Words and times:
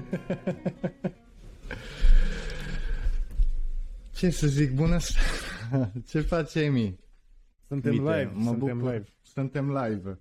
Ce 4.14 4.30
să 4.30 4.46
zic, 4.46 4.74
bună 4.74 4.98
Ce 6.08 6.20
face 6.20 6.60
Emi? 6.60 6.98
Suntem 7.66 7.92
Uite, 7.92 8.02
live, 8.02 8.32
mă 8.34 8.44
suntem 8.44 8.78
bucur, 8.78 8.92
live. 8.92 9.06
Suntem 9.22 9.70
live. 9.70 10.18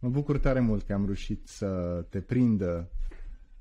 Mă 0.00 0.08
bucur 0.08 0.38
tare 0.38 0.60
mult 0.60 0.82
că 0.82 0.92
am 0.92 1.04
reușit 1.04 1.48
să 1.48 2.04
te 2.08 2.20
prindă 2.20 2.90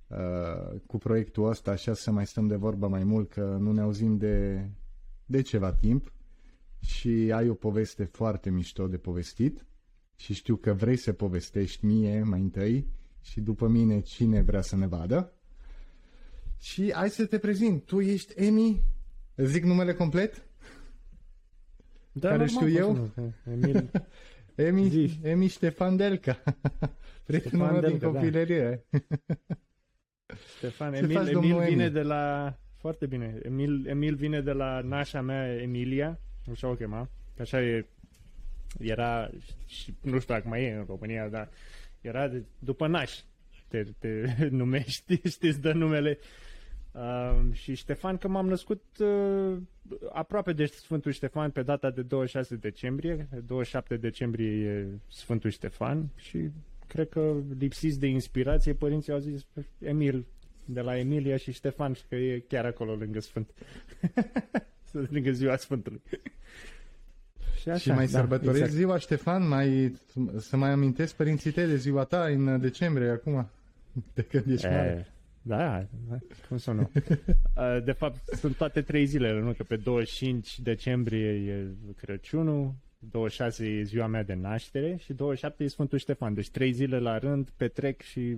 uh, 0.08 0.80
cu 0.86 0.98
proiectul 0.98 1.50
ăsta, 1.50 1.72
așa 1.72 1.94
să 1.94 2.12
mai 2.12 2.26
stăm 2.26 2.48
de 2.48 2.56
vorbă 2.56 2.88
mai 2.88 3.04
mult, 3.04 3.30
că 3.30 3.58
nu 3.60 3.72
ne 3.72 3.82
auzim 3.82 4.18
de, 4.18 4.66
de 5.26 5.42
ceva 5.42 5.74
timp 5.74 6.14
și 6.80 7.32
ai 7.34 7.50
o 7.50 7.54
poveste 7.54 8.04
foarte 8.04 8.50
mișto 8.50 8.88
de 8.88 8.98
povestit 8.98 9.65
și 10.15 10.34
știu 10.34 10.56
că 10.56 10.74
vrei 10.74 10.96
să 10.96 11.14
povestești 11.14 11.86
mie 11.86 12.24
mai 12.24 12.40
întâi 12.40 12.88
și 13.21 13.42
după 13.42 13.68
mine 13.68 14.00
cine 14.00 14.42
vrea 14.42 14.62
să 14.62 14.76
ne 14.76 14.88
vadă. 14.88 15.34
Și 16.60 16.94
hai 16.94 17.10
să 17.10 17.26
te 17.26 17.38
prezint. 17.38 17.86
Tu 17.86 18.02
ești 18.02 18.34
Emi? 18.36 18.82
Zic 19.36 19.64
numele 19.64 19.94
complet? 19.94 20.44
Da, 22.12 22.30
Care 22.30 22.46
știu 22.46 22.70
eu? 22.70 23.10
Emil. 23.52 23.92
Emi, 24.56 25.20
Emi 25.24 25.48
Ștefan 25.48 25.96
Delca. 25.96 26.44
Prietenul 27.26 27.72
meu 27.72 27.90
din 27.90 27.98
da. 27.98 28.08
copilărie. 28.08 28.84
Ștefan, 30.58 30.94
Emil, 30.94 31.28
Emil 31.28 31.60
vine 31.60 31.84
Emi? 31.84 31.94
de 31.94 32.02
la... 32.02 32.54
Foarte 32.78 33.06
bine. 33.06 33.40
Emil, 33.44 33.88
Emil 33.88 34.16
vine 34.16 34.42
de 34.42 34.52
la 34.52 34.82
nașa 34.82 35.22
mea, 35.22 35.62
Emilia, 35.62 36.20
așa 36.52 36.68
o 36.68 36.76
chema. 36.76 37.10
Așa 37.40 37.62
e, 37.62 37.86
era, 38.80 39.30
și 39.66 39.94
nu 40.02 40.20
știu 40.20 40.34
dacă 40.34 40.48
mai 40.48 40.64
e 40.64 40.73
în 40.73 40.84
România, 40.88 41.28
dar 41.28 41.50
era 42.02 42.28
de, 42.28 42.44
după 42.60 42.88
naș. 42.88 43.20
Te, 43.68 43.84
te 44.00 44.26
numești, 44.50 45.22
știți, 45.30 45.62
dă 45.62 45.72
numele. 45.73 46.18
Uh, 46.92 47.40
și 47.52 47.76
Ștefan, 47.76 48.18
că 48.18 48.28
m-am 48.28 48.48
născut 48.48 48.84
uh, 49.00 49.58
aproape 50.14 50.54
de 50.54 50.66
Sfântul 50.66 51.12
Ștefan 51.12 51.50
pe 51.50 51.62
data 51.62 51.90
de 51.90 52.02
26 52.02 52.56
decembrie. 52.56 53.28
27 53.45 53.98
decembrie 53.98 54.68
e 54.68 54.88
Sfântul 55.08 55.50
Ștefan 55.50 56.10
și 56.16 56.50
cred 56.88 57.10
că 57.10 57.34
lipsiți 57.58 58.00
de 58.00 58.08
inspirație, 58.08 58.73
părinții 58.73 59.14
au 59.14 59.20
zis 59.20 59.45
Emil, 59.80 60.26
de 60.66 60.82
la 60.82 60.98
Emilia 60.98 61.38
și 61.38 61.52
Ștefan, 61.52 61.94
și 61.94 62.04
că 62.10 62.16
e 62.16 62.44
chiar 62.48 62.66
acolo 62.66 62.95
lângă 62.95 63.20
Sfânt. 63.20 63.50
lângă 65.14 65.32
ziua 65.32 65.56
Sfântului. 65.56 66.02
Și, 67.60 67.70
așa, 67.70 67.80
și 67.80 67.90
mai 67.90 68.06
da, 68.06 68.20
sărbătorești 68.20 68.64
exact. 68.64 68.78
ziua, 68.78 68.98
Ștefan? 68.98 69.48
Mai, 69.48 69.95
să 70.38 70.58
mai 70.58 70.70
amintesc 70.70 71.16
părinții 71.16 71.52
tăi 71.52 71.67
de 71.67 71.76
ziua 71.76 72.04
ta 72.04 72.26
în 72.26 72.60
decembrie 72.62 73.10
acum? 73.10 73.50
De 74.14 74.22
când 74.22 74.45
ești 74.48 74.66
e, 74.66 74.70
mare. 74.70 75.08
Da, 75.42 75.86
cum 76.48 76.58
să 76.58 76.72
nu? 76.72 76.92
De 77.86 77.92
fapt, 77.92 78.28
sunt 78.28 78.56
toate 78.56 78.82
trei 78.82 79.06
zilele, 79.06 79.40
nu? 79.40 79.52
Că 79.52 79.64
pe 79.64 79.76
25 79.76 80.59
decembrie 80.59 81.30
e 81.30 81.68
Crăciunul, 81.95 82.73
26 83.00 83.66
e 83.66 83.84
ziua 83.84 84.08
mea 84.08 84.23
de 84.23 84.34
naștere 84.34 84.95
și 84.95 85.14
27 85.14 85.64
e 85.64 85.67
Sfântul 85.67 85.98
Ștefan. 85.98 86.34
Deci 86.34 86.50
trei 86.50 86.72
zile 86.72 87.00
la 87.00 87.17
rând 87.17 87.50
petrec 87.50 88.02
și 88.02 88.38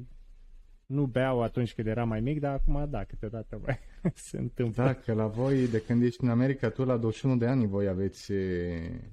nu 0.86 1.06
beau 1.06 1.42
atunci 1.42 1.74
când 1.74 1.88
era 1.88 2.04
mai 2.04 2.20
mic, 2.20 2.40
dar 2.40 2.54
acum 2.54 2.88
da, 2.90 3.04
câteodată 3.04 3.62
mai 3.66 3.80
se 4.16 4.38
întâmplă. 4.38 4.84
Da, 4.84 4.94
că 4.94 5.14
la 5.14 5.28
voi, 5.28 5.68
de 5.68 5.82
când 5.82 6.04
ești 6.04 6.24
în 6.24 6.30
America, 6.30 6.70
tu 6.70 6.84
la 6.84 6.98
21 6.98 7.38
de 7.38 7.48
ani 7.48 7.68
voi 7.68 7.88
aveți, 7.88 8.32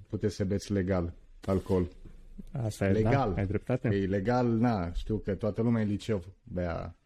puteți 0.09 0.35
să 0.35 0.45
beți 0.45 0.73
legal 0.73 1.13
alcool. 1.45 1.89
Asta 2.53 2.85
e, 2.89 2.93
da, 2.93 2.99
legal. 2.99 3.33
da, 3.35 3.41
ai 3.41 3.47
dreptate. 3.47 3.89
E 3.89 4.07
legal, 4.07 4.47
na, 4.47 4.93
știu 4.93 5.17
că 5.17 5.35
toată 5.35 5.63
lumea 5.63 5.83
în 5.83 5.89
liceu 5.89 6.25
bea. 6.43 6.97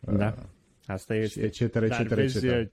Da, 0.00 0.34
uh, 0.38 0.44
asta 0.86 1.14
este. 1.14 1.42
Etc, 1.42 1.60
etc, 1.60 2.10
etc. 2.10 2.72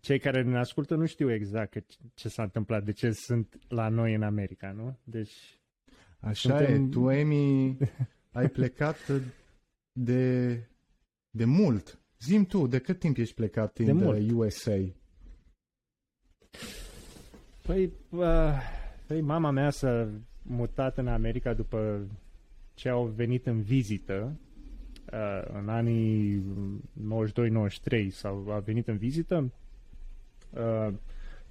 Cei 0.00 0.18
care 0.18 0.42
ne 0.42 0.58
ascultă 0.58 0.94
nu 0.94 1.06
știu 1.06 1.32
exact 1.32 1.86
ce 2.14 2.28
s-a 2.28 2.42
întâmplat, 2.42 2.84
de 2.84 2.92
ce 2.92 3.10
sunt 3.10 3.58
la 3.68 3.88
noi 3.88 4.14
în 4.14 4.22
America, 4.22 4.72
nu? 4.72 4.98
Deci... 5.04 5.60
Așa 6.18 6.58
suntem... 6.58 6.84
e, 6.84 6.88
tu, 6.88 7.10
Emi, 7.10 7.76
ai 8.32 8.48
plecat 8.48 8.96
de, 9.92 10.52
de 11.30 11.44
mult. 11.44 11.98
Zim 12.18 12.44
tu, 12.44 12.66
de 12.66 12.78
cât 12.78 12.98
timp 12.98 13.16
ești 13.16 13.34
plecat 13.34 13.78
de 13.78 13.90
în 13.90 13.96
mult. 13.96 14.30
USA? 14.30 14.78
Păi, 17.62 17.92
uh, 18.10 18.58
păi, 19.06 19.20
mama 19.20 19.50
mea 19.50 19.70
s-a 19.70 20.10
mutat 20.42 20.98
în 20.98 21.08
America 21.08 21.54
după 21.54 22.06
ce 22.74 22.88
au 22.88 23.06
venit 23.06 23.46
în 23.46 23.60
vizită 23.60 24.38
uh, 24.40 24.51
în 25.52 25.68
anii 25.68 26.42
92-93 27.92 28.06
sau 28.08 28.46
a 28.50 28.58
venit 28.58 28.88
în 28.88 28.96
vizită 28.96 29.50
uh, 30.50 30.94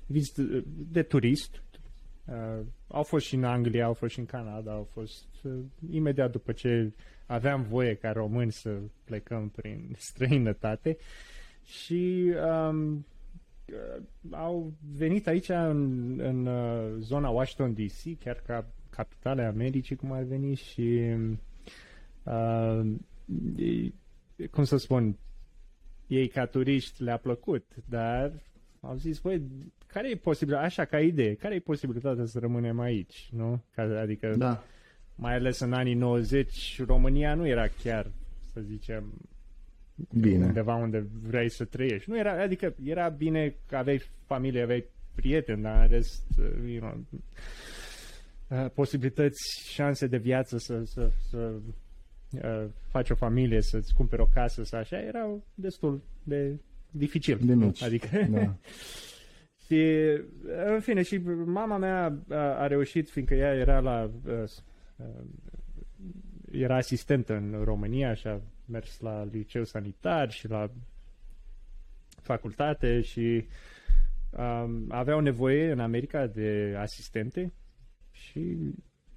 vizită 0.05 0.63
de 0.91 1.03
turist. 1.03 1.61
Uh, 2.25 2.65
au 2.87 3.03
fost 3.03 3.25
și 3.25 3.35
în 3.35 3.43
Anglia, 3.43 3.85
au 3.85 3.93
fost 3.93 4.13
și 4.13 4.19
în 4.19 4.25
Canada, 4.25 4.71
au 4.71 4.87
fost 4.91 5.27
uh, 5.43 5.51
imediat 5.91 6.31
după 6.31 6.51
ce 6.51 6.91
aveam 7.25 7.61
voie 7.61 7.93
ca 7.93 8.11
români 8.11 8.51
să 8.51 8.77
plecăm 9.03 9.49
prin 9.49 9.93
străinătate 10.09 10.97
și 11.65 12.33
um, 12.69 12.93
uh, 12.93 14.03
au 14.31 14.73
venit 14.95 15.27
aici 15.27 15.49
în, 15.49 16.19
în 16.19 16.45
uh, 16.45 16.95
zona 16.99 17.29
Washington 17.29 17.73
DC, 17.73 18.19
chiar 18.23 18.41
ca 18.45 18.65
capitale 18.89 19.43
Americii, 19.43 19.95
cum 19.95 20.11
ar 20.11 20.23
veni 20.23 20.55
și 20.55 20.99
uh, 22.23 22.81
cum 24.51 24.63
să 24.63 24.77
spun, 24.77 25.17
ei 26.07 26.27
ca 26.27 26.45
turiști 26.45 27.03
le-a 27.03 27.17
plăcut, 27.17 27.65
dar 27.89 28.31
au 28.79 28.95
zis, 28.95 29.19
băi, 29.19 29.41
care 29.87 30.09
e 30.09 30.15
posibil, 30.15 30.55
așa 30.55 30.85
ca 30.85 30.99
idee, 30.99 31.35
care 31.35 31.55
e 31.55 31.59
posibilitatea 31.59 32.25
să 32.25 32.39
rămânem 32.39 32.79
aici, 32.79 33.29
nu? 33.31 33.63
Adică 33.75 34.33
da 34.37 34.63
mai 35.21 35.33
ales 35.33 35.59
în 35.59 35.73
anii 35.73 35.93
90, 35.93 36.81
România 36.85 37.35
nu 37.35 37.47
era 37.47 37.67
chiar, 37.83 38.11
să 38.53 38.61
zicem, 38.61 39.13
bine. 40.19 40.45
undeva 40.45 40.75
unde 40.75 41.07
vrei 41.21 41.49
să 41.49 41.65
trăiești. 41.65 42.09
Nu 42.09 42.17
era, 42.17 42.41
adică 42.41 42.75
era 42.83 43.09
bine 43.09 43.55
că 43.67 43.75
aveai 43.75 44.01
familie, 44.25 44.61
aveai 44.61 44.85
prieteni, 45.15 45.61
dar 45.61 45.81
în 45.81 45.87
rest, 45.87 46.23
you 46.65 46.79
know, 46.79 47.05
uh, 48.47 48.71
posibilități, 48.73 49.69
șanse 49.73 50.07
de 50.07 50.17
viață 50.17 50.57
să, 50.57 50.83
să, 50.83 51.11
să 51.29 51.53
uh, 52.31 52.65
faci 52.87 53.09
o 53.09 53.15
familie, 53.15 53.61
să-ți 53.61 53.93
cumperi 53.93 54.21
o 54.21 54.27
casă, 54.33 54.63
să 54.63 54.75
așa, 54.75 55.01
erau 55.01 55.43
destul 55.53 56.01
de 56.23 56.59
dificil. 56.91 57.39
De 57.41 57.53
mici. 57.53 57.83
Adică... 57.83 58.07
Da. 58.29 58.55
și, 59.65 59.81
în 60.73 60.79
fine, 60.79 61.01
și 61.01 61.17
mama 61.45 61.77
mea 61.77 62.17
a, 62.29 62.35
a 62.35 62.67
reușit, 62.67 63.09
fiindcă 63.09 63.33
ea 63.33 63.53
era 63.53 63.79
la 63.79 64.09
uh, 64.25 64.43
Uh, 65.01 65.23
era 66.51 66.75
asistentă 66.75 67.35
în 67.35 67.61
România 67.63 68.13
și 68.13 68.27
a 68.27 68.41
mers 68.65 68.99
la 68.99 69.23
liceu 69.23 69.63
sanitar 69.63 70.31
și 70.31 70.47
la 70.47 70.71
facultate 72.21 73.01
și 73.01 73.45
um, 74.29 74.85
aveau 74.89 75.19
nevoie 75.19 75.71
în 75.71 75.79
America 75.79 76.27
de 76.27 76.75
asistente 76.77 77.53
și 78.11 78.57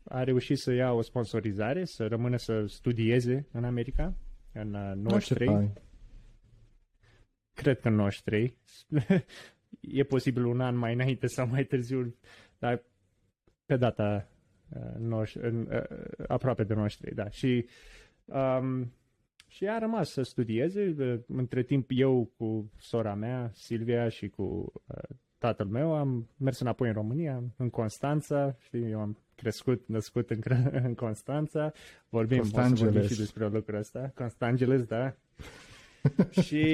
a 0.04 0.24
reușit 0.24 0.58
să 0.58 0.72
ia 0.72 0.92
o 0.92 1.02
sponsorizare, 1.02 1.84
să 1.84 2.06
rămână 2.06 2.36
să 2.36 2.64
studieze 2.66 3.46
în 3.52 3.64
America 3.64 4.14
în 4.52 4.70
93. 4.96 5.48
Uh, 5.48 5.70
Cred 7.52 7.80
că 7.80 7.88
în 7.88 7.94
93. 7.94 8.56
e 9.80 10.02
posibil 10.02 10.44
un 10.44 10.60
an 10.60 10.76
mai 10.76 10.92
înainte 10.92 11.26
sau 11.26 11.46
mai 11.46 11.64
târziu, 11.64 12.16
dar 12.58 12.82
pe 13.66 13.76
data 13.76 14.28
noștri, 14.98 15.46
în, 15.46 15.68
aproape 16.26 16.64
de 16.64 16.74
noștri, 16.74 17.14
da. 17.14 17.30
Și, 17.30 17.66
um, 18.24 18.92
și 19.48 19.68
a 19.68 19.78
rămas 19.78 20.10
să 20.10 20.22
studieze. 20.22 20.94
Între 21.26 21.62
timp 21.62 21.90
eu 21.92 22.32
cu 22.36 22.72
sora 22.78 23.14
mea, 23.14 23.50
Silvia, 23.52 24.08
și 24.08 24.28
cu 24.28 24.72
uh, 24.86 25.16
tatăl 25.44 25.66
meu 25.66 25.94
am 25.94 26.28
mers 26.36 26.60
înapoi 26.60 26.88
în 26.88 26.94
România, 26.94 27.42
în 27.56 27.70
Constanța, 27.70 28.56
știi, 28.58 28.90
eu 28.90 29.00
am 29.00 29.18
crescut, 29.34 29.82
născut 29.86 30.30
în, 30.30 30.40
în 30.86 30.94
Constanța, 30.94 31.72
vorbim, 32.08 32.42
vorbim 32.42 33.06
și 33.06 33.16
despre 33.16 33.48
lucrul 33.48 33.78
ăsta, 33.78 34.12
Constangeles, 34.14 34.82
da. 34.84 35.14
și 36.44 36.66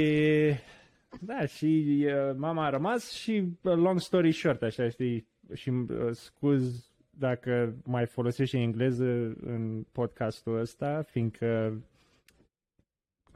da, 1.21 1.47
și 1.47 2.05
uh, 2.07 2.37
mama 2.37 2.65
a 2.65 2.71
rămas 2.71 3.11
și 3.11 3.43
uh, 3.63 3.75
long 3.75 4.01
story 4.01 4.33
short, 4.33 4.63
așa, 4.63 4.89
știi, 4.89 5.27
și 5.55 5.69
uh, 5.69 5.87
scuz 6.13 6.93
dacă 7.11 7.75
mai 7.85 8.07
folosești 8.07 8.57
engleză 8.57 9.37
în 9.41 9.87
podcastul 9.93 10.59
ăsta, 10.59 11.03
fiindcă 11.03 11.81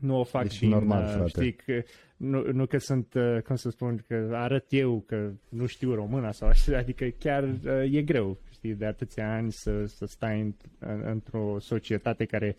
nu 0.00 0.18
o 0.18 0.24
fac 0.24 0.42
deci 0.42 0.58
din, 0.58 0.68
normal, 0.68 1.02
uh, 1.02 1.10
frate. 1.10 1.28
știi, 1.28 1.52
că, 1.52 1.82
nu, 2.24 2.52
nu 2.52 2.66
că 2.66 2.78
sunt, 2.78 3.14
uh, 3.14 3.42
cum 3.42 3.56
să 3.56 3.70
spun, 3.70 4.04
că 4.08 4.30
arăt 4.32 4.66
eu 4.68 5.04
că 5.06 5.30
nu 5.48 5.66
știu 5.66 5.94
româna 5.94 6.32
sau 6.32 6.48
așa, 6.48 6.76
adică 6.84 7.04
chiar 7.04 7.42
uh, 7.42 7.92
e 7.92 8.02
greu, 8.02 8.38
știi, 8.52 8.74
de 8.74 8.86
atâția 8.86 9.34
ani 9.34 9.52
să, 9.52 9.86
să 9.86 10.06
stai 10.06 10.40
în, 10.40 10.54
în, 10.78 11.02
într-o 11.04 11.58
societate 11.58 12.24
care 12.24 12.56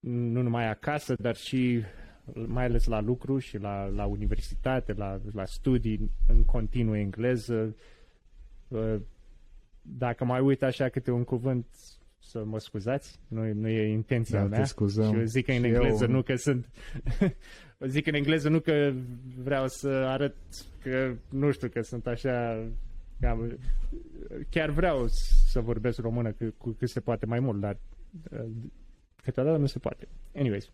nu 0.00 0.42
numai 0.42 0.68
acasă, 0.68 1.14
dar 1.18 1.36
și 1.36 1.82
mai 2.46 2.64
ales 2.64 2.86
la 2.86 3.00
lucru 3.00 3.38
și 3.38 3.58
la, 3.58 3.86
la 3.86 4.04
universitate, 4.04 4.92
la, 4.92 5.20
la 5.32 5.44
studii 5.44 6.10
în 6.28 6.44
continuu 6.44 6.96
engleză. 6.96 7.76
Uh, 8.68 8.96
dacă 9.82 10.24
mai 10.24 10.40
uit 10.40 10.62
așa 10.62 10.88
câte 10.88 11.10
un 11.10 11.24
cuvânt, 11.24 11.66
să 12.26 12.44
mă 12.44 12.58
scuzați, 12.58 13.18
nu, 13.28 13.52
nu 13.52 13.68
e 13.68 13.88
intenția 13.92 14.40
Da, 14.40 14.46
mea. 14.46 14.58
te 14.58 14.64
scuzăm. 14.64 15.12
Și 15.12 15.18
eu 15.18 15.24
zic 15.24 15.48
în 15.48 15.54
Și 15.54 15.64
engleză, 15.64 16.04
eu- 16.04 16.10
nu 16.10 16.22
că 16.22 16.36
sunt... 16.36 16.68
zic 17.86 18.06
în 18.06 18.14
engleză 18.14 18.48
nu 18.48 18.60
că 18.60 18.92
vreau 19.42 19.68
să 19.68 19.88
arăt 19.88 20.34
că, 20.82 21.14
nu 21.28 21.50
știu, 21.50 21.68
că 21.68 21.82
sunt 21.82 22.06
așa... 22.06 22.64
Cam, 23.20 23.58
chiar 24.50 24.70
vreau 24.70 25.06
să 25.48 25.60
vorbesc 25.60 25.98
română 25.98 26.32
cu, 26.32 26.54
cu 26.56 26.70
cât 26.70 26.88
se 26.88 27.00
poate 27.00 27.26
mai 27.26 27.40
mult, 27.40 27.60
dar 27.60 27.76
uh, 28.32 28.46
câteodată 29.22 29.56
nu 29.58 29.66
se 29.66 29.78
poate. 29.78 30.08
Anyways. 30.36 30.70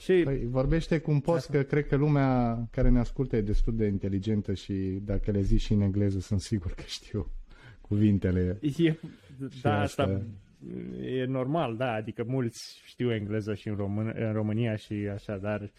Și 0.00 0.20
Păi, 0.24 0.46
vorbește 0.46 0.98
cum 0.98 1.20
poți, 1.20 1.50
că 1.50 1.62
cred 1.62 1.86
că 1.86 1.96
lumea 1.96 2.58
care 2.70 2.88
ne 2.88 2.98
ascultă 2.98 3.36
e 3.36 3.40
destul 3.40 3.76
de 3.76 3.86
inteligentă 3.86 4.54
și 4.54 4.72
dacă 5.04 5.30
le 5.30 5.40
zici 5.40 5.60
și 5.60 5.72
în 5.72 5.80
engleză, 5.80 6.20
sunt 6.20 6.40
sigur 6.40 6.72
că 6.72 6.82
știu 6.86 7.30
cuvintele. 7.80 8.58
E, 8.78 8.94
da, 9.62 9.80
asta. 9.80 10.02
asta 10.02 10.22
e 11.00 11.24
normal, 11.24 11.76
da, 11.76 11.92
adică 11.92 12.24
mulți 12.24 12.80
știu 12.84 13.12
engleză 13.12 13.54
și 13.54 13.68
în, 13.68 13.76
Român, 13.76 14.12
în 14.16 14.32
România 14.32 14.76
și 14.76 14.92
așa, 14.92 15.36
dar 15.36 15.70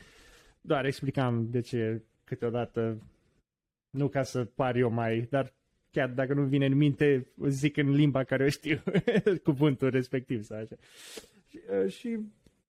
doar 0.62 0.86
explicam 0.86 1.48
de 1.50 1.60
ce 1.62 2.02
câteodată, 2.24 3.02
nu 3.90 4.08
ca 4.08 4.24
să 4.24 4.46
par 4.46 4.76
eu 4.76 4.90
mai, 4.90 5.28
dar 5.30 5.54
chiar 5.92 6.10
dacă 6.10 6.34
nu 6.34 6.44
vine 6.44 6.66
în 6.66 6.76
minte, 6.76 7.28
zic 7.48 7.78
în 7.78 7.90
limba 7.90 8.24
care 8.24 8.44
o 8.44 8.50
știu 8.50 8.84
cuvântul 9.44 9.90
respectiv 9.90 10.44
sau 10.44 10.58
așa. 10.58 10.76
Și, 11.50 11.60
uh, 11.84 11.92
și 11.92 12.20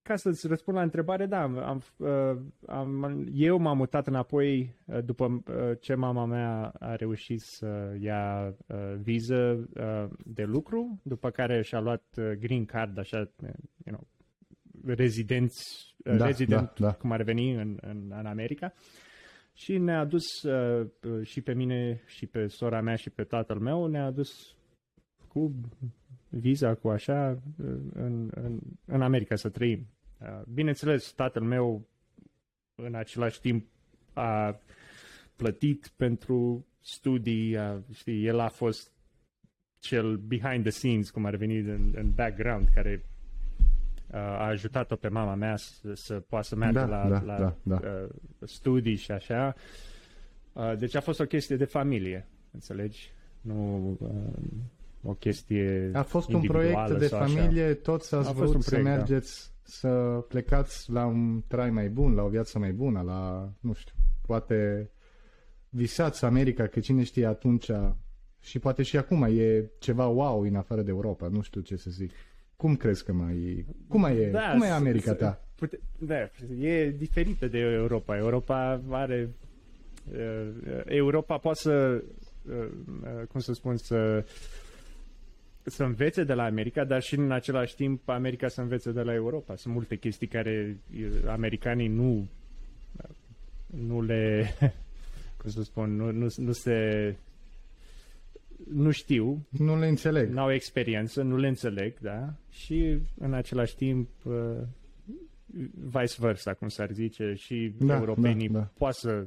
ca 0.09 0.17
să-ți 0.17 0.47
răspund 0.47 0.77
la 0.77 0.83
întrebare, 0.83 1.27
da, 1.27 1.43
am, 1.43 1.83
uh, 1.97 2.37
am, 2.67 3.27
eu 3.33 3.59
m-am 3.59 3.77
mutat 3.77 4.07
înapoi 4.07 4.75
uh, 4.85 5.05
după 5.05 5.25
uh, 5.25 5.71
ce 5.81 5.95
mama 5.95 6.25
mea 6.25 6.73
a 6.79 6.95
reușit 6.95 7.41
să 7.41 7.97
ia 8.01 8.55
uh, 8.67 8.95
viză 9.03 9.69
uh, 9.75 10.19
de 10.25 10.43
lucru, 10.43 11.01
după 11.03 11.31
care 11.31 11.63
și-a 11.63 11.81
luat 11.81 12.05
uh, 12.17 12.31
green 12.31 12.65
card, 12.65 12.99
așa, 12.99 13.19
uh, 13.19 13.49
you 13.85 13.97
know, 13.97 14.07
rezidenți, 14.95 15.95
uh, 16.05 16.17
Da, 16.17 16.27
resident, 16.27 16.73
da, 16.79 16.87
da. 16.87 16.93
cum 16.93 17.13
ar 17.13 17.23
veni 17.23 17.55
în, 17.55 17.79
în, 17.81 18.13
în 18.19 18.27
America. 18.27 18.73
Și 19.53 19.79
ne-a 19.79 20.05
dus 20.05 20.43
uh, 20.43 20.87
uh, 21.03 21.27
și 21.27 21.41
pe 21.41 21.55
mine 21.55 22.03
și 22.07 22.27
pe 22.27 22.47
sora 22.47 22.81
mea 22.81 22.95
și 22.95 23.11
pe 23.11 23.25
tatăl 23.25 23.59
meu, 23.59 23.87
ne-a 23.87 24.11
dus 24.11 24.57
cu 25.29 25.55
viza, 26.29 26.75
cu 26.75 26.89
așa, 26.89 27.39
uh, 27.59 27.67
în, 27.93 28.31
în, 28.35 28.59
în 28.85 29.03
America 29.03 29.35
să 29.35 29.49
trăim. 29.49 29.87
Uh, 30.21 30.41
Bineînțeles, 30.55 31.13
tatăl 31.13 31.43
meu 31.43 31.89
în 32.75 32.95
același 32.95 33.41
timp 33.41 33.67
a 34.13 34.61
plătit 35.37 35.93
pentru 35.97 36.67
studii, 36.81 37.57
a, 37.59 37.83
știi, 37.93 38.27
el 38.27 38.39
a 38.39 38.49
fost 38.49 38.93
cel 39.79 40.17
behind 40.17 40.63
the 40.63 40.71
scenes, 40.71 41.11
cum 41.11 41.25
ar 41.25 41.37
veni 41.37 41.59
în, 41.59 41.93
în 41.97 42.11
background, 42.15 42.69
care 42.75 43.05
uh, 44.07 44.17
a 44.17 44.47
ajutat-o 44.47 44.97
pe 44.97 45.09
mama 45.09 45.35
mea 45.35 45.57
să, 45.57 45.95
să 45.95 46.15
poată 46.15 46.47
să 46.47 46.57
meargă 46.57 46.79
Da, 46.79 46.87
la, 46.87 47.09
da, 47.09 47.21
la 47.23 47.39
da, 47.39 47.57
da. 47.63 47.81
Uh, 47.89 48.09
studii 48.45 48.97
și 48.97 49.11
așa. 49.11 49.55
Uh, 50.53 50.77
deci 50.79 50.95
a 50.95 51.01
fost 51.01 51.21
o 51.21 51.25
chestie 51.25 51.57
de 51.57 51.65
familie, 51.65 52.29
înțelegi? 52.51 53.13
Nu 53.41 53.89
uh, 54.01 54.09
o 55.03 55.13
chestie 55.15 55.91
A 55.95 56.03
fost 56.03 56.29
un 56.29 56.35
individuală 56.35 56.85
proiect 56.85 57.01
de 57.01 57.07
sau 57.07 57.21
așa. 57.21 57.35
familie, 57.35 57.75
toți 57.75 58.15
ați 58.15 58.29
A 58.29 58.33
fost 58.33 58.43
vrut 58.43 58.55
un 58.55 58.61
să 58.61 58.69
proiect, 58.71 58.89
da. 58.91 58.97
mergeți, 58.97 59.53
să 59.71 60.25
plecați 60.29 60.91
la 60.93 61.07
un 61.07 61.43
trai 61.47 61.71
mai 61.71 61.89
bun, 61.89 62.15
la 62.15 62.23
o 62.23 62.29
viață 62.29 62.59
mai 62.59 62.73
bună, 62.73 63.01
la, 63.03 63.51
nu 63.61 63.73
știu, 63.73 63.95
poate 64.27 64.91
visați 65.69 66.25
America, 66.25 66.67
că 66.67 66.81
cine 66.81 67.03
știe 67.05 67.27
atunci 67.27 67.71
și 68.41 68.59
poate 68.59 68.83
și 68.83 68.97
acum 68.97 69.23
e 69.23 69.71
ceva 69.79 70.07
wow 70.07 70.41
în 70.43 70.55
afară 70.55 70.83
de 70.83 70.91
Europa, 70.91 71.29
nu 71.29 71.43
știu 71.43 71.61
ce 71.61 71.77
să 71.77 71.91
zic. 71.91 72.11
Cum 72.57 72.77
crezi 72.77 73.05
că 73.05 73.13
mai... 73.13 73.67
Cum 73.89 74.01
mai 74.01 74.17
e, 74.17 74.31
cum 74.31 74.59
mai 74.59 74.69
e 74.69 74.71
s- 74.71 74.75
America 74.75 75.13
s- 75.15 75.17
ta? 75.19 75.45
Pute, 75.55 75.81
da, 75.99 76.17
e 76.61 76.91
diferită 76.91 77.47
de 77.49 77.59
Europa. 77.59 78.17
Europa 78.17 78.81
are... 78.91 79.31
uh, 80.13 80.49
Europa 80.85 81.39
poate 81.39 81.59
să, 81.61 82.03
uh, 82.49 82.69
uh, 83.03 83.27
cum 83.29 83.41
să 83.41 83.53
spun, 83.53 83.77
să 83.77 84.25
să 85.69 85.85
învețe 85.85 86.25
de 86.25 86.33
la 86.35 86.45
America, 86.45 86.85
dar 86.85 87.03
și 87.03 87.15
în 87.15 87.33
același 87.33 87.75
timp 87.75 88.09
America 88.09 88.49
să 88.49 88.61
învețe 88.61 88.93
de 88.93 89.03
la 89.03 89.15
Europa. 89.15 89.57
Sunt 89.57 89.75
multe 89.75 89.97
chestii 89.97 90.27
care 90.27 90.77
uh, 90.97 91.29
americanii 91.29 91.89
nu 91.89 92.29
nu 93.67 94.03
le 94.03 94.47
cum 95.39 95.51
să 95.51 95.63
spun, 95.63 95.97
nu, 95.97 96.11
nu, 96.13 96.27
nu 96.37 96.53
se 96.53 97.17
nu 98.73 98.91
știu 98.91 99.47
Nu 99.49 99.79
le 99.79 99.87
înțeleg. 99.87 100.29
nu 100.31 100.41
au 100.41 100.53
experiență, 100.53 101.23
nu 101.23 101.37
le 101.37 101.49
înțeleg, 101.49 101.99
da? 101.99 102.35
Și 102.51 102.99
în 103.19 103.33
același 103.35 103.77
timp 103.77 104.09
uh, 104.25 104.35
vice 105.73 106.15
versa, 106.19 106.55
cum 106.55 106.69
s-ar 106.69 106.91
zice, 106.91 107.35
și 107.37 107.75
Da, 107.79 107.97
europenii 107.97 108.49
da, 108.49 108.59
da. 108.59 108.71
poate 108.79 108.97
să 109.01 109.27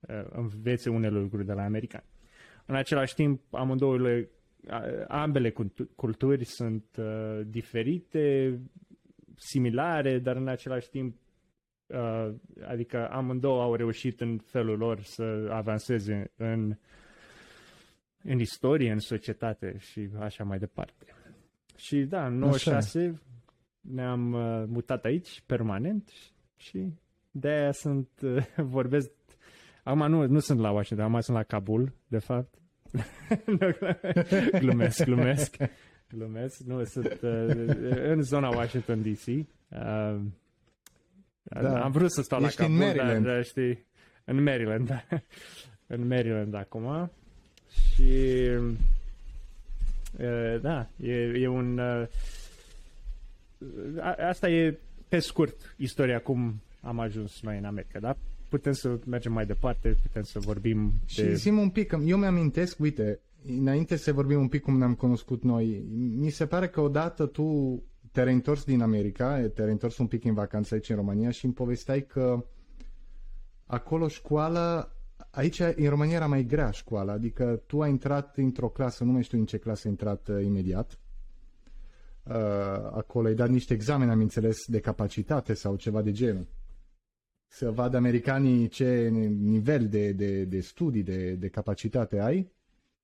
uh, 0.00 0.24
învețe 0.30 0.90
unele 0.90 1.18
lucruri 1.18 1.46
de 1.46 1.52
la 1.52 1.62
americani. 1.62 2.04
În 2.66 2.74
același 2.74 3.14
timp, 3.14 3.40
amândouă 3.50 3.96
ambele 5.08 5.50
cultu- 5.50 5.90
culturi 5.96 6.44
sunt 6.44 6.84
uh, 6.98 7.40
diferite, 7.46 8.58
similare, 9.36 10.18
dar 10.18 10.36
în 10.36 10.48
același 10.48 10.90
timp 10.90 11.16
uh, 11.86 12.34
adică 12.68 13.08
amândouă 13.10 13.62
au 13.62 13.74
reușit 13.74 14.20
în 14.20 14.38
felul 14.38 14.78
lor 14.78 15.00
să 15.02 15.48
avanseze 15.50 16.30
în 16.36 16.74
în 18.22 18.38
istorie, 18.38 18.92
în 18.92 18.98
societate 18.98 19.76
și 19.78 20.08
așa 20.18 20.44
mai 20.44 20.58
departe. 20.58 21.04
Și 21.76 21.96
da, 21.96 22.26
în 22.26 22.38
96 22.38 23.20
ne-am 23.80 24.32
uh, 24.32 24.64
mutat 24.66 25.04
aici 25.04 25.42
permanent 25.46 26.10
și 26.56 26.92
de-aia 27.30 27.72
sunt, 27.72 28.08
uh, 28.22 28.46
vorbesc, 28.76 29.10
acum 29.82 30.06
nu, 30.08 30.26
nu 30.26 30.38
sunt 30.38 30.58
la 30.58 30.70
Washington, 30.70 31.06
acum 31.06 31.20
sunt 31.20 31.36
la 31.36 31.42
Kabul, 31.42 31.92
de 32.06 32.18
fapt. 32.18 32.54
Nu, 33.46 33.58
glumesc, 34.60 35.04
glumesc, 35.04 35.56
glumesc, 36.08 36.58
nu, 36.58 36.84
sunt 36.84 37.18
uh, 37.22 37.50
în 38.02 38.22
zona 38.22 38.48
Washington 38.48 39.02
DC. 39.02 39.26
Uh, 39.26 39.46
Da. 41.42 41.82
Am 41.82 41.90
vrut 41.90 42.12
să 42.12 42.22
stau 42.22 42.44
Ești 42.44 42.60
la 42.60 42.66
în 42.66 42.72
Kabul, 42.72 42.86
Maryland. 42.86 43.24
dar 43.24 43.38
uh, 43.38 43.44
știi, 43.44 43.86
în 44.24 44.42
Maryland, 44.42 44.86
da. 44.86 45.04
în 45.94 46.06
Maryland 46.06 46.54
acum. 46.54 47.10
Și 47.94 48.38
uh, 50.18 50.60
da, 50.60 50.88
e, 51.02 51.12
e 51.14 51.46
un 51.46 51.78
uh, 51.78 52.06
a, 54.00 54.14
asta 54.28 54.48
e 54.48 54.78
pe 55.08 55.18
scurt 55.18 55.74
istoria 55.76 56.20
cum 56.20 56.62
am 56.80 57.00
ajuns 57.00 57.40
noi 57.40 57.58
în 57.58 57.64
America, 57.64 57.98
da? 57.98 58.16
Putem 58.50 58.72
să 58.72 58.98
mergem 59.06 59.32
mai 59.32 59.46
departe, 59.46 59.96
putem 60.02 60.22
să 60.22 60.38
vorbim 60.38 60.92
Și 61.04 61.22
de... 61.22 61.34
zi 61.34 61.48
un 61.48 61.70
pic, 61.70 61.96
eu 62.04 62.18
mi-amintesc, 62.18 62.80
uite, 62.80 63.20
înainte 63.46 63.96
să 63.96 64.12
vorbim 64.12 64.40
un 64.40 64.48
pic 64.48 64.62
cum 64.62 64.78
ne-am 64.78 64.94
cunoscut 64.94 65.42
noi, 65.42 65.84
mi 66.16 66.30
se 66.30 66.46
pare 66.46 66.68
că 66.68 66.80
odată 66.80 67.26
tu 67.26 67.82
te-ai 68.12 68.32
întors 68.32 68.64
din 68.64 68.82
America, 68.82 69.48
te-ai 69.54 69.70
întors 69.70 69.98
un 69.98 70.06
pic 70.06 70.24
în 70.24 70.34
vacanță 70.34 70.74
aici 70.74 70.88
în 70.88 70.96
România 70.96 71.30
și 71.30 71.44
îmi 71.44 71.54
povesteai 71.54 72.06
că 72.06 72.44
acolo 73.66 74.08
școala, 74.08 74.92
aici 75.30 75.60
în 75.60 75.88
România 75.88 76.16
era 76.16 76.26
mai 76.26 76.44
grea 76.44 76.70
școala, 76.70 77.12
adică 77.12 77.62
tu 77.66 77.80
ai 77.80 77.90
intrat 77.90 78.36
într-o 78.36 78.68
clasă, 78.68 79.04
nu 79.04 79.12
mai 79.12 79.22
știu 79.22 79.38
în 79.38 79.46
ce 79.46 79.58
clasă 79.58 79.80
ai 79.84 79.90
intrat 79.90 80.28
uh, 80.28 80.44
imediat, 80.44 80.98
uh, 82.22 82.34
acolo 82.92 83.26
ai 83.26 83.34
dat 83.34 83.48
niște 83.48 83.74
examene, 83.74 84.10
am 84.10 84.20
înțeles, 84.20 84.56
de 84.66 84.80
capacitate 84.80 85.54
sau 85.54 85.76
ceva 85.76 86.02
de 86.02 86.12
genul. 86.12 86.46
Să 87.52 87.70
vadă 87.70 87.96
americanii 87.96 88.68
ce 88.68 89.08
nivel 89.38 89.88
de, 89.88 90.12
de, 90.12 90.44
de 90.44 90.60
studii, 90.60 91.02
de, 91.02 91.34
de 91.34 91.48
capacitate 91.48 92.20
ai 92.20 92.52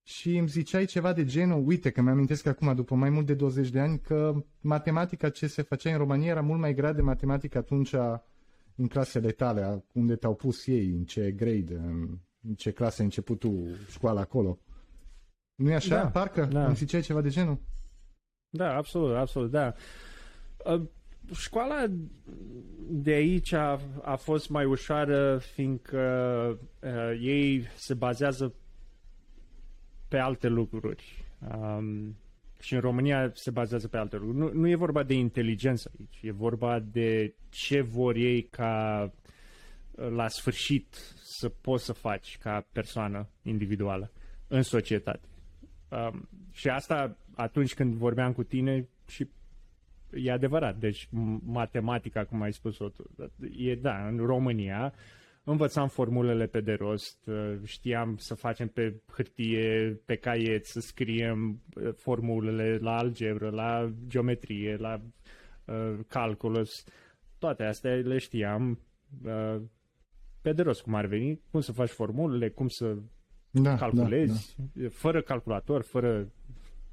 și 0.03 0.37
îmi 0.37 0.49
ziceai 0.49 0.85
ceva 0.85 1.12
de 1.12 1.25
genul, 1.25 1.67
uite 1.67 1.91
că 1.91 2.00
mi-amintesc 2.03 2.47
acum 2.47 2.75
după 2.75 2.95
mai 2.95 3.11
mult 3.11 3.26
de 3.26 3.35
20 3.35 3.69
de 3.71 3.81
ani 3.81 4.00
că 4.00 4.45
matematica 4.61 5.31
ce 5.31 5.47
se 5.47 5.62
făcea 5.62 5.91
în 5.91 5.99
România 5.99 6.31
era 6.31 6.41
mult 6.41 6.61
mai 6.61 6.75
grea 6.75 6.93
de 6.93 7.03
matematica 7.03 7.59
atunci 7.59 7.95
în 8.76 8.87
clasele 8.88 9.31
tale, 9.31 9.85
unde 9.93 10.17
te-au 10.17 10.35
pus 10.35 10.67
ei, 10.67 10.91
în 10.91 11.05
ce 11.05 11.31
grade, 11.33 11.75
în, 11.75 12.19
în 12.49 12.55
ce 12.55 12.71
clasă 12.71 12.97
ai 12.99 13.05
început 13.05 13.38
tu 13.38 13.67
școala 13.88 14.21
acolo. 14.21 14.59
Nu 15.55 15.71
e 15.71 15.75
așa? 15.75 15.97
Da, 15.97 16.09
Parcă 16.09 16.45
da. 16.45 16.67
îmi 16.67 16.76
ziceai 16.76 17.00
ceva 17.00 17.21
de 17.21 17.29
genul? 17.29 17.59
Da, 18.49 18.76
absolut, 18.76 19.17
absolut, 19.17 19.50
da. 19.50 19.75
Uh, 21.30 21.37
Școala 21.37 21.85
de 22.88 23.12
aici 23.12 23.52
a, 23.52 23.80
a 24.02 24.16
fost 24.16 24.49
mai 24.49 24.64
ușoară, 24.64 25.38
fiindcă 25.38 26.00
uh, 26.80 27.18
ei 27.21 27.66
se 27.75 27.95
bazează 27.95 28.54
pe 30.09 30.18
alte 30.18 30.49
lucruri. 30.49 31.25
Um, 31.56 32.16
și 32.61 32.75
în 32.75 32.80
România 32.80 33.30
se 33.35 33.50
bazează 33.50 33.88
pe 33.88 33.97
alte 33.97 34.16
lucruri. 34.16 34.38
Nu, 34.38 34.61
nu 34.61 34.68
e 34.68 34.75
vorba 34.75 35.02
de 35.02 35.14
inteligență 35.14 35.90
aici, 35.99 36.18
e 36.23 36.30
vorba 36.30 36.78
de 36.78 37.35
ce 37.49 37.80
vor 37.80 38.16
ei 38.16 38.42
ca 38.42 39.12
la 39.97 40.28
sfârșit 40.28 40.95
să 41.23 41.49
poți 41.49 41.85
să 41.85 41.92
faci 41.92 42.38
ca 42.38 42.66
persoană 42.73 43.28
individuală 43.42 44.12
în 44.49 44.62
societate. 44.62 45.28
Um, 45.88 46.28
și 46.52 46.68
asta 46.68 47.16
atunci 47.35 47.75
când 47.75 47.95
vorbeam 47.95 48.33
cu 48.33 48.42
tine 48.42 48.88
și 49.06 49.28
e 50.23 50.33
adevărat. 50.33 50.77
Deci 50.77 51.09
matematica, 51.45 52.25
cum 52.25 52.43
ai 52.43 52.53
spus-o 52.53 52.89
tu, 52.89 53.05
e 53.57 53.75
da, 53.75 54.07
în 54.07 54.17
România 54.17 54.93
învățam 55.45 55.89
formulele 55.89 56.47
pe 56.47 56.61
de 56.61 56.73
rost, 56.73 57.27
uh, 57.27 57.55
știam 57.65 58.17
să 58.17 58.35
facem 58.35 58.69
pe 58.69 58.95
hârtie, 59.13 60.01
pe 60.05 60.15
caiet, 60.15 60.67
să 60.67 60.81
scriem 60.81 61.61
uh, 61.75 61.93
formulele 61.95 62.79
la 62.79 62.97
algebră, 62.97 63.51
la 63.51 63.93
geometrie, 64.07 64.77
la 64.77 65.01
uh, 65.65 65.99
calculus. 66.09 66.85
Toate 67.39 67.65
astea 67.65 67.95
le 67.95 68.19
știam 68.19 68.79
uh, 69.25 69.57
pe 70.41 70.53
de 70.53 70.63
rost 70.63 70.83
cum 70.83 70.95
ar 70.95 71.07
veni, 71.07 71.41
cum 71.51 71.61
să 71.61 71.73
faci 71.73 71.89
formulele, 71.91 72.49
cum 72.49 72.69
să 72.69 72.97
da, 73.51 73.77
calculezi, 73.77 74.55
da, 74.57 74.83
da. 74.83 74.89
fără 74.89 75.23
calculator, 75.23 75.83
fără 75.83 76.33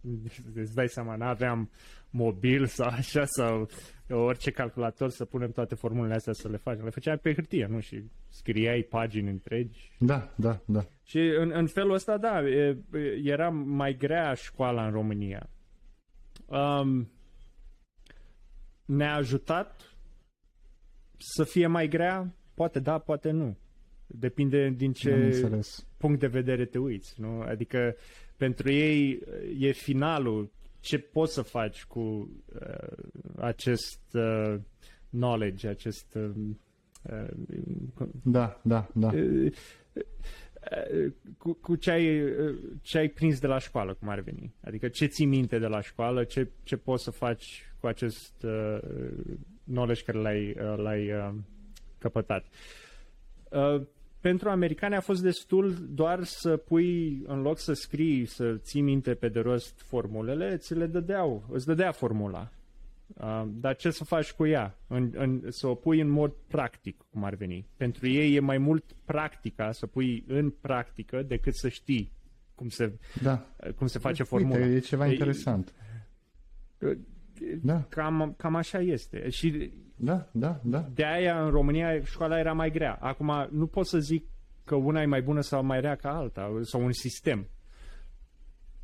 îți 0.56 0.75
dai 0.75 0.88
seama, 0.88 1.15
nu 1.15 1.25
aveam 1.25 1.70
mobil 2.13 2.65
sau 2.65 2.88
așa 2.88 3.25
sau 3.25 3.67
orice 4.10 4.51
calculator 4.51 5.10
să 5.10 5.25
punem 5.25 5.51
toate 5.51 5.75
formulele 5.75 6.13
astea 6.13 6.34
să 6.34 6.50
le 6.50 6.58
facem. 6.58 6.84
Le 6.84 6.89
făceam 6.89 7.17
pe 7.17 7.34
hârtie, 7.34 7.65
nu? 7.65 7.79
Și 7.79 8.03
scriai 8.29 8.82
pagini 8.89 9.29
întregi. 9.29 9.91
Da, 10.00 10.34
da, 10.36 10.60
da. 10.65 10.86
Și 11.03 11.17
în, 11.17 11.51
în 11.53 11.67
felul 11.67 11.93
ăsta, 11.93 12.17
da, 12.17 12.41
era 13.24 13.50
mai 13.50 13.96
grea 13.98 14.34
școala 14.34 14.86
în 14.86 14.91
România. 14.91 15.50
Um, 16.46 17.12
ne-a 18.86 19.15
ajutat 19.15 19.96
să 21.17 21.43
fie 21.43 21.67
mai 21.67 21.88
grea? 21.88 22.36
Poate 22.53 22.79
da, 22.79 22.98
poate 22.98 23.32
nu. 23.32 23.58
Depinde 24.08 24.70
din 24.70 24.91
ce 24.91 25.39
punct 25.98 26.20
de 26.20 26.27
vedere 26.27 26.65
te 26.65 26.77
uiți, 26.77 27.22
nu? 27.22 27.41
Adică 27.41 27.96
pentru 28.38 28.72
ei 28.72 29.20
e 29.60 29.72
finalul 29.72 30.51
ce 30.83 30.97
poți 30.97 31.33
să 31.33 31.41
faci 31.41 31.85
cu 31.85 31.99
uh, 31.99 32.97
acest 33.37 34.01
uh, 34.13 34.55
knowledge, 35.09 35.67
acest 35.67 36.15
uh, 36.15 36.31
uh, 37.01 38.07
da, 38.23 38.61
da, 38.63 38.89
da. 38.93 39.07
Uh, 39.07 39.51
uh, 39.93 41.11
cu, 41.37 41.53
cu 41.53 41.75
ce, 41.75 41.91
ai, 41.91 42.21
uh, 42.21 42.55
ce 42.81 42.97
ai 42.97 43.07
prins 43.07 43.39
de 43.39 43.47
la 43.47 43.57
școală, 43.57 43.93
cum 43.93 44.09
ar 44.09 44.19
veni. 44.19 44.53
Adică 44.61 44.87
ce 44.87 45.05
ții 45.05 45.25
minte 45.25 45.59
de 45.59 45.67
la 45.67 45.81
școală, 45.81 46.23
ce, 46.23 46.47
ce 46.63 46.77
poți 46.77 47.03
să 47.03 47.11
faci 47.11 47.73
cu 47.79 47.87
acest 47.87 48.43
uh, 48.43 48.79
knowledge 49.63 50.03
care 50.03 50.17
l-ai, 50.17 50.49
uh, 50.49 50.77
l-ai 50.77 51.11
uh, 51.11 51.33
căpătat. 51.97 52.45
Uh, 53.49 53.81
pentru 54.24 54.50
americani 54.50 54.96
a 54.96 55.00
fost 55.00 55.22
destul 55.22 55.88
doar 55.89 56.24
să 56.24 56.58
pui, 56.58 57.24
în 57.25 57.42
loc 57.42 57.60
să 57.60 57.74
scrii, 57.74 58.25
să 58.25 58.56
ții 58.58 58.82
minte 58.82 59.13
pe 59.13 59.30
de 59.30 59.39
rost 59.39 59.82
formulele, 59.82 60.58
ți 60.58 60.74
le 60.74 60.86
dădeau, 60.86 61.44
îți 61.51 61.65
dădea 61.65 61.92
formula. 61.92 62.51
Uh, 63.08 63.46
dar 63.48 63.75
ce 63.75 63.89
să 63.92 64.03
faci 64.03 64.32
cu 64.32 64.46
ea? 64.46 64.77
În, 64.88 65.12
în, 65.15 65.42
să 65.48 65.68
o 65.68 65.75
pui 65.75 66.00
în 66.00 66.08
mod 66.08 66.34
practic, 66.48 67.06
cum 67.10 67.24
ar 67.24 67.36
veni. 67.36 67.68
Pentru 67.77 68.08
ei 68.08 68.36
e 68.36 68.39
mai 68.39 68.58
mult 68.58 68.84
practica, 69.06 69.72
să 69.72 69.86
pui 69.86 70.24
în 70.27 70.50
practică, 70.50 71.22
decât 71.22 71.56
să 71.56 71.70
știi 71.70 72.12
cum 72.56 72.70
se, 72.70 72.92
da. 73.22 73.46
cum 73.75 73.88
se 73.88 74.00
face 74.00 74.24
formula. 74.24 74.56
Uite, 74.56 74.75
e 74.75 74.80
ceva 74.80 75.08
interesant. 75.08 75.74
Da. 77.61 77.85
Cam, 77.89 78.33
cam 78.37 78.55
așa 78.55 78.79
este. 78.79 79.29
Și 79.29 79.71
da, 79.95 80.27
da, 80.31 80.59
da. 80.63 80.89
De 80.93 81.05
aia 81.05 81.45
în 81.45 81.51
România 81.51 82.03
școala 82.03 82.39
era 82.39 82.53
mai 82.53 82.71
grea. 82.71 82.93
Acum 82.93 83.47
nu 83.51 83.67
pot 83.67 83.85
să 83.85 83.99
zic 83.99 84.25
că 84.63 84.75
una 84.75 85.01
e 85.01 85.05
mai 85.05 85.21
bună 85.21 85.41
sau 85.41 85.63
mai 85.63 85.81
rea 85.81 85.95
ca 85.95 86.15
alta, 86.15 86.59
sau 86.61 86.83
un 86.83 86.91
sistem. 86.91 87.47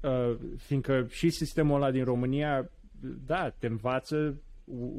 Uh, 0.01 0.37
fiindcă 0.57 1.05
și 1.09 1.29
sistemul 1.29 1.75
ăla 1.75 1.91
din 1.91 2.03
România, 2.03 2.69
da, 3.25 3.49
te 3.49 3.67
învață 3.67 4.41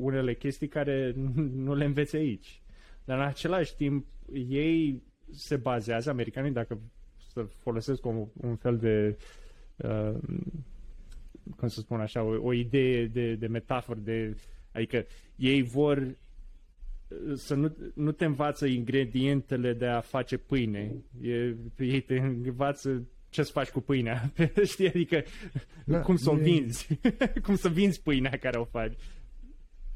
unele 0.01 0.35
chestii 0.35 0.69
care 0.69 1.13
nu 1.65 1.75
le 1.75 1.85
înveți 1.85 2.17
aici. 2.17 2.63
Dar 3.05 3.19
în 3.19 3.25
același 3.25 3.77
timp, 3.77 4.07
ei 4.49 5.03
se 5.31 5.57
bazează, 5.57 6.11
americanii, 6.11 6.53
dacă 6.53 6.81
să 7.33 7.43
folosesc 7.43 8.07
un, 8.07 8.27
un 8.41 8.57
fel 8.57 8.77
de 8.77 9.17
uh, 9.77 10.19
cum 11.57 11.69
să 11.69 11.81
spun 11.81 12.01
așa, 12.01 12.23
o, 12.23 12.37
o 12.43 12.53
idee 12.53 13.07
de, 13.07 13.35
de 13.35 13.47
metaforă, 13.47 13.99
de, 14.03 14.37
adică 14.73 15.07
ei 15.37 15.63
vor 15.63 15.97
uh, 15.97 17.33
să 17.35 17.55
nu, 17.55 17.77
nu 17.95 18.13
te 18.13 18.25
învață 18.25 18.67
ingredientele 18.67 19.73
de 19.73 19.87
a 19.87 20.01
face 20.01 20.37
pâine. 20.37 20.95
E, 21.21 21.57
ei 21.77 22.01
te 22.01 22.19
învață 22.19 23.09
ce 23.29 23.43
să 23.43 23.53
faci 23.53 23.71
cu 23.71 23.81
pâinea. 23.81 24.33
Știi? 24.73 24.89
Adică 24.89 25.23
da, 25.85 26.01
cum 26.01 26.17
să 26.17 26.31
o 26.31 26.35
vinzi. 26.35 26.89
cum 27.47 27.55
să 27.55 27.69
vinzi 27.69 28.03
pâinea 28.03 28.39
care 28.41 28.59
o 28.59 28.65
faci. 28.65 28.95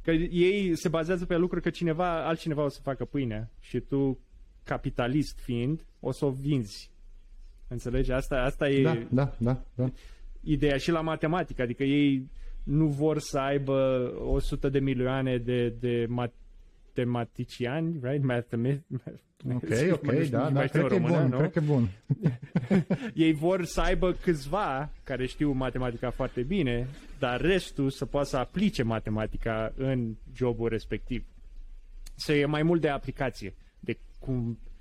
Că 0.03 0.11
ei 0.11 0.77
se 0.77 0.89
bazează 0.89 1.27
pe 1.27 1.37
lucruri 1.37 1.63
că 1.63 1.71
cineva, 1.71 2.27
altcineva 2.27 2.65
o 2.65 2.69
să 2.69 2.81
facă 2.83 3.05
pâinea 3.05 3.51
și 3.61 3.81
tu, 3.81 4.19
capitalist 4.65 5.39
fiind, 5.41 5.87
o 6.01 6.13
să 6.13 6.25
o 6.25 6.31
vinzi. 6.31 6.91
Înțelegi? 7.69 8.13
Asta, 8.13 8.37
asta 8.37 8.69
e... 8.69 8.83
Da, 8.83 9.07
da, 9.11 9.35
da. 9.39 9.63
da 9.75 9.91
ideea 10.45 10.77
și 10.77 10.91
la 10.91 11.01
matematică, 11.01 11.63
adică 11.63 11.83
ei 11.83 12.29
nu 12.63 12.87
vor 12.87 13.19
să 13.19 13.39
aibă 13.39 14.11
100 14.27 14.69
de 14.69 14.79
milioane 14.79 15.37
de, 15.37 15.69
de 15.81 16.07
matematiciani, 16.09 17.99
right? 18.03 18.25
Mathemi- 18.25 18.83
ok, 19.55 19.63
ok, 19.93 20.13
da, 20.29 20.51
da, 20.51 20.65
cred 20.65 20.87
că 20.87 20.95
e 20.95 20.99
bun, 20.99 21.29
nu? 21.29 21.37
cred 21.37 21.51
că 21.53 21.59
e 21.59 21.67
bun. 21.67 21.89
ei 23.27 23.33
vor 23.33 23.65
să 23.65 23.81
aibă 23.81 24.13
câțiva 24.13 24.91
care 25.05 25.27
știu 25.27 25.51
matematica 25.51 26.11
foarte 26.11 26.43
bine, 26.43 26.89
dar 27.19 27.41
restul 27.41 27.91
să 27.91 28.05
poată 28.07 28.29
să 28.29 28.37
aplice 28.37 28.83
matematica 28.83 29.73
în 29.77 30.15
jobul 30.35 30.69
respectiv. 30.69 31.25
Să 32.15 32.33
e 32.33 32.47
mai 32.47 32.63
mult 32.63 32.81
de 32.81 32.89
aplicație, 32.89 33.55
de 33.81 33.99
cum 34.19 34.59
Uh, 34.59 34.74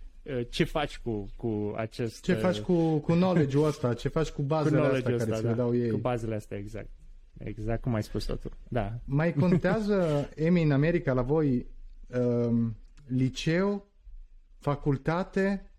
ce 0.49 0.63
faci 0.63 0.97
cu, 0.97 1.25
cu 1.35 1.73
acest... 1.75 2.23
Ce 2.23 2.33
faci 2.33 2.59
cu, 2.59 2.97
cu 2.97 3.11
knowledge-ul 3.11 3.65
ăsta, 3.65 3.93
ce 3.93 4.07
faci 4.07 4.29
cu 4.29 4.41
bazele 4.53 4.77
cu 4.79 4.83
astea 4.85 5.01
care 5.01 5.15
ăsta, 5.15 5.35
ți 5.35 5.41
le 5.41 5.47
da. 5.47 5.53
dau 5.53 5.75
ei. 5.75 5.89
Cu 5.89 5.97
bazele 5.97 6.35
astea, 6.35 6.57
exact. 6.57 6.89
Exact 7.37 7.81
cum 7.81 7.93
ai 7.93 8.03
spus 8.03 8.25
totul. 8.25 8.51
Da. 8.67 8.99
Mai 9.05 9.33
contează, 9.43 10.29
Emi, 10.35 10.63
în 10.63 10.71
America, 10.71 11.13
la 11.13 11.21
voi, 11.21 11.67
um, 12.17 12.77
liceu, 13.07 13.87
facultate 14.57 15.71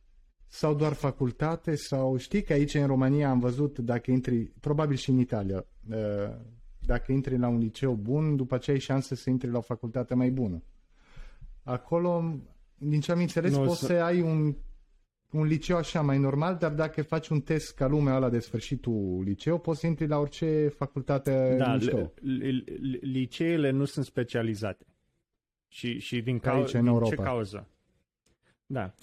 sau 0.46 0.74
doar 0.74 0.92
facultate? 0.92 1.76
Sau 1.76 2.16
știi 2.16 2.42
că 2.42 2.52
aici 2.52 2.74
în 2.74 2.86
România 2.86 3.30
am 3.30 3.38
văzut, 3.38 3.78
dacă 3.78 4.10
intri, 4.10 4.52
probabil 4.60 4.96
și 4.96 5.10
în 5.10 5.18
Italia, 5.18 5.66
uh, 5.90 6.36
dacă 6.78 7.12
intri 7.12 7.38
la 7.38 7.48
un 7.48 7.58
liceu 7.58 7.94
bun, 7.94 8.36
după 8.36 8.54
aceea 8.54 8.76
ai 8.76 8.82
șanse 8.82 9.14
să 9.14 9.30
intri 9.30 9.50
la 9.50 9.58
o 9.58 9.60
facultate 9.60 10.14
mai 10.14 10.30
bună. 10.30 10.62
Acolo 11.62 12.38
din 12.78 13.00
ce 13.00 13.12
am 13.12 13.18
înțeles, 13.18 13.56
nu, 13.56 13.64
poți 13.64 13.78
să... 13.78 13.86
să 13.86 13.92
ai 13.92 14.20
un, 14.20 14.56
un 15.30 15.44
liceu 15.46 15.76
așa 15.76 16.00
mai 16.00 16.18
normal, 16.18 16.56
dar 16.56 16.72
dacă 16.72 17.02
faci 17.02 17.28
un 17.28 17.40
test 17.40 17.74
ca 17.74 17.86
lumea 17.86 18.16
ăla 18.16 18.28
de 18.28 18.38
sfârșitul 18.38 19.22
liceu, 19.24 19.58
poți 19.58 19.80
să 19.80 19.86
intri 19.86 20.06
la 20.06 20.18
orice 20.18 20.68
facultate 20.68 21.54
da, 21.58 21.74
mișto. 21.74 22.12
liceele 23.00 23.70
nu 23.70 23.84
sunt 23.84 24.04
specializate. 24.04 24.86
Și, 25.68 25.98
și 25.98 26.22
din, 26.22 26.38
cau- 26.38 26.60
Aici, 26.60 26.70
din 26.70 26.86
Europa. 26.86 27.14
ce 27.14 27.22
cauză? 27.22 27.68
Da. 28.66 28.94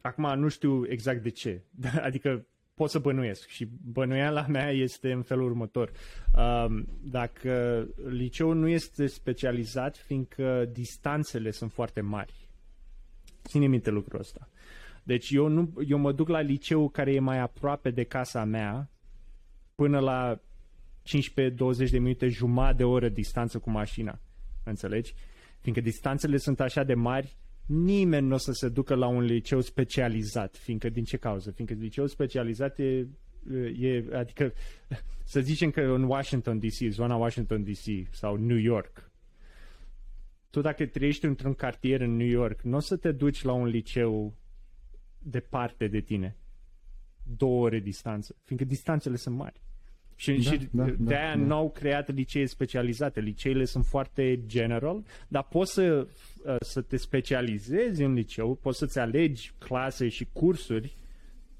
Acum 0.00 0.38
nu 0.38 0.48
știu 0.48 0.86
exact 0.86 1.22
de 1.22 1.28
ce. 1.28 1.62
Adică 2.08 2.46
pot 2.74 2.90
să 2.90 2.98
bănuiesc 2.98 3.48
și 3.48 3.68
bănuiala 3.92 4.46
mea 4.48 4.70
este 4.70 5.12
în 5.12 5.22
felul 5.22 5.44
următor. 5.44 5.90
Um, 6.34 6.86
dacă 7.02 7.86
liceul 8.08 8.56
nu 8.56 8.68
este 8.68 9.06
specializat, 9.06 9.96
fiindcă 9.96 10.68
distanțele 10.72 11.50
sunt 11.50 11.72
foarte 11.72 12.00
mari. 12.00 12.48
Ține 13.44 13.66
minte 13.66 13.90
lucrul 13.90 14.20
ăsta. 14.20 14.48
Deci 15.02 15.30
eu, 15.30 15.48
nu, 15.48 15.72
eu 15.88 15.98
mă 15.98 16.12
duc 16.12 16.28
la 16.28 16.40
liceu 16.40 16.88
care 16.88 17.12
e 17.12 17.20
mai 17.20 17.38
aproape 17.38 17.90
de 17.90 18.04
casa 18.04 18.44
mea 18.44 18.90
până 19.74 19.98
la 19.98 20.36
15-20 20.36 21.90
de 21.90 21.98
minute, 21.98 22.28
jumătate 22.28 22.76
de 22.76 22.84
oră 22.84 23.08
distanță 23.08 23.58
cu 23.58 23.70
mașina. 23.70 24.20
Înțelegi? 24.64 25.14
Fiindcă 25.60 25.82
distanțele 25.82 26.36
sunt 26.36 26.60
așa 26.60 26.82
de 26.82 26.94
mari, 26.94 27.36
nimeni 27.66 28.26
nu 28.26 28.34
o 28.34 28.38
să 28.38 28.52
se 28.52 28.68
ducă 28.68 28.94
la 28.94 29.06
un 29.06 29.22
liceu 29.22 29.60
specializat. 29.60 30.56
Fiindcă 30.56 30.88
din 30.88 31.04
ce 31.04 31.16
cauză? 31.16 31.50
Fiindcă 31.50 31.76
liceu 31.76 32.06
specializat 32.06 32.78
e, 32.78 33.06
e 33.78 34.04
adică 34.12 34.52
să 35.24 35.40
zicem 35.40 35.70
că 35.70 35.80
în 35.80 36.02
Washington 36.02 36.58
DC, 36.58 36.90
zona 36.90 37.16
Washington 37.16 37.64
DC 37.64 38.08
sau 38.10 38.36
New 38.36 38.58
York, 38.58 39.10
tu 40.50 40.60
dacă 40.60 40.86
trăiești 40.86 41.24
într-un 41.24 41.54
cartier 41.54 42.00
în 42.00 42.16
New 42.16 42.26
York, 42.26 42.62
nu 42.62 42.76
o 42.76 42.80
să 42.80 42.96
te 42.96 43.12
duci 43.12 43.42
la 43.42 43.52
un 43.52 43.66
liceu 43.66 44.34
departe 45.18 45.86
de 45.86 46.00
tine. 46.00 46.36
Două 47.22 47.64
ore 47.64 47.78
distanță. 47.78 48.36
Fiindcă 48.42 48.66
distanțele 48.66 49.16
sunt 49.16 49.36
mari. 49.36 49.60
Și, 50.22 50.32
Da, 50.32 50.50
și 50.50 50.68
da, 50.70 50.84
de 50.84 50.96
da, 50.98 51.16
aia 51.16 51.36
da. 51.36 51.44
n-au 51.44 51.70
creat 51.70 52.14
licee 52.14 52.46
specializate. 52.46 53.20
Liceele 53.20 53.64
sunt 53.64 53.84
foarte 53.84 54.40
general, 54.46 55.04
dar 55.28 55.42
poți 55.42 55.72
să, 55.72 56.06
uh, 56.44 56.56
să 56.60 56.80
te 56.80 56.96
specializezi 56.96 58.02
în 58.02 58.12
liceu, 58.12 58.54
poți 58.54 58.78
să-ți 58.78 58.98
alegi 58.98 59.52
clase 59.58 60.08
și 60.08 60.28
cursuri 60.32 60.96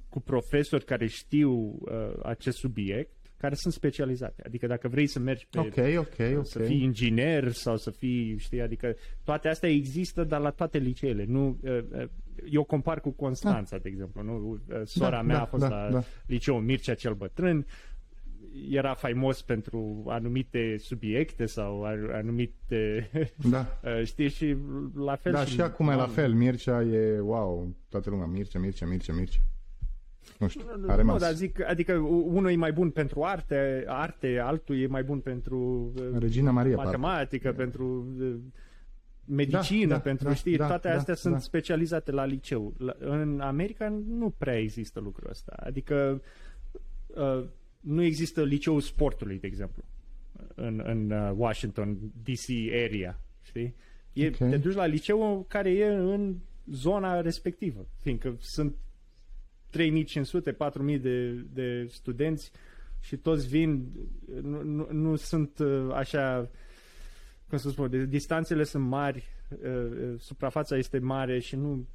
cu 0.08 0.20
profesori 0.20 0.84
care 0.84 1.06
știu 1.06 1.52
uh, 1.52 1.78
acest 2.22 2.56
subiect, 2.58 3.10
care 3.36 3.54
sunt 3.54 3.72
specializate. 3.72 4.42
Adică 4.46 4.66
dacă 4.66 4.88
vrei 4.88 5.06
să 5.06 5.18
mergi 5.18 5.46
pe 5.50 5.58
Ok, 5.58 5.76
ok, 5.98 6.36
ok. 6.36 6.46
să 6.46 6.58
fii 6.58 6.82
inginer 6.82 7.52
sau 7.52 7.76
să 7.76 7.90
fii, 7.90 8.38
știi, 8.38 8.60
adică 8.60 8.96
toate 9.24 9.48
astea 9.48 9.68
există, 9.68 10.24
dar 10.24 10.40
la 10.40 10.50
toate 10.50 10.78
liceele. 10.78 11.24
Nu, 11.28 11.58
uh, 11.62 11.78
uh, 11.92 12.04
eu 12.50 12.64
compar 12.64 13.00
cu 13.00 13.10
Constanța, 13.10 13.78
de 13.78 13.88
exemplu. 13.88 14.22
Nu? 14.22 14.60
Uh, 14.68 14.80
Sora 14.84 15.10
Da, 15.10 15.22
mea 15.22 15.36
da, 15.36 15.42
a 15.42 15.46
fost 15.46 15.68
da, 15.68 15.68
la 15.68 15.90
da. 15.90 16.02
liceul 16.26 16.60
Mircea 16.60 16.94
cel 16.94 17.14
Bătrân, 17.14 17.66
era 18.70 18.94
faimos 18.94 19.42
pentru 19.42 20.04
anumite 20.06 20.76
subiecte 20.78 21.46
sau 21.46 21.84
ar- 21.84 22.10
anumite, 22.12 23.10
Da. 23.50 23.66
uh, 23.84 24.04
știi, 24.04 24.28
și 24.28 24.56
la 24.94 25.16
fel 25.16 25.32
Da, 25.32 25.44
și 25.44 25.60
acum 25.60 25.88
e 25.88 25.94
la 25.94 26.02
am- 26.02 26.10
fel. 26.10 26.32
Mircea 26.32 26.82
e, 26.82 27.18
wow, 27.20 27.74
toată 27.88 28.10
lumea, 28.10 28.26
Mircea, 28.26 28.58
Mircea, 28.58 28.86
Mircea, 28.86 29.12
Mircea. 29.12 29.38
Nu 30.38 30.48
știu, 30.48 30.64
a 30.72 30.76
Nu, 30.76 30.96
rămas. 30.96 31.20
dar 31.20 31.32
zic, 31.32 31.64
adică 31.68 31.92
unul 31.98 32.50
e 32.50 32.56
mai 32.56 32.72
bun 32.72 32.90
pentru 32.90 33.22
arte, 33.22 33.84
arte, 33.86 34.38
altul 34.38 34.76
e 34.80 34.86
mai 34.86 35.02
bun 35.02 35.18
pentru 35.18 35.92
uh, 35.96 36.02
Regina 36.18 36.50
Maria, 36.50 36.76
parcă. 36.76 36.98
matematică, 36.98 37.52
pentru 37.52 38.06
uh, 38.20 38.34
medicină, 39.24 39.86
Da, 39.88 39.94
da, 39.94 40.00
pentru, 40.00 40.28
da, 40.28 40.34
știi, 40.34 40.56
da, 40.56 40.66
toate 40.66 40.88
da, 40.88 40.94
astea 40.94 41.14
sunt 41.14 41.34
da. 41.34 41.40
specializate 41.40 42.10
la 42.10 42.24
liceu. 42.24 42.74
La, 42.78 42.94
în 42.98 43.40
America 43.40 43.88
nu 44.08 44.30
prea 44.38 44.58
există 44.58 45.00
lucrul 45.00 45.30
ăsta. 45.30 45.52
Adică 45.56 46.22
uh, 47.06 47.44
nu 47.82 48.02
există 48.02 48.44
liceul 48.44 48.80
sportului, 48.80 49.38
de 49.38 49.46
exemplu, 49.46 49.82
în, 50.54 50.82
în 50.84 51.10
uh, 51.10 51.32
Washington, 51.36 51.98
D.C. 52.22 52.72
area, 52.86 53.20
știi? 53.42 53.74
E, 54.12 54.26
Ok. 54.26 54.36
Te 54.36 54.56
duci 54.56 54.74
la 54.74 54.86
liceu 54.86 55.44
care 55.48 55.70
e 55.70 55.86
în 55.86 56.36
zona 56.66 57.20
respectivă, 57.20 57.86
fiindcă 58.00 58.36
sunt 58.40 58.76
3500, 59.70 60.52
4000 60.52 60.98
de, 60.98 61.32
de 61.32 61.86
studenți 61.90 62.50
și 63.00 63.16
toți 63.16 63.48
vin, 63.48 63.88
nu, 64.42 64.62
nu, 64.62 64.88
nu 64.92 65.16
sunt 65.16 65.58
uh, 65.58 65.90
așa, 65.94 66.50
cum 67.48 67.58
să 67.58 67.70
spun, 67.70 67.90
de- 67.90 68.04
distanțele 68.06 68.64
sunt 68.64 68.84
mari, 68.84 69.24
uh, 69.48 69.68
uh, 69.68 70.14
suprafața 70.18 70.76
este 70.76 70.98
mare 70.98 71.38
și 71.38 71.56
nu, 71.56 71.86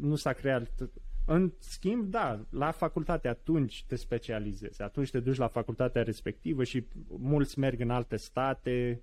nu 0.00 0.14
s-a 0.16 0.32
creat. 0.32 0.90
În 1.30 1.52
schimb, 1.58 2.10
da, 2.10 2.40
la 2.50 2.70
facultate 2.70 3.28
atunci 3.28 3.84
te 3.86 3.96
specializezi, 3.96 4.82
atunci 4.82 5.10
te 5.10 5.20
duci 5.20 5.36
la 5.36 5.48
facultatea 5.48 6.02
respectivă 6.02 6.64
și 6.64 6.84
mulți 7.08 7.58
merg 7.58 7.80
în 7.80 7.90
alte 7.90 8.16
state, 8.16 9.00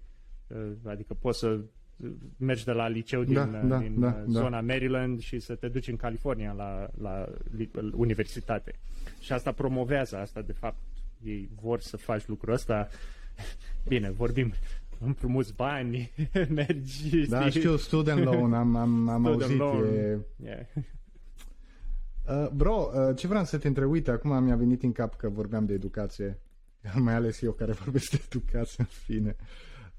uh, 0.47 0.71
adică 0.83 1.13
poți 1.13 1.39
să 1.39 1.59
mergi 2.37 2.65
de 2.65 2.71
la 2.71 2.87
liceu 2.87 3.23
din, 3.23 3.33
Da, 3.33 3.45
da, 3.45 3.77
din 3.77 3.99
da, 3.99 4.07
uh, 4.07 4.13
da. 4.13 4.23
zona 4.27 4.61
Maryland 4.61 5.19
și 5.19 5.39
să 5.39 5.55
te 5.55 5.67
duci 5.67 5.87
în 5.87 5.95
California 5.95 6.51
la, 6.51 6.87
la 7.01 7.27
li- 7.57 7.69
universitate. 7.93 8.73
Și 9.19 9.33
asta 9.33 9.51
promovează 9.51 10.17
asta, 10.17 10.41
de 10.41 10.51
fapt. 10.53 10.77
Ei 11.23 11.49
vor 11.61 11.79
să 11.79 11.97
faci 11.97 12.27
lucrul 12.27 12.53
ăsta. 12.53 12.87
Bine, 13.87 14.11
vorbim 14.11 14.53
împrumuți 14.99 15.53
bani, 15.55 16.11
mergi, 16.49 17.27
Da, 17.27 17.47
știi? 17.49 17.59
știu, 17.59 17.75
student 17.75 18.23
loan, 18.23 18.53
am, 18.53 18.75
am, 18.75 19.09
am 19.09 19.23
Student 19.23 19.41
auzit. 19.41 19.57
loan. 19.57 19.93
E... 19.95 20.19
Yeah. 20.43 20.59
Uh, 22.29 22.47
bro, 22.53 22.89
uh, 22.93 23.15
ce 23.15 23.27
vreau 23.27 23.43
să 23.43 23.57
te 23.57 23.67
întreb, 23.67 23.89
uite, 23.89 24.11
acum 24.11 24.43
mi-a 24.43 24.55
venit 24.55 24.83
în 24.83 24.91
cap 24.91 25.15
că 25.15 25.29
vorbeam 25.29 25.65
de 25.65 25.73
educație, 25.73 26.39
mai 26.95 27.13
ales 27.13 27.41
eu 27.41 27.51
care 27.51 27.71
vorbesc 27.71 28.09
de 28.11 28.21
educație, 28.25 28.75
în 28.83 28.85
fine. 28.89 29.35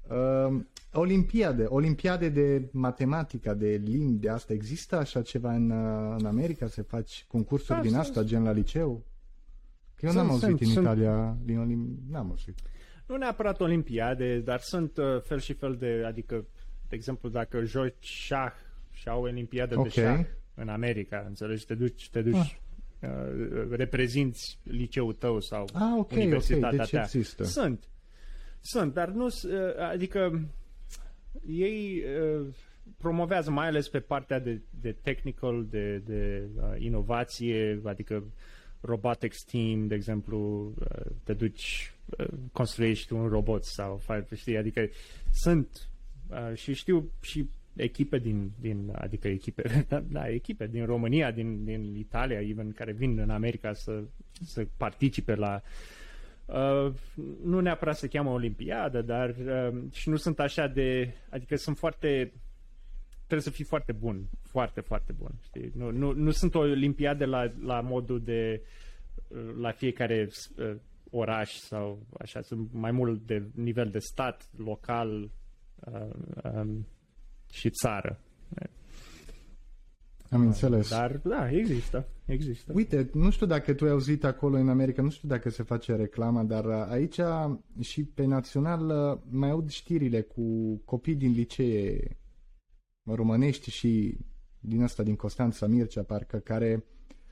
Uh, 0.09 0.59
olimpiade, 0.93 1.63
olimpiade 1.63 2.29
de 2.29 2.69
matematică, 2.71 3.53
de 3.53 3.81
limbi, 3.85 4.19
de 4.21 4.29
asta, 4.29 4.53
există 4.53 4.95
așa 4.97 5.21
ceva 5.21 5.53
în, 5.53 5.69
uh, 5.69 6.15
în 6.19 6.25
America? 6.25 6.67
Se 6.67 6.81
faci 6.81 7.25
concursuri 7.27 7.75
Da, 7.77 7.81
din 7.81 7.89
sunt- 7.91 8.01
asta, 8.03 8.23
gen 8.23 8.43
la 8.43 8.51
liceu? 8.51 9.05
Că 9.95 10.05
eu 10.05 10.11
Sunt- 10.11 10.23
n-am 10.23 10.31
auzit 10.31 10.47
sunt- 10.47 10.61
în 10.61 10.67
sunt- 10.67 10.85
Italia, 10.85 11.37
din 11.43 11.59
olim... 11.59 11.99
n-am 12.09 12.29
auzit. 12.29 12.59
Nu 13.07 13.15
neapărat 13.17 13.61
olimpiade, 13.61 14.39
dar 14.39 14.59
sunt 14.59 14.97
uh, 14.97 15.21
fel 15.21 15.39
și 15.39 15.53
fel 15.53 15.75
de, 15.75 16.03
adică, 16.05 16.45
de 16.89 16.95
exemplu, 16.95 17.29
dacă 17.29 17.63
joci 17.63 18.05
șah 18.05 18.51
și 18.91 19.09
au 19.09 19.21
olimpiadă 19.21 19.77
Ok. 19.77 19.83
de 19.83 19.89
șah 19.89 20.25
în 20.59 20.69
America, 20.69 21.23
înțelegi, 21.27 21.65
te 21.65 21.75
duci, 21.75 22.09
te 22.09 22.21
duci 22.21 22.35
Ah. 22.35 23.09
uh, 23.09 23.67
reprezinți 23.69 24.59
liceul 24.63 25.13
tău 25.13 25.39
sau 25.39 25.61
Ah, 25.73 25.81
ok, 25.97 25.99
ok, 25.99 26.11
universitatea 26.11 26.77
deci 26.77 26.89
ta. 26.89 27.01
există. 27.01 27.43
Sunt. 27.43 27.83
Sunt, 28.61 28.93
dar 28.93 29.09
nu, 29.09 29.29
s- 29.29 29.43
uh, 29.43 29.75
adică 29.91 30.41
ei 31.47 32.03
uh, 32.39 32.47
promovează 32.97 33.51
mai 33.51 33.67
ales 33.67 33.89
pe 33.89 33.99
partea 33.99 34.39
de, 34.39 34.61
de 34.81 34.91
technical, 35.01 35.65
de, 35.69 35.97
de 35.97 36.43
uh, 36.55 36.63
inovație, 36.77 37.81
adică 37.83 38.23
robotics 38.81 39.43
team, 39.43 39.87
de 39.87 39.95
exemplu, 39.95 40.73
uh, 40.79 41.05
te 41.23 41.33
duci, 41.33 41.93
uh, 42.17 42.27
construiești 42.51 43.13
un 43.13 43.27
robot 43.27 43.63
sau 43.63 43.97
faci, 43.97 44.27
știi, 44.35 44.57
adică 44.57 44.89
sunt 45.33 45.89
uh, 46.29 46.51
și 46.55 46.73
știu 46.73 47.11
și 47.21 47.49
echipe 47.77 48.17
din, 48.17 48.51
din 48.59 48.91
adică 48.95 49.27
echipe, 49.27 49.85
da, 49.89 49.99
da, 49.99 50.29
echipe 50.29 50.67
din 50.67 50.85
România, 50.85 51.31
din, 51.31 51.63
din 51.63 51.95
Italia, 51.95 52.39
even, 52.39 52.71
care 52.71 52.91
vin 52.91 53.19
în 53.19 53.29
America 53.29 53.73
să, 53.73 54.03
să 54.41 54.67
participe 54.77 55.35
la 55.35 55.61
Uh, 56.47 56.93
nu 57.43 57.59
neapărat 57.59 57.97
se 57.97 58.07
cheamă 58.07 58.29
Olimpiadă, 58.29 59.01
dar 59.01 59.29
uh, 59.29 59.83
și 59.91 60.09
nu 60.09 60.15
sunt 60.15 60.39
așa 60.39 60.67
de. 60.67 61.13
Adică 61.29 61.55
sunt 61.55 61.77
foarte. 61.77 62.33
Trebuie 63.17 63.41
să 63.41 63.49
fii 63.49 63.63
foarte 63.63 63.91
bun. 63.91 64.29
Foarte, 64.41 64.81
foarte 64.81 65.13
bun. 65.13 65.31
Știi? 65.43 65.71
Nu, 65.75 65.91
nu, 65.91 66.11
nu 66.11 66.31
sunt 66.31 66.55
o 66.55 66.59
Olimpiadă 66.59 67.25
la, 67.25 67.51
la 67.63 67.81
modul 67.81 68.21
de. 68.21 68.61
uh, 69.27 69.55
la 69.59 69.71
fiecare 69.71 70.29
uh, 70.57 70.75
oraș 71.09 71.53
sau 71.53 72.05
așa. 72.19 72.41
Sunt 72.41 72.69
mai 72.73 72.91
mult 72.91 73.25
de 73.25 73.43
nivel 73.55 73.89
de 73.89 73.99
stat, 73.99 74.49
local 74.57 75.29
uh, 75.79 76.09
um, 76.53 76.87
și 77.51 77.69
țară. 77.69 78.19
Am 80.29 80.41
înțeles. 80.41 80.89
Dar, 80.89 81.21
da, 81.23 81.51
există. 81.51 82.07
Există. 82.25 82.71
Uite, 82.75 83.09
nu 83.13 83.29
știu 83.29 83.45
dacă 83.45 83.73
tu 83.73 83.85
ai 83.85 83.91
auzit 83.91 84.23
acolo 84.23 84.57
în 84.57 84.69
America, 84.69 85.01
nu 85.01 85.09
știu 85.09 85.27
dacă 85.27 85.49
se 85.49 85.63
face 85.63 85.95
reclama, 85.95 86.43
dar 86.43 86.65
uh, 86.65 86.85
aici 86.89 87.19
și 87.79 88.03
pe 88.03 88.25
național 88.25 88.89
uh, 88.89 89.19
mai 89.29 89.49
aud 89.49 89.69
știrile 89.69 90.21
cu 90.21 90.75
copii 90.85 91.15
din 91.15 91.31
licee 91.31 92.17
românești 93.03 93.69
și 93.69 94.17
din 94.59 94.83
asta 94.83 95.03
din 95.03 95.15
Constanța 95.15 95.67
Mircea, 95.67 96.03
parcă, 96.03 96.37
care 96.37 96.85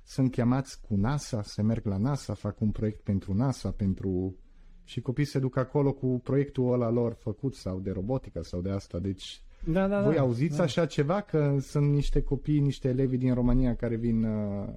sunt 0.03 0.31
chemați 0.31 0.81
cu 0.81 0.95
NASA, 0.95 1.41
se 1.41 1.61
merg 1.61 1.85
la 1.85 1.97
NASA, 1.97 2.33
fac 2.33 2.61
un 2.61 2.71
proiect 2.71 3.01
pentru 3.01 3.33
NASA, 3.33 3.71
pentru... 3.71 4.37
și 4.83 5.01
copiii 5.01 5.27
se 5.27 5.39
duc 5.39 5.57
acolo 5.57 5.93
cu 5.93 6.19
proiectul 6.23 6.73
ăla 6.73 6.89
lor 6.89 7.13
făcut 7.13 7.55
sau 7.55 7.79
de 7.79 7.91
robotică 7.91 8.41
sau 8.41 8.61
de 8.61 8.69
asta, 8.69 8.99
deci 8.99 9.44
Da, 9.67 9.87
da, 9.87 10.01
voi 10.01 10.15
da. 10.15 10.21
auziți 10.21 10.61
așa 10.61 10.85
ceva? 10.85 11.21
Că 11.21 11.57
sunt 11.59 11.91
niște 11.93 12.21
copii, 12.21 12.59
niște 12.59 12.87
elevi 12.87 13.17
din 13.17 13.33
România 13.33 13.75
care 13.75 13.95
vin 13.95 14.23
uh, 14.23 14.67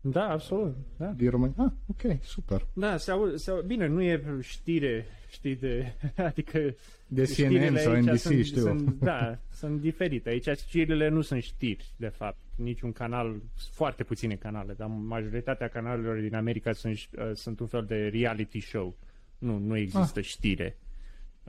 Da, 0.00 0.28
absolut. 0.28 0.76
Da. 0.96 1.06
din 1.06 1.30
România? 1.30 1.54
Ah, 1.58 1.72
ok, 1.86 2.22
super. 2.22 2.66
Da, 2.72 2.96
se 2.96 3.10
au, 3.10 3.36
se 3.36 3.50
au, 3.50 3.62
bine, 3.66 3.86
nu 3.86 4.02
e 4.02 4.22
știre, 4.40 5.06
știi, 5.30 5.56
de, 5.56 5.92
adică 6.28 6.74
De 7.06 7.24
știrile 7.24 7.66
CNN 7.68 7.76
sau 7.76 7.92
aici 7.92 8.04
NBC, 8.04 8.18
sunt, 8.18 8.44
știu. 8.44 8.60
Sunt, 8.60 8.90
da, 9.00 9.38
sunt 9.52 9.80
diferite. 9.80 10.28
Aici 10.28 10.48
știrile 10.56 11.08
nu 11.08 11.20
sunt 11.20 11.42
știri, 11.42 11.92
de 11.96 12.08
fapt. 12.08 12.38
Niciun 12.56 12.92
canal, 12.92 13.42
foarte 13.72 14.04
puține 14.04 14.34
canale, 14.34 14.72
dar 14.76 14.88
majoritatea 14.88 15.68
canalelor 15.68 16.18
din 16.20 16.34
America 16.34 16.72
sunt, 16.72 16.98
uh, 17.18 17.30
sunt 17.34 17.60
un 17.60 17.66
fel 17.66 17.84
de 17.84 18.08
reality 18.12 18.60
show. 18.60 18.96
Nu, 19.38 19.58
nu 19.58 19.76
există 19.76 20.18
Ah. 20.18 20.24
știre. 20.24 20.76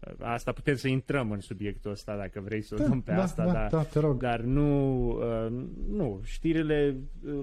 Uh, 0.08 0.14
Asta 0.20 0.52
putem 0.52 0.76
să 0.76 0.88
intrăm 0.88 1.32
în 1.32 1.40
subiectul 1.40 1.92
ăsta 1.92 2.18
dacă 2.18 2.40
vrei 2.40 2.62
să 2.62 2.76
o 2.76 2.78
Da, 2.78 2.88
dăm 2.88 3.02
pe 3.02 3.12
da, 3.12 3.22
asta, 3.22 3.46
da, 3.46 3.52
dar, 3.52 3.70
da, 3.70 3.84
te 3.84 4.00
rog. 4.00 4.22
dar 4.22 4.40
nu, 4.40 5.08
uh, 5.10 5.66
nu, 5.90 6.20
știrile 6.24 6.96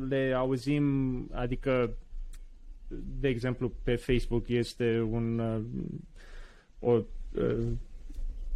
le 0.09 0.33
auzim, 0.37 1.29
adică 1.33 1.97
de 3.21 3.29
exemplu, 3.29 3.73
pe 3.83 3.97
Facebook 3.97 4.49
este 4.49 5.01
un 5.11 5.39
uh, 5.39 5.61
o, 6.79 6.93
uh, 7.33 7.67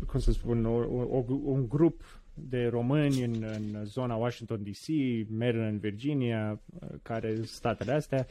cum 0.06 0.20
să 0.20 0.32
spun, 0.32 0.64
o, 0.64 0.76
o, 1.16 1.24
un 1.42 1.68
grup 1.68 2.22
de 2.34 2.66
români 2.66 3.22
în, 3.24 3.34
în 3.42 3.84
zona 3.84 4.14
Washington 4.14 4.62
DC, 4.62 4.86
Maryland, 5.28 5.80
Virginia, 5.80 6.60
uh, 6.80 6.88
care 7.02 7.42
statele 7.42 7.92
astea, 7.92 8.26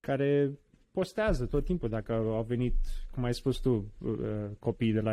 care 0.00 0.50
postează 0.98 1.44
tot 1.46 1.64
timpul 1.64 1.88
dacă 1.88 2.12
au 2.12 2.44
venit, 2.48 2.74
cum 3.10 3.24
ai 3.24 3.34
spus 3.34 3.56
tu, 3.56 3.92
uh, 3.98 4.14
copii 4.58 4.92
de 4.92 5.00
la, 5.00 5.12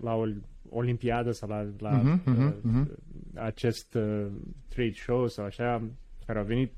la 0.00 0.14
o 0.14 0.26
olimpiadă 0.68 1.30
sau 1.32 1.48
la, 1.48 1.66
la 1.78 1.90
Mhm, 1.90 2.20
mhm, 2.24 2.46
uh, 2.46 2.52
mhm. 2.62 2.98
acest 3.34 3.94
uh, 3.94 4.26
trade 4.68 4.92
show 4.92 5.26
sau 5.26 5.44
așa, 5.44 5.82
care 6.26 6.38
au 6.38 6.44
venit 6.44 6.72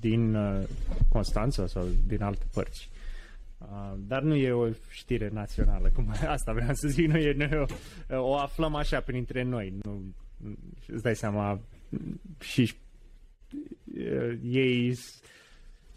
din 0.00 0.34
uh, 0.34 0.62
Constanța 1.08 1.66
sau 1.66 1.86
din 2.06 2.22
alte 2.22 2.44
părți. 2.52 2.90
Uh, 3.58 3.94
dar 3.98 4.22
nu 4.22 4.34
e 4.34 4.50
o 4.50 4.68
știre 4.90 5.30
națională, 5.32 5.90
cum 5.94 6.14
asta 6.36 6.52
vreau 6.52 6.74
să 6.74 6.88
zic, 6.88 7.06
nu 7.06 7.16
e, 7.16 7.32
nu 7.32 7.42
e 7.42 7.64
o, 8.10 8.28
o 8.30 8.36
aflăm 8.36 8.74
așa 8.74 9.00
printre 9.00 9.42
noi. 9.42 9.74
Nu, 9.82 10.02
îți 10.86 11.02
dai 11.02 11.16
seama, 11.16 11.60
și 12.40 12.74
uh, 13.94 14.38
ei 14.42 14.94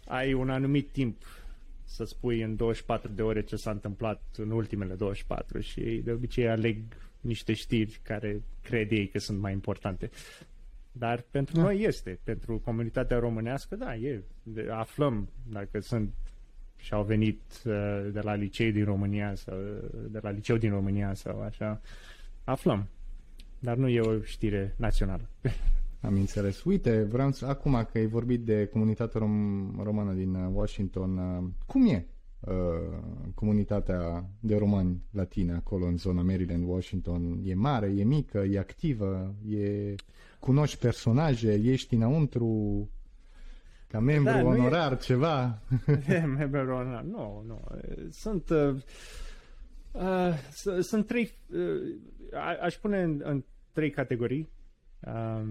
ai 0.06 0.32
un 0.32 0.50
anumit 0.50 0.90
timp 0.90 1.22
să 1.84 2.04
spui 2.04 2.42
în 2.42 2.56
24 2.56 3.12
de 3.12 3.22
ore 3.22 3.42
ce 3.42 3.56
s-a 3.56 3.70
întâmplat 3.70 4.22
în 4.36 4.50
ultimele 4.50 4.94
24 4.94 5.60
și 5.60 5.80
de 6.04 6.12
obicei 6.12 6.48
aleg 6.48 6.78
niște 7.20 7.52
știri 7.52 8.00
care 8.02 8.42
cred 8.62 8.90
ei 8.90 9.08
că 9.08 9.18
sunt 9.18 9.38
mai 9.38 9.52
importante. 9.52 10.10
Dar 10.92 11.24
pentru 11.30 11.56
da. 11.56 11.62
noi 11.62 11.80
este, 11.80 12.18
pentru 12.24 12.58
comunitatea 12.58 13.18
românească, 13.18 13.76
da, 13.76 13.96
e. 13.96 14.22
Aflăm 14.70 15.28
dacă 15.48 15.80
sunt 15.80 16.14
și 16.76 16.92
au 16.92 17.02
venit 17.02 17.40
uh, 17.64 18.08
de 18.12 18.20
la 18.20 18.34
liceu 18.34 18.70
din 18.70 18.84
România 18.84 19.34
sau 19.34 19.56
de 20.08 20.18
la 20.22 20.30
liceu 20.30 20.56
din 20.56 20.70
România 20.70 21.14
sau 21.14 21.42
așa. 21.42 21.80
Aflăm. 22.44 22.88
Dar 23.58 23.76
nu 23.76 23.88
e 23.88 24.00
o 24.00 24.22
știre 24.22 24.74
națională. 24.76 25.28
Am 26.06 26.14
înțeles. 26.14 26.64
Uite, 26.64 27.02
vreau 27.02 27.30
să, 27.30 27.46
acum 27.46 27.88
că 27.92 27.98
ai 27.98 28.06
vorbit 28.06 28.44
de 28.44 28.66
comunitatea 28.66 29.20
rom- 29.20 29.82
română 29.82 30.12
din 30.12 30.34
uh, 30.34 30.50
Washington, 30.52 31.18
uh, 31.18 31.44
cum 31.66 31.86
e 31.86 32.06
uh, 32.40 32.54
comunitatea 33.34 34.30
de 34.40 34.56
romani 34.56 35.02
latine 35.12 35.52
acolo 35.52 35.86
în 35.86 35.96
zona 35.96 36.22
Maryland, 36.22 36.64
Washington? 36.68 37.40
E 37.42 37.54
mare, 37.54 37.86
e 37.86 38.04
mică, 38.04 38.38
e 38.38 38.58
activă, 38.58 39.34
e... 39.48 39.94
cunoști 40.38 40.78
personaje, 40.78 41.52
ești 41.52 41.94
înăuntru 41.94 42.88
ca 43.88 44.00
membru 44.00 44.32
da, 44.32 44.44
onorar, 44.44 44.92
e... 44.92 44.96
ceva? 44.96 45.62
membru 46.36 46.58
onorar, 46.58 47.02
nu, 47.02 47.44
nu. 47.46 47.64
Sunt... 48.10 48.50
Uh, 48.50 48.74
uh, 49.92 50.80
sunt 50.80 51.06
trei... 51.06 51.30
Uh, 51.50 52.58
aș 52.60 52.74
pune 52.74 53.02
în, 53.02 53.20
în 53.24 53.44
trei 53.72 53.90
categorii. 53.90 54.48
Uh, 55.00 55.42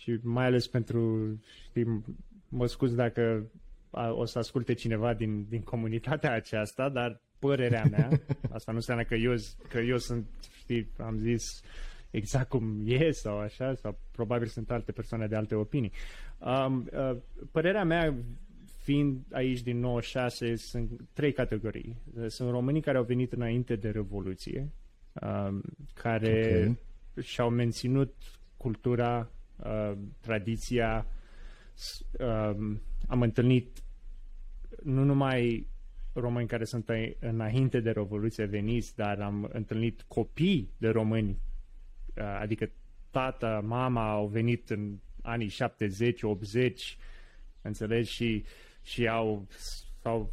și 0.00 0.18
mai 0.22 0.44
ales 0.44 0.66
pentru, 0.66 1.30
știi, 1.68 2.04
mă 2.48 2.66
scuz 2.66 2.94
dacă 2.94 3.50
a, 3.90 4.12
o 4.12 4.24
să 4.24 4.38
asculte 4.38 4.72
cineva 4.72 5.14
din, 5.14 5.46
din 5.48 5.62
comunitatea 5.62 6.32
aceasta, 6.32 6.88
dar 6.88 7.20
părerea 7.38 7.84
mea, 7.90 8.08
asta 8.56 8.70
nu 8.70 8.76
înseamnă 8.76 9.04
că 9.04 9.14
eu, 9.14 9.34
că 9.68 9.78
eu 9.78 9.98
sunt, 9.98 10.26
știi, 10.58 10.90
am 10.98 11.18
zis 11.18 11.62
exact 12.10 12.48
cum 12.48 12.82
e 12.84 13.10
sau 13.10 13.38
așa, 13.38 13.74
sau 13.74 13.98
probabil 14.10 14.46
sunt 14.46 14.70
alte 14.70 14.92
persoane 14.92 15.26
de 15.26 15.36
alte 15.36 15.54
opinii. 15.54 15.92
Um, 16.38 16.88
uh, 16.92 17.16
părerea 17.50 17.84
mea, 17.84 18.14
fiind 18.82 19.24
aici 19.32 19.62
din 19.62 19.78
96, 19.78 20.56
sunt 20.56 21.00
trei 21.12 21.32
categorii. 21.32 21.96
Sunt 22.26 22.50
românii 22.50 22.80
care 22.80 22.98
au 22.98 23.04
venit 23.04 23.32
înainte 23.32 23.76
de 23.76 23.90
Revoluție, 23.90 24.68
um, 25.12 25.62
care 25.94 26.54
okay. 26.60 27.24
și-au 27.24 27.50
menținut 27.50 28.14
cultura 28.56 29.30
uh, 29.56 29.92
tradiția. 30.20 31.06
Uh, 32.18 32.76
am 33.06 33.22
întâlnit 33.22 33.82
nu 34.82 35.04
numai 35.04 35.66
români 36.12 36.46
care 36.46 36.64
sunt 36.64 36.90
înainte 37.18 37.80
de 37.80 37.90
Revoluție 37.90 38.44
veniți, 38.44 38.96
dar 38.96 39.20
am 39.20 39.48
întâlnit 39.52 40.04
copii 40.08 40.70
de 40.76 40.88
români, 40.88 41.38
uh, 42.16 42.38
adică 42.40 42.70
tata, 43.10 43.60
mama 43.64 44.10
au 44.10 44.26
venit 44.26 44.70
în 44.70 44.98
anii 45.22 45.48
70, 45.48 46.22
80, 46.22 46.96
înțelegi, 47.62 48.10
și, 48.10 48.44
și 48.82 49.08
au, 49.08 49.46
sau, 50.02 50.32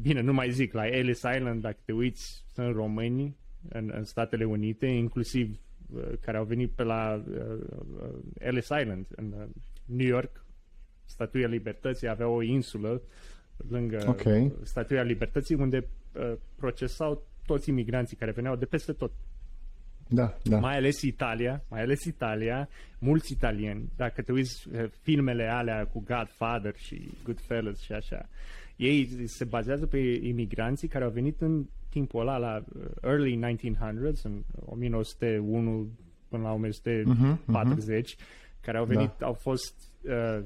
bine, 0.00 0.20
nu 0.20 0.32
mai 0.32 0.50
zic, 0.50 0.72
la 0.72 0.86
Ellis 0.86 1.22
Island, 1.34 1.60
dacă 1.60 1.78
te 1.84 1.92
uiți, 1.92 2.44
sunt 2.52 2.74
români 2.74 3.36
în, 3.68 3.90
în 3.94 4.04
Statele 4.04 4.44
Unite, 4.44 4.86
inclusiv 4.86 5.48
Uh, 5.50 5.67
care 6.20 6.36
au 6.36 6.44
venit 6.44 6.70
pe 6.70 6.82
la 6.82 7.22
uh, 7.28 7.36
uh, 8.02 8.08
Ellis 8.38 8.68
Island 8.80 9.06
în 9.16 9.48
New 9.84 10.06
York, 10.06 10.44
Statuia 11.04 11.46
Libertății 11.46 12.08
avea 12.08 12.28
o 12.28 12.42
insulă 12.42 13.02
lângă 13.68 14.04
okay. 14.08 14.52
Statuia 14.62 15.02
Libertății 15.02 15.54
unde 15.54 15.88
procesau 16.56 17.22
toți 17.46 17.68
imigranții 17.68 18.16
care 18.16 18.30
veneau 18.30 18.56
de 18.56 18.64
peste 18.64 18.92
tot. 18.92 19.12
Da, 20.08 20.34
da. 20.42 20.58
Mai 20.58 20.76
ales 20.76 21.02
Italia, 21.02 21.64
mai 21.68 21.80
ales 21.80 22.04
Italia, 22.04 22.68
mulți 22.98 23.32
italieni, 23.32 23.92
dacă 23.96 24.22
te 24.22 24.32
uiți 24.32 24.68
filmele 25.02 25.48
alea 25.48 25.86
cu 25.86 26.04
Godfather 26.06 26.74
și 26.76 27.10
Goodfellas 27.24 27.78
și 27.78 27.92
așa, 27.92 28.28
ei 28.76 29.26
se 29.26 29.44
bazează 29.44 29.86
pe 29.86 29.98
imigranții 30.22 30.88
care 30.88 31.04
au 31.04 31.10
venit 31.10 31.40
în 31.40 31.66
timpul 31.88 32.20
ăla, 32.20 32.36
la 32.36 32.64
uh, 32.74 32.82
early 33.02 33.36
1900s, 33.36 34.22
în 34.22 34.42
1901 34.64 35.88
până 36.28 36.42
la 36.42 36.52
1940, 36.52 38.12
uh-huh, 38.12 38.16
uh-huh. 38.16 38.60
care 38.60 38.78
au 38.78 38.84
venit, 38.84 39.10
da. 39.18 39.26
au 39.26 39.32
fost 39.32 39.74
uh, 40.02 40.44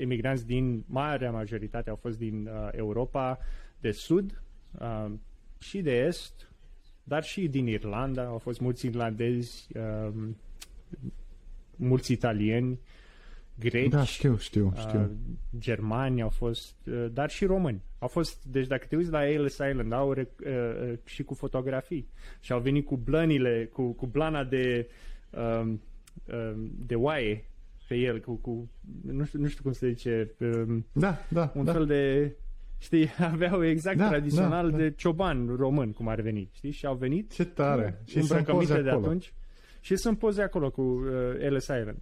imigranți 0.00 0.46
din, 0.46 0.84
marea 0.86 1.30
majoritate 1.30 1.90
au 1.90 1.96
fost 1.96 2.18
din 2.18 2.46
uh, 2.46 2.68
Europa 2.72 3.38
de 3.80 3.90
Sud 3.90 4.42
uh, 4.80 5.12
și 5.58 5.80
de 5.80 6.04
Est, 6.06 6.50
dar 7.02 7.22
și 7.22 7.48
din 7.48 7.66
Irlanda, 7.66 8.24
au 8.24 8.38
fost 8.38 8.60
mulți 8.60 8.86
irlandezi, 8.86 9.68
uh, 9.74 10.12
mulți 11.76 12.12
italieni, 12.12 12.80
greci, 13.60 13.90
da, 13.90 14.04
știu, 14.04 14.36
știu, 14.36 14.72
știu. 14.78 15.00
Uh, 15.00 15.06
germani 15.58 16.22
au 16.22 16.28
fost, 16.28 16.74
uh, 16.86 17.06
dar 17.12 17.30
și 17.30 17.44
români. 17.44 17.82
Au 17.98 18.08
fost, 18.08 18.44
deci 18.44 18.66
dacă 18.66 18.86
te 18.88 18.96
uiți 18.96 19.10
la 19.10 19.28
Ellis 19.28 19.52
Island, 19.52 19.92
au 19.92 20.10
uh, 20.10 20.16
uh, 20.16 20.98
și 21.04 21.22
cu 21.22 21.34
fotografii 21.34 22.08
și 22.40 22.52
au 22.52 22.60
venit 22.60 22.86
cu 22.86 22.96
blănile, 22.96 23.70
cu, 23.72 23.92
cu 23.92 24.06
blana 24.06 24.44
de, 24.44 24.88
uh, 25.30 25.72
uh, 26.24 26.52
de 26.86 26.94
oaie 26.94 27.44
pe 27.88 27.96
el, 27.96 28.20
cu, 28.20 28.34
cu 28.34 28.70
nu, 29.02 29.24
știu, 29.24 29.40
nu 29.40 29.48
știu 29.48 29.62
cum 29.62 29.72
se 29.72 29.88
zice, 29.88 30.34
uh, 30.38 30.78
da, 30.92 31.18
da, 31.28 31.52
un 31.54 31.64
da. 31.64 31.72
fel 31.72 31.86
de 31.86 32.32
știi, 32.78 33.10
aveau 33.32 33.64
exact 33.64 33.96
da, 33.96 34.08
tradițional 34.08 34.70
da, 34.70 34.76
da. 34.76 34.82
de 34.82 34.90
cioban 34.96 35.56
român, 35.56 35.92
cum 35.92 36.08
ar 36.08 36.20
veni, 36.20 36.50
știi, 36.52 36.70
și 36.70 36.86
au 36.86 36.94
venit 36.94 37.32
Ce 37.32 37.44
tare! 37.44 38.02
Și 38.06 38.18
îmbrăcăminte 38.18 38.82
de 38.82 38.90
atunci. 38.90 39.32
Și 39.80 39.96
sunt 39.96 40.18
poze 40.18 40.42
acolo 40.42 40.70
cu 40.70 40.82
uh, 40.82 41.10
Ellis 41.38 41.62
Island. 41.62 41.98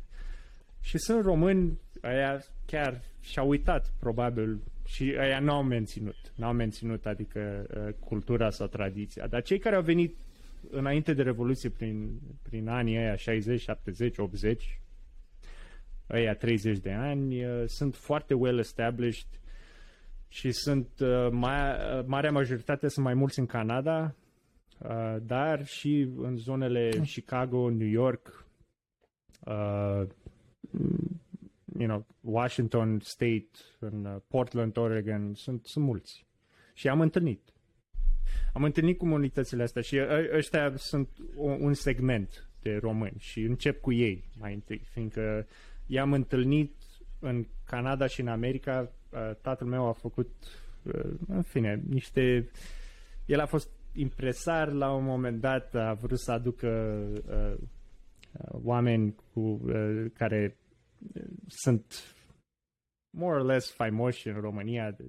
Și 0.80 0.98
sunt 0.98 1.24
români, 1.24 1.80
aia 2.00 2.42
chiar 2.66 3.02
și-au 3.20 3.48
uitat, 3.48 3.92
probabil, 3.98 4.60
și 4.88 5.16
aia 5.18 5.40
nu 5.40 5.52
au 5.52 5.62
menținut. 5.62 6.32
Nu 6.34 6.46
au 6.46 6.52
menținut, 6.52 7.06
adică, 7.06 7.66
uh, 7.76 7.94
cultura 8.00 8.50
sau 8.50 8.66
tradiția. 8.66 9.26
Dar 9.26 9.42
cei 9.42 9.58
care 9.58 9.76
au 9.76 9.82
venit 9.82 10.16
înainte 10.70 11.12
de 11.12 11.22
Revoluție, 11.22 11.68
prin, 11.68 12.20
prin 12.42 12.68
anii 12.68 12.96
aia 12.96 13.16
60, 13.16 13.60
70, 13.60 14.18
80, 14.18 14.80
aia 16.06 16.34
30 16.34 16.78
de 16.78 16.92
ani, 16.92 17.44
uh, 17.44 17.62
sunt 17.66 17.94
foarte 17.94 18.34
well 18.34 18.58
established 18.58 19.28
și 20.28 20.52
sunt, 20.52 20.88
uh, 21.00 21.28
mai, 21.30 21.60
marea 22.06 22.30
majoritate 22.30 22.88
sunt 22.88 23.04
mai 23.04 23.14
mulți 23.14 23.38
în 23.38 23.46
Canada, 23.46 24.14
dar 25.22 25.66
și 25.66 26.08
în 26.16 26.36
zonele 26.36 26.90
Chicago, 27.04 27.70
New 27.70 27.88
York, 27.88 28.46
you 31.78 31.86
know, 31.86 32.06
Washington 32.20 32.98
State, 33.02 33.48
în 33.78 34.04
uh, 34.04 34.16
Portland, 34.28 34.76
Oregon, 34.76 35.34
sunt, 35.34 35.66
sunt 35.66 35.84
mulți. 35.84 36.26
Și 36.74 36.88
am 36.88 37.00
întâlnit. 37.00 37.52
Am 38.52 38.64
întâlnit 38.64 38.98
comunitățile 38.98 39.62
astea 39.62 39.82
și 39.82 39.98
ă, 39.98 40.36
ăștia 40.36 40.76
sunt 40.76 41.08
un 41.36 41.74
segment 41.74 42.48
de 42.62 42.76
români 42.76 43.16
și 43.18 43.42
încep 43.42 43.80
cu 43.80 43.92
ei 43.92 44.24
mai 44.38 44.54
întâi, 44.54 44.82
fiindcă 44.92 45.46
i-am 45.86 46.12
întâlnit 46.12 46.74
în 47.18 47.46
Canada 47.64 48.06
și 48.06 48.20
în 48.20 48.28
America. 48.28 48.92
Uh, 49.10 49.30
tatăl 49.40 49.66
meu 49.66 49.86
a 49.86 49.92
făcut, 49.92 50.30
uh, 50.82 51.10
în 51.28 51.42
fine, 51.42 51.82
niște... 51.88 52.50
El 53.26 53.40
a 53.40 53.46
fost 53.46 53.68
impresar 53.92 54.72
la 54.72 54.92
un 54.92 55.04
moment 55.04 55.40
dat, 55.40 55.74
a 55.74 55.92
vrut 55.92 56.18
să 56.18 56.32
aducă 56.32 56.98
uh, 57.28 57.54
oameni 58.50 59.14
cu, 59.32 59.40
uh, 59.40 60.04
care 60.12 60.56
sunt 61.46 62.14
more 63.10 63.40
or 63.40 63.44
less 63.44 63.72
faimoși 63.72 64.28
în 64.28 64.40
România. 64.40 64.90
De 64.90 65.04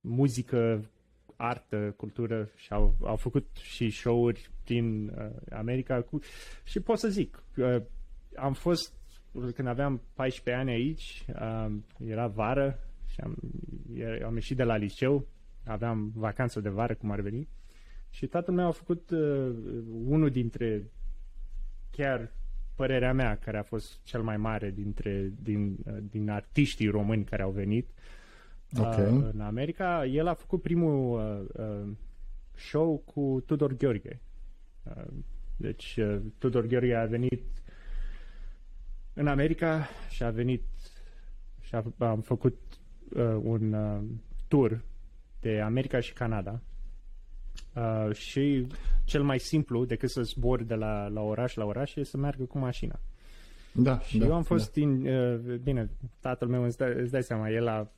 muzică, 0.00 0.90
artă, 1.36 1.94
cultură 1.96 2.50
și 2.56 2.72
au, 2.72 2.96
au 3.02 3.16
făcut 3.16 3.46
și 3.56 3.90
show-uri 3.90 4.50
din 4.64 5.08
uh, 5.08 5.30
America 5.50 6.02
cu, 6.02 6.18
și 6.64 6.80
pot 6.80 6.98
să 6.98 7.08
zic, 7.08 7.42
uh, 7.56 7.82
am 8.36 8.52
fost 8.52 8.94
când 9.54 9.68
aveam 9.68 10.02
14 10.14 10.62
ani 10.62 10.70
aici, 10.70 11.24
uh, 11.28 11.76
era 12.06 12.26
vară 12.26 12.78
și 13.06 13.20
am, 13.20 13.36
am 14.24 14.34
ieșit 14.34 14.56
de 14.56 14.62
la 14.62 14.76
liceu, 14.76 15.26
aveam 15.64 16.12
vacanță 16.14 16.60
de 16.60 16.68
vară, 16.68 16.94
cum 16.94 17.10
ar 17.10 17.20
veni, 17.20 17.48
și 18.10 18.26
tatăl 18.26 18.54
meu 18.54 18.66
a 18.66 18.70
făcut 18.70 19.10
uh, 19.10 19.54
unul 20.04 20.30
dintre 20.30 20.90
chiar 21.90 22.32
părerea 22.74 23.12
mea, 23.12 23.36
care 23.36 23.58
a 23.58 23.62
fost 23.62 24.00
cel 24.02 24.22
mai 24.22 24.36
mare 24.36 24.70
dintre, 24.70 25.32
din, 25.42 25.76
din 26.10 26.30
artiștii 26.30 26.88
români 26.88 27.24
care 27.24 27.42
au 27.42 27.50
venit, 27.50 27.88
Ok. 28.78 28.96
uh, 28.98 29.30
în 29.32 29.40
America. 29.40 30.06
El 30.06 30.26
a 30.26 30.34
făcut 30.34 30.62
primul 30.62 31.20
uh, 31.20 31.64
uh, 31.66 31.88
show 32.56 33.02
cu 33.04 33.42
Tudor 33.46 33.76
Gheorghe. 33.76 34.20
Uh, 34.82 35.04
deci 35.56 35.96
uh, 35.96 36.20
Tudor 36.38 36.66
Gheorghe 36.66 36.94
a 36.94 37.04
venit 37.04 37.42
în 39.12 39.26
America 39.26 39.88
și 40.08 40.22
a 40.22 40.30
venit 40.30 40.62
și 41.60 41.74
a, 41.74 41.84
am 41.98 42.20
făcut 42.20 42.58
uh, 43.14 43.38
un 43.42 43.72
uh, 43.72 44.02
tour 44.48 44.80
de 45.40 45.60
America 45.60 46.00
și 46.00 46.12
Canada. 46.12 46.60
Uh, 47.76 48.14
și 48.14 48.66
cel 49.04 49.22
mai 49.22 49.38
simplu 49.38 49.84
decât 49.84 50.10
să 50.10 50.22
zbori 50.22 50.66
de 50.66 50.74
la, 50.74 51.08
la 51.08 51.20
oraș 51.20 51.54
la 51.54 51.64
oraș 51.64 51.94
e 51.94 52.02
să 52.04 52.16
meargă 52.16 52.44
cu 52.44 52.58
mașina. 52.58 53.00
Da, 53.72 53.98
Și 53.98 54.18
da, 54.18 54.26
eu 54.26 54.34
am 54.34 54.42
fost 54.42 54.72
din... 54.72 55.06
Uh, 55.06 55.54
bine, 55.62 55.90
tatăl 56.20 56.48
meu 56.48 56.64
îți 56.64 56.76
dai, 56.76 56.92
îți 57.00 57.10
dai 57.10 57.22
seama, 57.22 57.50
el 57.50 57.66
a 57.68 57.90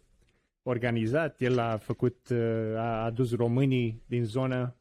organizat, 0.62 1.40
el 1.40 1.58
a 1.58 1.76
făcut, 1.76 2.16
uh, 2.30 2.38
a 2.76 3.04
adus 3.04 3.34
românii 3.34 4.02
din 4.06 4.24
zonă 4.24 4.74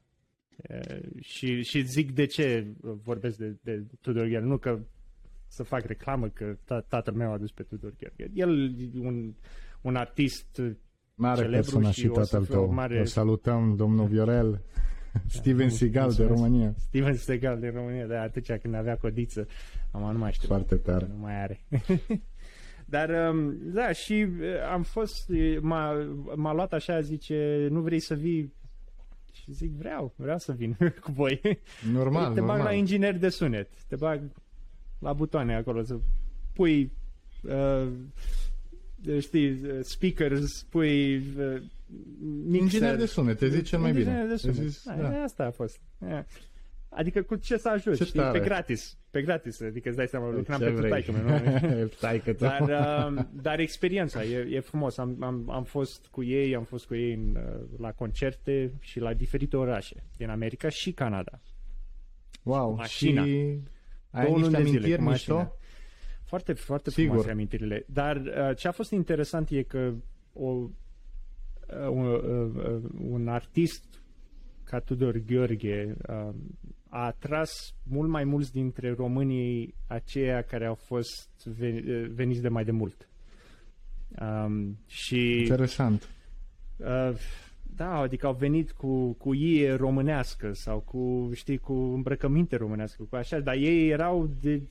uh, 0.70 0.98
și, 1.22 1.64
și 1.64 1.82
zic 1.82 2.12
de 2.12 2.26
ce 2.26 2.68
vorbesc 3.04 3.38
de, 3.38 3.56
de 3.62 3.84
Tudor 4.02 4.28
Gheorghe, 4.28 4.48
nu 4.48 4.58
că 4.58 4.80
să 5.48 5.64
fac 5.64 5.86
reclamă 5.86 6.28
că 6.28 6.58
ta, 6.66 6.80
tatăl 6.80 7.14
meu 7.14 7.30
a 7.30 7.34
adus 7.34 7.52
pe 7.52 7.64
Tudor 7.64 7.94
Gheorghe. 8.00 8.32
El 8.34 8.76
e 8.96 9.00
un, 9.00 9.34
un 9.82 9.96
artist 9.96 10.62
Mare 11.16 11.42
celebru 11.42 11.70
și 11.70 11.76
o 11.76 11.80
personalitate 11.80 12.26
să 12.28 12.36
al 12.36 12.44
fie 12.46 12.56
o 12.56 12.60
tău. 12.60 12.74
mare- 12.74 13.00
Îl 13.00 13.06
salutăm, 13.06 13.76
domnul 13.76 14.08
Viorel, 14.08 14.62
Steven 15.28 15.70
Seagal 15.70 16.12
de 16.12 16.24
Mulțumesc. 16.24 16.44
România. 16.44 16.74
Steven 16.78 17.16
Seagal 17.16 17.60
din 17.60 17.72
România, 17.72 18.06
de 18.06 18.16
atunci 18.16 18.52
când 18.52 18.74
avea 18.74 18.98
codiță, 18.98 19.48
am 19.92 20.12
nu 20.12 20.18
mai 20.18 20.32
știu. 20.32 20.48
Foarte 20.48 20.76
tare. 20.76 21.08
Nu 21.10 21.18
mai 21.20 21.42
are. 21.42 21.60
Dar, 22.90 23.30
um, 23.30 23.58
da, 23.74 23.92
și 23.92 24.14
uh, 24.14 24.46
am 24.72 24.84
fost, 24.84 25.30
uh, 25.30 25.58
m-a, 25.62 25.94
m-a 26.36 26.54
luat 26.54 26.74
așa, 26.74 27.02
zice, 27.02 27.68
nu 27.70 27.82
vrei 27.82 28.00
să 28.00 28.14
vii? 28.14 28.54
Și 29.32 29.52
zic, 29.52 29.72
vreau, 29.72 30.14
vreau 30.16 30.38
să 30.38 30.52
vin 30.52 30.78
cu 31.04 31.12
voi. 31.12 31.42
Normal, 31.92 32.34
te 32.34 32.40
bag 32.40 32.50
normal. 32.50 32.66
la 32.66 32.74
inginer 32.74 33.18
de 33.18 33.30
sunet, 33.30 33.70
te 33.88 33.96
bag 33.96 34.22
la 35.00 35.14
butoane 35.14 35.56
acolo, 35.56 35.84
să 35.84 36.00
pui, 36.54 36.92
uh, 37.44 37.88
știi, 39.20 39.50
uh, 39.50 39.80
speakers, 39.82 40.64
pui 40.64 41.18
uh, 41.18 41.62
mixer. 42.46 42.62
Inginer 42.62 42.96
de 42.96 43.06
sunet, 43.06 43.38
te 43.38 43.48
zici 43.48 43.68
cel 43.68 43.80
mai 43.80 43.92
bine. 43.92 44.04
Inginer 44.10 44.28
de 44.28 44.34
Te 44.34 44.38
sunet. 44.40 44.56
zici, 44.56 44.84
da, 44.84 44.94
da. 44.96 45.22
Asta 45.24 45.44
a 45.46 45.52
fost. 45.52 45.80
Da. 45.98 46.26
Adică 46.90 47.22
cu 47.22 47.36
ce 47.36 47.58
să 47.58 47.70
ajungi, 47.70 48.00
Ce 48.00 48.06
știi, 48.06 48.20
tare. 48.20 48.40
pe 48.40 48.46
gratis. 48.46 48.98
Pe 49.10 49.22
gratis, 49.22 49.62
adică 49.62 49.88
îți 49.88 49.98
dai 49.98 50.08
seama, 50.08 50.32
lucram 50.32 50.58
Ce 50.60 50.64
pentru 50.66 50.82
vrei? 50.88 50.92
taică 50.92 51.12
nu? 51.12 51.88
Taică 52.02 52.32
Dar, 52.34 52.62
uh, 52.62 53.24
dar 53.42 53.60
experiența 53.60 54.24
e, 54.24 54.48
e 54.52 54.60
frumos. 54.60 54.98
Am, 54.98 55.18
am, 55.24 55.50
am 55.50 55.64
fost 55.64 56.06
cu 56.12 56.24
ei, 56.24 56.56
am 56.56 56.64
fost 56.64 56.86
cu 56.86 56.96
ei 56.96 57.14
în, 57.14 57.36
uh, 57.36 57.80
la 57.80 57.92
concerte 57.92 58.72
și 58.80 59.00
la 59.00 59.14
diferite 59.14 59.58
orașe 59.58 60.04
din 60.18 60.30
America 60.30 60.70
și 60.70 60.92
Canada. 60.92 61.40
Wow, 62.44 62.74
mașina. 62.74 63.26
și 63.26 63.60
ai 64.12 64.26
Două 64.26 64.38
niște 64.38 64.52
luni 64.52 64.64
de 64.64 64.70
zile 64.70 64.78
amintiri 64.78 64.98
cu 64.98 65.04
mașina. 65.04 65.36
mișto? 65.38 65.56
Foarte, 66.24 66.54
foarte 66.54 66.90
Sigur. 66.90 67.06
frumoase 67.08 67.32
amintirile. 67.32 67.86
Dar 67.88 68.16
uh, 68.16 68.56
ce 68.58 68.68
a 68.68 68.72
fost 68.72 68.92
interesant 68.92 69.50
e 69.50 69.62
că 69.64 69.94
o, 70.34 70.46
uh, 70.48 70.70
un, 71.90 72.06
uh, 72.06 72.52
uh, 72.56 72.84
un 73.10 73.28
artist 73.28 73.84
ca 74.64 74.80
Tudor 74.80 75.18
Gheorghe 75.18 75.96
uh, 76.08 76.34
a 76.90 77.06
atras 77.06 77.76
mult 77.84 78.10
mai 78.10 78.24
mulți 78.24 78.52
dintre 78.52 78.94
românii 78.94 79.76
aceia 79.88 80.42
care 80.42 80.66
au 80.66 80.76
fost 80.76 81.30
ve- 81.46 81.84
uh, 81.88 82.12
veniți 82.14 82.42
de 82.42 82.50
mai 82.50 82.64
de 82.64 82.72
mult. 82.72 83.10
Um, 84.22 84.78
și 84.88 85.38
Interesant. 85.40 86.10
Uh, 86.78 87.12
da, 87.76 87.94
adică 87.98 88.28
au 88.28 88.34
venit 88.34 88.72
cu, 88.72 89.12
cu 89.14 89.34
ie 89.34 89.74
românească 89.74 90.52
sau 90.54 90.80
cu, 90.80 91.30
știi, 91.34 91.58
cu 91.58 91.74
îmbrăcăminte 91.74 92.56
românească, 92.56 93.04
cu 93.10 93.16
așa, 93.16 93.40
dar 93.40 93.56
ei 93.56 93.90
erau 93.90 94.30
de 94.42 94.62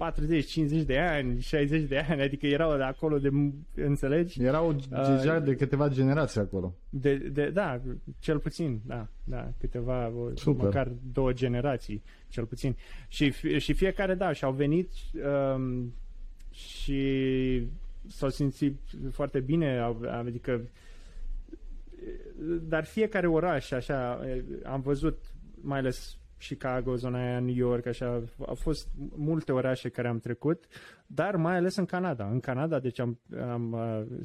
40, 0.00 0.46
50 0.46 0.82
de 0.82 0.98
ani, 0.98 1.40
60 1.40 1.82
de 1.88 1.98
ani, 1.98 2.20
adică 2.22 2.46
erau 2.46 2.76
de 2.76 2.82
acolo 2.82 3.18
de, 3.18 3.28
înțelegi? 3.74 4.42
Erau 4.42 4.72
deja 4.88 5.36
Uh, 5.36 5.42
de 5.44 5.54
câteva 5.54 5.88
generații 5.88 6.40
acolo. 6.40 6.74
De, 6.90 7.16
de, 7.16 7.50
da, 7.50 7.80
cel 8.18 8.38
puțin, 8.38 8.80
da, 8.86 9.06
da, 9.24 9.52
câteva, 9.58 10.08
o- 10.08 10.30
Super. 10.34 10.64
măcar 10.64 10.92
două 11.12 11.32
generații, 11.32 12.02
cel 12.28 12.44
puțin. 12.44 12.76
Și, 13.08 13.30
fi- 13.30 13.58
și 13.58 13.72
fiecare, 13.72 14.14
da, 14.14 14.32
și 14.32 14.44
au 14.44 14.52
venit 14.52 14.90
um, 15.54 15.92
și 16.50 17.02
s-au 18.06 18.28
simțit 18.28 18.76
foarte 19.10 19.40
bine, 19.40 19.78
au- 19.78 20.00
adică 20.10 20.60
dar 22.62 22.84
fiecare 22.84 23.26
oraș, 23.26 23.70
așa, 23.70 24.20
am 24.64 24.80
văzut, 24.80 25.18
mai 25.60 25.78
ales 25.78 26.16
Chicago, 26.40 26.96
zona 26.96 27.18
aia, 27.18 27.40
New 27.40 27.54
York, 27.54 27.86
așa, 27.86 28.24
au 28.46 28.54
fost 28.54 28.88
multe 29.16 29.52
orașe 29.52 29.88
care 29.88 30.08
am 30.08 30.18
trecut, 30.18 30.64
dar 31.06 31.36
mai 31.36 31.56
ales 31.56 31.76
în 31.76 31.84
Canada. 31.84 32.28
În 32.30 32.40
Canada, 32.40 32.78
deci 32.78 32.98
am, 32.98 33.20
am 33.40 33.72
uh, 33.72 34.20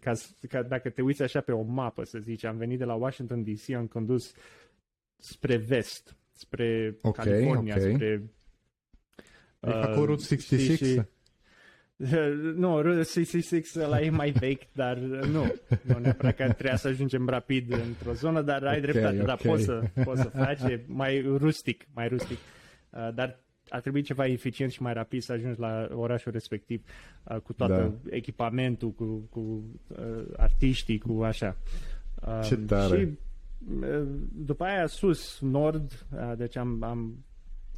ca, 0.00 0.12
ca 0.48 0.62
dacă 0.62 0.90
te 0.90 1.02
uiți 1.02 1.22
așa 1.22 1.40
pe 1.40 1.52
o 1.52 1.62
mapă, 1.62 2.04
să 2.04 2.18
zici, 2.18 2.44
am 2.44 2.56
venit 2.56 2.78
de 2.78 2.84
la 2.84 2.94
Washington 2.94 3.42
DC, 3.42 3.70
am 3.70 3.86
condus 3.86 4.32
spre 5.16 5.56
vest, 5.56 6.16
spre 6.32 6.98
Ok, 7.02 7.14
California, 7.16 7.74
ok. 7.74 7.80
spre... 7.80 8.30
Ai 9.60 9.82
făcut 9.82 10.06
Route 10.06 10.22
66? 10.22 10.84
și- 10.84 11.02
nu, 12.62 12.80
Route 12.80 13.02
66 13.02 13.82
ăla 13.84 14.00
e 14.00 14.10
mai 14.10 14.30
vechi, 14.30 14.62
dar 14.72 14.96
uh, 14.96 15.20
nu. 15.32 15.54
Nu 15.82 15.98
neapărat 15.98 16.36
că 16.36 16.42
trebuia 16.44 16.76
să 16.76 16.88
ajungem 16.88 17.28
rapid 17.28 17.72
într-o 17.72 18.12
zonă, 18.12 18.42
dar 18.42 18.64
ai 18.64 18.76
Ok, 18.76 18.82
dreptate, 18.82 19.16
dar 19.16 19.38
ok. 19.44 19.50
poți 19.50 19.64
să, 19.64 19.82
poți 20.04 20.20
să 20.20 20.28
faci, 20.28 20.60
e 20.60 20.84
mai 20.86 21.20
rustic, 21.36 21.86
mai 21.94 22.08
rustic. 22.08 22.38
Uh, 22.90 23.08
dar 23.14 23.38
ar 23.68 23.80
trebui 23.80 24.02
ceva 24.02 24.26
eficient 24.26 24.72
și 24.72 24.82
mai 24.82 24.92
rapid 24.92 25.22
să 25.22 25.32
ajungi 25.32 25.60
la 25.60 25.88
orașul 25.92 26.32
respectiv 26.32 26.82
uh, 27.24 27.36
cu 27.36 27.52
toată 27.52 27.98
Da. 28.04 28.16
echipamentul, 28.16 28.90
cu, 28.90 29.28
cu 29.30 29.62
uh, 29.88 30.24
artiștii, 30.36 30.98
cu 30.98 31.22
așa. 31.22 31.56
Uh, 32.26 32.40
Ce 32.44 32.56
tare. 32.56 32.98
Și 32.98 33.08
uh, 33.80 34.02
după 34.32 34.64
aia 34.64 34.86
sus, 34.86 35.38
nord, 35.40 36.06
uh, 36.14 36.32
deci 36.36 36.56
am, 36.56 36.82
am, 36.82 37.24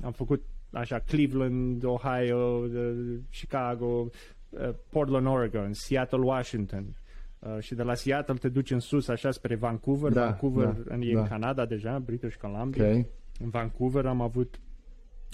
am 0.02 0.12
făcut 0.12 0.42
așa 0.76 0.98
Cleveland, 0.98 1.84
Ohio, 1.84 2.36
uh, 2.36 3.18
Chicago, 3.30 4.10
uh, 4.48 4.68
Portland, 4.90 5.26
Oregon, 5.26 5.72
Seattle, 5.72 6.24
Washington. 6.24 6.96
Uh, 7.38 7.58
și 7.60 7.74
de 7.74 7.82
la 7.82 7.94
Seattle 7.94 8.34
te 8.34 8.48
duci 8.48 8.70
în 8.70 8.80
sus, 8.80 9.08
așa 9.08 9.30
spre 9.30 9.54
Vancouver. 9.54 10.12
Da, 10.12 10.24
Vancouver 10.24 10.66
da, 10.66 10.96
e 11.00 11.12
da. 11.12 11.20
în 11.20 11.26
Canada 11.26 11.66
deja, 11.66 11.98
British 11.98 12.36
Columbia. 12.36 12.88
Ok. 12.88 13.06
În 13.38 13.48
Vancouver 13.48 14.06
am 14.06 14.20
avut, 14.20 14.60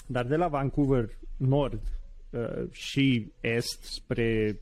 dar 0.07 0.26
de 0.26 0.37
la 0.37 0.48
Vancouver 0.48 1.09
nord 1.37 1.83
uh, 2.31 2.70
și 2.70 3.33
est 3.40 3.83
spre 3.83 4.59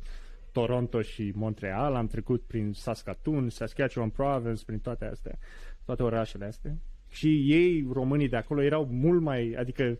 Toronto 0.52 1.00
și 1.00 1.32
Montreal, 1.34 1.94
am 1.94 2.06
trecut 2.06 2.42
prin 2.42 2.72
Saskatoon, 2.72 3.48
Saskatchewan 3.48 4.10
Province, 4.10 4.64
prin 4.64 4.78
toate 4.78 5.04
astea, 5.04 5.38
toate 5.84 6.02
orașele 6.02 6.44
astea. 6.44 6.76
Și 7.08 7.44
ei, 7.52 7.88
românii 7.92 8.28
de 8.28 8.36
acolo, 8.36 8.62
erau 8.62 8.88
mult 8.90 9.20
mai, 9.20 9.54
adică 9.58 9.98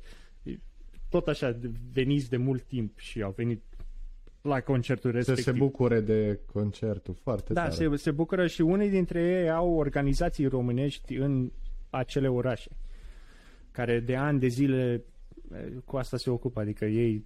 tot 1.11 1.29
așa 1.29 1.59
veniți 1.93 2.31
de 2.31 2.37
mult 2.37 2.63
timp 2.63 2.99
și 2.99 3.23
au 3.23 3.33
venit 3.37 3.63
la 4.43 4.61
concertul 4.61 5.11
Să 5.11 5.17
respectiv. 5.17 5.45
se 5.45 5.53
bucure 5.53 6.01
de 6.01 6.41
concertul. 6.53 7.15
Foarte 7.15 7.53
Da, 7.53 7.61
tare. 7.69 7.75
se, 7.75 7.97
se 7.97 8.11
bucură 8.11 8.47
și 8.47 8.61
unii 8.61 8.91
dintre 8.91 9.21
ei 9.23 9.51
au 9.51 9.73
organizații 9.75 10.47
românești 10.47 11.15
în 11.17 11.51
acele 11.91 12.29
orașe, 12.29 12.71
care 13.71 14.01
de 14.01 14.17
ani 14.17 14.39
de 14.39 14.47
zile 14.47 15.05
eh, 15.53 15.67
cu 15.85 15.97
asta 15.97 16.17
se 16.17 16.31
ocupă, 16.31 16.61
adică 16.61 16.85
ei, 16.85 17.25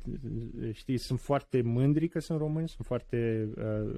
eh, 0.63 0.75
știi, 0.75 0.97
sunt 0.99 1.21
foarte 1.21 1.63
mândri 1.63 2.09
că 2.09 2.19
sunt 2.21 2.39
români, 2.39 2.69
sunt 2.69 2.87
foarte, 2.87 3.49
uh, 3.57 3.95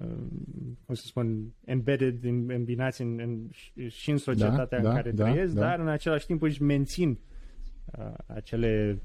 cum 0.86 0.94
să 0.94 1.02
spun, 1.06 1.52
embedded, 1.64 2.24
în- 2.24 2.50
îmbinați 2.50 3.02
în, 3.02 3.18
în, 3.18 3.48
și 3.88 4.10
în 4.10 4.16
societatea 4.16 4.80
da, 4.80 4.88
în 4.88 4.94
care 4.94 5.10
da, 5.10 5.30
trăiesc, 5.30 5.54
da. 5.54 5.60
dar 5.60 5.78
în 5.78 5.88
același 5.88 6.26
timp 6.26 6.42
își 6.42 6.62
mențin 6.62 7.18
uh, 7.98 8.12
acele 8.26 9.00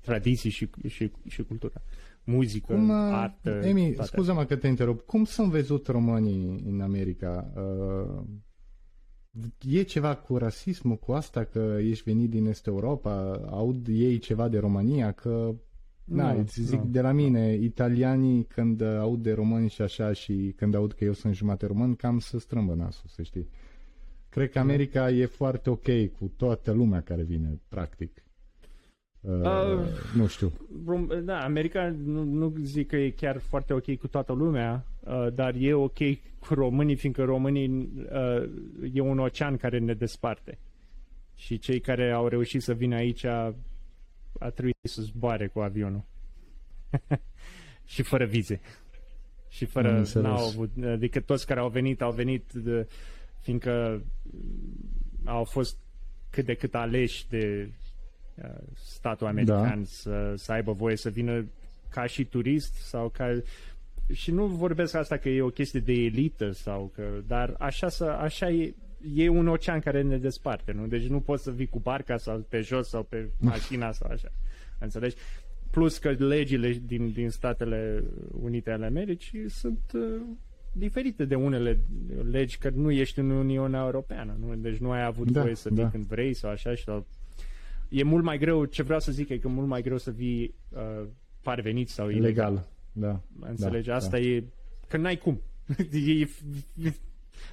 tradiții 0.00 0.50
și, 0.50 0.70
și, 0.86 1.10
și 1.26 1.42
cultura. 1.42 1.82
Muzică, 2.24 2.72
Cum, 2.72 2.88
uh, 2.88 2.94
artă, 3.12 3.50
Emi, 3.50 3.92
toate. 3.92 4.10
scuză-mă 4.12 4.44
că 4.44 4.56
te 4.56 4.68
întrerup. 4.68 5.00
Cum 5.00 5.24
sunt 5.24 5.50
văzut 5.50 5.86
românii 5.86 6.62
în 6.66 6.80
America? 6.80 7.52
Uh, 7.56 8.22
e 9.60 9.82
ceva 9.82 10.14
cu 10.14 10.36
rasismul, 10.36 10.96
cu 10.96 11.12
asta 11.12 11.44
că 11.44 11.76
ești 11.80 12.02
venit 12.04 12.30
din 12.30 12.46
Est 12.46 12.66
Europa? 12.66 13.40
Aud 13.50 13.86
ei 13.88 14.18
ceva 14.18 14.48
de 14.48 14.58
România? 14.58 15.12
Că, 15.12 15.54
na, 16.04 16.32
Nu, 16.32 16.38
îți 16.38 16.62
zic 16.62 16.80
nu. 16.80 16.86
de 16.90 17.00
la 17.00 17.12
mine, 17.12 17.54
italianii 17.54 18.44
când 18.44 18.82
aud 18.82 19.22
de 19.22 19.32
români 19.32 19.68
și 19.68 19.82
așa 19.82 20.12
și 20.12 20.52
când 20.56 20.74
aud 20.74 20.92
că 20.92 21.04
eu 21.04 21.12
sunt 21.12 21.34
jumate 21.34 21.66
român, 21.66 21.94
cam 21.94 22.18
să 22.18 22.38
strâmbă 22.38 22.74
nasul, 22.74 23.08
să 23.08 23.22
știi. 23.22 23.48
Cred 24.28 24.50
că 24.50 24.58
America 24.58 25.10
e 25.10 25.26
foarte 25.26 25.70
ok 25.70 25.86
cu 26.18 26.32
toată 26.36 26.72
lumea 26.72 27.00
care 27.00 27.22
vine, 27.22 27.60
practic. 27.68 28.24
Uh, 29.26 29.32
Uh, 29.34 29.86
nu 30.14 30.26
știu. 30.26 30.52
Rom- 30.86 31.24
Da, 31.24 31.40
America 31.42 31.94
nu, 32.04 32.22
nu 32.22 32.54
zic 32.62 32.88
că 32.88 32.96
e 32.96 33.10
chiar 33.10 33.38
foarte 33.38 33.72
ok 33.72 33.96
cu 33.96 34.06
toată 34.08 34.32
lumea, 34.32 34.86
uh, 35.00 35.26
dar 35.34 35.54
e 35.58 35.74
ok 35.74 35.98
cu 36.38 36.54
românii, 36.54 36.96
fiindcă 36.96 37.24
românii 37.24 37.88
uh, 38.12 38.48
e 38.92 39.00
un 39.00 39.18
ocean 39.18 39.56
care 39.56 39.78
ne 39.78 39.94
desparte. 39.94 40.58
Și 41.34 41.58
cei 41.58 41.80
care 41.80 42.10
au 42.10 42.28
reușit 42.28 42.62
să 42.62 42.72
vină 42.74 42.94
aici 42.96 43.24
a, 43.24 43.54
a 44.38 44.50
trebuit 44.50 44.76
să 44.82 45.02
zboare 45.02 45.46
cu 45.46 45.60
avionul. 45.60 46.02
și 47.84 48.02
fără 48.02 48.24
vize. 48.24 48.60
Și 49.48 49.64
fără, 49.64 50.04
n-au 50.14 50.46
avut, 50.46 50.70
adică 50.84 51.20
toți 51.20 51.46
care 51.46 51.60
au 51.60 51.68
venit, 51.68 52.02
au 52.02 52.12
venit 52.12 52.52
de, 52.52 52.86
fiindcă 53.40 54.02
au 55.24 55.44
fost 55.44 55.76
cât 56.30 56.44
de 56.44 56.54
cât 56.54 56.74
aleși 56.74 57.28
de 57.28 57.68
uh, 57.68 57.74
statul 58.74 59.26
american 59.26 59.78
da. 59.78 59.84
să, 59.84 60.34
să 60.36 60.52
aibă 60.52 60.72
voie 60.72 60.96
să 60.96 61.08
vină 61.08 61.44
ca 61.88 62.06
și 62.06 62.24
turist 62.24 62.74
sau 62.74 63.08
ca 63.08 63.40
și 64.12 64.30
nu 64.30 64.46
vorbesc 64.46 64.94
asta 64.94 65.16
că 65.16 65.28
e 65.28 65.42
o 65.42 65.48
chestie 65.48 65.80
de 65.80 65.92
elită 65.92 66.50
sau 66.50 66.90
că, 66.94 67.02
dar 67.26 67.54
așa, 67.58 67.88
să, 67.88 68.04
așa 68.04 68.50
e, 68.50 68.74
e 69.14 69.28
un 69.28 69.48
ocean 69.48 69.80
care 69.80 70.02
ne 70.02 70.18
desparte, 70.18 70.72
nu? 70.72 70.86
Deci 70.86 71.06
nu 71.06 71.20
poți 71.20 71.42
să 71.42 71.50
vii 71.50 71.66
cu 71.66 71.78
barca 71.78 72.16
sau 72.16 72.46
pe 72.48 72.60
jos 72.60 72.88
sau 72.88 73.02
pe 73.02 73.28
mașina 73.38 73.92
sau 73.92 74.10
așa. 74.10 74.28
Înțelegi? 74.78 75.16
Plus 75.70 75.98
că 75.98 76.10
legile 76.10 76.80
din, 76.86 77.12
din 77.12 77.30
Statele 77.30 78.04
Unite 78.42 78.70
ale 78.70 78.86
Americii 78.86 79.50
sunt 79.50 79.80
uh, 79.94 80.20
diferite 80.72 81.24
de 81.24 81.34
unele 81.34 81.78
legi, 82.30 82.58
că 82.58 82.70
nu 82.74 82.90
ești 82.90 83.18
în 83.18 83.30
Uniunea 83.30 83.80
Europeană, 83.80 84.36
nu? 84.40 84.54
Deci 84.54 84.76
nu 84.76 84.90
ai 84.90 85.04
avut 85.04 85.30
da, 85.30 85.40
voie 85.40 85.54
să 85.54 85.68
vii 85.68 85.82
da. 85.82 85.90
când 85.90 86.04
vrei 86.04 86.34
sau 86.34 86.50
așa 86.50 86.74
și 86.74 86.84
sau... 86.84 87.06
E 87.88 88.02
mult 88.02 88.24
mai 88.24 88.38
greu, 88.38 88.64
ce 88.64 88.82
vreau 88.82 89.00
să 89.00 89.12
zic 89.12 89.28
e 89.28 89.38
că 89.38 89.46
e 89.48 89.50
mult 89.50 89.68
mai 89.68 89.82
greu 89.82 89.98
să 89.98 90.10
vii 90.10 90.54
uh, 90.68 91.08
parvenit 91.42 91.88
sau 91.88 92.08
ilegal. 92.08 92.52
Legal. 92.52 92.68
Da. 92.92 93.20
Înțelegi? 93.40 93.88
Da, 93.88 93.94
Asta 93.94 94.18
da. 94.18 94.18
e... 94.18 94.44
Că 94.88 94.96
n-ai 94.96 95.16
cum. 95.16 95.40
e, 95.92 96.28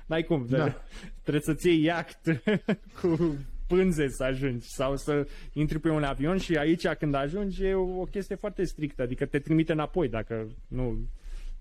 n-ai 0.07 0.23
cum. 0.23 0.45
Da. 0.49 0.75
Trebuie 1.21 1.41
să-ți 1.41 1.67
iei 1.67 1.83
iact 1.83 2.43
cu 3.01 3.37
pânze 3.67 4.07
să 4.07 4.23
ajungi 4.23 4.67
sau 4.67 4.95
să 4.95 5.27
intri 5.53 5.79
pe 5.79 5.89
un 5.89 6.03
avion 6.03 6.37
și 6.37 6.57
aici 6.57 6.87
când 6.87 7.13
ajungi 7.13 7.63
e 7.65 7.73
o, 7.73 7.99
o 7.99 8.03
chestie 8.03 8.35
foarte 8.35 8.63
strictă, 8.63 9.01
adică 9.01 9.25
te 9.25 9.39
trimite 9.39 9.71
înapoi 9.71 10.09
dacă 10.09 10.47
nu, 10.67 11.07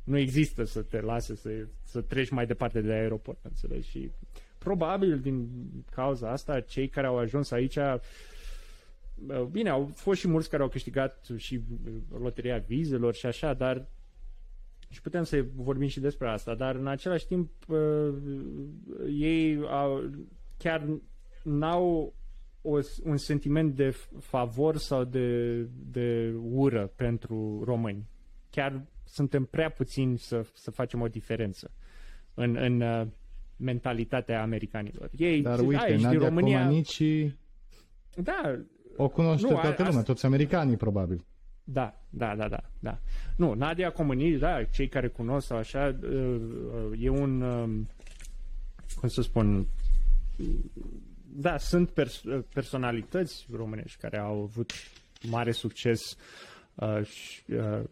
nu 0.04 0.18
există 0.18 0.64
să 0.64 0.82
te 0.82 1.00
lase 1.00 1.34
să, 1.34 1.50
să 1.82 2.00
treci 2.00 2.30
mai 2.30 2.46
departe 2.46 2.80
de 2.80 2.92
aeroport, 2.92 3.38
înțelegi? 3.42 3.88
Și 3.88 4.10
probabil 4.58 5.18
din 5.18 5.48
cauza 5.90 6.30
asta 6.30 6.60
cei 6.60 6.88
care 6.88 7.06
au 7.06 7.18
ajuns 7.18 7.50
aici 7.50 7.78
Bine, 9.50 9.68
au 9.68 9.90
fost 9.94 10.20
și 10.20 10.28
mulți 10.28 10.50
care 10.50 10.62
au 10.62 10.68
câștigat 10.68 11.26
și 11.36 11.60
loteria 12.18 12.58
vizelor 12.58 13.14
și 13.14 13.26
așa, 13.26 13.54
dar 13.54 13.86
și 14.88 15.00
putem 15.00 15.22
să 15.22 15.44
vorbim 15.54 15.88
și 15.88 16.00
despre 16.00 16.28
asta, 16.28 16.54
dar 16.54 16.74
în 16.74 16.86
același 16.86 17.26
timp 17.26 17.50
uh, 17.68 18.14
ei 19.08 19.58
au, 19.68 20.10
chiar 20.56 20.86
n-au 21.42 22.14
o, 22.62 22.78
un 23.02 23.16
sentiment 23.16 23.74
de 23.74 23.94
favor 24.18 24.76
sau 24.76 25.04
de, 25.04 25.58
de 25.90 26.34
ură 26.42 26.92
pentru 26.96 27.62
români. 27.64 28.06
Chiar 28.50 28.82
suntem 29.04 29.44
prea 29.44 29.70
puțini 29.70 30.18
să, 30.18 30.44
să 30.54 30.70
facem 30.70 31.00
o 31.00 31.08
diferență 31.08 31.70
în, 32.34 32.56
în 32.56 32.80
uh, 32.80 33.06
mentalitatea 33.56 34.42
americanilor. 34.42 35.10
Ei, 35.16 35.42
Dar 35.42 35.58
uite, 35.58 35.82
aici, 35.82 36.00
Nadia 36.00 36.18
din 36.18 36.28
România... 36.28 36.58
Comanici... 36.58 37.02
Da, 38.14 38.62
o 38.96 39.08
cunoaște 39.08 39.46
nu, 39.46 39.60
toată 39.60 39.82
lumea, 39.82 40.02
toți 40.02 40.26
americanii, 40.26 40.76
probabil. 40.76 41.24
Da, 41.64 41.94
da, 42.10 42.34
da, 42.36 42.48
da, 42.48 42.62
da. 42.78 42.98
Nu, 43.36 43.54
Nadia 43.54 43.90
Comănii, 43.90 44.38
da, 44.38 44.64
cei 44.64 44.88
care 44.88 45.08
cunosc 45.08 45.46
sau 45.46 45.58
așa, 45.58 45.96
uh, 46.02 46.90
e 46.98 47.08
un, 47.08 47.40
um, 47.40 47.88
cum 49.00 49.08
să 49.08 49.22
spun, 49.22 49.66
da, 51.34 51.58
sunt 51.58 51.90
pers- 51.90 52.24
personalități 52.54 53.46
românești 53.52 54.00
care 54.00 54.18
au 54.18 54.42
avut 54.42 54.72
mare 55.30 55.52
succes 55.52 56.00
uh, 56.74 57.04
și, 57.04 57.42
uh, 57.52 57.82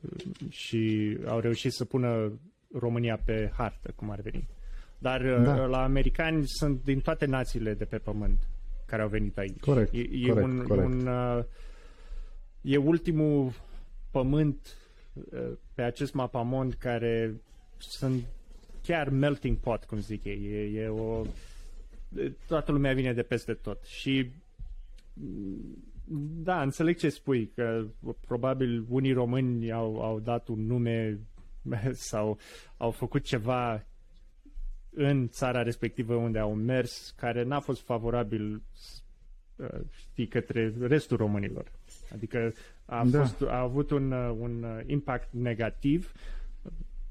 și 0.48 1.16
au 1.26 1.38
reușit 1.38 1.72
să 1.72 1.84
pună 1.84 2.32
România 2.72 3.20
pe 3.24 3.50
hartă, 3.56 3.92
cum 3.96 4.10
ar 4.10 4.20
veni. 4.20 4.48
Dar 4.98 5.20
uh, 5.20 5.44
da. 5.44 5.66
la 5.66 5.82
americani 5.82 6.42
sunt 6.46 6.84
din 6.84 7.00
toate 7.00 7.26
națiile 7.26 7.74
de 7.74 7.84
pe 7.84 7.98
pământ 7.98 8.38
care 8.90 9.02
au 9.02 9.08
venit 9.08 9.38
aici. 9.38 9.60
Corect, 9.60 9.94
e, 9.94 9.98
e 9.98 10.28
corect, 10.28 10.46
un, 10.46 10.64
corect. 10.66 10.86
un 10.86 11.06
uh, 11.06 11.44
e 12.60 12.76
ultimul 12.76 13.52
pământ 14.10 14.76
uh, 15.12 15.52
pe 15.74 15.82
acest 15.82 16.12
mapamond 16.14 16.74
care 16.74 17.40
sunt 17.78 18.24
chiar 18.82 19.08
melting 19.08 19.56
pot, 19.56 19.84
cum 19.84 19.98
zic 19.98 20.24
ei. 20.24 20.44
E, 20.44 20.80
e 20.80 20.88
o 20.88 21.22
toată 22.46 22.72
lumea 22.72 22.94
vine 22.94 23.12
de 23.12 23.22
peste 23.22 23.54
tot 23.54 23.84
și 23.84 24.30
da, 26.42 26.62
înțeleg 26.62 26.96
ce 26.96 27.08
spui, 27.08 27.50
că 27.54 27.86
probabil 28.26 28.84
unii 28.88 29.12
români 29.12 29.72
au, 29.72 30.00
au 30.00 30.20
dat 30.20 30.48
un 30.48 30.66
nume 30.66 31.20
sau 31.92 32.38
au 32.76 32.90
făcut 32.90 33.22
ceva 33.22 33.84
în 34.94 35.28
țara 35.28 35.62
respectivă 35.62 36.14
unde 36.14 36.38
au 36.38 36.54
mers, 36.54 37.14
care 37.16 37.42
n-a 37.42 37.60
fost 37.60 37.82
favorabil 37.82 38.62
uh, 39.56 39.68
știi, 39.96 40.26
către 40.26 40.74
restul 40.80 41.16
românilor. 41.16 41.72
Adică 42.12 42.52
a, 42.84 43.04
da. 43.04 43.18
fost, 43.18 43.42
a 43.42 43.58
avut 43.58 43.90
un, 43.90 44.12
uh, 44.12 44.36
un 44.38 44.62
uh, 44.62 44.80
impact 44.86 45.28
negativ 45.32 46.12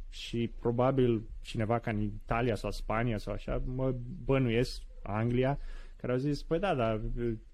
și 0.10 0.52
probabil 0.60 1.22
cineva 1.42 1.80
ca 1.80 1.92
în 1.92 2.02
Italia 2.02 2.56
sau 2.56 2.72
Spania 2.72 3.18
sau 3.18 3.34
așa, 3.34 3.62
mă 3.66 3.96
bănuiesc, 4.26 4.82
Anglia, 5.04 5.60
care 5.96 6.12
au 6.12 6.18
zis, 6.18 6.44
păi 6.44 6.60
da, 6.60 6.76
dar 6.76 7.02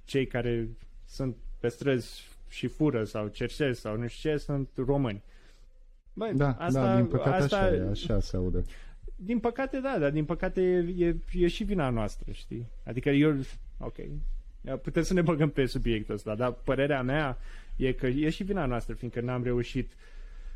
cei 0.03 0.27
care 0.27 0.69
sunt 1.05 1.35
pe 1.59 1.67
străzi 1.67 2.27
și 2.49 2.67
fură 2.67 3.03
sau 3.03 3.27
cercesc 3.27 3.79
sau 3.79 3.97
nu 3.97 4.07
știu 4.07 4.29
ce, 4.29 4.37
sunt 4.37 4.69
români. 4.75 5.23
Băi, 6.13 6.33
da, 6.33 6.55
asta, 6.59 6.85
da, 6.85 6.95
din 6.95 7.05
păcate 7.05 7.43
asta, 7.43 7.57
așa 7.57 7.75
e, 7.75 7.87
așa 7.89 8.19
se 8.19 8.35
aude 8.35 8.63
din 9.15 9.39
păcate, 9.39 9.79
da, 9.79 9.97
dar 9.99 10.11
din 10.11 10.25
păcate 10.25 10.61
e, 10.61 11.05
e, 11.05 11.15
e 11.33 11.47
și 11.47 11.63
vina 11.63 11.89
noastră, 11.89 12.31
știi? 12.31 12.67
Adică 12.83 13.09
eu, 13.09 13.35
ok, 13.77 13.95
putem 14.81 15.03
să 15.03 15.13
ne 15.13 15.21
băgăm 15.21 15.49
pe 15.49 15.65
subiectul 15.65 16.13
ăsta, 16.13 16.35
dar 16.35 16.51
părerea 16.51 17.01
mea 17.01 17.37
e 17.75 17.91
că 17.91 18.07
e 18.07 18.29
și 18.29 18.43
vina 18.43 18.65
noastră, 18.65 18.93
fiindcă 18.93 19.21
n-am 19.21 19.43
reușit. 19.43 19.91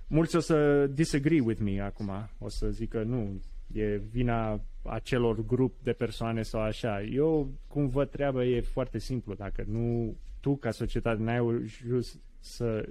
Mulți 0.07 0.35
o 0.35 0.39
să 0.39 0.87
disagree 0.87 1.39
with 1.39 1.61
me 1.61 1.81
acum, 1.81 2.29
o 2.37 2.49
să 2.49 2.69
zică 2.69 3.03
nu, 3.03 3.41
e 3.73 3.97
vina 3.97 4.61
acelor 4.83 5.45
grup 5.45 5.75
de 5.83 5.91
persoane 5.91 6.41
sau 6.41 6.61
așa. 6.61 7.03
Eu, 7.03 7.51
cum 7.67 7.87
văd 7.87 8.09
treaba, 8.09 8.45
e 8.45 8.61
foarte 8.61 8.99
simplu. 8.99 9.33
Dacă 9.33 9.63
nu, 9.67 10.15
tu 10.39 10.55
ca 10.55 10.71
societate 10.71 11.21
n-ai 11.21 11.37
ajuns 11.37 12.19
să 12.39 12.89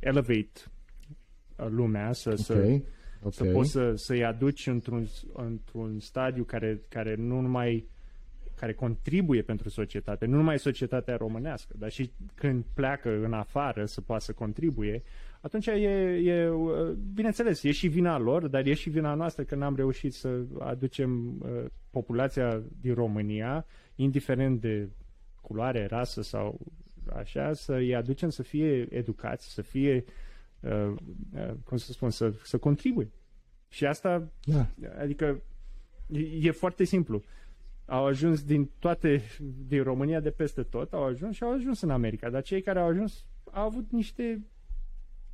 elevate 0.00 0.60
lumea, 1.56 2.12
să, 2.12 2.28
okay. 2.28 2.42
să 2.42 2.80
Okay. 3.26 3.46
Să 3.46 3.52
poți 3.52 3.70
să, 3.70 3.94
să-i 3.94 4.24
aduci 4.24 4.66
într-un, 4.66 5.06
într-un 5.32 5.98
stadiu 5.98 6.44
care, 6.44 6.82
care 6.88 7.14
nu 7.14 7.40
numai 7.40 7.88
care 8.54 8.74
contribuie 8.74 9.42
pentru 9.42 9.68
societate, 9.68 10.26
nu 10.26 10.36
numai 10.36 10.58
societatea 10.58 11.16
românească, 11.16 11.74
dar 11.78 11.90
și 11.90 12.12
când 12.34 12.64
pleacă 12.74 13.24
în 13.24 13.32
afară 13.32 13.84
să 13.84 14.00
poată 14.00 14.24
să 14.24 14.32
contribuie, 14.32 15.02
atunci 15.40 15.66
e, 15.66 15.70
e, 15.70 16.50
bineînțeles, 17.14 17.62
e 17.62 17.72
și 17.72 17.88
vina 17.88 18.18
lor, 18.18 18.48
dar 18.48 18.66
e 18.66 18.74
și 18.74 18.90
vina 18.90 19.14
noastră 19.14 19.42
că 19.42 19.54
n-am 19.54 19.76
reușit 19.76 20.14
să 20.14 20.40
aducem 20.58 21.40
uh, 21.40 21.64
populația 21.90 22.62
din 22.80 22.94
România, 22.94 23.66
indiferent 23.94 24.60
de 24.60 24.88
culoare, 25.40 25.86
rasă 25.86 26.22
sau 26.22 26.60
așa, 27.16 27.52
să-i 27.52 27.94
aducem 27.94 28.28
să 28.28 28.42
fie 28.42 28.86
educați, 28.90 29.52
să 29.52 29.62
fie 29.62 29.94
uh, 29.96 30.12
Uh, 30.66 30.94
uh, 31.34 31.50
cum 31.64 31.76
să 31.76 31.92
spun, 31.92 32.10
să, 32.10 32.32
să 32.42 32.58
contribuie. 32.58 33.10
Și 33.76 33.86
asta, 33.86 34.28
da. 34.44 34.66
adică, 35.00 35.42
e, 36.06 36.18
e 36.40 36.50
foarte 36.50 36.84
simplu. 36.84 37.22
Au 37.84 38.06
ajuns 38.06 38.42
din 38.42 38.70
toate, 38.78 39.22
din 39.66 39.82
România 39.82 40.20
de 40.20 40.30
peste 40.30 40.62
tot, 40.62 40.92
au 40.92 41.04
ajuns 41.04 41.34
și 41.34 41.42
au 41.42 41.52
ajuns 41.52 41.80
în 41.80 41.90
America. 41.90 42.30
Dar 42.30 42.42
cei 42.42 42.62
care 42.62 42.78
au 42.78 42.88
ajuns 42.88 43.24
au 43.50 43.64
avut 43.64 43.90
niște 43.90 44.46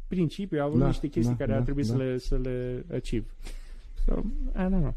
principii, 0.09 0.59
au 0.59 0.67
avut 0.67 0.79
da, 0.79 0.87
niște 0.87 1.07
chestii 1.07 1.33
da, 1.33 1.39
care 1.39 1.51
da, 1.51 1.57
ar 1.57 1.63
trebui 1.63 1.83
da. 1.83 1.89
să, 1.89 1.97
le, 1.97 2.19
să 2.19 2.39
le 2.39 2.85
achieve. 2.95 3.27
So, 4.05 4.13
I 4.57 4.65
don't 4.65 4.69
know. 4.69 4.95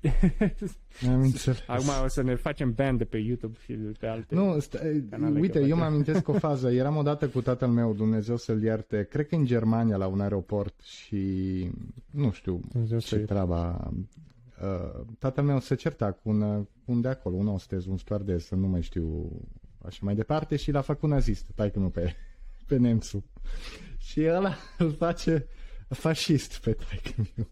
Am 1.08 1.20
înțeles. 1.20 1.62
Acum 1.66 1.88
o 2.04 2.08
să 2.08 2.22
ne 2.22 2.34
facem 2.34 2.72
band 2.72 2.98
de 2.98 3.04
pe 3.04 3.16
YouTube 3.16 3.58
și 3.64 3.72
de 3.72 3.92
pe 3.98 4.06
alte 4.06 4.34
Nu, 4.34 4.58
canale 5.10 5.40
uite, 5.40 5.60
eu 5.60 5.76
mă 5.76 5.84
amintesc 5.84 6.28
o 6.28 6.32
fază. 6.32 6.70
Eram 6.70 6.96
odată 6.96 7.28
cu 7.28 7.40
tatăl 7.40 7.68
meu, 7.68 7.94
Dumnezeu 7.94 8.36
să-l 8.36 8.62
ierte, 8.62 9.06
cred 9.10 9.26
că 9.26 9.34
în 9.34 9.44
Germania, 9.44 9.96
la 9.96 10.06
un 10.06 10.20
aeroport 10.20 10.80
și 10.80 11.70
nu 12.10 12.30
știu 12.30 12.60
Dumnezeu 12.72 12.98
ce 12.98 13.16
treaba. 13.16 13.90
Uh, 14.62 15.04
tatăl 15.18 15.44
meu 15.44 15.60
se 15.60 15.74
certa 15.74 16.12
cu 16.12 16.28
un, 16.28 16.66
un 16.84 17.00
de 17.00 17.08
acolo, 17.08 17.36
un 17.36 17.48
ostez, 17.48 17.86
un 17.86 17.96
stewardess, 17.96 18.50
nu 18.50 18.66
mai 18.66 18.82
știu 18.82 19.32
așa 19.84 19.98
mai 20.02 20.14
departe 20.14 20.56
și 20.56 20.70
l-a 20.70 20.80
făcut 20.80 21.08
nazist, 21.08 21.46
tai 21.54 21.72
nu 21.74 21.88
pe, 21.88 22.14
pe 22.66 22.76
nemțul. 22.76 23.22
Și 23.98 24.26
ăla 24.28 24.54
îl 24.78 24.92
face 24.92 25.46
fascist 25.88 26.58
pe 26.58 26.72
taică 26.72 27.46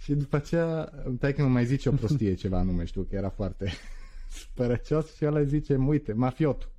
și 0.00 0.14
după 0.14 0.36
aceea, 0.36 0.92
tai 1.18 1.34
că 1.34 1.42
mă 1.42 1.48
mai 1.48 1.64
zice 1.64 1.88
o 1.88 1.92
prostie 1.92 2.34
ceva 2.34 2.62
nume, 2.62 2.84
știu 2.84 3.02
că 3.02 3.16
era 3.16 3.28
foarte 3.28 3.70
spărăcios 4.42 5.14
și 5.14 5.24
ăla 5.26 5.42
zice, 5.42 5.76
uite, 5.76 6.12
mafiot. 6.12 6.70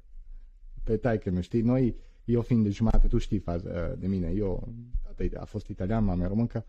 Pe 0.84 0.98
taică 0.98 1.32
meu, 1.32 1.42
știi, 1.42 1.62
noi, 1.62 1.96
eu 2.26 2.42
fiind 2.42 2.64
de 2.64 2.70
jumate, 2.70 3.08
tu 3.08 3.18
știi 3.18 3.40
faza 3.40 3.96
de 4.00 4.08
mine, 4.08 4.32
eu, 4.36 4.74
a 5.40 5.46
fost 5.46 5.68
italian, 5.68 6.04
mama 6.04 6.28
româncă, 6.28 6.66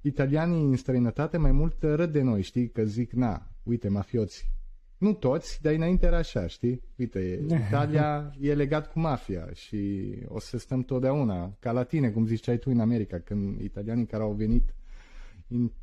italianii 0.00 0.64
în 0.64 0.76
străinătate 0.76 1.36
mai 1.36 1.52
mult 1.52 1.82
râd 1.82 2.12
de 2.12 2.22
noi, 2.22 2.42
știi, 2.42 2.70
că 2.70 2.84
zic, 2.84 3.12
na, 3.12 3.50
uite, 3.62 3.88
mafioți. 3.88 4.50
Nu 4.98 5.12
toți, 5.12 5.62
dar 5.62 5.72
înainte 5.72 6.06
era 6.06 6.16
așa, 6.16 6.46
știi? 6.46 6.82
Uite, 6.96 7.44
Italia 7.66 8.30
e 8.40 8.54
legat 8.54 8.92
cu 8.92 9.00
mafia 9.00 9.48
și 9.52 10.12
o 10.26 10.40
să 10.40 10.58
stăm 10.58 10.82
totdeauna, 10.82 11.56
ca 11.60 11.72
la 11.72 11.82
tine, 11.82 12.10
cum 12.10 12.26
ziceai 12.26 12.58
tu 12.58 12.70
în 12.70 12.80
America, 12.80 13.18
când 13.18 13.60
italianii 13.60 14.06
care 14.06 14.22
au 14.22 14.32
venit 14.32 14.72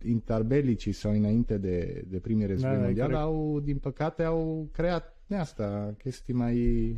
interbelicii 0.03 0.91
sau 0.91 1.11
înainte 1.11 1.57
de, 1.57 2.05
de 2.07 2.19
primii 2.19 2.45
război 2.45 2.75
da, 2.75 2.81
mondial 2.81 3.13
au, 3.13 3.59
din 3.59 3.77
păcate, 3.77 4.23
au 4.23 4.69
creat 4.71 5.17
de 5.27 5.35
asta 5.35 5.95
chestii 5.97 6.33
mai 6.33 6.97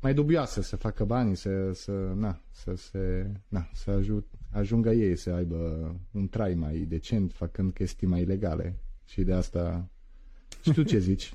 mai 0.00 0.14
dubioase 0.14 0.62
să 0.62 0.76
facă 0.76 1.04
bani, 1.04 1.36
să, 1.36 1.72
să, 1.72 1.92
na, 1.92 2.40
să, 2.50 2.74
se, 2.74 3.32
na, 3.48 3.68
să 3.72 3.90
ajut, 3.90 4.26
ajungă 4.50 4.90
ei 4.90 5.16
să 5.16 5.30
aibă 5.30 5.94
un 6.10 6.28
trai 6.28 6.54
mai 6.54 6.76
decent 6.78 7.32
făcând 7.32 7.72
chestii 7.72 8.06
mai 8.06 8.24
legale. 8.24 8.78
Și 9.04 9.22
de 9.22 9.32
asta 9.32 9.88
știu 10.62 10.82
ce 10.82 10.98
zici. 10.98 11.32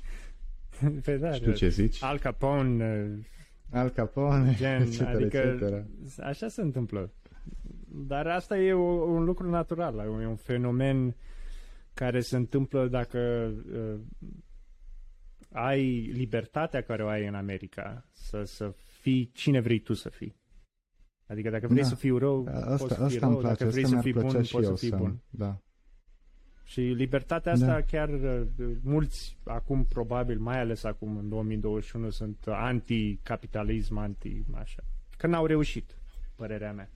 Pe 1.04 1.16
da, 1.16 1.32
știu 1.32 1.52
ce 1.52 1.68
zici. 1.68 2.02
Al 2.02 2.18
Capone 2.18 3.18
Al 3.70 3.88
Capone, 3.88 4.54
gen, 4.56 4.82
etc, 4.86 5.00
adică 5.00 5.36
etc. 5.36 6.18
așa 6.20 6.48
se 6.48 6.60
întâmplă. 6.60 7.12
Dar 7.96 8.26
asta 8.26 8.58
e 8.58 8.72
o, 8.72 9.04
un 9.04 9.24
lucru 9.24 9.50
natural, 9.50 9.98
e 9.98 10.26
un 10.26 10.36
fenomen 10.36 11.16
care 11.94 12.20
se 12.20 12.36
întâmplă 12.36 12.88
dacă 12.88 13.52
uh, 13.72 14.00
ai 15.52 16.10
libertatea 16.12 16.80
care 16.80 17.04
o 17.04 17.08
ai 17.08 17.26
în 17.26 17.34
America 17.34 18.04
să, 18.10 18.42
să 18.44 18.74
fii 19.00 19.30
cine 19.32 19.60
vrei 19.60 19.78
tu 19.78 19.92
să 19.92 20.08
fii. 20.08 20.36
Adică 21.26 21.50
dacă 21.50 21.66
vrei 21.66 21.82
da. 21.82 21.88
să 21.88 21.94
fii 21.94 22.18
rău, 22.18 22.46
asta, 22.46 22.76
poți 22.76 22.94
să 22.94 23.06
fii 23.06 23.18
rău, 23.18 23.36
place, 23.36 23.46
dacă 23.46 23.70
vrei 23.70 23.86
să 23.86 23.98
fii 24.00 24.12
bun, 24.12 24.32
poți 24.32 24.48
să 24.48 24.74
fii 24.74 24.90
bun. 24.90 25.22
Da. 25.30 25.58
Și 26.64 26.80
libertatea 26.80 27.52
asta 27.52 27.66
da. 27.66 27.80
chiar 27.80 28.08
uh, 28.08 28.46
mulți 28.82 29.38
acum 29.44 29.84
probabil, 29.84 30.38
mai 30.38 30.60
ales 30.60 30.84
acum 30.84 31.16
în 31.16 31.28
2021 31.28 32.10
sunt 32.10 32.44
anti-capitalism, 32.46 33.96
anti-așa. 33.96 34.82
Că 35.16 35.26
n-au 35.26 35.46
reușit, 35.46 35.98
părerea 36.34 36.72
mea. 36.72 36.90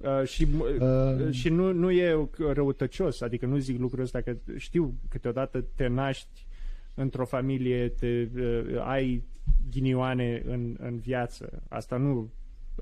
Uh, 0.00 0.26
și 0.26 0.46
uh. 0.78 1.30
și 1.30 1.48
nu, 1.48 1.72
nu 1.72 1.90
e 1.90 2.28
răutăcios, 2.52 3.20
adică 3.20 3.46
nu 3.46 3.58
zic 3.58 3.78
lucrul 3.78 4.02
ăsta 4.02 4.20
că 4.20 4.36
știu 4.56 4.94
câteodată 5.08 5.60
te 5.74 5.86
naști 5.86 6.46
într-o 6.94 7.24
familie, 7.24 7.88
te, 7.88 8.28
uh, 8.36 8.80
ai 8.84 9.22
ghinioane 9.70 10.42
în, 10.46 10.76
în 10.78 10.98
viață. 10.98 11.62
Asta 11.68 11.96
nu, 11.96 12.30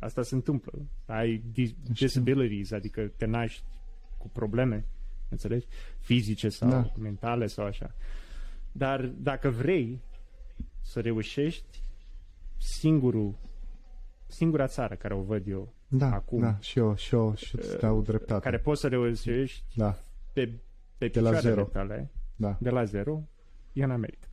asta 0.01 0.23
se 0.23 0.35
întâmplă. 0.35 0.73
Ai 1.07 1.43
disabilities, 1.91 2.71
adică 2.71 3.13
te 3.17 3.27
naști 3.27 3.63
cu 4.19 4.29
probleme, 4.29 4.85
înțelegi? 5.29 5.67
Fizice 5.99 6.49
sau 6.49 6.69
da. 6.69 6.93
mentale 6.99 7.47
sau 7.47 7.65
așa. 7.65 7.95
Dar 8.73 9.05
dacă 9.07 9.49
vrei 9.49 10.01
să 10.83 11.01
reușești, 11.01 11.83
singurul, 12.57 13.35
singura 14.27 14.67
țară 14.67 14.95
care 14.95 15.15
o 15.15 15.21
văd 15.21 15.47
eu 15.47 15.75
da, 15.89 16.13
acum. 16.13 16.41
Da, 16.41 16.59
și 16.61 16.79
eu, 16.79 16.97
și 16.97 17.15
eu 17.15 17.35
și 17.35 17.57
îți 17.57 17.79
dau 17.79 18.03
dreptate. 18.03 18.43
Care 18.43 18.59
poți 18.59 18.81
să 18.81 18.89
reușești 18.89 19.65
da. 19.75 19.99
pe, 20.33 20.53
pe 20.99 21.09
de 21.09 21.21
la 21.21 21.33
zero. 21.33 21.63
tale, 21.63 22.11
da. 22.37 22.57
de 22.61 22.71
la 22.71 22.85
zero, 22.85 23.23
e 23.73 23.85
în 23.85 23.91
America. 23.91 24.27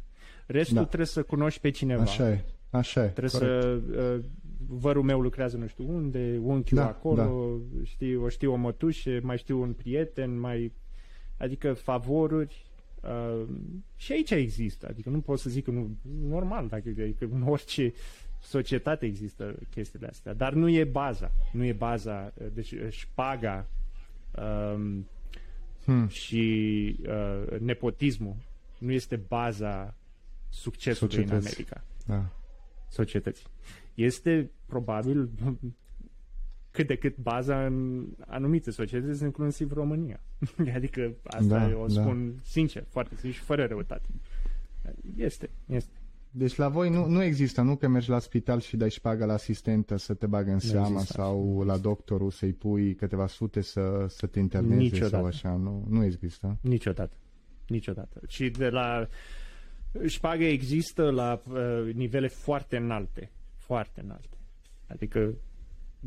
Restul 0.47 0.75
da. 0.75 0.85
trebuie 0.85 1.07
să 1.07 1.23
cunoști 1.23 1.59
pe 1.59 1.69
cineva. 1.69 2.01
Așa 2.01 2.29
e, 2.29 2.43
așa 2.69 3.03
e. 3.03 3.07
Trebuie 3.07 3.39
corect. 3.39 3.61
să... 3.61 4.13
Uh, 4.15 4.23
vărul 4.67 5.03
meu 5.03 5.21
lucrează 5.21 5.57
nu 5.57 5.67
știu 5.67 5.95
unde, 5.95 6.39
unchiul 6.43 6.77
da, 6.77 6.87
acolo, 6.87 7.59
da. 7.73 7.83
știu, 7.83 8.23
o 8.23 8.29
știu 8.29 8.51
o 8.51 8.55
mătușe, 8.55 9.19
mai 9.23 9.37
știu 9.37 9.61
un 9.61 9.73
prieten, 9.73 10.39
mai... 10.39 10.73
Adică 11.37 11.73
favoruri. 11.73 12.65
Uh, 13.01 13.47
și 13.95 14.11
aici 14.11 14.31
există. 14.31 14.87
Adică 14.89 15.09
nu 15.09 15.19
pot 15.19 15.39
să 15.39 15.49
zic 15.49 15.63
că 15.63 15.71
nu... 15.71 15.97
Normal, 16.27 16.67
dacă, 16.67 16.89
adică 16.89 17.27
în 17.31 17.41
orice 17.41 17.93
societate 18.45 19.05
există 19.05 19.55
chestiile 19.69 20.07
astea. 20.07 20.33
Dar 20.33 20.53
nu 20.53 20.69
e 20.69 20.83
baza. 20.83 21.31
Nu 21.51 21.63
e 21.63 21.73
baza. 21.73 22.33
Deci 22.53 22.73
șpaga 22.89 23.67
um, 24.31 25.07
hmm. 25.85 26.07
și 26.07 26.95
uh, 27.07 27.59
nepotismul 27.59 28.35
nu 28.77 28.91
este 28.91 29.15
baza 29.15 29.95
succesului 30.49 31.13
Societăți. 31.13 31.45
în 31.45 31.51
America. 31.51 31.83
Da. 32.05 32.29
Societății. 32.89 33.45
Este 33.93 34.51
probabil 34.65 35.29
cât 36.75 36.87
de 36.87 36.95
cât 36.95 37.17
baza 37.17 37.65
în 37.65 38.05
anumite 38.27 38.71
societăți, 38.71 39.23
inclusiv 39.23 39.71
România. 39.71 40.19
adică 40.75 41.13
asta 41.23 41.67
da, 41.67 41.77
o 41.77 41.85
da. 41.85 42.01
spun 42.01 42.31
da. 42.35 42.41
sincer, 42.43 42.85
foarte 42.89 43.15
sincer 43.15 43.39
și 43.39 43.45
fără 43.45 43.65
răutate. 43.65 44.07
Este, 45.15 45.49
este. 45.65 45.93
Deci 46.37 46.55
la 46.55 46.69
voi 46.69 46.89
nu, 46.89 47.05
nu 47.07 47.23
există, 47.23 47.61
nu 47.61 47.75
că 47.75 47.87
mergi 47.87 48.09
la 48.09 48.19
spital 48.19 48.59
și 48.59 48.77
dai 48.77 48.89
șpagă 48.89 49.25
la 49.25 49.33
asistentă 49.33 49.95
să 49.95 50.13
te 50.13 50.25
bagă 50.25 50.51
în 50.51 50.59
seama 50.59 50.99
sau 50.99 51.63
la 51.63 51.77
doctorul 51.77 52.31
să-i 52.31 52.53
pui 52.53 52.95
câteva 52.95 53.27
sute 53.27 53.61
să, 53.61 54.05
să 54.07 54.27
te 54.27 54.39
interneze 54.39 54.81
Niciodată. 54.81 55.15
sau 55.15 55.25
așa, 55.25 55.55
nu, 55.55 55.85
nu 55.89 56.03
există. 56.03 56.57
Niciodată. 56.61 57.15
Niciodată. 57.67 58.21
Și 58.27 58.49
de 58.49 58.69
la 58.69 59.07
șpagă 60.05 60.43
există 60.43 61.09
la 61.09 61.41
uh, 61.49 61.93
nivele 61.93 62.27
foarte 62.27 62.77
înalte. 62.77 63.31
Foarte 63.55 64.01
înalte. 64.03 64.37
Adică 64.87 65.33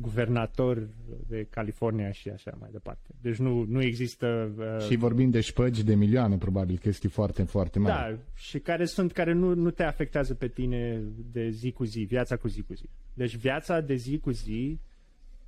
guvernator 0.00 0.88
de 1.26 1.46
California 1.50 2.12
și 2.12 2.28
așa 2.28 2.56
mai 2.60 2.68
departe. 2.72 3.08
Deci 3.20 3.36
nu, 3.36 3.64
nu 3.68 3.82
există... 3.82 4.52
Uh... 4.58 4.86
Și 4.86 4.96
vorbim 4.96 5.30
de 5.30 5.40
șpăgi 5.40 5.84
de 5.84 5.94
milioane, 5.94 6.36
probabil, 6.36 6.78
chestii 6.78 7.08
foarte, 7.08 7.42
foarte 7.42 7.78
mari. 7.78 8.14
Da, 8.14 8.22
și 8.34 8.58
care 8.58 8.84
sunt, 8.84 9.12
care 9.12 9.32
nu, 9.32 9.54
nu 9.54 9.70
te 9.70 9.82
afectează 9.82 10.34
pe 10.34 10.48
tine 10.48 11.02
de 11.32 11.48
zi 11.48 11.72
cu 11.72 11.84
zi, 11.84 12.00
viața 12.00 12.36
cu 12.36 12.48
zi 12.48 12.62
cu 12.62 12.74
zi. 12.74 12.88
Deci 13.14 13.36
viața 13.36 13.80
de 13.80 13.94
zi 13.94 14.18
cu 14.18 14.30
zi 14.30 14.80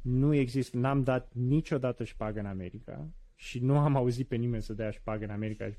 nu 0.01 0.35
există, 0.35 0.77
n-am 0.77 1.03
dat 1.03 1.33
niciodată 1.35 2.05
șpagă 2.05 2.39
în 2.39 2.47
America 2.47 3.09
și 3.35 3.59
nu 3.59 3.79
am 3.79 3.97
auzit 3.97 4.29
pe 4.29 4.37
nimeni 4.37 4.63
să 4.63 4.73
dea 4.73 4.91
șpagă 4.91 5.25
în 5.25 5.31
America. 5.31 5.71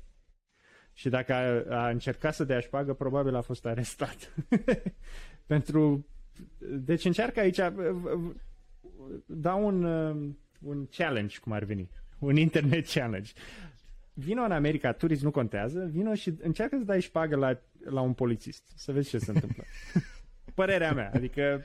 Și 0.92 1.08
dacă 1.08 1.32
a, 1.32 1.76
a 1.76 1.88
încercat 1.88 2.34
să 2.34 2.44
dea 2.44 2.60
șpagă, 2.60 2.94
probabil 2.94 3.34
a 3.34 3.40
fost 3.40 3.66
arestat. 3.66 4.34
Pentru... 5.46 6.06
Deci 6.58 7.04
încearcă 7.04 7.40
aici 7.40 7.60
dau 9.26 9.66
un, 9.66 9.84
uh, 9.84 10.30
un 10.60 10.86
challenge, 10.86 11.38
cum 11.38 11.52
ar 11.52 11.64
veni. 11.64 11.90
Un 12.18 12.36
internet 12.36 12.86
challenge. 12.86 13.32
Vino 14.14 14.42
în 14.42 14.52
America, 14.52 14.92
turism 14.92 15.24
nu 15.24 15.30
contează, 15.30 15.88
vino 15.92 16.14
și 16.14 16.34
încearcă 16.42 16.76
să 16.78 16.84
dai 16.84 17.00
șpagă 17.00 17.36
la, 17.36 17.60
la 17.84 18.00
un 18.00 18.12
polițist. 18.12 18.62
Să 18.74 18.92
vezi 18.92 19.08
ce 19.08 19.18
se 19.18 19.30
întâmplă. 19.30 19.64
Părerea 20.54 20.92
mea, 20.92 21.10
adică 21.14 21.64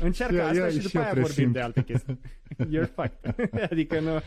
încearcă 0.00 0.34
eu, 0.34 0.44
asta 0.44 0.56
eu, 0.56 0.70
și 0.70 0.78
după 0.78 0.98
aia 0.98 1.12
vorbim 1.12 1.32
simt. 1.32 1.52
de 1.52 1.60
alte 1.60 1.82
chestii. 1.82 2.20
You're 2.72 2.88
fucked. 2.94 3.50
adică 3.70 4.00
nu, 4.00 4.20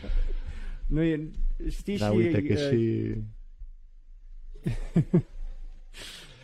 nu 0.86 1.02
e, 1.02 1.30
știi 1.68 1.98
da, 1.98 2.10
și... 2.10 2.16
uite 2.16 2.42
că 2.42 2.52
uh, 2.52 2.58
și... 2.58 3.14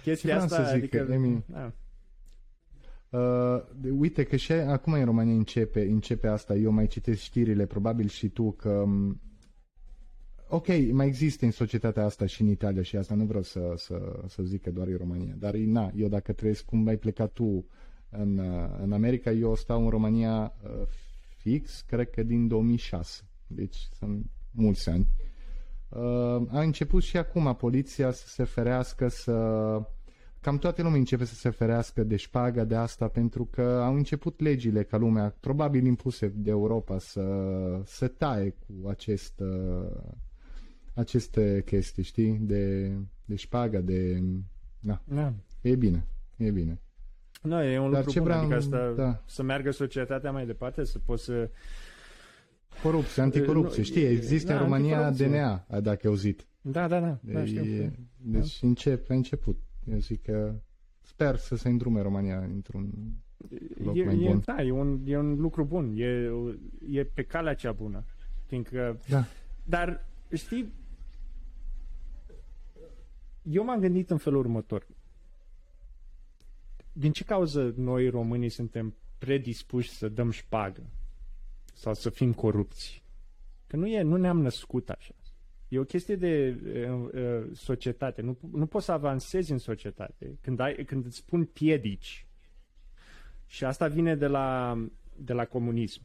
chestia 0.02 0.42
asta, 0.42 0.62
zic, 0.62 0.74
adică... 0.74 1.12
Emi, 1.12 1.44
da. 1.46 1.72
Uh, 3.12 3.62
uite 3.90 4.22
că 4.22 4.36
și 4.36 4.52
acum 4.52 4.92
în 4.92 5.04
România 5.04 5.34
începe, 5.34 5.82
începe 5.82 6.26
asta, 6.26 6.54
eu 6.54 6.70
mai 6.70 6.86
citesc 6.86 7.20
știrile, 7.20 7.66
probabil 7.66 8.08
și 8.08 8.28
tu, 8.28 8.52
că 8.52 8.68
um, 8.68 9.20
ok, 10.48 10.66
mai 10.92 11.06
există 11.06 11.44
în 11.44 11.50
societatea 11.50 12.04
asta 12.04 12.26
și 12.26 12.42
în 12.42 12.48
Italia 12.48 12.82
și 12.82 12.96
asta. 12.96 13.14
Nu 13.14 13.24
vreau 13.24 13.42
să, 13.42 13.72
să, 13.76 14.22
să 14.26 14.42
zic 14.42 14.62
că 14.62 14.70
doar 14.70 14.86
în 14.86 14.96
România, 14.96 15.34
dar 15.38 15.54
na, 15.54 15.90
eu 15.94 16.08
dacă 16.08 16.32
trăiesc 16.32 16.64
cum 16.64 16.86
ai 16.86 16.96
plecat 16.96 17.32
tu 17.32 17.66
în, 18.08 18.38
uh, 18.38 18.68
în 18.82 18.92
America, 18.92 19.30
eu 19.30 19.54
stau 19.54 19.82
în 19.82 19.90
România 19.90 20.54
uh, 20.64 20.86
fix, 21.36 21.80
cred 21.80 22.10
că 22.10 22.22
din 22.22 22.48
2006, 22.48 23.22
deci 23.46 23.88
sunt 23.98 24.26
mulți 24.50 24.88
ani. 24.88 25.06
Uh, 25.88 26.48
a 26.48 26.60
început 26.60 27.02
și 27.02 27.16
acum 27.16 27.54
poliția 27.54 28.10
să 28.10 28.26
se 28.26 28.44
ferească 28.44 29.08
să 29.08 29.32
cam 30.42 30.58
toată 30.58 30.82
lumea 30.82 30.98
începe 30.98 31.24
să 31.24 31.34
se 31.34 31.50
ferească 31.50 32.02
de 32.02 32.16
șpaga 32.16 32.64
de 32.64 32.74
asta 32.74 33.08
pentru 33.08 33.44
că 33.44 33.62
au 33.62 33.94
început 33.94 34.40
legile 34.40 34.82
ca 34.82 34.96
lumea, 34.96 35.36
probabil 35.40 35.86
impuse 35.86 36.32
de 36.36 36.50
Europa, 36.50 36.98
să, 36.98 37.22
să 37.84 38.08
taie 38.08 38.50
cu 38.50 38.88
acest, 38.88 39.40
uh, 39.40 40.02
aceste 40.94 41.62
chestii, 41.64 42.02
știi, 42.02 42.38
de, 42.40 42.92
de 43.24 43.34
șpaga, 43.34 43.80
de... 43.80 44.22
Na. 44.80 45.02
Da. 45.04 45.32
E 45.60 45.76
bine, 45.76 46.06
e 46.36 46.50
bine. 46.50 46.80
Nu, 47.42 47.62
e 47.62 47.78
un 47.78 47.90
Dar 47.90 47.98
lucru 47.98 48.10
ce 48.10 48.18
bun, 48.18 48.28
vreau, 48.28 48.40
adică 48.40 48.56
asta, 48.56 48.92
da. 48.96 49.22
să 49.26 49.42
meargă 49.42 49.70
societatea 49.70 50.30
mai 50.32 50.46
departe, 50.46 50.84
să 50.84 50.98
poți 50.98 51.24
să 51.24 51.50
Corupție, 52.82 53.22
anticorupție, 53.22 53.82
știi, 53.82 54.04
există 54.04 54.52
da, 54.52 54.54
în 54.54 54.62
România 54.62 55.10
DNA, 55.10 55.66
dacă 55.68 56.00
ai 56.02 56.10
auzit. 56.10 56.46
Da, 56.60 56.88
da, 56.88 57.00
da. 57.00 57.18
da 57.20 57.44
știu. 57.44 57.64
E, 57.64 57.92
deci 58.16 58.60
da. 58.60 58.66
încep, 58.66 59.10
a 59.10 59.14
început. 59.14 59.58
Eu 59.90 59.98
zic 59.98 60.22
că 60.22 60.54
sper 61.00 61.36
să 61.36 61.56
se 61.56 61.68
îndrume 61.68 62.00
România 62.00 62.38
într-un 62.38 62.90
loc 63.84 63.96
e, 63.96 64.04
mai 64.04 64.22
e, 64.22 64.28
bun. 64.28 64.42
Da, 64.44 64.62
e 64.62 64.70
un, 64.70 65.00
e 65.06 65.16
un 65.16 65.40
lucru 65.40 65.64
bun. 65.64 65.92
E, 65.96 66.30
e 66.90 67.04
pe 67.04 67.22
calea 67.22 67.54
cea 67.54 67.72
bună. 67.72 68.04
Fiindcă, 68.46 69.00
Da. 69.08 69.24
dar, 69.64 70.08
știi, 70.32 70.72
eu 73.42 73.64
m-am 73.64 73.80
gândit 73.80 74.10
în 74.10 74.18
felul 74.18 74.38
următor. 74.38 74.86
Din 76.92 77.12
ce 77.12 77.24
cauză 77.24 77.74
noi 77.76 78.08
românii 78.08 78.48
suntem 78.48 78.94
predispuși 79.18 79.90
să 79.90 80.08
dăm 80.08 80.30
șpagă? 80.30 80.82
Sau 81.74 81.94
să 81.94 82.10
fim 82.10 82.32
corupți? 82.32 83.02
Că 83.66 83.76
nu, 83.76 83.86
e, 83.86 84.02
nu 84.02 84.16
ne-am 84.16 84.40
născut 84.40 84.90
așa. 84.90 85.14
E 85.72 85.78
o 85.78 85.84
chestie 85.84 86.16
de 86.16 86.58
uh, 86.64 87.08
uh, 87.12 87.50
societate. 87.52 88.22
Nu, 88.22 88.38
nu 88.52 88.66
poți 88.66 88.84
să 88.84 88.92
avansezi 88.92 89.52
în 89.52 89.58
societate 89.58 90.38
când, 90.40 90.60
ai, 90.60 90.84
când 90.86 91.04
îți 91.04 91.16
spun 91.16 91.44
piedici. 91.44 92.26
Și 93.46 93.64
asta 93.64 93.88
vine 93.88 94.16
de 94.16 94.26
la, 94.26 94.78
de 95.16 95.32
la 95.32 95.44
comunism. 95.44 96.02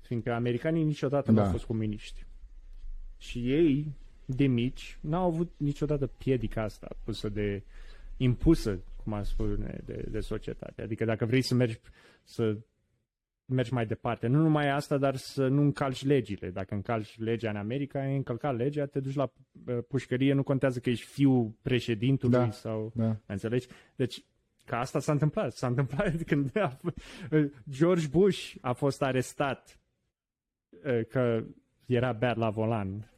Fiindcă 0.00 0.32
americanii 0.32 0.84
niciodată 0.84 1.32
da. 1.32 1.40
nu 1.40 1.46
au 1.46 1.50
fost 1.50 1.64
comuniști. 1.64 2.26
Și 3.18 3.52
ei, 3.52 3.94
de 4.24 4.46
mici, 4.46 4.98
n-au 5.00 5.26
avut 5.26 5.52
niciodată 5.56 6.06
piedica 6.06 6.62
asta 6.62 6.88
pusă 7.04 7.28
de 7.28 7.62
impusă, 8.16 8.82
cum 9.02 9.12
ar 9.12 9.24
spune, 9.24 9.80
de, 9.84 10.06
de 10.10 10.20
societate. 10.20 10.82
Adică 10.82 11.04
dacă 11.04 11.24
vrei 11.24 11.42
să 11.42 11.54
mergi 11.54 11.80
să 12.24 12.56
mergi 13.52 13.72
mai 13.72 13.86
departe. 13.86 14.26
Nu 14.26 14.38
numai 14.38 14.70
asta, 14.70 14.98
dar 14.98 15.16
să 15.16 15.48
nu 15.48 15.60
încalci 15.60 16.04
legile. 16.04 16.50
Dacă 16.50 16.74
încalci 16.74 17.18
legea 17.18 17.50
în 17.50 17.56
America, 17.56 18.00
ai 18.00 18.16
încălcat 18.16 18.56
legea, 18.56 18.86
te 18.86 19.00
duci 19.00 19.14
la 19.14 19.32
uh, 19.66 19.78
pușcărie, 19.88 20.32
nu 20.32 20.42
contează 20.42 20.78
că 20.78 20.90
ești 20.90 21.06
fiul 21.06 21.54
președintului 21.62 22.38
Da, 22.38 22.50
sau... 22.50 22.92
da. 22.94 23.16
Înțelegi? 23.26 23.66
Deci, 23.96 24.24
ca 24.64 24.78
asta 24.78 25.00
s-a 25.00 25.12
întâmplat. 25.12 25.52
S-a 25.52 25.66
întâmplat 25.66 26.22
când 26.30 26.56
a, 26.56 26.78
George 27.70 28.08
Bush 28.08 28.54
a 28.60 28.72
fost 28.72 29.02
arestat 29.02 29.80
uh, 30.70 31.06
că 31.08 31.44
era 31.86 32.12
beat 32.12 32.36
la 32.36 32.50
volan 32.50 33.12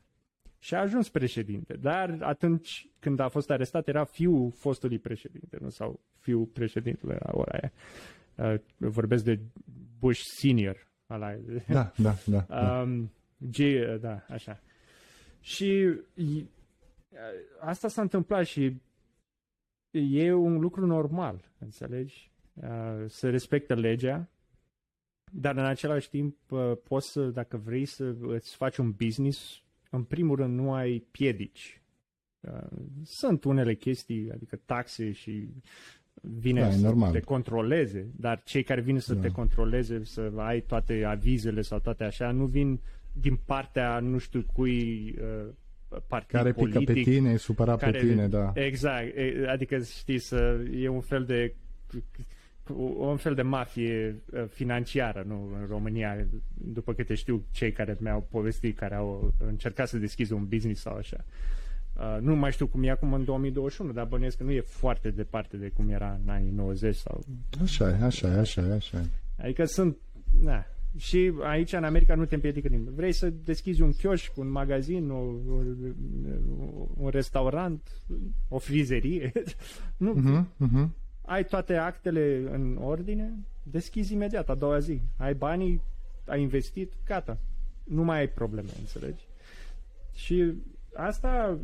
și 0.65 0.75
a 0.75 0.81
ajuns 0.81 1.09
președinte. 1.09 1.77
Dar 1.77 2.17
atunci 2.21 2.89
când 2.99 3.19
a 3.21 3.29
fost 3.29 3.51
arestat 3.51 3.89
era 3.89 4.05
fiul 4.05 4.51
fostului 4.51 4.99
președinte, 4.99 5.59
nu? 5.61 5.69
Sau 5.69 6.01
fiul 6.19 6.45
președintelui 6.45 7.17
la 7.19 7.31
ora 7.33 7.59
aia. 7.59 7.73
Uh, 8.53 8.61
vorbesc 8.77 9.25
de 9.25 9.41
Bush 10.05 10.21
senior. 10.23 10.87
Ăla. 11.11 11.35
Da, 11.69 11.93
da, 11.97 12.15
da. 12.27 12.41
da. 12.49 12.81
Um, 12.81 13.13
G, 13.39 13.57
da, 14.01 14.25
așa. 14.29 14.61
Și 15.41 15.67
i- 16.15 16.49
asta 17.61 17.89
s-a 17.89 18.03
întâmplat 18.03 18.45
și 18.47 18.81
e 19.91 20.33
un 20.33 20.61
lucru 20.61 20.87
normal, 20.87 21.53
înțelegi? 21.59 22.31
Uh, 22.55 23.05
Se 23.07 23.29
respectă 23.29 23.75
legea, 23.75 24.29
dar 25.33 25.57
în 25.57 25.65
același 25.65 26.09
timp 26.09 26.51
uh, 26.51 26.73
poți 26.89 27.11
să, 27.11 27.27
dacă 27.27 27.57
vrei 27.57 27.85
să 27.85 28.15
îți 28.21 28.57
faci 28.57 28.77
un 28.77 28.91
business, 28.93 29.63
în 29.91 30.05
primul 30.05 30.37
rând 30.37 30.59
nu 30.59 30.73
ai 30.75 30.99
piedici. 31.11 31.83
Uh, 32.41 32.79
Sunt 33.03 33.45
unele 33.45 33.75
chestii, 33.75 34.31
adică 34.33 34.57
taxe 34.57 35.13
și 35.13 35.49
vine 36.39 36.61
Da, 36.61 36.69
e 36.69 36.73
să 36.73 36.81
normal. 36.81 37.13
te 37.13 37.21
controleze, 37.21 38.07
dar 38.17 38.43
cei 38.45 38.63
care 38.63 38.81
vin 38.81 38.99
să 38.99 39.15
Da. 39.15 39.21
te 39.21 39.29
controleze, 39.29 40.05
să 40.05 40.33
ai 40.37 40.61
toate 40.61 41.05
avizele 41.05 41.61
sau 41.61 41.79
toate 41.79 42.05
așa, 42.05 42.31
nu 42.31 42.45
vin 42.45 42.81
din 43.13 43.39
partea 43.45 43.99
nu 43.99 44.19
știu 44.19 44.45
cui 44.53 45.15
uh, 45.21 45.99
partid 46.07 46.31
Care 46.31 46.53
pică 46.53 46.61
politic. 46.61 46.87
pe 47.05 47.11
tine, 47.11 47.31
e 47.31 47.37
supărat 47.37 47.79
pe 47.91 47.99
tine, 47.99 48.29
da. 48.29 48.53
Exact, 48.55 49.17
e- 49.17 49.47
adică 49.49 49.79
știi 49.79 50.19
să 50.19 50.61
e 50.73 50.89
un 50.89 51.01
fel 51.01 51.25
de 51.25 51.55
un 52.87 53.17
fel 53.17 53.35
de 53.35 53.43
mafie 53.43 54.23
uh, 54.33 54.45
financiară, 54.49 55.25
nu, 55.27 55.51
în 55.61 55.67
România, 55.69 56.27
după 56.55 56.93
câte 56.93 57.15
știu 57.15 57.45
cei 57.51 57.73
care 57.73 57.97
mi-au 58.01 58.27
povestit, 58.31 58.77
care 58.79 58.95
au 58.95 59.33
încercat 59.47 59.89
să 59.89 59.99
deschidă 59.99 60.35
un 60.35 60.47
business 60.49 60.81
sau 60.81 60.97
așa. 60.97 61.17
Uh, 61.19 61.25
nu 62.21 62.35
mai 62.35 62.53
știu 62.53 62.67
cum 62.67 62.83
e 62.83 62.91
acum 62.91 63.13
în 63.13 63.25
2021, 63.25 63.93
dar 63.93 64.07
bănuiesc 64.07 64.37
că 64.37 64.43
nu 64.43 64.51
e 64.51 64.61
foarte 64.61 65.11
departe 65.11 65.57
de 65.57 65.69
cum 65.69 65.89
era 65.89 66.19
în 66.25 66.29
anii 66.29 66.51
90 66.51 66.97
sau... 66.97 67.25
Așa 67.63 67.89
e, 67.89 68.03
așa 68.03 68.29
e, 68.29 68.39
așa 68.39 68.67
e, 68.67 68.73
așa 68.73 68.99
e. 68.99 69.05
Adică 69.43 69.65
sunt... 69.65 69.97
Na. 70.41 70.67
Și 70.97 71.33
aici, 71.43 71.73
în 71.73 71.85
America, 71.85 72.15
nu 72.15 72.25
te 72.25 72.35
împiedică 72.35 72.69
nimeni. 72.69 72.95
Vrei 72.95 73.13
să 73.13 73.31
deschizi 73.31 73.83
un 73.83 73.93
chioșc, 73.93 74.37
un 74.37 74.49
magazin, 74.51 75.11
o, 75.11 75.17
un, 75.17 75.93
un 76.97 77.09
restaurant, 77.09 77.89
o 78.49 78.59
frizerie? 78.59 79.33
nu, 79.97 80.13
Mhm, 80.13 80.49
mhm. 80.57 80.95
ai 81.23 81.45
toate 81.45 81.75
actele 81.75 82.49
în 82.53 82.77
ordine, 82.81 83.33
deschizi 83.63 84.13
imediat, 84.13 84.49
a 84.49 84.55
doua 84.55 84.79
zi. 84.79 85.01
Ai 85.17 85.35
banii, 85.35 85.81
ai 86.27 86.41
investit, 86.43 86.93
gata. 87.07 87.39
Nu 87.85 88.03
mai 88.03 88.19
ai 88.19 88.29
probleme, 88.29 88.69
înțelegi? 88.79 89.25
Și 90.15 90.53
asta, 90.95 91.59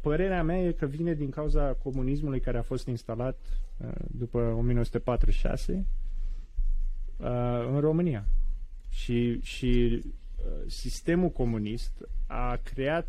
părerea 0.00 0.42
mea 0.42 0.58
e 0.58 0.72
că 0.72 0.86
vine 0.86 1.14
din 1.14 1.30
cauza 1.30 1.72
comunismului 1.72 2.40
care 2.40 2.58
a 2.58 2.62
fost 2.62 2.86
instalat 2.86 3.38
uh, 3.76 3.88
după 4.10 4.38
1946 4.38 5.86
uh, 7.16 7.26
în 7.72 7.80
România. 7.80 8.24
Și, 8.88 9.40
și 9.40 10.02
uh, 10.04 10.44
sistemul 10.66 11.30
comunist 11.30 12.08
a 12.26 12.56
creat 12.62 13.06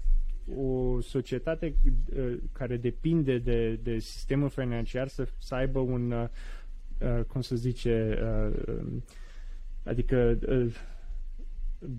o 0.55 1.01
societate 1.01 1.75
uh, 2.15 2.37
care 2.51 2.77
depinde 2.77 3.37
de, 3.37 3.79
de 3.83 3.99
sistemul 3.99 4.49
financiar 4.49 5.07
să, 5.07 5.27
să 5.37 5.55
aibă 5.55 5.79
un, 5.79 6.11
uh, 6.11 6.27
uh, 6.99 7.23
cum 7.27 7.41
să 7.41 7.55
zice, 7.55 8.19
uh, 8.21 8.63
um, 8.67 9.03
adică 9.83 10.37
uh, 10.47 10.75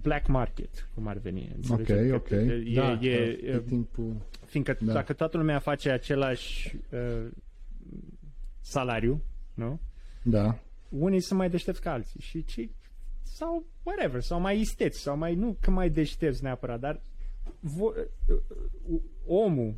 black 0.03 0.27
market, 0.27 0.89
cum 0.95 1.07
ar 1.07 1.19
veni. 1.19 1.57
Ok, 1.71 1.79
înțelegi? 1.79 2.13
ok. 2.13 2.27
Că 2.29 2.35
E, 2.35 2.75
da, 2.75 2.99
e, 3.01 3.37
că 3.37 3.53
tot 3.57 3.67
timpul... 3.67 4.17
Fiindcă 4.47 4.77
Da. 4.81 4.93
dacă 4.93 5.13
toată 5.13 5.37
lumea 5.37 5.59
face 5.59 5.91
același 5.91 6.77
uh, 6.91 7.31
salariu, 8.61 9.23
nu? 9.55 9.81
Da, 10.23 10.59
Unii 10.89 11.21
sunt 11.21 11.39
mai 11.39 11.51
deștepți 11.51 11.81
ca 11.81 11.93
alții 11.93 12.21
și 12.21 12.45
cei 12.45 12.75
sau 13.23 13.67
whatever, 13.83 14.21
sau 14.21 14.41
mai 14.41 14.61
isteți, 14.61 15.01
sau 15.01 15.17
mai 15.17 15.35
nu 15.35 15.57
că 15.61 15.71
mai 15.71 15.91
deștepți 15.91 16.43
neapărat, 16.43 16.81
dar 16.81 17.01
vo- 17.61 18.09
uh, 18.29 19.01
omul 19.27 19.75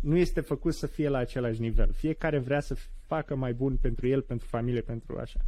nu 0.00 0.16
este 0.16 0.40
făcut 0.40 0.74
să 0.74 0.86
fie 0.86 1.08
la 1.08 1.18
același 1.18 1.60
nivel. 1.60 1.92
Fiecare 1.92 2.38
vrea 2.38 2.60
să 2.60 2.76
facă 3.06 3.34
mai 3.34 3.52
bun 3.52 3.76
pentru 3.76 4.06
el, 4.06 4.22
pentru 4.22 4.46
familie, 4.48 4.80
pentru 4.80 5.18
așa. 5.18 5.40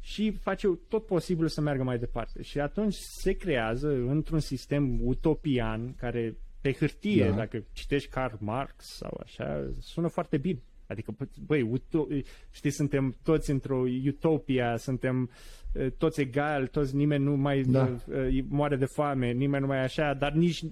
Și 0.00 0.30
face 0.30 0.68
tot 0.88 1.06
posibil 1.06 1.46
să 1.48 1.60
meargă 1.60 1.82
mai 1.82 1.98
departe. 1.98 2.42
Și 2.42 2.60
atunci 2.60 2.94
se 2.94 3.32
creează 3.32 3.88
într-un 3.88 4.40
sistem 4.40 4.98
utopian 5.06 5.94
care 5.94 6.36
pe 6.60 6.72
hârtie, 6.72 7.28
Da. 7.28 7.34
dacă 7.36 7.64
citești 7.72 8.08
Karl 8.10 8.34
Marx 8.38 8.84
sau 8.84 9.20
așa, 9.22 9.70
sună 9.80 10.08
foarte 10.08 10.36
bine. 10.36 10.62
Adică, 10.86 11.14
bă- 11.14 11.44
băi, 11.46 11.70
uto- 11.78 12.24
știi, 12.50 12.70
suntem 12.70 13.16
toți 13.22 13.50
într-o 13.50 13.82
utopia, 14.06 14.76
suntem 14.76 15.30
uh, 15.74 15.86
toți 15.98 16.20
egali, 16.20 16.68
toți 16.68 16.96
nimeni 16.96 17.24
nu 17.24 17.36
mai 17.36 17.60
Da. 17.62 17.96
uh, 18.06 18.44
moare 18.48 18.76
de 18.76 18.84
foame, 18.84 19.32
nimeni 19.32 19.62
nu 19.62 19.68
mai 19.68 19.82
așa, 19.82 20.14
dar 20.14 20.32
nici 20.32 20.60
uh, 20.62 20.70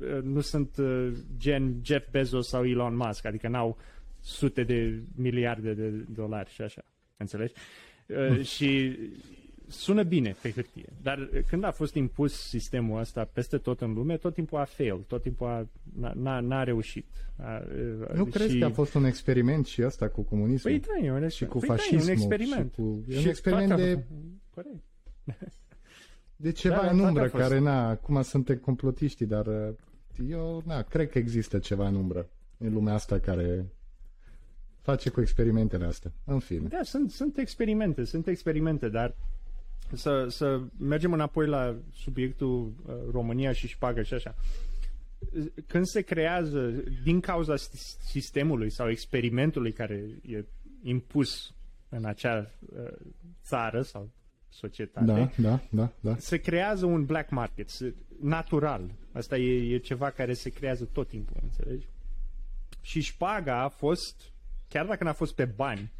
uh, 0.00 0.22
nu 0.22 0.40
sunt 0.40 0.76
uh, 0.76 1.08
gen 1.38 1.74
Jeff 1.84 2.10
Bezos 2.10 2.48
sau 2.48 2.64
Elon 2.66 2.96
Musk, 2.96 3.24
adică 3.24 3.48
n-au 3.48 3.78
sute 4.20 4.62
de 4.62 5.02
miliarde 5.16 5.74
de 5.74 5.88
dolari 6.14 6.50
și 6.50 6.62
așa. 6.62 6.82
Înțelegi? 7.16 7.52
Uh, 8.08 8.44
și 8.44 8.98
sună 9.68 10.02
bine 10.02 10.34
pe 10.42 10.50
hârtie, 10.50 10.92
dar 11.02 11.18
uh, 11.18 11.40
când 11.48 11.64
a 11.64 11.70
fost 11.70 11.94
impus 11.94 12.32
sistemul 12.48 13.00
ăsta 13.00 13.24
peste 13.24 13.58
tot 13.58 13.80
în 13.80 13.92
lume, 13.92 14.16
tot 14.16 14.34
timpul 14.34 14.58
a 14.58 14.64
fail, 14.64 14.96
tot 15.06 15.22
timpul 15.22 15.46
a, 15.46 15.68
n-a- 16.00 16.12
n-a, 16.16 16.40
n-a 16.40 16.62
reușit. 16.64 17.06
A, 17.36 17.62
uh, 18.02 18.08
nu 18.14 18.24
crezi 18.24 18.58
că 18.58 18.64
a 18.64 18.70
fost 18.70 18.94
un 18.94 19.04
experiment 19.04 19.66
și 19.66 19.82
asta 19.82 20.08
cu 20.08 20.22
comunismul? 20.22 20.72
Păi 20.80 20.82
da, 21.00 21.06
e 21.06 21.10
un, 21.12 21.28
și 21.28 21.44
cu 21.46 21.58
păi 21.58 21.68
da, 21.68 21.74
e 21.74 21.76
fascismul 21.76 22.02
un 22.04 22.10
experiment. 22.10 22.70
și 22.72 22.76
cu- 22.80 23.04
e 23.08 23.14
un 23.14 23.20
Și 23.20 23.28
experiment 23.28 23.68
toate- 23.68 23.94
de- 23.94 24.04
Corect. 24.54 24.82
De 26.36 26.52
ceva 26.52 26.74
Da, 26.74 26.80
în 26.80 26.86
toate 26.96 27.02
umbră, 27.08 27.22
a 27.24 27.28
fost. 27.28 27.42
care, 27.42 27.58
na, 27.58 27.88
acum 27.88 28.22
suntem 28.22 28.56
complotiștii, 28.56 29.26
dar 29.26 29.46
uh, 29.46 29.68
eu, 30.28 30.62
na, 30.66 30.82
cred 30.82 31.08
că 31.10 31.18
există 31.18 31.58
ceva 31.58 31.88
în 31.88 31.94
umbră 31.94 32.28
în 32.58 32.72
lumea 32.72 32.94
asta 32.94 33.18
care 33.18 33.66
face 34.86 35.10
cu 35.10 35.20
experimentele 35.20 35.84
astea. 35.84 36.12
În 36.24 36.38
fine. 36.38 36.68
Da, 36.68 36.80
sunt, 36.82 37.10
sunt 37.10 37.38
experimente, 37.38 38.04
sunt 38.04 38.26
experimente, 38.26 38.88
dar 38.88 39.14
să, 39.92 40.26
să 40.28 40.60
mergem 40.78 41.12
înapoi 41.12 41.46
la 41.46 41.76
subiectul 41.92 42.72
uh, 42.86 42.94
România 43.10 43.52
și 43.52 43.66
șpagă 43.68 44.02
și 44.02 44.14
așa. 44.14 44.34
Când 45.66 45.86
se 45.86 46.00
creează, 46.00 46.70
din 47.04 47.20
cauza 47.20 47.56
sis- 47.56 47.96
sistemului 48.00 48.70
sau 48.70 48.90
experimentului 48.90 49.72
care 49.72 50.04
e 50.22 50.44
impus 50.82 51.54
în 51.88 52.04
acea 52.04 52.50
uh, 52.60 52.92
țară 53.42 53.82
sau 53.82 54.10
societate, 54.48 55.06
Da, 55.06 55.30
da, 55.36 55.60
da, 55.70 55.92
da. 56.00 56.16
se 56.18 56.36
creează 56.36 56.86
un 56.86 57.04
black 57.04 57.30
market, 57.30 57.68
natural. 58.20 58.90
Asta 59.12 59.36
e, 59.36 59.74
e 59.74 59.78
ceva 59.78 60.10
care 60.10 60.32
se 60.32 60.50
creează 60.50 60.84
tot 60.84 61.08
timpul, 61.08 61.36
înțelegi? 61.42 61.86
Și 62.80 63.00
șpaga 63.00 63.62
a 63.62 63.68
fost, 63.68 64.32
chiar 64.68 64.86
dacă 64.86 65.04
n-a 65.04 65.12
fost 65.12 65.34
pe 65.34 65.44
bani, 65.44 65.92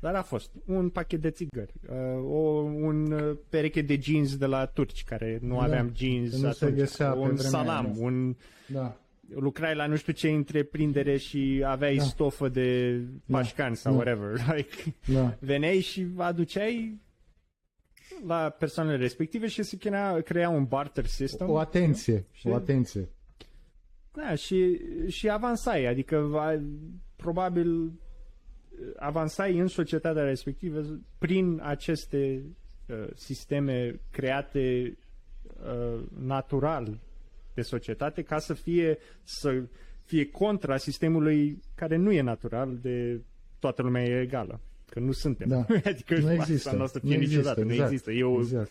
dar 0.00 0.14
a 0.14 0.22
fost 0.22 0.50
un 0.66 0.88
pachet 0.88 1.20
de 1.20 1.30
țigări, 1.30 1.72
uh, 1.88 1.96
o, 2.24 2.38
un 2.62 3.12
uh, 3.12 3.36
pereche 3.48 3.82
de 3.82 3.98
jeans 4.02 4.36
de 4.36 4.46
la 4.46 4.66
turci, 4.66 5.04
care 5.04 5.38
nu 5.42 5.56
Da, 5.56 5.62
aveam 5.62 5.92
jeans 5.96 6.30
că 6.30 6.36
nu 6.46 6.52
se 6.52 6.64
atunci, 6.64 6.78
găsea 6.78 7.10
pe 7.10 7.18
un 7.18 7.24
vremea 7.24 7.42
salam, 7.50 7.84
aia. 7.84 7.94
un 7.98 8.36
Da. 8.66 8.96
lucrai 9.34 9.74
la 9.74 9.86
nu 9.86 9.96
știu 9.96 10.12
ce 10.12 10.28
întreprindere 10.28 11.16
și 11.16 11.62
aveai 11.66 11.96
Da. 11.96 12.02
stofă 12.02 12.48
de 12.48 13.00
pașcan 13.30 13.74
sau 13.74 13.92
Da. 13.92 13.98
whatever. 13.98 14.40
Like, 14.56 14.94
Da. 15.12 15.36
veneai 15.40 15.80
și 15.80 16.06
aduceai 16.16 17.00
la 18.26 18.48
persoanele 18.58 18.96
respective 18.96 19.46
și 19.46 19.62
se 19.62 19.76
crea, 19.76 20.20
crea 20.20 20.48
un 20.48 20.64
barter 20.64 21.06
system. 21.06 21.50
O 21.50 21.56
atenție, 21.58 22.24
Și- 22.32 22.46
o 22.46 22.54
atenție. 22.54 23.08
Da, 24.12 24.34
și, 24.34 24.80
și 25.08 25.28
avansai, 25.28 25.84
adică 25.86 26.18
va, 26.18 26.60
probabil 27.16 27.92
avansai 28.96 29.58
în 29.58 29.66
societatea 29.66 30.22
respectivă 30.22 30.84
prin 31.18 31.60
aceste 31.62 32.42
uh, 32.86 33.06
sisteme 33.14 34.00
create 34.10 34.96
uh, 35.64 36.02
natural 36.18 37.00
de 37.54 37.62
societate 37.62 38.22
ca 38.22 38.38
să 38.38 38.54
fie 38.54 38.98
să 39.22 39.62
fie 40.04 40.30
contra 40.30 40.76
sistemului 40.76 41.62
care 41.74 41.96
nu 41.96 42.12
e 42.12 42.20
natural 42.20 42.78
de 42.80 43.20
toată 43.58 43.82
lumea 43.82 44.02
e 44.02 44.20
egală. 44.20 44.60
Că 44.88 45.00
nu 45.00 45.12
suntem. 45.12 45.48
Da. 45.48 45.66
adică 45.90 46.18
Nu 46.18 46.28
asta 46.28 46.32
există. 46.32 46.76
nu 46.76 46.82
o 46.82 46.86
să 46.86 47.00
Nu 47.02 47.08
fie 47.08 47.18
există, 47.18 47.36
niciodată. 47.36 47.64
Nu 47.64 47.72
exact. 47.72 47.90
există. 47.90 48.12
E 48.12 48.24
o, 48.24 48.38
Exact. 48.40 48.70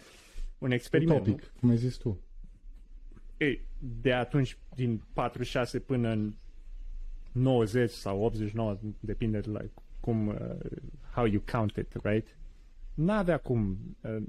un 0.58 0.72
experiment. 0.72 1.26
nu? 1.26 1.32
Utopic, 1.34 1.54
cum 1.60 1.70
ai 1.70 1.78
zis 1.78 1.96
tu. 1.96 2.20
Ei, 3.38 3.66
de 4.02 4.14
atunci, 4.14 4.58
din 4.76 5.02
46 5.14 5.80
până 5.80 6.10
în 6.10 6.34
90 7.32 7.90
sau 7.90 8.22
89, 8.22 8.78
depinde 9.00 9.40
de 9.40 9.50
la 9.50 9.60
cum, 10.04 10.28
uh, 10.28 10.36
how 11.12 11.26
you 11.26 11.42
count 11.52 11.76
it, 11.76 11.94
right? 12.04 12.38
N-avea 12.94 13.38
cum. 13.38 13.78
Uh, 14.02 14.24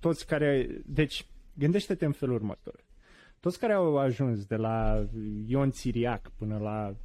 toți 0.00 0.26
care, 0.26 0.68
deci, 0.86 1.26
gândește-te 1.54 2.04
în 2.04 2.12
felul 2.12 2.34
următor. 2.34 2.84
Toți 3.40 3.58
care 3.58 3.72
au 3.72 3.98
ajuns 3.98 4.44
de 4.44 4.56
la 4.56 5.06
Ion 5.46 5.70
Țiriac 5.70 6.30
până 6.36 6.58
la 6.58 6.96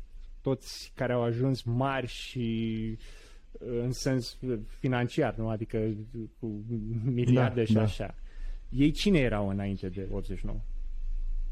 toți 0.42 0.92
care 0.96 1.14
au 1.14 1.22
ajuns 1.22 1.62
mari 1.62 2.08
și 2.08 2.98
uh, 3.52 3.80
în 3.82 3.92
sens 3.92 4.38
financiar, 4.80 5.36
nu? 5.36 5.50
Adică 5.50 5.90
cu 6.40 6.64
miliarde 7.04 7.60
Da, 7.60 7.66
și 7.66 7.74
da. 7.74 7.82
așa. 7.82 8.16
Ei 8.70 8.92
cine 8.92 9.20
erau 9.20 9.50
înainte 9.50 9.90
de 9.90 10.08
89? 10.12 10.60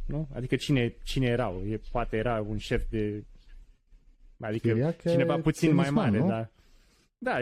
Nu? 0.05 0.27
Adică 0.33 0.55
cine, 0.55 0.95
cine 1.03 1.25
erau? 1.25 1.63
E, 1.67 1.79
poate 1.91 2.17
era 2.17 2.41
un 2.41 2.57
șef 2.57 2.89
de... 2.89 3.23
Adică 4.39 4.67
Țiriac 4.67 5.03
e 5.03 5.09
cineva 5.09 5.37
puțin 5.37 5.73
mai 5.75 5.83
tenisman, 5.85 6.05
mare, 6.11 6.19
nu? 6.23 6.27
da. 6.27 6.47
Da, 7.21 7.37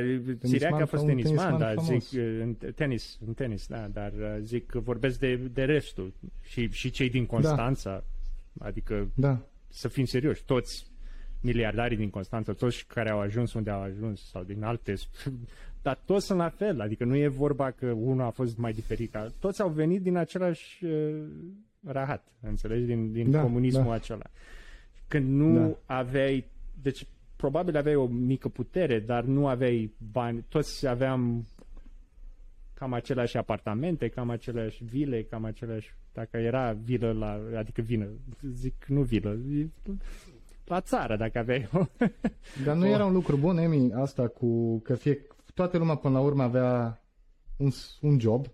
Țiriac 0.46 0.82
a 0.82 0.86
fost 0.86 1.02
un 1.04 1.08
tenisman, 1.10 1.36
tenisman 1.36 1.60
dar 1.60 1.74
frumos. 1.84 2.10
zic, 2.10 2.20
în 2.42 2.56
tenis, 2.76 3.18
în 3.28 3.34
tenis, 3.34 3.68
da, 3.68 3.88
dar 3.88 4.12
uh, 4.20 4.38
zic 4.42 4.66
că 4.66 4.80
vorbesc 4.80 5.20
de, 5.20 5.36
de 5.36 5.64
restul 5.64 6.14
și, 6.42 6.70
și 6.72 6.90
cei 6.90 7.10
din 7.10 7.26
Constanța, 7.26 8.04
adică 8.60 9.10
Da. 9.16 9.40
să 9.68 9.88
fim 9.88 10.06
serioși, 10.06 10.44
toți 10.46 10.86
miliardarii 11.42 11.98
din 11.98 12.10
Constanța, 12.10 12.54
toți 12.54 12.86
care 12.88 13.10
au 13.10 13.20
ajuns 13.20 13.54
unde 13.54 13.70
au 13.70 13.82
ajuns 13.82 14.30
sau 14.30 14.44
din 14.44 14.64
alte, 14.64 14.94
dar 15.82 16.00
toți 16.06 16.26
sunt 16.26 16.38
la 16.38 16.50
fel, 16.50 16.82
adică 16.82 17.04
nu 17.06 17.16
e 17.16 17.28
vorba 17.28 17.72
că 17.72 17.86
unul 17.92 18.26
a 18.26 18.30
fost 18.30 18.58
mai 18.58 18.74
diferit, 18.74 19.12
ca- 19.12 19.34
toți 19.40 19.62
au 19.62 19.70
venit 19.70 20.02
din 20.02 20.16
același 20.16 20.86
uh, 20.86 21.24
rahat, 21.86 22.28
înțelegi, 22.42 22.86
din, 22.86 23.12
din 23.12 23.32
Da, 23.32 23.42
comunismul 23.42 23.84
da. 23.86 23.94
acela. 23.94 24.26
Când 25.08 25.30
nu 25.30 25.60
Da. 25.86 25.96
aveai, 25.96 26.46
deci 26.82 27.08
probabil 27.36 27.78
aveai 27.78 27.96
o 27.96 28.06
mică 28.08 28.48
putere, 28.50 29.00
dar 29.00 29.24
nu 29.24 29.48
aveai 29.48 29.94
bani, 30.12 30.46
toți 30.50 30.88
aveam 30.88 31.46
cam 32.74 32.94
aceleași 32.94 33.38
apartamente, 33.38 34.08
cam 34.08 34.30
aceleași 34.30 34.84
vile, 34.84 35.24
cam 35.24 35.44
aceleași, 35.46 35.96
dacă 36.14 36.38
era 36.38 36.72
vilă 36.72 37.12
la, 37.12 37.40
adică 37.60 37.82
vină, 37.82 38.08
zic 38.54 38.86
nu 38.88 39.02
vilă, 39.02 39.38
e 39.52 39.68
la 40.66 40.82
țară 40.82 41.16
dacă 41.18 41.38
aveai 41.40 41.70
o... 41.74 41.86
Dar 42.66 42.76
nu 42.76 42.84
O- 42.84 42.88
era 42.90 43.06
un 43.06 43.14
lucru 43.14 43.38
bun, 43.38 43.58
Emi, 43.58 43.94
asta 43.94 44.28
cu 44.28 44.80
că 44.80 44.94
fie, 44.96 45.20
toată 45.54 45.78
lumea 45.78 45.96
până 45.96 46.14
la 46.14 46.20
urmă 46.20 46.44
avea 46.44 47.02
un, 47.58 47.70
s- 47.70 47.98
un 48.02 48.20
job, 48.20 48.46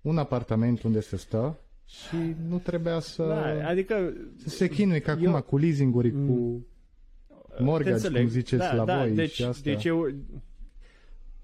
un 0.00 0.18
apartament 0.18 0.82
unde 0.82 1.00
se 1.00 1.16
stă 1.16 1.58
și 1.86 2.16
nu 2.48 2.58
trebuia 2.58 2.98
să, 3.00 3.26
da, 3.26 3.68
adică 3.68 4.12
să 4.36 4.48
se 4.48 4.68
chinuie 4.68 5.00
ca 5.00 5.18
eu- 5.20 5.28
acum 5.30 5.40
cu 5.40 5.56
leasing-uri, 5.58 6.10
Mm. 6.10 6.26
cu 6.26 6.66
Te 7.56 7.62
mortgage, 7.62 7.92
înțeleg. 7.94 8.20
cum 8.22 8.30
ziceți 8.30 8.62
da, 8.62 8.74
la 8.74 8.84
da, 8.84 8.98
voi 8.98 9.14
deci, 9.14 9.32
și 9.32 9.42
asta. 9.44 9.70
Deci 9.70 9.84
eu, 9.84 10.08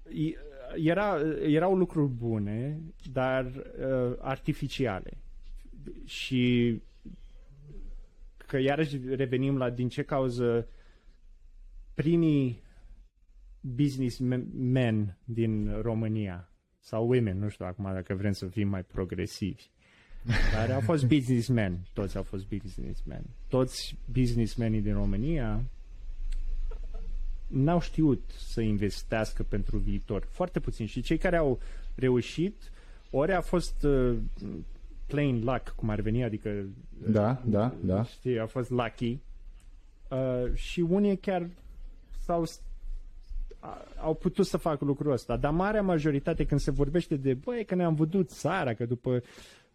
i- 0.09 0.35
era, 0.75 1.17
erau 1.43 1.75
lucruri 1.75 2.11
bune, 2.11 2.81
dar 3.11 3.45
uh, 3.45 4.15
artificiale. 4.19 5.17
Și 6.05 6.81
că 8.37 8.57
iarăși 8.57 8.99
revenim 9.15 9.57
la 9.57 9.69
din 9.69 9.89
ce 9.89 10.01
cauză 10.03 10.67
primii 11.93 12.61
businessmen 13.61 15.17
din 15.23 15.81
România 15.81 16.49
sau 16.79 17.07
women, 17.09 17.39
nu 17.39 17.49
știu 17.49 17.65
acum 17.65 17.89
dacă 17.93 18.13
vrem 18.15 18.31
să 18.31 18.45
fim 18.45 18.67
mai 18.67 18.83
progresivi. 18.83 19.63
Dar 20.53 20.71
au 20.71 20.79
fost 20.79 21.05
businessmen, 21.05 21.79
toți 21.93 22.17
au 22.17 22.23
fost 22.23 22.47
businessmen. 22.47 23.23
Toți 23.47 23.97
businessmenii 24.11 24.81
din 24.81 24.93
România 24.93 25.63
n-au 27.53 27.81
știut 27.81 28.21
să 28.37 28.61
investească 28.61 29.43
pentru 29.43 29.77
viitor. 29.77 30.27
Foarte 30.29 30.59
puțin. 30.59 30.85
Și 30.85 31.01
cei 31.01 31.17
care 31.17 31.37
au 31.37 31.59
reușit, 31.95 32.71
ori 33.09 33.31
a 33.33 33.41
fost 33.41 33.83
uh, 33.83 34.15
plain 35.07 35.41
luck, 35.43 35.69
cum 35.75 35.89
ar 35.89 35.99
veni, 36.01 36.23
adică 36.23 36.65
Da, 37.07 37.41
da, 37.45 37.73
da. 37.81 38.03
știi, 38.03 38.39
a 38.39 38.45
fost 38.45 38.69
lucky. 38.69 39.17
Uh, 40.09 40.53
și 40.53 40.79
unii 40.79 41.17
chiar 41.17 41.49
s-au 42.23 42.45
a- 43.59 43.85
au 43.97 44.13
putut 44.13 44.45
să 44.45 44.57
facă 44.57 44.85
lucrul 44.85 45.11
ăsta, 45.11 45.37
dar 45.37 45.51
marea 45.51 45.81
majoritate 45.81 46.45
când 46.45 46.59
se 46.59 46.71
vorbește 46.71 47.15
de 47.15 47.33
băi 47.33 47.65
că 47.65 47.75
ne-am 47.75 47.95
văzut 47.95 48.29
țara, 48.29 48.73
că 48.73 48.85
după 48.85 49.21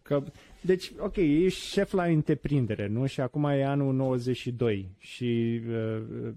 că 0.01 0.23
deci, 0.61 0.91
ok, 0.99 1.15
ești 1.15 1.65
șef 1.65 1.91
la 1.91 2.03
întreprindere, 2.03 2.87
nu? 2.87 3.05
Și 3.05 3.21
acum 3.21 3.43
e 3.43 3.65
anul 3.65 3.93
92 3.93 4.89
și 4.97 5.61
uh, 5.67 6.01
uh, 6.21 6.31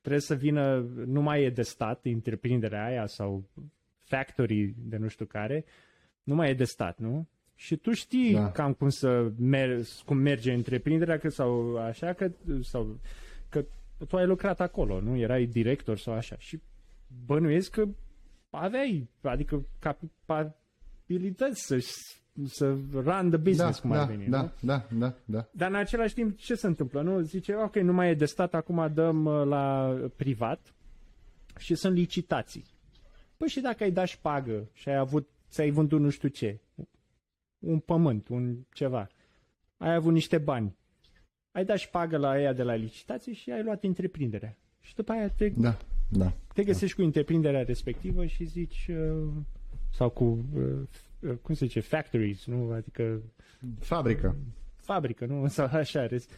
trebuie 0.00 0.20
să 0.20 0.34
vină, 0.34 0.78
nu 1.06 1.20
mai 1.20 1.42
e 1.42 1.50
de 1.50 1.62
stat 1.62 2.00
întreprinderea 2.04 2.84
aia 2.84 3.06
sau 3.06 3.48
factory 4.02 4.74
de 4.76 4.96
nu 4.96 5.08
știu 5.08 5.24
care, 5.24 5.64
nu 6.22 6.34
mai 6.34 6.50
e 6.50 6.54
de 6.54 6.64
stat, 6.64 6.98
nu? 6.98 7.28
Și 7.54 7.76
tu 7.76 7.92
știi 7.92 8.32
Da. 8.32 8.50
cam 8.50 8.72
cum 8.72 8.88
să 8.88 9.32
mer- 9.38 9.80
cum 10.04 10.16
merge 10.16 10.52
întreprinderea 10.52 11.18
că 11.18 11.28
sau 11.28 11.76
așa 11.76 12.12
că 12.12 12.30
sau 12.62 13.00
că 13.48 13.64
tu 14.08 14.16
ai 14.16 14.26
lucrat 14.26 14.60
acolo, 14.60 15.00
nu? 15.00 15.16
Erai 15.16 15.46
director 15.46 15.98
sau 15.98 16.14
așa. 16.14 16.36
Și 16.38 16.60
bănuiesc 17.26 17.70
că 17.70 17.88
aveai, 18.50 19.08
adică 19.22 19.66
capabilități 19.78 21.66
să 21.66 21.78
să 22.44 22.76
run 22.92 23.30
the 23.30 23.38
business, 23.38 23.80
da, 23.80 23.88
cum 23.88 23.92
ar 23.92 23.98
da, 23.98 24.04
veni, 24.04 24.28
da, 24.28 24.40
nu? 24.40 24.50
da, 24.60 24.86
da, 24.98 25.14
da. 25.24 25.48
Dar 25.52 25.68
în 25.68 25.74
același 25.76 26.14
timp, 26.14 26.36
ce 26.36 26.54
se 26.54 26.66
întâmplă? 26.66 27.02
Nu? 27.02 27.20
Zice, 27.20 27.54
ok, 27.54 27.76
nu 27.76 27.92
mai 27.92 28.10
e 28.10 28.14
de 28.14 28.24
stat, 28.24 28.54
acum 28.54 28.90
dăm 28.94 29.24
uh, 29.24 29.46
la 29.46 29.96
privat 30.16 30.74
și 31.58 31.74
sunt 31.74 31.94
licitații. 31.94 32.64
Păi 33.36 33.48
și 33.48 33.60
dacă 33.60 33.82
ai 33.82 33.90
dat 33.90 34.06
șpagă 34.06 34.68
și 34.72 34.88
ai 34.88 34.96
avut, 34.96 35.28
ți-ai 35.50 35.70
vândut 35.70 36.00
nu 36.00 36.10
știu 36.10 36.28
ce, 36.28 36.60
un 37.58 37.78
pământ, 37.78 38.28
un 38.28 38.56
ceva, 38.72 39.08
ai 39.76 39.94
avut 39.94 40.12
niște 40.12 40.38
bani, 40.38 40.76
ai 41.52 41.64
dat 41.64 41.78
șpagă 41.78 42.16
la 42.16 42.40
ea 42.40 42.52
de 42.52 42.62
la 42.62 42.74
licitație 42.74 43.32
și 43.32 43.50
ai 43.50 43.62
luat 43.62 43.84
întreprinderea. 43.84 44.56
Și 44.80 44.94
după 44.94 45.12
aia 45.12 45.28
te, 45.28 45.48
Da, 45.48 45.76
da. 46.08 46.32
te 46.54 46.64
găsești 46.64 46.96
cu 46.96 47.02
întreprinderea 47.02 47.62
respectivă 47.62 48.26
și 48.26 48.44
zici, 48.44 48.90
uh, 48.90 49.32
sau 49.90 50.10
cu, 50.10 50.24
uh, 50.54 50.62
uh, 50.62 50.88
cum 51.42 51.54
se 51.54 51.66
zice, 51.66 51.80
factories, 51.80 52.46
nu? 52.46 52.70
Adică 52.72 53.22
Fabrică. 53.78 54.36
fabrică, 54.76 55.26
nu? 55.26 55.46
Sau 55.56 55.68
așa. 55.72 56.06
rez- 56.06 56.28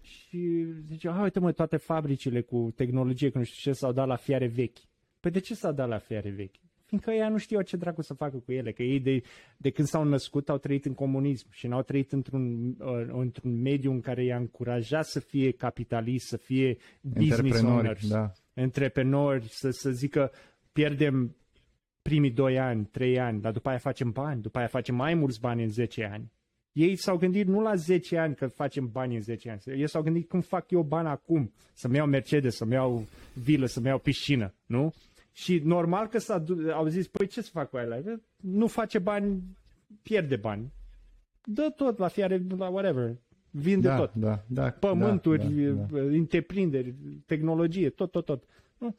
Și 0.00 0.66
zice, 0.86 1.08
"Ah, 1.08 1.20
uite 1.22 1.38
mă, 1.40 1.52
toate 1.52 1.76
fabricile 1.76 2.40
cu 2.40 2.72
tehnologie, 2.76 3.30
că 3.30 3.38
nu 3.38 3.44
știu 3.44 3.70
ce, 3.72 3.78
s-au 3.78 3.92
dat 3.92 4.06
la 4.06 4.16
fiare 4.16 4.46
vechi. 4.46 4.76
Păi 5.20 5.30
de 5.30 5.38
ce 5.38 5.54
s-au 5.54 5.72
dat 5.72 5.88
la 5.88 5.98
fiare 5.98 6.30
vechi? 6.30 6.54
Fiindcă 6.84 7.10
ea 7.10 7.28
nu 7.28 7.36
știau 7.38 7.62
ce 7.62 7.76
dracu 7.76 8.02
să 8.02 8.14
facă 8.14 8.36
cu 8.36 8.52
ele, 8.52 8.72
că 8.72 8.82
ei 8.82 9.00
de, 9.00 9.22
de 9.56 9.70
când 9.70 9.88
s-au 9.88 10.04
născut 10.04 10.48
au 10.48 10.58
trăit 10.58 10.84
în 10.84 10.94
comunism 10.94 11.46
și 11.50 11.66
n-au 11.66 11.82
trăit 11.82 12.12
într-un, 12.12 12.74
uh, 12.78 13.06
într-un 13.12 13.60
mediu 13.60 13.90
în 13.90 14.00
care 14.00 14.24
i-a 14.24 14.36
încurajat 14.36 15.06
să 15.06 15.20
fie 15.20 15.50
capitalist, 15.50 16.26
să 16.26 16.36
fie 16.36 16.76
business 17.00 17.38
Antreprenori, 17.38 17.76
owners, 17.76 18.08
da. 18.08 18.32
antreprenori, 18.54 19.48
să, 19.48 19.70
să 19.70 19.90
zică 19.90 20.32
pierdem 20.72 21.36
primii 22.08 22.30
2 22.30 22.58
ani, 22.58 22.84
3 22.84 23.18
ani, 23.18 23.40
dar 23.40 23.52
după 23.52 23.68
aia 23.68 23.78
facem 23.78 24.10
bani, 24.10 24.42
după 24.42 24.58
aia 24.58 24.66
facem 24.66 24.94
mai 24.94 25.14
mulți 25.14 25.40
bani 25.40 25.62
în 25.62 25.68
10 25.68 26.08
ani. 26.12 26.32
Ei 26.72 26.96
s-au 26.96 27.16
gândit 27.16 27.46
nu 27.46 27.60
la 27.60 27.74
10 27.74 28.18
ani 28.18 28.34
că 28.34 28.46
facem 28.46 28.88
bani 28.92 29.14
în 29.14 29.20
10 29.20 29.50
ani. 29.50 29.80
Ei 29.80 29.88
s-au 29.88 30.02
gândit 30.02 30.28
cum 30.28 30.40
fac 30.40 30.70
eu 30.70 30.82
bani 30.82 31.08
acum. 31.08 31.52
Să-mi 31.74 31.96
iau 31.96 32.06
Mercedes, 32.06 32.56
să-mi 32.56 32.72
iau 32.72 33.06
vilă, 33.32 33.66
să-mi 33.66 33.86
iau 33.86 33.98
piscină, 33.98 34.54
nu? 34.66 34.92
Și 35.32 35.60
normal 35.64 36.06
că 36.06 36.18
s-a, 36.18 36.44
au 36.72 36.86
zis, 36.86 37.08
păi 37.08 37.26
ce 37.26 37.42
să 37.42 37.50
fac 37.52 37.70
cu 37.70 37.76
aia? 37.76 38.20
Nu 38.36 38.66
face 38.66 38.98
bani, 38.98 39.42
pierde 40.02 40.36
bani. 40.36 40.72
Dă 41.44 41.72
tot 41.76 41.98
la 41.98 42.08
fiare, 42.08 42.42
la 42.56 42.68
whatever. 42.68 43.16
Vinde 43.50 43.88
da, 43.88 43.96
tot. 43.96 44.12
Da, 44.14 44.44
da, 44.46 44.70
Pământuri, 44.70 45.54
da, 45.54 45.72
da, 45.72 45.98
da. 45.98 46.00
întreprinderi, 46.00 46.94
tehnologie, 47.26 47.90
tot, 47.90 48.10
tot, 48.10 48.24
tot. 48.24 48.44
Nu? 48.78 48.96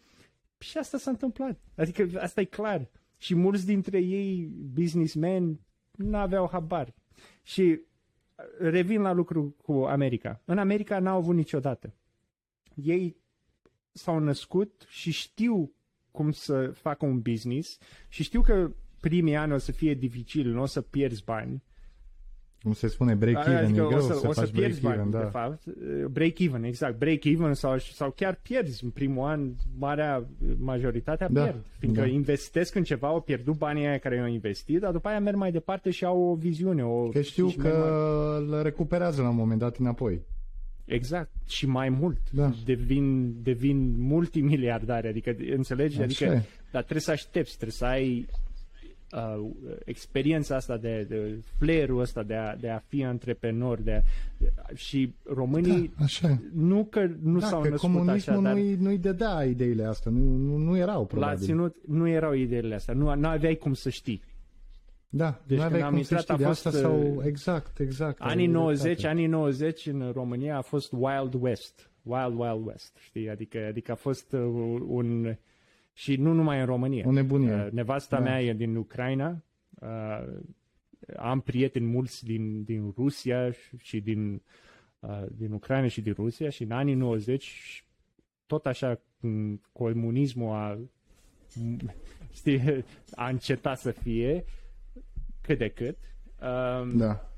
Și 0.57 0.77
asta 0.77 0.97
s-a 0.97 1.09
întâmplat. 1.11 1.59
Adică 1.75 2.09
asta 2.17 2.41
e 2.41 2.43
clar. 2.43 2.89
Și 3.19 3.35
mulți 3.35 3.65
dintre 3.65 3.99
ei, 3.99 4.51
businessmen, 4.73 5.59
nu 5.91 6.17
aveau 6.17 6.49
habar. 6.51 6.93
Și 7.43 7.79
revin 8.59 9.01
la 9.01 9.11
lucru 9.11 9.55
cu 9.63 9.73
America. 9.73 10.41
În 10.45 10.57
America 10.57 10.99
n-au 10.99 11.17
avut 11.17 11.35
niciodată. 11.35 11.95
Ei 12.75 13.17
s-au 13.91 14.19
născut 14.19 14.85
și 14.87 15.11
știu 15.11 15.73
cum 16.11 16.31
să 16.31 16.67
facă 16.67 17.05
un 17.05 17.21
business 17.21 17.77
și 18.07 18.23
știu 18.23 18.41
că 18.41 18.71
primii 18.99 19.35
ani 19.35 19.53
o 19.53 19.57
să 19.57 19.71
fie 19.71 19.93
dificil, 19.93 20.51
nu 20.51 20.61
o 20.61 20.65
să 20.65 20.81
pierzi 20.81 21.23
bani, 21.23 21.63
cum 22.63 22.73
se 22.73 22.87
spune, 22.87 23.15
break-even, 23.15 23.63
adică 23.63 23.81
e 23.81 23.87
greu 23.87 23.97
o 23.97 24.01
să, 24.01 24.13
să, 24.13 24.27
o 24.27 24.31
să 24.33 24.39
faci 24.41 24.51
pierzi 24.51 24.79
break-even, 24.81 24.97
bani, 24.97 25.11
da. 25.11 25.19
de 25.19 25.29
fapt. 25.29 25.63
Break-even, 26.11 26.63
exact. 26.63 26.97
Break-even 26.97 27.53
sau, 27.53 27.77
sau 27.77 28.11
chiar 28.11 28.39
pierzi 28.41 28.83
în 28.83 28.89
primul 28.89 29.27
an, 29.27 29.51
marea 29.77 30.25
majoritatea 30.57 31.29
Da, 31.29 31.41
pierd. 31.41 31.65
Fiindcă 31.79 32.01
da. 32.01 32.07
investesc 32.07 32.75
în 32.75 32.83
ceva, 32.83 33.07
au 33.07 33.21
pierdut 33.21 33.57
banii 33.57 33.85
aia 33.85 33.97
care 33.97 34.15
i-au 34.15 34.27
investit, 34.27 34.79
dar 34.79 34.91
după 34.91 35.07
aia 35.07 35.19
merg 35.19 35.35
mai 35.37 35.51
departe 35.51 35.89
și 35.89 36.05
au 36.05 36.21
o 36.21 36.35
viziune. 36.35 36.83
O, 36.83 37.07
Că 37.09 37.21
știu 37.21 37.47
și 37.49 37.57
mai 37.57 37.69
că 37.71 37.77
mare. 37.77 38.45
le 38.55 38.61
recuperează 38.61 39.21
la 39.21 39.29
un 39.29 39.35
moment 39.35 39.59
dat 39.59 39.77
înapoi. 39.77 40.21
Exact. 40.85 41.31
Și 41.47 41.67
mai 41.67 41.89
mult. 41.89 42.17
Da. 42.31 42.51
Devin, 42.65 43.35
devin 43.43 43.93
multimiliardari. 43.97 45.07
Adică, 45.07 45.35
înțelegi? 45.55 45.95
Așa 45.95 46.03
adică, 46.03 46.23
e. 46.25 46.43
dar 46.71 46.81
trebuie 46.81 47.01
să 47.01 47.11
aștepți, 47.11 47.51
trebuie 47.55 47.71
să 47.71 47.85
ai 47.85 48.25
uh, 49.13 49.49
experiența 49.85 50.55
asta 50.55 50.77
de, 50.77 51.05
de 51.09 51.43
flair-ul 51.57 51.99
ăsta 51.99 52.23
de 52.23 52.35
a, 52.35 52.55
de 52.55 52.69
a 52.69 52.77
fi 52.87 53.03
antreprenor 53.03 53.79
de 53.81 53.91
a, 53.91 54.03
și 54.75 55.13
românii 55.23 55.91
Da, 55.97 56.03
așa 56.03 56.29
e. 56.29 56.39
nu 56.53 56.83
că 56.89 57.09
nu 57.21 57.39
Da, 57.39 57.45
s-au 57.45 57.61
că 57.61 57.69
născut 57.69 57.91
comunismul 57.93 58.33
așa, 58.35 58.43
dar 58.43 58.53
nu-i, 58.53 58.75
nu-i 58.75 58.97
dădea 58.97 59.43
ideile 59.43 59.83
astea, 59.83 60.11
nu, 60.11 60.35
nu, 60.35 60.57
nu 60.57 60.77
erau 60.77 60.99
la 60.99 61.05
probabil. 61.07 61.37
ținut 61.37 61.75
nu 61.87 62.07
erau 62.07 62.33
ideile 62.33 62.75
astea, 62.75 62.93
nu, 62.93 63.15
nu 63.15 63.27
aveai 63.27 63.55
cum 63.55 63.73
să 63.73 63.89
știi. 63.89 64.21
Da, 65.11 65.41
Deci 65.45 65.57
nu 65.57 65.63
când 65.63 65.73
aveai 65.73 65.81
am 65.87 65.93
cum 65.93 66.03
să 66.03 66.13
intrat 66.13 66.21
știi 66.21 66.33
a 66.33 66.37
de 66.37 66.43
fost, 66.43 66.65
asta 66.65 66.79
sau... 66.79 67.15
uh, 67.15 67.25
Exact, 67.25 67.79
exact. 67.79 68.21
Anii 68.21 68.45
ai 68.45 68.51
90, 68.51 68.83
dreptate. 68.83 69.07
anii 69.07 69.25
90 69.27 69.85
în 69.85 70.11
România 70.13 70.57
a 70.57 70.61
fost 70.61 70.91
Wild 70.91 71.33
West. 71.39 71.89
Wild 72.03 72.39
Wild 72.39 72.65
West, 72.67 72.97
știi? 72.99 73.29
Adică, 73.29 73.65
adică 73.69 73.91
a 73.91 73.95
fost 73.95 74.31
uh, 74.31 74.39
un... 74.87 75.35
Și 75.99 76.15
nu 76.15 76.33
numai 76.33 76.59
în 76.59 76.65
România. 76.65 77.03
O 77.07 77.11
nebunie. 77.11 77.53
Uh, 77.53 77.71
nevasta 77.71 78.17
Da. 78.17 78.23
mea 78.23 78.41
e 78.41 78.53
din 78.53 78.75
Ucraina. 78.75 79.43
Uh, 79.69 80.39
am 81.17 81.41
prieteni 81.41 81.85
mulți 81.85 82.25
din, 82.25 82.63
din 82.63 82.93
Rusia 82.97 83.51
și, 83.51 83.77
și 83.77 83.99
din, 84.01 84.41
uh, 84.99 85.23
din 85.31 85.51
Ucraina 85.51 85.87
și 85.87 86.01
din 86.01 86.13
Rusia 86.13 86.49
și 86.49 86.63
în 86.63 86.71
anii 86.71 86.93
90 86.93 87.85
tot 88.45 88.65
așa 88.65 88.99
cum 89.19 89.61
comunismul 89.71 90.53
a 90.53 90.79
știi, 92.33 92.83
a 93.15 93.29
încetat 93.29 93.79
să 93.79 93.91
fie 93.91 94.45
cât 95.41 95.57
de 95.57 95.69
cât. 95.69 95.97
Um, 96.41 96.97
Da. 96.97 97.29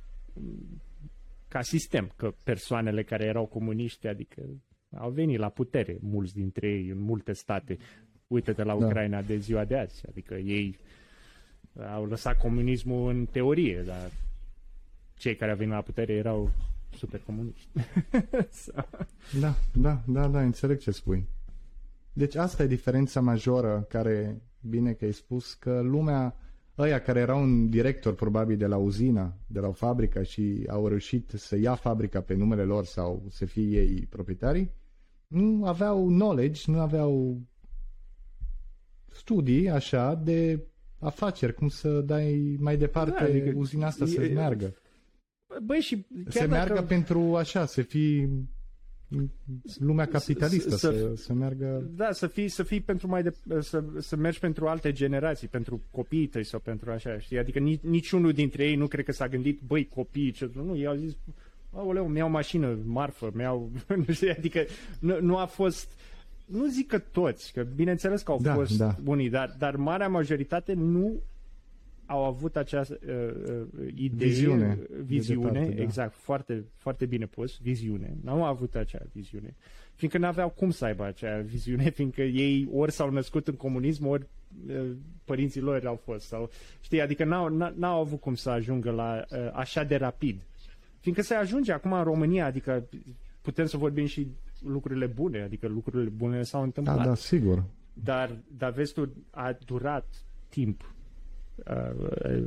ca 1.48 1.62
sistem, 1.62 2.12
că 2.16 2.34
persoanele 2.44 3.04
care 3.04 3.26
erau 3.26 3.46
comuniști, 3.46 4.08
adică 4.08 4.42
au 4.98 5.10
venit 5.10 5.40
la 5.40 5.50
putere, 5.50 5.98
mulți 6.02 6.34
dintre 6.34 6.68
ei, 6.70 6.90
în 6.90 7.00
multe 7.00 7.34
state. 7.34 7.78
Uite-te 8.32 8.64
la 8.64 8.78
Da. 8.78 8.86
Ucraina 8.86 9.22
de 9.22 9.38
ziua 9.38 9.66
de 9.66 9.78
azi, 9.78 10.04
adică 10.10 10.34
ei 10.34 10.78
au 11.94 12.06
lăsat 12.06 12.38
comunismul 12.38 13.10
în 13.10 13.26
teorie, 13.26 13.82
dar 13.86 14.12
cei 15.14 15.36
care 15.36 15.52
au 15.52 15.58
venit 15.58 15.74
la 15.74 15.82
putere 15.82 16.14
erau 16.14 16.52
super 16.98 17.22
comuniști. 17.26 17.68
Da, 19.40 19.56
da, 19.74 20.02
da, 20.08 20.28
da, 20.28 20.42
înțeleg 20.42 20.80
ce 20.80 20.92
spui. 20.92 21.28
Deci 22.14 22.36
asta 22.36 22.64
e 22.64 22.68
diferența 22.68 23.22
majoră 23.22 23.86
care, 23.90 24.42
bine 24.62 24.94
că 24.94 25.06
ai 25.06 25.12
spus, 25.12 25.54
că 25.54 25.82
lumea, 25.82 26.36
ăia 26.78 27.02
care 27.02 27.20
erau 27.20 27.42
un 27.42 27.70
director 27.70 28.14
probabil 28.14 28.58
de 28.58 28.66
la 28.66 28.78
uzina, 28.78 29.38
de 29.48 29.60
la 29.60 29.68
o 29.68 29.72
fabrică 29.72 30.24
și 30.24 30.66
au 30.68 30.88
reușit 30.88 31.32
să 31.36 31.58
ia 31.58 31.76
fabrica 31.76 32.22
pe 32.22 32.34
numele 32.34 32.64
lor 32.64 32.86
sau 32.86 33.24
să 33.30 33.46
fie 33.46 33.82
ei 33.82 34.08
proprietarii, 34.10 34.72
nu 35.28 35.66
aveau 35.66 36.06
knowledge, 36.06 36.72
nu 36.72 36.80
aveau 36.80 37.42
studii 39.12 39.70
așa 39.70 40.22
de 40.24 40.60
afaceri, 41.00 41.54
cum 41.54 41.68
să 41.68 41.90
dai 42.02 42.56
mai 42.60 42.78
departe 42.78 43.12
Da, 43.20 43.26
adică 43.26 43.54
uzina 43.56 43.88
asta 43.88 44.04
e- 44.04 44.08
să 44.08 44.24
e- 44.24 44.34
meargă. 44.34 44.74
Băi, 45.64 45.80
și 45.80 46.06
chiar 46.24 46.32
să 46.32 46.40
dacă... 46.40 46.50
meargă 46.52 46.82
pentru 46.82 47.36
așa, 47.36 47.66
să 47.66 47.82
fii 47.82 48.30
lumea 49.80 50.06
capitalistă, 50.06 50.70
să- 50.70 50.78
să, 50.78 50.92
să- 50.92 51.14
să, 51.16 51.24
să 51.24 51.34
meargă... 51.34 51.90
Da, 51.96 52.12
să 52.12 52.28
fii, 52.28 52.48
să 52.48 52.64
fii 52.64 52.82
pentru 52.82 53.08
mai 53.08 53.24
de, 53.24 53.34
să, 53.60 53.84
să 54.00 54.16
mergi 54.16 54.40
pentru 54.40 54.68
alte 54.68 54.92
generații, 54.92 55.48
pentru 55.48 55.82
copiii 55.92 56.28
tăi 56.28 56.44
sau 56.44 56.60
pentru 56.60 56.92
așa, 56.92 57.20
știi? 57.20 57.38
Adică 57.38 57.60
nici, 57.60 57.82
niciunul 57.82 58.32
dintre 58.32 58.64
ei 58.66 58.76
nu 58.76 58.88
cred 58.88 59.06
că 59.06 59.12
s-a 59.12 59.28
gândit, 59.28 59.60
băi, 59.68 59.88
copiii, 59.88 60.32
ce... 60.32 60.52
Nu, 60.54 60.76
ei 60.78 60.86
au 60.86 60.96
zis, 60.96 61.18
aoleu, 61.72 62.08
mi-au 62.08 62.30
mașină, 62.30 62.78
marfă, 62.86 63.32
mi-au... 63.34 63.72
Nu 64.06 64.14
știu, 64.14 64.34
adică 64.38 64.66
nu, 65.00 65.22
nu 65.22 65.38
a 65.38 65.46
fost... 65.46 65.92
Nu 66.52 66.68
zic 66.68 66.88
că 66.88 67.00
toți, 67.00 67.54
că 67.54 67.64
bineînțeles 67.76 68.22
că 68.22 68.32
au 68.32 68.40
Da, 68.42 68.54
fost 68.54 68.78
da. 68.78 68.96
unii, 69.06 69.30
dar, 69.30 69.56
dar 69.58 69.76
marea 69.76 70.08
majoritate 70.08 70.74
nu 70.74 71.22
au 72.06 72.24
avut 72.24 72.56
această 72.56 73.00
uh, 73.08 73.52
uh, 73.82 73.88
idee, 73.96 74.28
Viziune 74.28 74.76
de 74.90 74.98
viziune, 75.04 75.50
departe, 75.52 75.74
da. 75.76 75.82
exact, 75.82 76.14
foarte, 76.16 76.64
foarte 76.76 77.06
bine 77.06 77.26
pus, 77.26 77.58
viziune. 77.62 78.18
N-au 78.24 78.44
avut 78.44 78.76
acea 78.76 79.02
viziune. 79.14 79.56
Fiindcă 79.96 80.20
n-aveau 80.20 80.50
cum 80.50 80.72
să 80.72 80.86
aibă 80.86 81.04
acea 81.06 81.38
viziune, 81.40 81.90
fiindcă 81.98 82.22
ei 82.22 82.68
ori 82.72 82.92
s-au 82.92 83.10
născut 83.12 83.48
în 83.48 83.56
comunism, 83.56 84.06
ori 84.08 84.28
uh, 84.68 84.92
părinții 85.26 85.62
lor 85.62 85.86
au 85.86 85.96
fost. 86.04 86.26
Sau, 86.28 86.50
știi, 86.82 87.02
adică 87.02 87.24
n-au, 87.24 87.50
n- 87.50 87.74
n-au 87.76 88.00
avut 88.00 88.20
cum 88.20 88.36
să 88.36 88.50
ajungă 88.50 88.92
la 88.92 89.26
uh, 89.32 89.50
așa 89.54 89.84
de 89.84 89.96
rapid. 89.96 90.42
Fiindcă 91.00 91.24
se 91.24 91.34
ajunge 91.34 91.72
acum 91.72 91.94
în 91.94 92.04
România, 92.04 92.46
adică 92.46 92.88
putem 93.42 93.66
să 93.66 93.78
vorbim 93.78 94.06
și 94.06 94.28
lucrurile 94.66 95.06
bune, 95.06 95.42
adică 95.42 95.68
lucrurile 95.68 96.10
bune 96.10 96.44
s-au 96.44 96.64
întâmplat. 96.64 96.98
Da, 96.98 97.04
da, 97.04 97.16
sigur. 97.16 97.64
Dar, 97.94 98.38
dar 98.58 98.72
vezi 98.72 98.94
tu, 98.94 99.14
a 99.30 99.58
durat 99.66 100.26
timp. 100.50 100.94
Uh, 101.56 102.44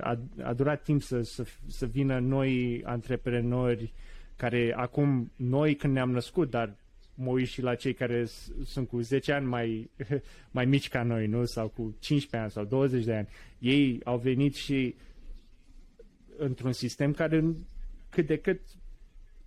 A, 0.00 0.18
a 0.42 0.52
durat 0.52 0.82
timp 0.82 1.02
să, 1.02 1.20
să, 1.22 1.44
să 1.66 1.86
vină 1.86 2.18
noi 2.18 2.82
antreprenori 2.84 3.92
care 4.36 4.72
acum, 4.76 5.30
noi 5.36 5.74
când 5.74 5.92
ne-am 5.92 6.10
născut, 6.10 6.50
dar 6.50 6.76
mă 7.14 7.30
uit 7.30 7.46
și 7.46 7.62
la 7.62 7.74
cei 7.74 7.92
care 7.94 8.24
s- 8.24 8.50
sunt 8.64 8.88
cu 8.88 9.00
10 9.00 9.32
ani 9.32 9.46
mai, 9.46 9.90
mai 10.50 10.64
mici 10.64 10.88
ca 10.88 11.02
noi, 11.02 11.26
nu? 11.26 11.44
Sau 11.44 11.68
cu 11.68 11.94
15 11.98 12.36
ani 12.36 12.50
sau 12.50 12.64
20 12.64 13.04
de 13.04 13.14
ani. 13.14 13.28
Ei 13.58 14.00
au 14.04 14.18
venit 14.18 14.54
și 14.54 14.94
într-un 16.36 16.72
sistem 16.72 17.12
care 17.12 17.44
cât 18.08 18.26
de 18.26 18.36
cât 18.36 18.60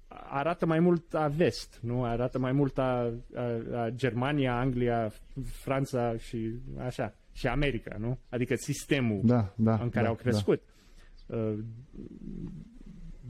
arată 0.09 0.65
mai 0.65 0.79
mult 0.79 1.13
a 1.13 1.27
vest, 1.27 1.79
nu? 1.81 2.03
Arată 2.03 2.39
mai 2.39 2.51
mult 2.51 2.77
a, 2.77 3.13
a, 3.35 3.41
a 3.73 3.89
Germania, 3.89 4.59
Anglia, 4.59 5.11
Franța 5.51 6.17
și 6.17 6.53
așa. 6.77 7.13
Și 7.33 7.47
America, 7.47 7.95
nu? 7.99 8.19
Adică 8.29 8.55
sistemul 8.55 9.21
Da, 9.23 9.53
da. 9.55 9.73
în 9.73 9.89
care 9.89 10.03
da, 10.03 10.09
au 10.09 10.15
crescut. 10.15 10.61
Uh, 11.25 11.53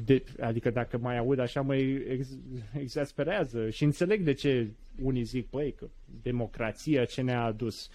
De, 0.05 0.23
adică 0.39 0.69
dacă 0.69 0.97
mai 0.97 1.17
aud 1.17 1.39
așa 1.39 1.61
mă 1.61 1.75
ex, 1.75 2.27
exasperează 2.73 3.69
și 3.69 3.83
înțeleg 3.83 4.23
de 4.23 4.33
ce 4.33 4.71
unii 5.01 5.23
zic, 5.23 5.49
băi, 5.49 5.73
că 5.73 5.89
democrația 6.21 7.05
ce 7.05 7.21
ne-a 7.21 7.43
adus. 7.43 7.89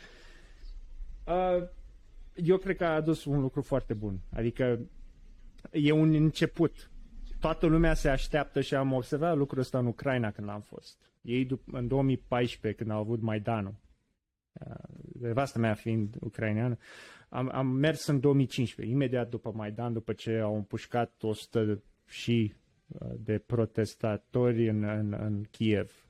Uh, 1.27 1.69
Eu 2.35 2.57
cred 2.57 2.77
că 2.77 2.85
a 2.85 2.95
adus 2.95 3.25
un 3.25 3.41
lucru 3.41 3.63
foarte 3.63 3.95
bun. 3.95 4.21
Adică 4.31 4.81
e 5.71 5.93
un 5.93 6.15
început. 6.15 6.91
Toată 7.45 7.67
lumea 7.67 7.95
se 7.95 8.09
așteaptă 8.09 8.61
și 8.61 8.75
am 8.75 8.93
observat 8.93 9.37
lucrul 9.37 9.61
ăsta 9.61 9.79
în 9.79 9.87
Ucraina 9.87 10.31
când 10.31 10.49
am 10.49 10.61
fost. 10.61 10.99
Ei 11.21 11.47
dup- 11.47 11.73
în 11.73 11.89
2014 11.89 12.83
când 12.83 12.91
au 12.91 12.99
avut 13.01 13.21
Maidanul, 13.21 13.75
uh, 14.53 14.75
nevastă 15.21 15.59
mea 15.59 15.75
fiind 15.75 16.17
ucraineană, 16.21 16.79
am, 17.29 17.51
am 17.53 17.67
mers 17.67 18.07
în 18.07 18.21
2015, 18.21 18.95
imediat 18.95 19.29
după 19.29 19.53
Maidan, 19.55 19.93
după 19.93 20.13
ce 20.13 20.39
au 20.39 20.55
împușcat 20.55 21.23
100 21.23 21.83
și 22.07 22.55
uh, 22.87 23.09
de 23.19 23.39
protestatori 23.39 24.69
în, 24.69 24.83
în, 24.83 25.13
în 25.13 25.43
Kiev. 25.51 26.07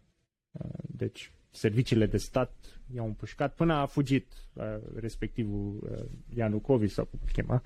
Uh, 0.52 0.70
Deci 0.82 1.32
serviciile 1.50 2.06
de 2.06 2.16
stat 2.16 2.80
i-au 2.94 3.06
împușcat 3.06 3.54
până 3.54 3.72
a 3.74 3.86
fugit 3.86 4.32
uh, 4.52 4.64
respectivul 4.96 5.88
uh, 5.90 6.36
Ianucovici 6.36 6.90
sau 6.90 7.04
cum 7.04 7.18
chema, 7.32 7.62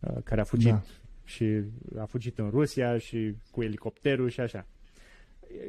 uh, 0.00 0.22
care 0.24 0.40
a 0.40 0.44
fugit 0.44 0.72
da. 0.72 0.82
Și 1.28 1.62
a 1.98 2.04
fugit 2.04 2.38
în 2.38 2.50
Rusia 2.50 2.98
și 2.98 3.34
cu 3.50 3.62
elicopterul 3.62 4.28
și 4.28 4.40
așa. 4.40 4.66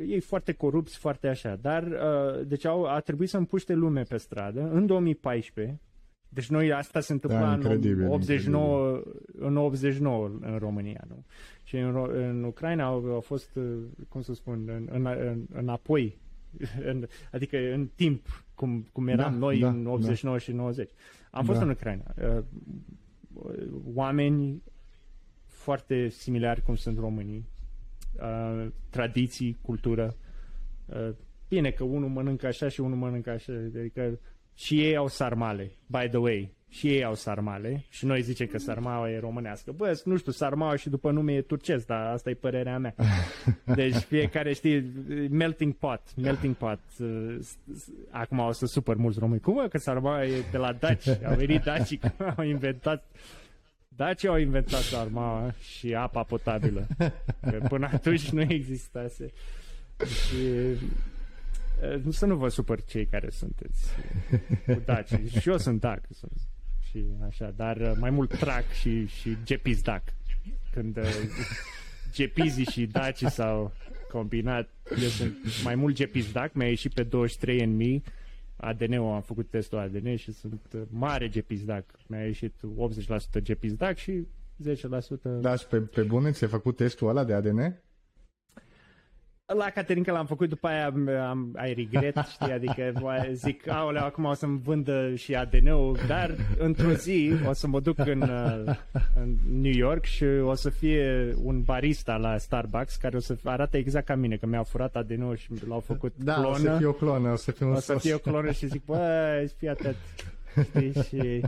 Ei 0.08 0.20
foarte 0.20 0.52
corupți, 0.52 0.98
foarte 0.98 1.28
așa, 1.28 1.56
dar 1.56 1.84
uh, 1.84 2.48
deci 2.48 2.66
au, 2.66 2.84
a 2.86 3.00
trebuit 3.00 3.30
să 3.30 3.38
împuște 3.38 3.74
lume 3.74 4.02
pe 4.02 4.18
stradă. 4.18 4.70
În 4.72 4.86
2014 4.86 5.80
deci 6.30 6.50
noi 6.50 6.72
asta 6.72 7.00
se 7.00 7.14
întâmpla 7.14 7.40
da, 7.40 7.54
în 7.54 7.60
89, 7.66 8.88
incredibil. 8.88 9.46
în 9.46 9.58
89 9.58 10.32
în 10.42 10.58
România, 10.58 11.04
nu? 11.08 11.26
Și 11.64 11.78
în, 11.78 12.10
în 12.14 12.44
Ucraina 12.44 12.86
au, 12.86 13.06
au 13.06 13.22
fost, 13.22 13.56
uh, 13.56 13.64
cum 14.10 14.22
să 14.22 14.34
spun, 14.34 14.64
în, 14.68 14.88
în, 14.92 15.06
în, 15.06 15.46
înapoi, 15.54 16.18
în, 16.92 17.06
adică 17.32 17.58
în 17.74 17.90
timp, 17.96 18.46
cum, 18.56 18.88
cum 18.92 19.08
eram 19.08 19.32
da, 19.32 19.38
noi 19.38 19.60
da, 19.60 19.70
în 19.70 19.86
89 19.86 20.38
da. 20.38 20.44
și 20.44 20.52
90. 20.52 20.90
Am 21.32 21.46
fost 21.46 21.58
da. 21.58 21.66
în 21.66 21.72
Ucraina. 21.72 22.14
Uh, 22.22 22.44
oameni 23.94 24.62
foarte 25.60 26.10
similari 26.10 26.62
cum 26.62 26.76
sunt 26.76 26.98
românii, 26.98 27.50
uh, 28.22 28.68
tradiții, 28.90 29.58
cultură. 29.62 30.16
Bine 31.48 31.70
că 31.70 31.84
unul 31.84 32.10
mănâncă 32.10 32.48
așa 32.48 32.68
și 32.68 32.80
unul 32.80 32.98
mănâncă 32.98 33.30
așa, 33.30 33.54
adică 33.54 34.20
și 34.56 34.84
ei 34.84 34.96
au 34.96 35.08
sarmale, 35.08 35.72
by 35.88 36.08
the 36.08 36.18
way. 36.18 36.58
Și 36.72 36.88
ei 36.88 37.04
au 37.04 37.16
sarmale 37.16 37.86
și 37.90 38.06
noi 38.06 38.22
zicem 38.22 38.48
că 38.48 38.58
sarmaua 38.58 39.10
e 39.10 39.20
românească. 39.20 39.72
Bă, 39.72 40.02
nu 40.04 40.18
știu, 40.18 40.32
sarmaua 40.32 40.76
și 40.76 40.90
după 40.90 41.12
nume 41.12 41.34
e 41.34 41.42
turcesc, 41.42 41.86
dar 41.86 42.06
asta 42.06 42.30
e 42.30 42.34
părerea 42.34 42.78
mea. 42.78 42.96
Deci 43.76 43.96
fiecare 43.96 44.54
știe, 44.54 44.86
melting 45.30 45.74
pot, 45.74 46.02
melting 46.16 46.56
pot. 46.56 46.80
Acum 48.10 48.40
o 48.40 48.52
să 48.52 48.66
super 48.66 48.96
mulți 48.96 49.20
români. 49.20 49.40
Cum 49.40 49.68
că 49.68 49.78
sarmaua 49.78 50.26
e 50.26 50.44
de 50.52 50.58
la 50.58 50.74
Daci? 50.74 51.08
Au 51.08 51.36
venit 51.36 51.64
Daci, 51.64 52.00
au 52.38 52.44
inventat 52.44 53.06
Daci 54.00 54.26
au 54.26 54.38
inventat 54.38 54.82
sarmaua 54.82 55.52
și 55.52 55.94
apa 55.94 56.24
potabilă. 56.24 56.88
Că 57.42 57.66
până 57.68 57.90
atunci 57.94 58.30
nu 58.30 58.42
existase. 58.42 59.32
Și 60.06 60.38
Eh, 61.82 62.02
să 62.10 62.26
nu 62.26 62.36
vă 62.36 62.48
supăr 62.48 62.84
cei 62.84 63.06
care 63.06 63.30
sunteți 63.30 63.86
cu 64.66 64.82
daci. 64.86 65.12
și 65.40 65.50
eu 65.50 65.58
sunt 65.58 65.80
dac. 65.80 66.02
Și 66.90 67.06
așa, 67.28 67.54
dar 67.56 67.82
eh, 67.82 67.92
mai 68.00 68.10
mult 68.10 68.38
trac 68.38 68.72
și, 68.72 69.08
și 69.08 69.38
gepiz 69.44 69.82
dac. 69.82 70.04
Când 70.72 70.98
uh, 70.98 71.04
gepizii 72.14 72.66
și 72.66 72.86
daci 72.86 73.24
s-au 73.24 73.74
combinat, 74.12 74.70
eu 75.02 75.08
sunt 75.08 75.38
mai 75.64 75.76
mult 75.76 75.96
gepiz 75.96 76.32
dac, 76.32 76.54
mi-a 76.54 76.68
ieșit 76.68 76.94
pe 76.94 77.04
23 77.04 77.64
în 77.64 77.76
mii. 77.76 78.04
ADN-ul, 78.62 79.14
am 79.14 79.22
făcut 79.22 79.50
testul 79.50 79.78
ADN 79.78 80.16
și 80.16 80.32
sunt 80.32 80.62
mare 80.90 81.28
GPISDAC. 81.28 81.86
Mi-a 82.08 82.26
ieșit 82.26 82.54
80% 83.40 83.42
GPISDAC 83.44 83.98
și 83.98 84.28
10%... 84.64 85.40
Da, 85.40 85.56
și 85.56 85.68
pe, 85.68 85.80
pe 85.80 86.02
bune 86.02 86.32
ți-ai 86.32 86.50
făcut 86.50 86.76
testul 86.76 87.10
ăla 87.10 87.24
de 87.24 87.34
ADN? 87.34 87.82
La 89.58 89.70
Caterinca 89.70 90.12
l-am 90.12 90.26
făcut, 90.26 90.50
după 90.50 90.68
aia 90.68 90.86
am, 91.30 91.54
ai 91.56 91.74
regret, 91.74 92.18
știi, 92.32 92.52
adică 92.52 92.94
zic, 93.32 93.70
aoleu, 93.70 94.04
acum 94.04 94.24
o 94.24 94.34
să-mi 94.34 94.60
vândă 94.64 95.16
și 95.16 95.36
ADN-ul, 95.36 95.98
dar 96.08 96.36
într-o 96.58 96.92
zi 96.92 97.34
o 97.48 97.54
să 97.54 97.68
mă 97.68 97.80
duc 97.80 97.98
în, 98.00 98.22
uh, 98.22 98.76
în 99.16 99.36
New 99.62 99.72
York 99.72 100.06
și 100.06 100.24
o 100.24 100.54
să 100.54 100.70
fie 100.70 101.36
un 101.44 101.62
barista 101.62 102.16
la 102.16 102.38
Starbucks 102.38 102.96
care 102.96 103.16
o 103.16 103.20
să 103.20 103.38
arate 103.44 103.78
exact 103.78 104.06
ca 104.06 104.16
mine, 104.16 104.36
că 104.36 104.46
mi-au 104.46 104.64
furat 104.64 104.96
ADN-ul 104.96 105.36
și 105.36 105.50
l-au 105.68 105.80
făcut 105.80 106.14
da, 106.18 106.34
clonă. 106.34 106.50
o 106.50 106.56
să 106.56 106.76
fie 106.78 106.88
o 106.88 106.94
clonă, 106.94 107.32
o 107.32 107.36
să 107.36 107.52
fie 107.52 107.66
un 107.66 107.72
O 107.72 107.80
să 107.80 107.98
fie 107.98 108.14
o 108.14 108.18
clonă 108.18 108.52
și 108.52 108.68
zic, 108.68 108.86
bă, 108.86 109.50
fii 109.58 109.70
atât. 109.70 109.96
Știi, 110.64 110.94
și... 111.08 111.42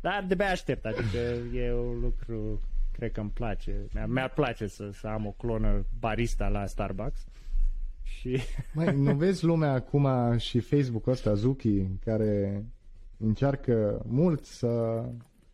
Dar 0.00 0.24
de 0.28 0.44
aștept, 0.44 0.84
adică 0.84 1.18
e 1.54 1.72
un 1.72 2.00
lucru 2.00 2.60
cred 2.98 3.12
că 3.12 3.20
îmi 3.20 3.30
place. 3.30 3.86
Mi-ar 4.06 4.30
place 4.30 4.66
să, 4.66 4.90
să 4.92 5.06
am 5.06 5.26
o 5.26 5.30
clonă 5.30 5.86
barista 5.98 6.48
la 6.48 6.66
Starbucks. 6.66 7.24
Și... 8.02 8.38
Mai, 8.74 8.96
nu 8.96 9.14
vezi 9.14 9.44
lumea 9.44 9.72
acum 9.72 10.08
și 10.36 10.60
Facebook-ul 10.60 11.12
ăsta, 11.12 11.34
Zuki, 11.34 11.86
care 12.04 12.64
încearcă 13.16 14.02
mult 14.06 14.44
să 14.44 15.04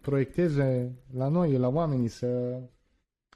proiecteze 0.01 0.93
la 1.13 1.29
noi, 1.29 1.57
la 1.57 1.69
oamenii, 1.69 2.09
să 2.09 2.61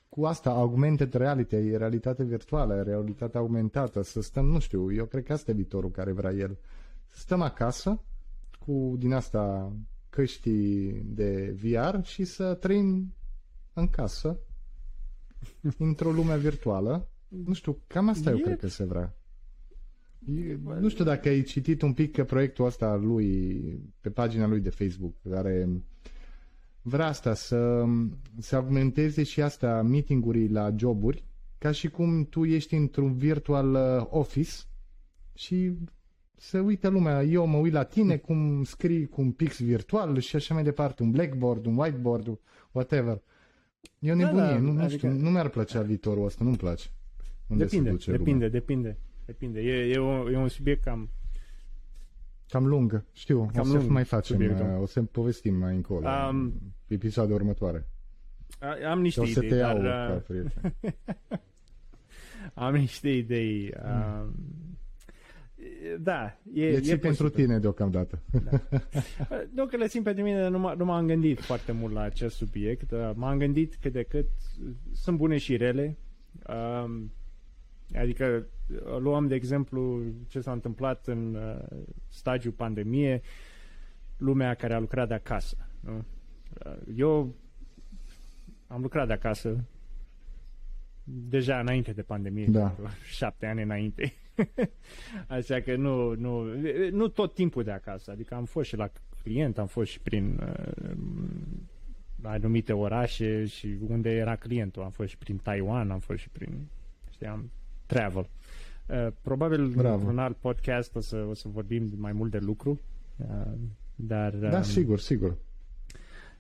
cu 0.09 0.25
asta 0.25 0.51
augmented 0.51 1.15
reality, 1.15 1.77
realitate 1.77 2.25
virtuală, 2.25 2.83
realitate 2.83 3.39
augmentată, 3.39 4.03
să 4.03 4.21
stăm, 4.23 4.47
nu 4.47 4.59
știu, 4.59 4.93
eu 4.93 5.05
cred 5.05 5.25
că 5.25 5.33
asta 5.33 5.51
e 5.51 5.55
viitorul 5.55 5.91
care 5.91 6.13
vrea 6.13 6.33
el. 6.33 6.59
Să 7.07 7.19
stăm 7.19 7.41
acasă 7.41 8.03
cu 8.59 8.95
din 8.99 9.13
asta 9.13 9.73
căștii 10.11 11.03
de 11.05 11.57
VR 11.63 12.03
și 12.03 12.25
să 12.25 12.55
trăim 12.55 13.13
în 13.79 13.89
casă, 13.89 14.39
într-o 15.79 16.11
lume 16.11 16.39
virtuală. 16.39 17.09
Nu 17.29 17.53
știu, 17.53 17.83
cam 17.87 18.09
asta 18.09 18.31
e... 18.31 18.33
eu 18.33 18.39
cred 18.39 18.59
că 18.59 18.69
se 18.69 18.85
vrea. 18.85 19.17
E, 20.27 20.59
nu 20.81 20.89
știu 20.89 21.05
dacă 21.05 21.29
ai 21.29 21.43
citit 21.43 21.83
un 21.83 21.93
pic 21.93 22.13
că 22.13 22.25
proiectul 22.25 22.65
ăsta 22.65 22.95
lui, 22.95 23.61
pe 24.01 24.11
pagina 24.11 24.47
lui 24.47 24.61
de 24.61 24.71
Facebook, 24.71 25.15
care 25.31 25.69
vrea 26.83 27.07
asta 27.07 27.35
să, 27.35 27.85
să 28.39 28.57
augmenteze 28.57 29.23
și 29.23 29.43
asta 29.43 29.83
meeting-uri 29.83 30.49
la 30.49 30.75
joburi, 30.77 31.25
ca 31.59 31.71
și 31.71 31.89
cum 31.89 32.25
tu 32.25 32.45
ești 32.45 32.75
într-un 32.75 33.17
virtual 33.17 33.75
uh, 33.75 34.07
office 34.11 34.57
și 35.35 35.73
să 36.37 36.61
uite 36.61 36.89
lumea, 36.89 37.23
eu 37.23 37.47
mă 37.47 37.57
uit 37.57 37.73
la 37.73 37.83
tine 37.83 38.17
cum 38.17 38.65
scrii 38.65 39.07
cu 39.07 39.21
un 39.21 39.33
pix 39.33 39.61
virtual 39.61 40.19
și 40.19 40.37
așa 40.37 40.55
mai 40.55 40.63
departe, 40.63 41.03
un 41.03 41.11
blackboard, 41.11 41.67
un 41.67 41.77
whiteboard, 41.77 42.39
whatever. 42.73 43.23
E 43.99 44.13
o 44.13 44.17
da, 44.17 44.25
nebunie, 44.25 44.47
da, 44.47 44.53
da, 44.53 44.59
nu, 44.59 44.73
nu 44.73 44.83
adică... 44.83 44.97
știu, 44.97 45.23
nu 45.23 45.31
mi-ar 45.31 45.49
plăcea 45.49 45.83
viitorul 45.83 46.25
ăsta, 46.25 46.45
nu-mi 46.45 46.57
place. 46.57 46.89
Unde 47.47 47.65
depinde, 47.65 47.91
depinde, 47.91 48.33
lumea. 48.33 48.49
depinde, 48.49 48.99
depinde. 49.25 49.61
E, 49.61 49.93
e, 49.93 49.99
un, 49.99 50.33
e 50.33 50.37
un 50.37 50.49
subiect 50.49 50.83
cam... 50.83 51.11
Cam 52.49 52.67
lung, 52.67 53.05
știu, 53.13 53.51
cam 53.53 53.61
o 53.61 53.65
să 53.65 53.77
lung 53.77 53.91
mai 53.91 54.05
facem, 54.05 54.37
subiectul. 54.37 54.67
Uh, 54.67 54.81
o 54.83 54.87
să 54.87 55.03
povestim 55.03 55.55
mai 55.55 55.75
încolo, 55.75 56.09
um, 56.31 56.53
episoade 56.87 57.33
următoare. 57.33 57.89
Am 58.89 59.01
niște 59.01 59.21
o 59.21 59.25
să 59.25 59.39
idei, 59.39 59.49
te 59.49 59.57
dar... 59.57 59.77
iau 59.83 60.23
uh, 60.29 60.51
am 62.65 62.75
niște 62.75 63.09
idei. 63.09 63.75
Mm. 63.85 64.35
Da, 66.01 66.39
e, 66.55 66.71
le 66.71 66.81
țin 66.81 66.93
e 66.93 66.97
pentru 66.97 67.29
tine 67.29 67.59
deocamdată. 67.59 68.23
Da. 68.45 68.61
nu 69.55 69.67
că 69.67 69.77
le 69.77 69.87
țin 69.87 70.03
pentru 70.03 70.25
mine, 70.25 70.49
nu, 70.49 70.71
m- 70.71 70.77
nu 70.77 70.85
m-am 70.85 71.07
gândit 71.07 71.41
foarte 71.41 71.73
mult 71.73 71.93
la 71.93 72.01
acest 72.01 72.37
subiect. 72.37 72.93
M-am 73.15 73.39
gândit 73.39 73.77
cât 73.81 73.93
de 73.93 74.03
cât 74.03 74.27
sunt 74.93 75.17
bune 75.17 75.37
și 75.37 75.57
rele. 75.57 75.99
Um, 76.49 77.13
adică 77.95 78.47
luăm 78.99 79.27
de 79.27 79.35
exemplu 79.35 80.03
ce 80.29 80.41
s-a 80.41 80.53
întâmplat 80.53 81.07
în 81.07 81.35
uh, 81.35 81.79
stagiul 82.09 82.53
pandemie, 82.53 83.21
lumea 84.17 84.55
care 84.55 84.75
a 84.75 84.79
lucrat 84.79 85.09
de 85.09 85.15
acasă. 85.15 85.57
Nu? 85.81 86.05
Eu 86.97 87.35
am 88.67 88.81
lucrat 88.81 89.07
de 89.07 89.13
acasă 89.13 89.65
deja 91.05 91.59
înainte 91.59 91.93
de 91.93 92.03
pandemie, 92.03 92.47
da. 92.47 92.75
șapte 93.05 93.47
ani 93.47 93.63
înainte. 93.63 94.13
Așa 95.39 95.61
că 95.61 95.77
nu, 95.77 96.15
nu, 96.15 96.45
nu 96.91 97.09
tot 97.09 97.35
timpul 97.35 97.63
de 97.63 97.71
acasă. 97.71 98.11
Adică 98.11 98.35
am 98.35 98.45
fost 98.45 98.69
și 98.69 98.77
la 98.77 98.91
client, 99.23 99.59
am 99.59 99.67
fost 99.67 99.91
și 99.91 100.01
prin 100.01 100.41
uh, 100.43 100.97
anumite 102.23 102.73
orașe 102.73 103.47
și 103.47 103.77
unde 103.89 104.11
era 104.11 104.37
clientul. 104.37 104.83
Am 104.83 104.91
fost 104.91 105.09
și 105.09 105.19
prin 105.19 105.37
Taiwan, 105.37 105.91
am 105.91 105.99
fost 105.99 106.19
și 106.19 106.29
prin, 106.29 106.69
știam, 107.11 107.51
travel. 107.87 108.29
Uh, 108.87 109.07
probabil 109.23 109.67
Bravo. 109.67 109.95
într-un 109.95 110.19
alt 110.19 110.37
podcast 110.37 110.97
o 110.97 111.01
să, 111.01 111.27
o 111.29 111.35
să 111.35 111.49
vorbim 111.49 111.91
mai 111.97 112.13
mult 112.13 112.31
de 112.31 112.39
lucru. 112.39 112.81
Uh, 113.17 113.53
dar, 113.97 114.35
da, 114.35 114.57
um, 114.57 114.63
sigur, 114.63 114.99
sigur. 114.99 115.37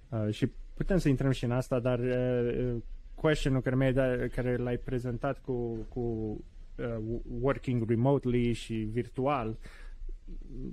Uh, 0.08 0.30
și 0.30 0.50
putem 0.74 0.98
să 0.98 1.08
intrăm 1.08 1.30
și 1.30 1.44
în 1.44 1.50
asta, 1.50 1.80
dar 1.80 1.98
uh, 1.98 2.74
question-ul 3.14 3.60
care, 3.60 3.92
dat, 3.92 4.28
care 4.28 4.56
l-ai 4.56 4.76
prezentat 4.76 5.38
cu, 5.38 5.86
cu 5.88 6.00
uh, 6.00 6.38
working 7.40 7.88
remotely 7.88 8.52
și 8.52 8.74
virtual, 8.74 9.58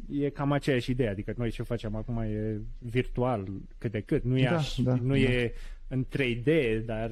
e 0.10 0.30
cam 0.30 0.52
aceeași 0.52 0.92
idee. 0.92 1.10
Adică 1.10 1.34
noi 1.38 1.50
ce 1.50 1.64
facem 1.64 1.96
acum 1.96 2.18
e 2.18 2.62
virtual 2.80 3.48
cât 3.78 3.92
de 3.92 4.00
cât. 4.00 4.24
Nu 4.24 4.38
e, 4.38 4.44
da, 4.44 4.56
aș, 4.56 4.76
da, 4.78 4.96
nu 4.96 5.14
da. 5.14 5.20
e 5.20 5.54
în 5.88 6.06
3D, 6.06 6.80
dar 6.86 7.12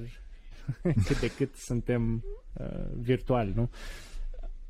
cât 1.07 1.19
de 1.19 1.31
cât 1.37 1.55
suntem 1.55 2.23
uh, 2.53 2.67
virtuali, 2.99 3.53
nu? 3.55 3.69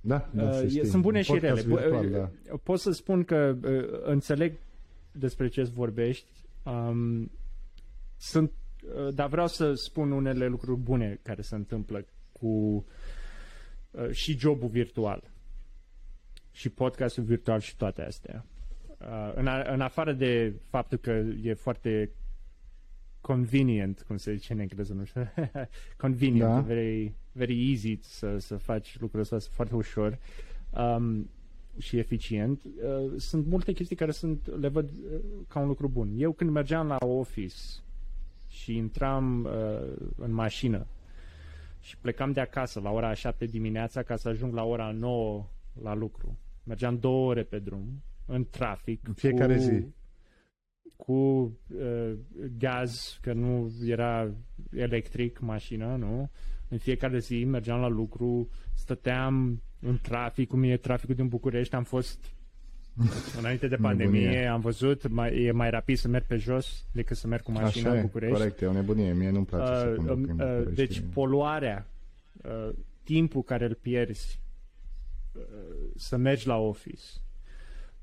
Da, 0.02 0.30
da 0.34 0.44
uh, 0.44 0.82
sunt 0.84 1.02
bune 1.02 1.22
și 1.22 1.38
rele. 1.40 1.62
Virtual, 1.62 2.10
da. 2.10 2.32
Pot 2.64 2.80
să 2.80 2.92
spun 2.92 3.24
că 3.24 3.58
uh, 3.64 4.00
înțeleg 4.04 4.54
despre 5.12 5.48
ce 5.48 5.64
vorbești. 5.64 6.32
Um, 6.64 7.32
sunt, 8.18 8.52
uh, 8.96 9.14
dar 9.14 9.30
vreau 9.30 9.48
să 9.48 9.74
spun 9.74 10.12
unele 10.12 10.48
lucruri 10.48 10.80
bune 10.80 11.20
care 11.24 11.42
se 11.42 11.56
întâmplă 11.56 12.06
cu 12.32 12.48
uh, 12.48 12.84
și 14.12 14.38
jobul 14.38 14.68
virtual. 14.68 15.32
și 16.52 16.70
podcastul 16.70 17.24
virtual 17.24 17.60
și 17.60 17.76
toate 17.76 18.02
astea. 18.02 18.46
Uh, 18.98 19.32
în, 19.36 19.48
a, 19.48 19.74
în 19.74 19.82
afară 19.82 20.14
de 20.14 20.54
faptul 20.70 20.98
că 20.98 21.12
e 21.42 21.54
foarte 21.54 22.10
convenient, 23.22 24.04
cum 24.08 24.18
se 24.18 24.36
zice 24.36 24.54
în 24.54 24.60
engleză, 24.60 24.94
nu 24.94 25.04
știu, 25.04 25.32
convenient, 25.98 26.50
da. 26.50 26.60
very, 26.60 27.14
very 27.32 27.72
easy 27.72 28.00
să, 28.02 28.38
să 28.38 28.58
faci 28.58 29.00
lucrul 29.00 29.22
ăsta 29.22 29.38
foarte 29.40 29.76
ușor 29.76 30.18
um, 30.70 31.30
și 31.78 31.98
eficient. 31.98 32.64
Uh, 32.64 33.12
sunt 33.18 33.46
multe 33.46 33.72
chestii 33.72 33.96
care 33.96 34.12
sunt, 34.12 34.60
le 34.60 34.68
văd 34.68 34.90
uh, 34.90 35.20
ca 35.48 35.60
un 35.60 35.68
lucru 35.68 35.88
bun. 35.88 36.10
Eu 36.18 36.32
când 36.32 36.50
mergeam 36.50 36.88
la 36.88 36.98
office 37.00 37.56
și 38.50 38.76
intram 38.76 39.44
uh, 39.44 40.10
în 40.16 40.32
mașină 40.32 40.88
și 41.84 41.98
plecam 41.98 42.32
de 42.32 42.40
acasă 42.40 42.80
la 42.80 42.92
ora 42.92 43.14
7 43.14 43.46
dimineața 43.46 44.04
ca 44.04 44.16
să 44.16 44.30
ajung 44.30 44.54
la 44.54 44.64
ora 44.64 44.92
9 44.92 45.50
la 45.82 45.94
lucru. 45.94 46.40
Mergeam 46.64 46.98
două 46.98 47.30
ore 47.30 47.44
pe 47.44 47.60
drum, 47.60 48.04
în 48.26 48.46
trafic. 48.50 49.08
În 49.08 49.14
fiecare 49.14 49.56
cu, 49.56 49.62
zi. 49.62 49.86
Cu 50.96 51.14
uh, 51.14 52.14
gaz, 52.58 53.18
că 53.22 53.34
nu 53.34 53.72
era 53.86 54.34
electric 54.72 55.40
mașina, 55.40 55.96
nu? 55.96 56.30
În 56.70 56.78
fiecare 56.78 57.20
zi 57.20 57.44
mergeam 57.44 57.80
la 57.80 57.88
lucru, 57.88 58.50
stăteam 58.74 59.62
în 59.80 59.98
trafic, 60.02 60.48
cum 60.48 60.64
e 60.64 60.78
traficul 60.78 61.16
din 61.16 61.28
București, 61.28 61.76
am 61.76 61.84
fost 61.84 62.34
Înainte 63.40 63.68
de 63.68 63.76
pandemie 63.76 64.20
nebunie. 64.22 64.48
am 64.48 64.60
văzut, 64.60 65.08
mai, 65.08 65.44
e 65.44 65.52
mai 65.52 65.70
rapid 65.70 65.98
să 65.98 66.08
merg 66.08 66.26
pe 66.26 66.36
jos 66.38 66.86
decât 66.92 67.18
să 67.18 67.28
merg 67.28 67.44
cu 67.44 67.52
mașina 67.52 67.90
Așa 67.90 67.98
în 67.98 68.06
București. 68.06 68.36
corect, 68.38 68.62
e 68.62 68.66
o 68.66 68.72
nebunie, 68.72 69.14
mie 69.14 69.30
nu-mi 69.30 69.46
place 69.46 69.72
uh, 69.72 69.78
să 69.80 69.94
conduc 69.96 70.40
uh, 70.40 70.46
uh, 70.68 70.74
Deci 70.74 71.04
poluarea, 71.14 71.88
uh, 72.44 72.70
timpul 73.04 73.44
care 73.44 73.66
îl 73.66 73.78
pierzi 73.82 74.40
uh, 75.34 75.42
să 75.96 76.18
mergi 76.18 76.48
la 76.48 76.58
office. 76.58 77.04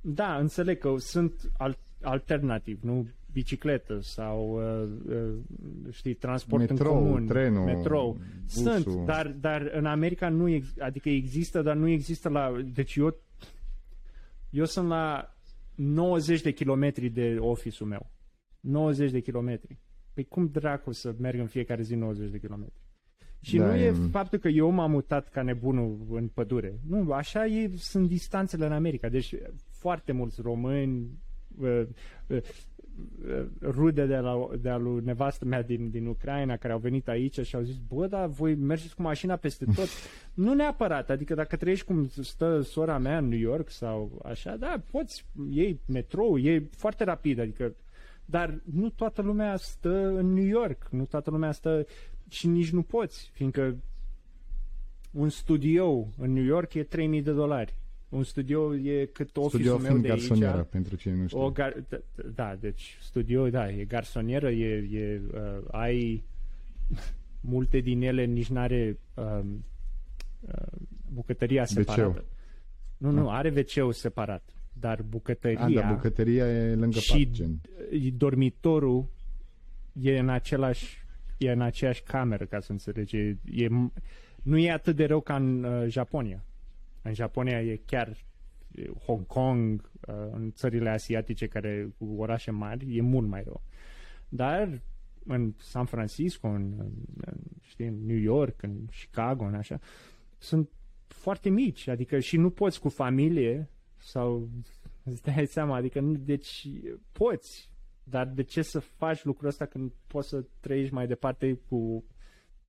Da, 0.00 0.36
înțeleg 0.36 0.78
că 0.78 0.94
sunt 0.98 1.50
al- 1.56 1.78
alternativ, 2.02 2.78
nu 2.82 3.08
bicicletă 3.32 3.98
sau 4.02 4.50
uh, 4.52 5.14
uh, 5.16 5.92
știi, 5.92 6.14
transport 6.14 6.68
metrou, 6.68 6.96
în 6.96 7.02
comun, 7.02 7.26
trenul, 7.26 7.64
metrou. 7.64 8.18
busul. 8.42 8.70
Sunt, 8.70 8.86
dar, 9.04 9.26
dar 9.40 9.70
în 9.74 9.86
America 9.86 10.28
nu 10.28 10.48
ex- 10.48 10.74
adică 10.78 11.08
există, 11.08 11.62
dar 11.62 11.76
nu 11.76 11.88
există 11.88 12.28
la 12.28 12.62
deci 12.74 12.96
eu 12.96 13.16
eu 14.50 14.64
sunt 14.64 14.88
la 14.88 15.34
90 15.74 16.42
de 16.42 16.50
kilometri 16.50 17.08
de 17.08 17.36
office-ul 17.38 17.88
meu. 17.88 18.10
90 18.60 19.10
de 19.10 19.20
kilometri. 19.20 19.78
Păi 20.14 20.24
cum 20.24 20.46
dracu 20.46 20.92
să 20.92 21.14
merg 21.18 21.38
în 21.38 21.46
fiecare 21.46 21.82
zi 21.82 21.94
90 21.94 22.30
de 22.30 22.38
kilometri? 22.38 22.80
Și 23.40 23.56
Da, 23.56 23.66
nu 23.66 23.74
e 23.74 23.84
e- 23.84 23.92
faptul 24.10 24.38
că 24.38 24.48
eu 24.48 24.70
m-am 24.70 24.90
mutat 24.90 25.28
ca 25.28 25.42
nebunul 25.42 26.06
în 26.10 26.28
pădure. 26.28 26.80
Nu, 26.86 27.12
așa 27.12 27.46
e, 27.46 27.70
sunt 27.76 28.08
distanțele 28.08 28.66
în 28.66 28.72
America. 28.72 29.08
Deci 29.08 29.34
foarte 29.70 30.12
mulți 30.12 30.40
români, 30.40 31.10
uh, 31.58 31.68
uh, 31.68 31.86
uh, 32.26 32.42
rude 33.62 34.06
de 34.06 34.16
la, 34.16 34.48
de 34.60 34.68
a 34.68 34.76
lui 34.76 35.00
nevastă 35.04 35.44
mea 35.44 35.62
din, 35.62 35.90
din 35.90 36.06
Ucraina 36.06 36.56
care 36.56 36.72
au 36.72 36.78
venit 36.78 37.08
aici 37.08 37.40
și 37.40 37.56
au 37.56 37.62
zis, 37.62 37.76
bă, 37.76 38.06
dar 38.06 38.26
voi 38.26 38.54
mergeți 38.54 38.94
cu 38.94 39.02
mașina 39.02 39.36
peste 39.36 39.64
tot. 39.64 39.88
nu 40.44 40.54
neapărat, 40.54 41.10
adică 41.10 41.34
dacă 41.34 41.56
trăiești 41.56 41.86
cum 41.86 42.08
stă 42.08 42.60
sora 42.60 42.98
mea 42.98 43.18
în 43.18 43.28
New 43.28 43.38
York 43.38 43.70
sau 43.70 44.20
așa, 44.24 44.56
da, 44.56 44.82
poți, 44.90 45.26
iei 45.50 45.80
metrou, 45.86 46.38
e 46.38 46.68
foarte 46.70 47.04
rapid, 47.04 47.38
adică 47.38 47.74
dar 48.24 48.60
nu 48.64 48.90
toată 48.90 49.22
lumea 49.22 49.56
stă 49.56 50.06
în 50.06 50.32
New 50.32 50.44
York, 50.44 50.88
nu 50.90 51.04
toată 51.04 51.30
lumea 51.30 51.52
stă 51.52 51.86
și 52.28 52.46
nici 52.46 52.70
nu 52.70 52.82
poți, 52.82 53.30
fiindcă 53.32 53.76
un 55.10 55.28
studio 55.28 56.08
în 56.18 56.32
New 56.32 56.44
York 56.44 56.74
e 56.74 56.82
3000 56.82 57.22
de 57.22 57.32
dolari. 57.32 57.79
Un 58.10 58.22
studio 58.22 58.74
e 58.76 59.04
cât 59.04 59.36
office-ul 59.36 59.48
Studio 59.48 59.78
meu 59.78 59.86
fiind 59.90 60.02
de 60.02 60.08
garsonieră, 60.08 60.56
aici. 60.56 60.66
pentru 60.70 60.96
cine 60.96 61.14
nu 61.14 61.26
știu. 61.26 61.40
O 61.40 61.50
gar- 61.50 61.76
d- 61.80 61.98
d- 61.98 62.34
da, 62.34 62.56
deci 62.60 62.98
studio, 63.00 63.50
da, 63.50 63.70
e 63.70 63.84
garsonieră, 63.84 64.50
e, 64.50 64.88
e 64.98 65.20
uh, 65.34 65.40
ai 65.70 66.24
multe 67.40 67.78
din 67.78 68.02
ele 68.02 68.24
nici 68.24 68.48
n-are 68.48 68.98
um, 69.14 69.64
uh, 70.40 70.52
bucătăria 71.12 71.64
separată. 71.64 72.24
Nu, 72.96 73.10
nu, 73.10 73.30
are 73.30 73.52
wc 73.56 73.94
separat, 73.94 74.48
dar 74.72 75.02
bucătăria 75.02 75.64
A, 75.64 75.70
da, 75.70 75.92
bucătăria 75.92 76.46
e 76.46 76.74
lângă 76.74 76.98
și 76.98 77.24
pat, 77.24 77.32
gen. 77.32 77.60
uh, 77.92 78.12
dormitorul 78.16 79.06
e 79.92 80.18
în 80.18 80.28
același 80.28 80.98
e 81.36 81.50
în 81.50 81.60
aceeași 81.60 82.02
cameră, 82.02 82.44
ca 82.44 82.60
să 82.60 82.72
înțelegi. 82.72 83.16
E, 83.16 83.38
e, 83.44 83.68
nu 84.42 84.58
e 84.58 84.70
atât 84.70 84.96
de 84.96 85.04
rău 85.04 85.20
ca 85.20 85.36
în 85.36 85.64
uh, 85.64 85.88
Japonia. 85.88 86.44
În 87.02 87.14
Japonia 87.14 87.62
e 87.62 87.80
chiar 87.86 88.08
e, 88.74 88.86
Hong 89.04 89.26
Kong, 89.26 89.90
uh, 90.08 90.14
în 90.32 90.52
țările 90.52 90.90
asiatice 90.90 91.46
care 91.46 91.94
cu 91.98 92.14
orașe 92.18 92.50
mari, 92.50 92.96
e 92.96 93.00
mult 93.00 93.28
mai 93.28 93.42
rău. 93.42 93.62
Dar 94.28 94.82
în 95.24 95.54
San 95.58 95.84
Francisco, 95.84 96.48
în, 96.48 96.74
în, 96.78 96.92
în, 97.20 97.36
știi, 97.60 97.86
în 97.86 98.06
New 98.06 98.18
York, 98.18 98.62
în 98.62 98.86
Chicago, 98.86 99.44
în 99.44 99.54
așa, 99.54 99.78
sunt 100.38 100.70
foarte 101.06 101.48
mici, 101.48 101.86
adică 101.86 102.18
și 102.18 102.36
nu 102.36 102.50
poți 102.50 102.80
cu 102.80 102.88
familie 102.88 103.70
sau 103.96 104.48
îți 105.10 105.22
dai 105.22 105.46
seama, 105.46 105.76
adică 105.76 106.00
nu, 106.00 106.16
deci 106.16 106.68
poți, 107.12 107.70
dar 108.02 108.26
de 108.26 108.42
ce 108.42 108.62
să 108.62 108.78
faci 108.78 109.24
lucrul 109.24 109.48
ăsta 109.48 109.66
când 109.66 109.92
poți 110.06 110.28
să 110.28 110.44
trăiești 110.60 110.94
mai 110.94 111.06
departe 111.06 111.60
cu 111.68 112.04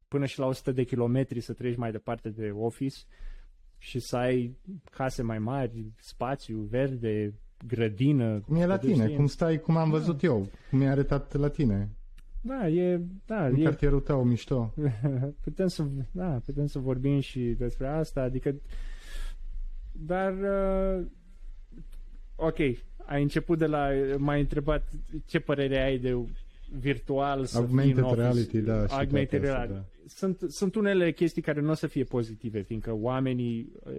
până 0.08 0.26
și 0.26 0.40
la 0.40 0.46
100 0.46 0.72
de 0.72 0.84
kilometri 0.84 1.40
să 1.40 1.54
trăiești 1.54 1.80
mai 1.80 1.92
departe 1.92 2.30
de 2.30 2.50
office 2.50 2.98
și 3.82 4.00
să 4.00 4.16
ai 4.16 4.58
case 4.92 5.22
mai 5.22 5.40
mari, 5.40 5.92
spațiu 6.00 6.58
verde, 6.58 7.34
grădină. 7.68 8.40
Cum 8.40 8.56
e 8.56 8.66
la 8.66 8.78
te 8.78 8.86
duci, 8.86 8.94
tine, 8.94 9.06
știi? 9.06 9.18
cum 9.18 9.28
stai, 9.28 9.60
cum 9.60 9.78
am 9.78 9.90
văzut 9.90 10.24
eu, 10.24 10.48
cum 10.70 10.82
e 10.82 10.90
arătat 10.90 11.34
la 11.34 11.50
tine. 11.50 11.90
Da, 12.42 12.68
e, 12.68 13.02
da, 13.26 13.46
În 13.46 13.56
e, 13.56 13.64
cartierul 13.64 14.00
tău, 14.00 14.24
mișto. 14.24 14.74
putem 15.44 15.68
să, 15.68 15.84
da, 16.12 16.42
putem 16.46 16.66
să 16.66 16.80
vorbim 16.80 17.20
și 17.20 17.40
despre 17.40 17.88
asta, 17.88 18.22
adică 18.22 18.56
dar 19.92 20.34
uh, 20.34 21.06
ok, 22.36 22.58
ai 23.06 23.22
început 23.22 23.58
de 23.58 23.66
la 23.66 23.88
m-ai 24.18 24.40
întrebat 24.40 24.90
ce 25.26 25.40
părere 25.40 25.84
ai 25.84 25.98
de 25.98 26.14
virtual 26.80 27.46
să 27.46 27.58
fii 27.58 27.66
Augmented 27.66 27.98
în 27.98 28.04
office. 28.04 28.22
reality, 28.22 28.58
da, 28.60 28.88
și 28.88 28.94
Augmented 28.94 29.40
toate 29.40 29.48
astea, 29.48 29.66
reality. 29.66 29.74
da. 29.74 30.04
Sunt, 30.08 30.42
sunt 30.52 30.76
unele 30.76 31.12
chestii 31.12 31.42
care 31.42 31.62
nu 31.62 31.70
o 31.70 31.74
să 31.74 31.88
fie 31.88 32.04
pozitive, 32.04 32.62
fiindcă 32.62 32.92
oamenii 32.94 33.72
uh, 33.84 33.94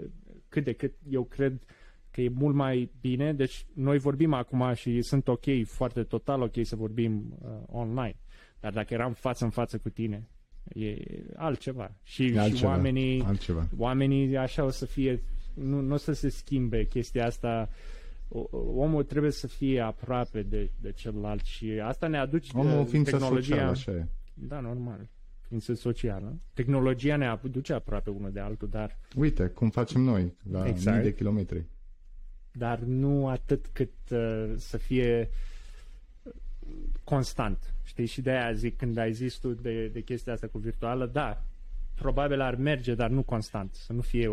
cât 0.48 0.64
de 0.64 0.72
cât 0.72 0.92
eu 1.10 1.24
cred 1.24 1.62
că 2.10 2.20
e 2.20 2.28
mult 2.34 2.54
mai 2.54 2.90
bine, 3.00 3.32
deci 3.32 3.66
noi 3.72 3.98
vorbim 3.98 4.32
acum 4.32 4.72
și 4.74 5.02
sunt 5.02 5.28
ok, 5.28 5.44
foarte 5.64 6.02
total 6.02 6.42
ok 6.42 6.54
să 6.62 6.76
vorbim 6.76 7.38
uh, 7.42 7.48
online. 7.66 8.16
Dar 8.60 8.72
dacă 8.72 8.94
eram 8.94 9.12
față 9.12 9.44
în 9.44 9.50
față 9.50 9.78
cu 9.78 9.88
tine, 9.88 10.28
e 10.74 10.96
altceva. 11.36 11.94
Și, 12.02 12.24
E 12.24 12.28
și 12.30 12.38
altceva, 12.38 12.70
oamenii, 12.70 13.22
altceva. 13.22 13.68
oamenii 13.76 14.36
așa 14.36 14.64
o 14.64 14.70
să 14.70 14.86
fie, 14.86 15.22
nu, 15.54 15.80
nu 15.80 15.94
o 15.94 15.96
să 15.96 16.12
se 16.12 16.28
schimbe 16.28 16.84
chestia 16.86 17.26
asta. 17.26 17.68
O- 17.68 17.74
Omul 18.76 19.04
trebuie 19.04 19.30
să 19.30 19.46
fie 19.46 19.80
aproape 19.80 20.42
de, 20.42 20.70
de 20.80 20.92
celălalt 20.92 21.44
și 21.44 21.70
asta 21.84 22.06
ne 22.06 22.18
aduce 22.18 22.50
Omul 22.56 22.80
uh, 22.80 22.86
ființă 22.86 23.10
tehnologia. 23.10 23.44
socială, 23.46 23.70
așa 23.70 23.90
e. 23.92 24.06
Da, 24.34 24.60
normal. 24.60 25.08
Ființă 25.48 25.74
socială. 25.74 26.38
Tehnologia 26.54 27.16
ne 27.16 27.26
aduce 27.26 27.72
aproape 27.72 28.10
unul 28.10 28.32
de 28.32 28.40
altul, 28.40 28.68
dar, 28.68 28.96
Uite, 29.16 29.46
cum 29.46 29.70
facem 29.70 30.00
noi, 30.00 30.34
la 30.50 30.66
Exact. 30.68 30.96
mii 30.96 31.10
de 31.10 31.14
kilometri. 31.14 31.64
dar 32.52 32.78
nu 32.78 33.28
atât 33.28 33.66
cât 33.72 33.92
uh, 34.10 34.52
să 34.56 34.76
fie 34.76 35.28
constant. 37.04 37.74
Știi? 37.84 38.06
Și 38.06 38.20
de 38.20 38.30
aia 38.30 38.52
zic, 38.52 38.76
când 38.76 38.96
ai 38.96 39.12
zis 39.12 39.34
tu 39.34 39.52
de, 39.52 39.86
de 39.86 40.00
chestia 40.00 40.32
asta 40.32 40.46
cu 40.46 40.58
virtuală, 40.58 41.06
da, 41.06 41.42
probabil 41.94 42.40
ar 42.40 42.54
merge, 42.54 42.94
dar 42.94 43.10
nu 43.10 43.22
constant. 43.22 43.74
Să 43.74 43.92
nu 43.92 44.00
fie 44.00 44.28
100% 44.28 44.32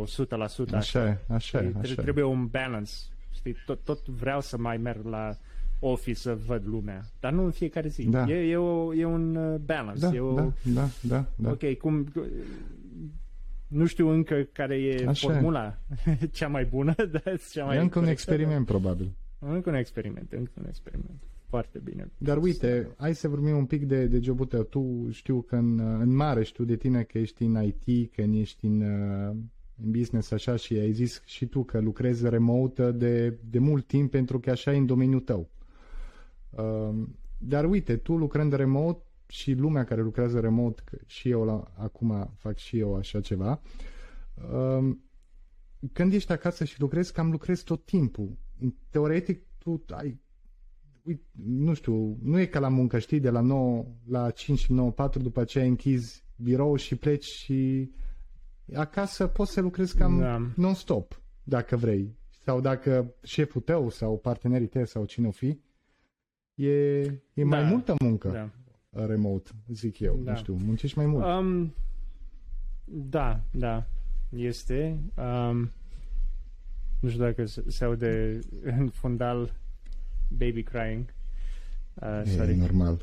așa. 0.71 0.77
Așa 0.77 1.07
e, 1.07 1.17
așa 1.33 1.57
e, 1.61 1.67
Știi? 1.67 1.79
așa 1.81 1.91
e. 1.91 2.01
Trebuie 2.01 2.23
un 2.23 2.45
balance. 2.47 2.91
Știi? 3.31 3.55
Tot, 3.65 3.79
tot 3.83 4.07
vreau 4.07 4.41
să 4.41 4.57
mai 4.57 4.77
merg 4.77 5.05
la 5.05 5.37
office 5.79 6.19
să 6.19 6.37
văd 6.45 6.63
lumea, 6.67 7.05
dar 7.19 7.31
nu 7.31 7.43
în 7.43 7.51
fiecare 7.51 7.87
zi. 7.87 8.03
Da. 8.09 8.25
E, 8.29 8.49
e, 8.49 8.55
o, 8.57 8.93
e 8.93 9.05
un 9.05 9.35
uh, 9.35 9.59
balance. 9.59 9.99
Da, 9.99 10.13
e 10.13 10.19
o, 10.19 10.33
da, 10.33 10.51
da, 10.63 10.87
da, 11.01 11.25
da. 11.35 11.49
Ok, 11.49 11.73
cum... 11.77 12.07
Nu 13.67 13.85
știu 13.85 14.07
încă 14.09 14.47
care 14.51 14.75
e 14.75 15.07
Așa 15.07 15.27
e. 15.29 15.31
formula 15.33 15.77
cea 16.31 16.47
mai 16.47 16.65
bună, 16.65 16.93
dar 17.23 17.39
cea 17.51 17.65
mai 17.65 17.75
E 17.75 17.79
încă 17.79 17.99
un 17.99 18.05
corectă, 18.05 18.09
experiment, 18.11 18.65
probabil. 18.65 19.15
dar- 19.39 19.53
Încă 19.53 19.69
un 19.69 19.75
experiment, 19.75 20.31
încă 20.31 20.51
un 20.59 20.65
experiment. 20.67 21.21
Foarte 21.47 21.79
bine. 21.83 22.11
Dar 22.17 22.37
uite, 22.37 22.87
hai 22.97 23.15
să 23.15 23.27
vorbim 23.27 23.57
un 23.57 23.65
pic 23.65 23.85
de, 23.85 24.05
de 24.05 24.19
jobul 24.19 24.45
tău. 24.45 24.63
Tu 24.63 25.07
știu 25.11 25.41
că 25.41 25.55
în, 25.55 25.79
în 25.79 26.15
mare 26.15 26.43
știu 26.43 26.63
de 26.63 26.75
tine 26.75 27.03
că 27.03 27.17
ești 27.17 27.43
în 27.43 27.63
IT, 27.63 28.11
că 28.13 28.21
ești 28.21 28.65
în, 28.65 28.81
uh, 28.81 29.35
în 29.83 29.91
business 29.91 30.31
așa 30.31 30.55
și 30.55 30.73
ai 30.73 30.91
zis 30.91 31.21
și 31.25 31.45
tu 31.45 31.63
că 31.63 31.79
lucrezi 31.79 32.29
remote 32.29 32.91
de, 32.91 33.37
de 33.49 33.59
mult 33.59 33.87
timp 33.87 34.11
pentru 34.11 34.39
că 34.39 34.49
așa 34.49 34.73
e 34.73 34.77
în 34.77 34.85
domeniul 34.85 35.19
tău. 35.19 35.49
Um, 36.49 37.15
Dar 37.37 37.65
uite, 37.65 37.97
tu 37.97 38.15
lucrând 38.17 38.53
remote 38.53 39.03
și 39.27 39.53
lumea 39.53 39.83
care 39.83 40.01
lucrează 40.01 40.39
remote, 40.39 40.81
că 40.85 40.97
și 41.05 41.29
eu 41.29 41.43
la, 41.43 41.71
acum 41.77 42.33
fac 42.37 42.57
și 42.57 42.77
eu 42.77 42.95
așa 42.95 43.21
ceva, 43.21 43.61
um, 44.53 45.03
când 45.93 46.13
ești 46.13 46.31
acasă 46.31 46.63
și 46.63 46.79
lucrezi, 46.81 47.13
cam 47.13 47.31
lucrezi 47.31 47.63
tot 47.63 47.85
timpul. 47.85 48.37
Teoretic, 48.89 49.41
tu 49.57 49.83
ai 49.87 50.19
nu 51.45 51.73
știu, 51.73 52.17
nu 52.21 52.39
e 52.39 52.45
ca 52.45 52.59
la 52.59 52.67
muncă, 52.67 52.99
știi, 52.99 53.19
de 53.19 53.29
la 53.29 53.41
9 53.41 53.85
la 54.07 54.31
5, 54.31 54.67
9, 54.67 54.91
4, 54.91 55.21
după 55.21 55.39
aceea 55.39 55.65
închizi 55.65 56.23
birou 56.35 56.75
și 56.75 56.95
pleci 56.95 57.25
și 57.25 57.91
acasă 58.73 59.27
poți 59.27 59.51
să 59.51 59.61
lucrezi 59.61 59.97
cam 59.97 60.19
da. 60.19 60.51
non-stop, 60.55 61.21
dacă 61.43 61.75
vrei. 61.75 62.17
Sau 62.43 62.61
dacă 62.61 63.13
șeful 63.23 63.61
tău 63.61 63.89
sau 63.89 64.17
partenerii 64.17 64.67
tăi 64.67 64.87
sau 64.87 65.05
cine 65.05 65.27
o 65.27 65.31
fi, 65.31 65.59
e, 66.55 66.99
e 66.99 67.19
da. 67.33 67.45
mai 67.45 67.63
multă 67.63 67.95
muncă 67.99 68.51
da. 68.89 69.05
remote, 69.05 69.51
zic 69.67 69.99
eu. 69.99 70.19
Da. 70.23 70.31
Nu 70.31 70.37
știu, 70.37 70.57
muncești 70.65 70.97
mai 70.97 71.05
mult. 71.05 71.25
Um, 71.25 71.73
da, 72.85 73.41
da, 73.51 73.87
este. 74.29 74.99
Um, 75.15 75.71
nu 76.99 77.09
știu 77.09 77.23
dacă 77.23 77.45
se, 77.45 77.63
se 77.67 77.83
aude 77.83 78.39
în 78.61 78.89
fundal 78.89 79.53
baby 80.27 80.63
crying. 80.63 81.13
Uh, 81.93 82.21
e 82.25 82.29
sorry. 82.29 82.55
normal. 82.55 83.01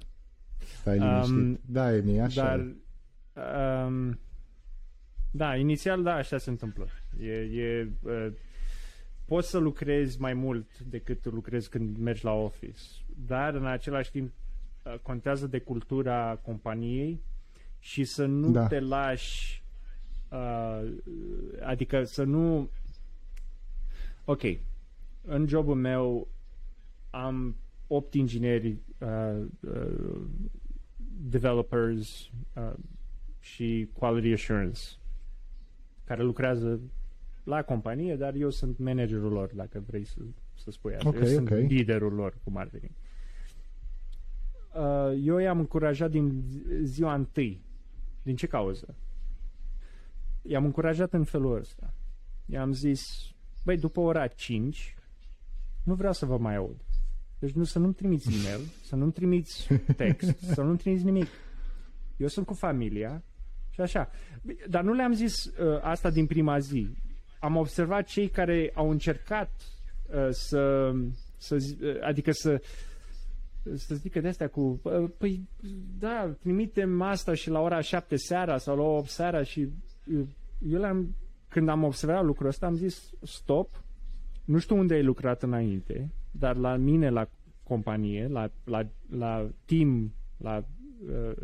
Stai 0.80 0.98
um, 0.98 1.60
Da, 1.64 1.94
e 1.94 2.22
așa. 2.22 2.42
Dar, 2.42 2.76
um, 3.86 4.18
da, 5.37 5.57
inițial, 5.57 6.03
da, 6.03 6.14
așa 6.14 6.39
se 6.39 6.51
întâmplă. 6.51 6.87
E, 7.20 7.32
e, 7.32 7.91
uh, 8.03 8.32
poți 9.24 9.51
să 9.51 9.59
lucrezi 9.59 10.20
mai 10.20 10.34
mult 10.34 10.78
decât 10.78 11.24
lucrezi 11.24 11.68
când 11.68 11.97
mergi 11.97 12.24
la 12.24 12.32
office, 12.32 12.82
dar 13.26 13.55
în 13.55 13.66
același 13.66 14.11
timp 14.11 14.32
uh, 14.82 14.95
contează 15.03 15.47
de 15.47 15.59
cultura 15.59 16.39
companiei 16.43 17.20
și 17.78 18.05
să 18.05 18.26
nu 18.26 18.51
da. 18.51 18.66
te 18.66 18.80
lași 18.80 19.62
uh, 20.30 20.93
adică 21.62 22.05
să 22.05 22.22
nu 22.22 22.70
ok 24.24 24.43
în 25.26 25.47
jobul 25.47 25.74
meu 25.74 26.28
am 27.11 27.57
opt 27.87 28.14
ingineri 28.14 28.76
uh, 28.99 29.45
uh, 29.61 30.20
developers 31.20 32.30
uh, 32.55 32.72
și 33.41 33.89
quality 33.93 34.32
assurance 34.32 34.80
care 36.07 36.22
lucrează 36.22 36.80
la 37.44 37.62
companie, 37.62 38.16
dar 38.16 38.34
eu 38.34 38.50
sunt 38.50 38.78
managerul 38.78 39.32
lor, 39.32 39.50
dacă 39.54 39.84
vrei 39.86 40.04
să, 40.04 40.20
să 40.54 40.70
spui 40.70 40.94
asta. 40.94 41.09
Okay, 41.09 41.20
eu 41.20 41.40
okay. 41.40 41.59
sunt 41.59 41.70
liderul 41.70 42.12
lor 42.12 42.38
cu 42.44 42.50
marketing. 42.50 42.92
Uh, 44.74 45.20
eu 45.22 45.38
i-am 45.38 45.59
încurajat 45.59 46.11
din 46.11 46.44
ziua 46.82 47.14
întâi. 47.14 47.64
Din 48.22 48.36
ce 48.36 48.46
cauză? 48.46 48.96
I-am 50.42 50.64
încurajat 50.64 51.12
în 51.12 51.24
felul 51.24 51.57
ăsta. 51.57 51.94
I-am 52.46 52.72
zis, 52.72 53.02
băi, 53.64 53.76
după 53.76 54.00
ora 54.00 54.26
5, 54.26 54.94
nu 55.84 55.94
vreau 55.94 56.12
să 56.12 56.26
vă 56.26 56.38
mai 56.38 56.57
aud. 56.57 56.84
Deci 57.38 57.52
nu, 57.52 57.64
să 57.64 57.78
nu-mi 57.78 57.94
trimiți 57.94 58.28
e-mail, 58.36 58.61
să 58.82 58.96
nu-mi 58.96 59.12
trimiți 59.12 59.68
text, 59.96 60.38
să 60.38 60.62
nu-mi 60.62 60.78
trimiți 60.78 61.04
nimic. 61.04 61.26
Eu 62.16 62.26
sunt 62.26 62.46
cu 62.46 62.54
familia 62.54 63.24
și 63.77 63.83
așa. 63.83 64.11
Dar 64.68 64.83
nu 64.83 64.93
le-am 64.93 65.12
zis 65.12 65.45
uh, 65.45 65.79
asta 65.81 66.11
din 66.11 66.27
prima 66.27 66.59
zi. 66.59 66.89
Am 67.41 67.57
observat 67.57 68.05
cei 68.05 68.29
care 68.29 68.70
au 68.74 68.91
încercat 68.91 69.51
uh, 70.07 70.29
să, 70.31 70.93
să 71.37 71.55
uh, 71.55 71.97
adică 72.01 72.31
să 72.33 72.61
să 73.74 73.95
zică 73.95 74.20
de 74.20 74.29
astea 74.29 74.49
cu 74.49 74.81
uh, 74.83 75.11
păi 75.18 75.49
da, 75.99 76.35
trimitem 76.41 77.03
asta 77.03 77.35
și 77.35 77.51
la 77.51 77.61
ora 77.61 77.81
7 77.81 78.16
seara 78.16 78.57
sau 78.57 78.77
la 78.77 78.83
8 78.83 79.09
seara 79.09 79.43
și 79.43 79.68
uh, 80.07 80.27
eu 80.59 80.83
am 80.83 81.14
când 81.49 81.68
am 81.68 81.83
observat 81.83 82.24
lucrul 82.24 82.49
ăsta 82.49 82.66
am 82.66 82.74
zis 82.74 83.11
stop, 83.22 83.85
nu 84.45 84.59
știu 84.59 84.77
unde 84.77 84.95
ai 84.95 85.03
lucrat 85.03 85.43
înainte, 85.43 86.12
dar 86.31 86.57
la 86.57 86.77
mine, 86.77 87.11
la 87.11 87.29
companie, 87.62 88.27
la, 88.27 88.51
la, 88.64 88.87
la 89.11 89.49
team, 89.64 90.14
la 90.37 90.64
uh, 91.09 91.37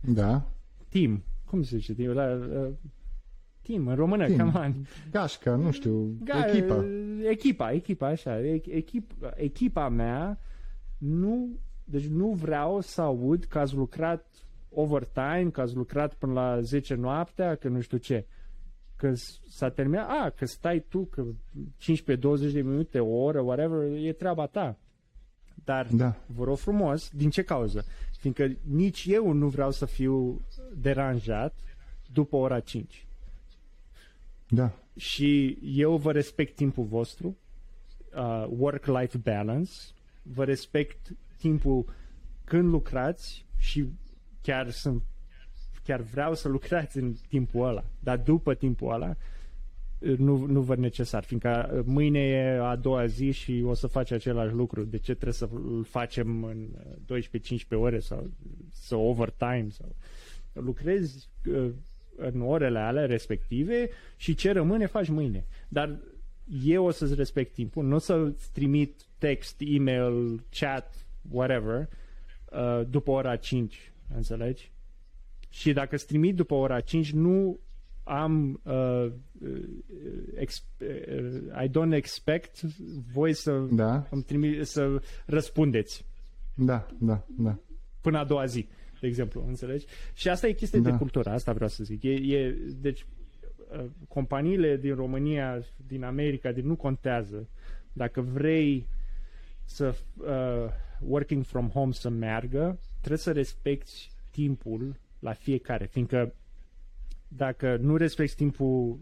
da. 0.00 0.46
team, 0.88 1.24
cum 1.50 1.62
se 1.62 1.76
zice, 1.76 2.12
la 2.12 2.32
uh, 2.32 2.68
team, 3.62 3.86
în 3.86 3.94
română, 3.94 4.26
team. 4.26 4.50
come 4.52 4.66
on. 4.66 4.86
Gașca, 5.10 5.54
nu 5.54 5.70
știu, 5.70 6.16
Ga- 6.24 6.48
echipa. 6.48 6.84
Echipa, 7.30 7.72
echipa, 7.72 8.06
așa, 8.06 8.40
echip, 8.46 9.10
echipa 9.34 9.88
mea 9.88 10.38
nu, 10.98 11.48
deci 11.84 12.06
nu 12.06 12.32
vreau 12.32 12.80
să 12.80 13.00
aud 13.00 13.44
că 13.44 13.58
ați 13.58 13.74
lucrat 13.74 14.26
overtime, 14.70 15.48
că 15.52 15.60
ați 15.60 15.74
lucrat 15.74 16.14
până 16.14 16.32
la 16.32 16.60
10 16.60 16.94
noaptea, 16.94 17.54
că 17.54 17.68
nu 17.68 17.80
știu 17.80 17.98
ce. 17.98 18.26
Că 18.96 19.12
s-a 19.48 19.68
terminat, 19.70 20.08
a, 20.08 20.30
că 20.30 20.46
stai 20.46 20.84
tu, 20.88 21.04
că 21.04 21.24
15-20 21.26 22.52
de 22.52 22.60
minute, 22.60 23.00
o 23.00 23.22
oră, 23.22 23.40
whatever, 23.40 24.04
e 24.04 24.12
treaba 24.12 24.46
ta. 24.46 24.78
Dar 25.64 25.86
da. 25.92 26.16
vă 26.26 26.44
rog 26.44 26.56
frumos, 26.56 27.10
din 27.14 27.30
ce 27.30 27.42
cauză? 27.42 27.84
Fiindcă 28.18 28.50
nici 28.62 29.06
eu 29.08 29.32
nu 29.32 29.48
vreau 29.48 29.70
să 29.70 29.86
fiu 29.86 30.40
deranjat 30.74 31.54
după 32.12 32.36
ora 32.36 32.60
5. 32.60 33.06
Da. 34.48 34.72
Și 34.96 35.58
eu 35.62 35.96
vă 35.96 36.12
respect 36.12 36.54
timpul 36.54 36.84
vostru, 36.84 37.36
uh, 38.14 38.46
work-life 38.48 39.18
balance, 39.18 39.72
vă 40.22 40.44
respect 40.44 41.16
timpul 41.38 41.94
când 42.44 42.68
lucrați 42.68 43.46
și 43.56 43.88
chiar 44.42 44.70
sunt 44.70 45.02
chiar 45.84 46.00
vreau 46.00 46.34
să 46.34 46.48
lucrați 46.48 46.98
în 46.98 47.14
timpul 47.28 47.66
ăla, 47.66 47.84
dar 47.98 48.18
după 48.18 48.54
timpul 48.54 48.92
ăla 48.92 49.16
nu, 50.00 50.46
nu 50.46 50.60
văd 50.60 50.78
necesar, 50.78 51.24
fiindcă 51.24 51.82
mâine 51.86 52.20
e 52.20 52.58
a 52.58 52.76
doua 52.76 53.06
zi 53.06 53.30
și 53.30 53.62
o 53.66 53.74
să 53.74 53.86
faci 53.86 54.10
același 54.10 54.54
lucru. 54.54 54.84
De 54.84 54.96
ce 54.96 55.12
trebuie 55.12 55.32
să-l 55.32 55.84
facem 55.88 56.44
în 56.44 56.68
12-15 57.56 57.68
ore 57.70 57.98
sau 57.98 58.30
să 58.72 58.96
overtime? 58.96 59.66
Sau... 59.70 59.94
Lucrezi 60.52 61.28
uh, 61.46 61.70
în 62.16 62.40
orele 62.40 62.78
alea 62.78 63.06
respective 63.06 63.88
și 64.16 64.34
ce 64.34 64.52
rămâne 64.52 64.86
faci 64.86 65.08
mâine. 65.08 65.46
Dar 65.68 65.98
eu 66.64 66.84
o 66.84 66.90
să-ți 66.90 67.14
respect 67.14 67.54
timpul, 67.54 67.84
nu 67.84 67.94
o 67.94 67.98
să-ți 67.98 68.52
trimit 68.52 69.02
text, 69.18 69.56
email, 69.58 70.44
chat, 70.50 71.06
whatever, 71.30 71.88
uh, 72.52 72.80
după 72.88 73.10
ora 73.10 73.36
5, 73.36 73.92
înțelegi? 74.14 74.72
Și 75.48 75.72
dacă 75.72 75.94
îți 75.94 76.06
trimit 76.06 76.34
după 76.34 76.54
ora 76.54 76.80
5, 76.80 77.12
nu 77.12 77.60
am 78.04 78.60
uh, 78.64 79.12
ex, 80.34 80.64
uh, 80.80 81.64
I 81.64 81.68
don't 81.68 81.92
expect 81.92 82.60
voi 83.12 83.32
să 83.34 83.66
da. 83.70 84.06
îmi 84.10 84.22
trimi, 84.22 84.64
să 84.64 85.02
răspundeți. 85.26 86.04
Da, 86.54 86.86
da, 86.98 87.26
da. 87.38 87.58
Până 88.00 88.18
a 88.18 88.24
doua 88.24 88.44
zi, 88.44 88.68
de 89.00 89.06
exemplu, 89.06 89.44
înțelegi? 89.46 89.86
Și 90.14 90.28
asta 90.28 90.46
e 90.46 90.52
chestie 90.52 90.80
da. 90.80 90.90
de 90.90 90.96
cultură, 90.96 91.30
asta 91.30 91.52
vreau 91.52 91.68
să 91.68 91.84
zic. 91.84 92.02
E, 92.02 92.10
e, 92.10 92.50
deci, 92.80 93.06
uh, 93.72 93.84
companiile 94.08 94.76
din 94.76 94.94
România, 94.94 95.64
din 95.86 96.04
America, 96.04 96.52
din 96.52 96.66
nu 96.66 96.76
contează. 96.76 97.48
Dacă 97.92 98.20
vrei 98.20 98.86
să 99.64 99.94
uh, 100.16 100.72
working 101.00 101.44
from 101.44 101.68
home 101.68 101.92
să 101.92 102.08
meargă, 102.08 102.78
trebuie 102.98 103.18
să 103.18 103.32
respecti 103.32 104.10
timpul 104.30 104.96
la 105.18 105.32
fiecare, 105.32 105.86
fiindcă 105.86 106.34
dacă 107.28 107.76
nu 107.76 107.96
respecti 107.96 108.36
timpul 108.36 108.98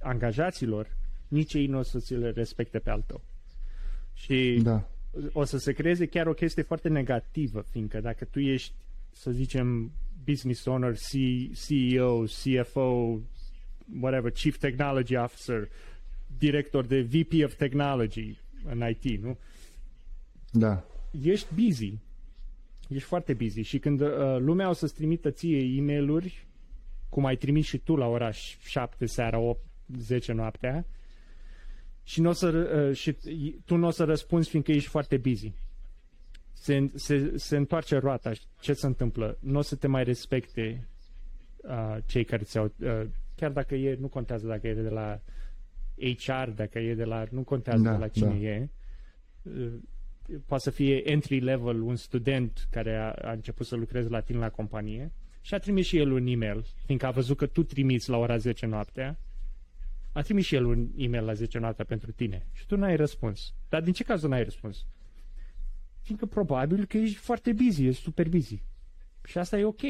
angajaților, 0.00 0.96
nici 1.28 1.54
ei 1.54 1.66
nu 1.66 1.78
o 1.78 1.82
să 1.82 1.98
ți 1.98 2.14
le 2.14 2.30
respecte 2.30 2.78
pe 2.78 2.90
al 2.90 3.02
tău. 3.06 3.20
Și 4.14 4.60
da. 4.62 4.88
o 5.32 5.44
să 5.44 5.58
se 5.58 5.72
creeze 5.72 6.06
chiar 6.06 6.26
o 6.26 6.32
chestie 6.32 6.62
foarte 6.62 6.88
negativă, 6.88 7.60
fiindcă 7.60 8.00
dacă 8.00 8.24
tu 8.24 8.40
ești, 8.40 8.74
să 9.12 9.30
zicem, 9.30 9.92
business 10.24 10.64
owner, 10.64 10.94
C, 10.94 11.10
CEO, 11.66 12.24
CFO, 12.24 13.20
whatever, 14.00 14.30
Chief 14.30 14.56
Technology 14.58 15.16
Officer, 15.16 15.68
director 16.38 16.86
de 16.86 17.00
VP 17.00 17.44
of 17.44 17.54
Technology 17.54 18.38
în 18.64 18.82
IT, 18.88 19.22
nu? 19.22 19.38
Da. 20.50 20.84
Ești 21.22 21.46
busy. 21.54 21.98
Ești 22.88 23.08
foarte 23.08 23.34
busy 23.34 23.60
și 23.60 23.78
când 23.78 24.00
uh, 24.00 24.08
lumea 24.38 24.68
o 24.68 24.72
să-ți 24.72 24.94
trimită 24.94 25.30
ție 25.30 25.58
e 25.58 25.80
mail 25.80 26.32
cum 27.08 27.24
ai 27.24 27.36
trimis 27.36 27.66
și 27.66 27.78
tu 27.78 27.96
la 27.96 28.06
ora 28.06 28.30
7 28.30 29.06
seara, 29.06 29.38
8, 29.38 29.60
10 29.98 30.32
noaptea, 30.32 30.86
și, 32.02 32.20
n-o 32.20 32.32
să, 32.32 32.48
uh, 32.48 32.96
și 32.96 33.12
tu 33.64 33.76
nu 33.76 33.86
o 33.86 33.90
să 33.90 34.04
răspunzi 34.04 34.48
fiindcă 34.48 34.72
ești 34.72 34.88
foarte 34.88 35.16
busy. 35.16 35.52
Se, 36.60 36.90
se, 36.94 37.32
se 37.36 37.56
întoarce 37.56 37.96
roata. 37.96 38.32
Ce 38.60 38.72
se 38.72 38.86
întâmplă? 38.86 39.36
Nu 39.40 39.58
o 39.58 39.62
să 39.62 39.76
te 39.76 39.86
mai 39.86 40.04
respecte 40.04 40.88
uh, 41.56 41.96
cei 42.06 42.24
care 42.24 42.42
ți-au... 42.42 42.72
Uh, 42.78 43.02
chiar 43.34 43.50
dacă 43.50 43.74
e, 43.74 43.96
nu 44.00 44.08
contează 44.08 44.46
dacă 44.46 44.68
e 44.68 44.74
de 44.74 44.88
la 44.88 45.20
HR, 45.94 46.50
dacă 46.54 46.78
e 46.78 46.94
de 46.94 47.04
la... 47.04 47.24
Nu 47.30 47.42
contează 47.42 47.82
da, 47.82 47.92
de 47.92 47.98
la 47.98 48.08
cine 48.08 48.28
da. 48.28 48.34
e. 48.34 48.70
Uh, 49.42 49.72
poate 50.46 50.62
să 50.62 50.70
fie 50.70 51.10
entry 51.10 51.38
level, 51.38 51.80
un 51.80 51.96
student 51.96 52.66
care 52.70 52.96
a, 52.96 53.10
a 53.10 53.32
început 53.32 53.66
să 53.66 53.76
lucreze 53.76 54.08
la 54.08 54.20
tine 54.20 54.38
la 54.38 54.50
companie 54.50 55.12
și 55.40 55.54
a 55.54 55.58
trimis 55.58 55.86
și 55.86 55.96
el 55.98 56.10
un 56.10 56.26
e-mail, 56.26 56.64
fiindcă 56.84 57.06
a 57.06 57.10
văzut 57.10 57.36
că 57.36 57.46
tu 57.46 57.62
trimiți 57.62 58.10
la 58.10 58.16
ora 58.16 58.36
10 58.36 58.66
noaptea 58.66 59.18
a 60.12 60.22
trimis 60.22 60.44
și 60.44 60.54
el 60.54 60.64
un 60.64 60.88
e-mail 60.96 61.24
la 61.24 61.32
10 61.32 61.58
noaptea 61.58 61.84
pentru 61.84 62.12
tine 62.12 62.46
și 62.52 62.66
tu 62.66 62.76
n-ai 62.76 62.96
răspuns. 62.96 63.54
Dar 63.68 63.82
din 63.82 63.92
ce 63.92 64.04
caz 64.04 64.22
n-ai 64.22 64.44
răspuns? 64.44 64.86
Fiindcă 66.00 66.26
probabil 66.26 66.84
că 66.84 66.96
ești 66.96 67.16
foarte 67.16 67.52
busy, 67.52 67.86
ești 67.86 68.02
super 68.02 68.28
busy. 68.28 68.62
Și 69.24 69.38
asta 69.38 69.58
e 69.58 69.64
ok, 69.64 69.80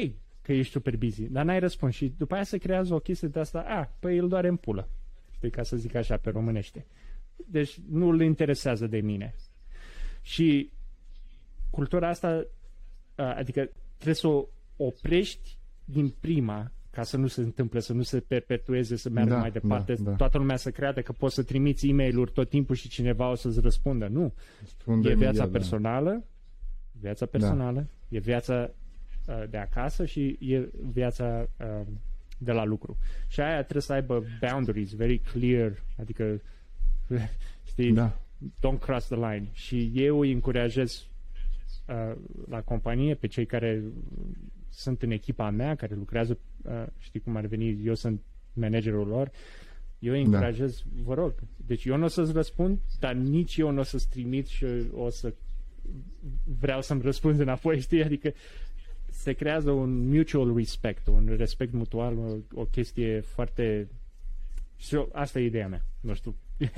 că 0.41 0.53
ești 0.53 0.71
super 0.71 0.97
busy, 0.97 1.23
dar 1.23 1.45
n-ai 1.45 1.59
răspuns 1.59 1.95
și 1.95 2.13
după 2.17 2.33
aia 2.33 2.43
se 2.43 2.57
creează 2.57 2.93
o 2.93 2.99
chestie 2.99 3.27
de 3.27 3.39
asta, 3.39 3.59
a, 3.59 3.95
păi 3.99 4.17
îl 4.17 4.27
doare 4.27 4.47
în 4.47 4.55
pulă, 4.55 4.89
știi, 5.31 5.49
ca 5.49 5.63
să 5.63 5.77
zic 5.77 5.95
așa 5.95 6.17
pe 6.17 6.29
românește. 6.29 6.85
Deci 7.35 7.79
nu 7.89 8.07
îl 8.07 8.21
interesează 8.21 8.87
de 8.87 8.99
mine. 8.99 9.35
Și 10.21 10.71
cultura 11.69 12.09
asta, 12.09 12.47
adică 13.15 13.69
trebuie 13.93 14.15
să 14.15 14.27
o 14.27 14.47
oprești 14.77 15.57
din 15.85 16.09
prima 16.09 16.71
ca 16.91 17.03
să 17.03 17.17
nu 17.17 17.27
se 17.27 17.41
întâmple, 17.41 17.79
să 17.79 17.93
nu 17.93 18.01
se 18.01 18.19
perpetueze, 18.19 18.95
să 18.95 19.09
meargă 19.09 19.33
Da, 19.33 19.39
mai 19.39 19.51
departe, 19.51 19.93
da, 19.93 20.09
da. 20.09 20.15
toată 20.15 20.37
lumea 20.37 20.55
să 20.55 20.71
creadă 20.71 21.01
că 21.01 21.11
poți 21.11 21.35
să 21.35 21.43
trimiți 21.43 21.87
e 21.87 21.93
mail 21.93 22.25
tot 22.25 22.49
timpul 22.49 22.75
și 22.75 22.89
cineva 22.89 23.29
o 23.29 23.35
să-ți 23.35 23.59
răspundă. 23.59 24.07
Nu. 24.07 24.33
Spun 24.65 25.01
de 25.01 25.09
E 25.09 25.13
viața 25.13 25.25
imediat, 25.29 25.51
da. 25.51 25.57
personală, 25.57 26.23
viața 26.91 27.25
personală, 27.25 27.87
e 28.09 28.19
viața 28.19 28.71
uh, 29.27 29.43
de 29.49 29.57
acasă 29.57 30.05
și 30.05 30.37
e 30.39 30.69
viața 30.91 31.47
uh, 31.59 31.87
de 32.37 32.51
la 32.51 32.63
lucru. 32.65 32.97
Și 33.27 33.39
aia 33.41 33.61
trebuie 33.61 33.81
să 33.81 33.93
aibă 33.93 34.23
boundaries 34.39 34.91
very 34.93 35.17
clear, 35.17 35.71
adică 35.99 36.41
știi, 37.69 37.91
Da. 37.93 38.19
don't 38.59 38.79
cross 38.79 39.07
the 39.07 39.15
line. 39.15 39.49
Și 39.51 39.91
eu 39.95 40.19
îi 40.19 40.31
încurajez 40.31 41.07
uh, 41.87 42.15
la 42.49 42.61
companie 42.61 43.15
pe 43.15 43.27
cei 43.27 43.45
care 43.45 43.83
sunt 44.71 45.01
în 45.01 45.11
echipa 45.11 45.49
mea, 45.49 45.75
care 45.75 45.95
lucrează, 45.95 46.37
uh, 46.63 46.85
știi 46.97 47.19
cum 47.19 47.35
ar 47.35 47.45
veni, 47.45 47.85
eu 47.85 47.93
sunt 47.95 48.21
managerul 48.53 49.07
lor, 49.07 49.31
eu 49.99 50.13
îi 50.13 50.19
Da. 50.19 50.25
încurajez, 50.29 50.83
vă 51.03 51.13
rog, 51.13 51.33
deci 51.65 51.85
eu 51.85 51.97
nu 51.97 52.03
o 52.03 52.07
să-ți 52.07 52.31
răspund, 52.31 52.79
dar 52.99 53.13
nici 53.13 53.57
eu 53.57 53.71
nu 53.71 53.79
o 53.79 53.83
să-ți 53.83 54.09
trimit 54.09 54.47
și 54.47 54.65
o 54.93 55.09
să 55.09 55.33
vreau 56.59 56.81
să-mi 56.81 57.01
răspunzi 57.01 57.41
înapoi, 57.41 57.79
știi? 57.87 58.03
Adică 58.03 58.33
se 59.11 59.33
creează 59.33 59.71
un 59.71 60.07
mutual 60.09 60.55
respect, 60.55 61.07
un 61.07 61.33
respect 61.37 61.73
mutual, 61.73 62.17
o, 62.17 62.35
o 62.61 62.65
chestie 62.65 63.19
foarte... 63.19 63.87
Și 64.77 64.95
eu, 64.95 65.09
asta 65.13 65.39
e 65.39 65.45
ideea 65.45 65.67
mea, 65.67 65.85
nu 65.99 66.13
știu. 66.13 66.35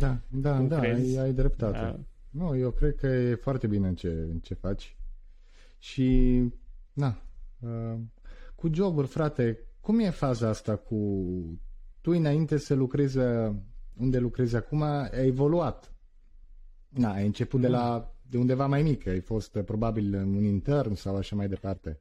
Da, 0.00 0.18
da, 0.28 0.56
Cum 0.56 0.68
da, 0.68 0.78
crezi? 0.80 1.18
ai, 1.18 1.24
ai 1.24 1.32
dreptate. 1.32 1.78
Da. 1.78 1.98
Nu, 2.30 2.56
eu 2.56 2.70
cred 2.70 2.94
că 2.94 3.06
e 3.06 3.34
foarte 3.34 3.66
bine 3.66 3.94
ce, 3.94 4.26
ce 4.42 4.54
faci. 4.54 4.96
Și, 5.78 6.40
na, 6.96 7.16
uh, 7.60 7.98
cu 8.54 8.68
joburi, 8.74 9.06
frate, 9.06 9.58
cum 9.80 9.98
e 9.98 10.10
faza 10.10 10.48
asta 10.48 10.76
cu... 10.76 10.96
Tu 12.00 12.10
înainte 12.10 12.56
să 12.56 12.74
lucrezi 12.74 13.18
uh, 13.18 13.54
unde 13.96 14.18
lucrezi 14.18 14.56
acum, 14.56 14.82
ai 14.82 15.26
evoluat. 15.26 15.94
Na, 16.88 17.12
ai 17.12 17.26
început 17.26 17.60
de 17.60 17.68
la 17.68 18.10
de 18.28 18.38
undeva 18.38 18.66
mai 18.66 18.82
mic, 18.82 19.06
ai 19.06 19.20
fost 19.20 19.54
uh, 19.54 19.64
probabil 19.64 20.14
un 20.14 20.44
intern 20.44 20.94
sau 20.94 21.16
așa 21.16 21.36
mai 21.36 21.48
departe. 21.48 22.00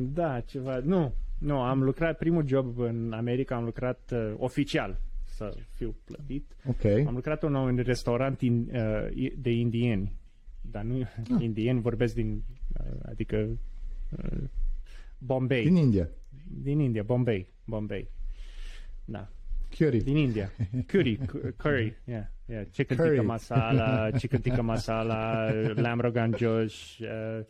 Da, 0.00 0.40
ceva. 0.40 0.78
Nu, 0.78 1.14
nu, 1.38 1.60
am 1.60 1.82
lucrat 1.82 2.18
primul 2.18 2.46
job 2.46 2.78
în 2.78 3.12
America, 3.12 3.56
am 3.56 3.64
lucrat 3.64 4.10
uh, 4.12 4.34
oficial, 4.36 5.00
să 5.24 5.56
fiu 5.74 5.94
plătit. 6.04 6.56
Ok. 6.68 6.84
Am 6.84 7.14
lucrat 7.14 7.42
în 7.42 7.54
un 7.54 7.76
restaurant 7.76 8.40
in, 8.40 8.70
uh, 8.74 9.32
de 9.38 9.50
indieni, 9.50 10.12
dar 10.60 10.82
nu 10.82 10.98
Ah. 11.34 11.42
indieni, 11.42 11.80
vorbesc 11.80 12.14
din, 12.14 12.32
uh, 12.32 12.61
adică 13.08 13.58
uh, 14.10 14.42
Bombay, 15.18 15.62
Din 15.62 15.74
din, 15.74 15.82
India. 15.82 16.08
din 16.62 16.78
India, 16.80 17.02
Bombay, 17.02 17.46
Bombay. 17.64 18.08
Da, 19.04 19.28
Curry. 19.78 20.02
din 20.02 20.16
India. 20.16 20.50
Curry, 20.86 21.16
cu- 21.16 21.54
curry, 21.56 21.96
yeah, 22.04 22.24
yeah. 22.46 22.66
Chicken 22.70 22.96
Curry. 22.96 23.08
tikka 23.08 23.22
masala, 23.22 24.10
chicken 24.10 24.40
tikka 24.40 24.62
masala, 24.62 25.50
lamb 25.74 26.00
rogan 26.00 26.34
josh, 26.36 26.98
uh, 27.00 27.44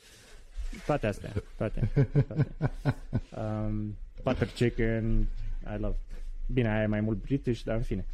toate 0.87 1.07
astea, 1.07 1.33
toate. 1.57 1.89
toate. 1.95 2.49
Um, 3.37 3.97
butter 4.23 4.47
chicken, 4.55 5.27
I 5.75 5.77
love. 5.81 5.97
Bine, 6.47 6.69
aia 6.69 6.83
e 6.83 6.87
mai 6.87 7.01
mult 7.01 7.23
british, 7.23 7.63
dar 7.63 7.77
în 7.77 7.83
fine. 7.83 8.05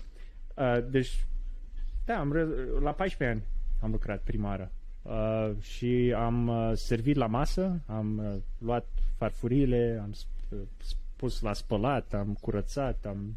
Uh, 0.54 0.78
deci, 0.90 1.24
da, 2.04 2.18
am 2.18 2.32
re- 2.32 2.46
la 2.80 2.92
14 2.92 3.24
ani 3.38 3.42
am 3.80 3.90
lucrat 3.90 4.22
prima 4.22 4.48
oară. 4.48 4.72
Uh, 5.08 5.50
și 5.60 6.14
am 6.16 6.48
uh, 6.48 6.72
servit 6.74 7.16
la 7.16 7.26
masă, 7.26 7.80
am 7.86 8.18
uh, 8.18 8.36
luat 8.58 8.86
farfurile, 9.16 9.98
am 10.02 10.12
sp- 10.12 10.52
uh, 10.52 10.58
pus 11.16 11.40
la 11.40 11.52
spălat, 11.52 12.14
am 12.14 12.38
curățat, 12.40 13.04
am 13.06 13.36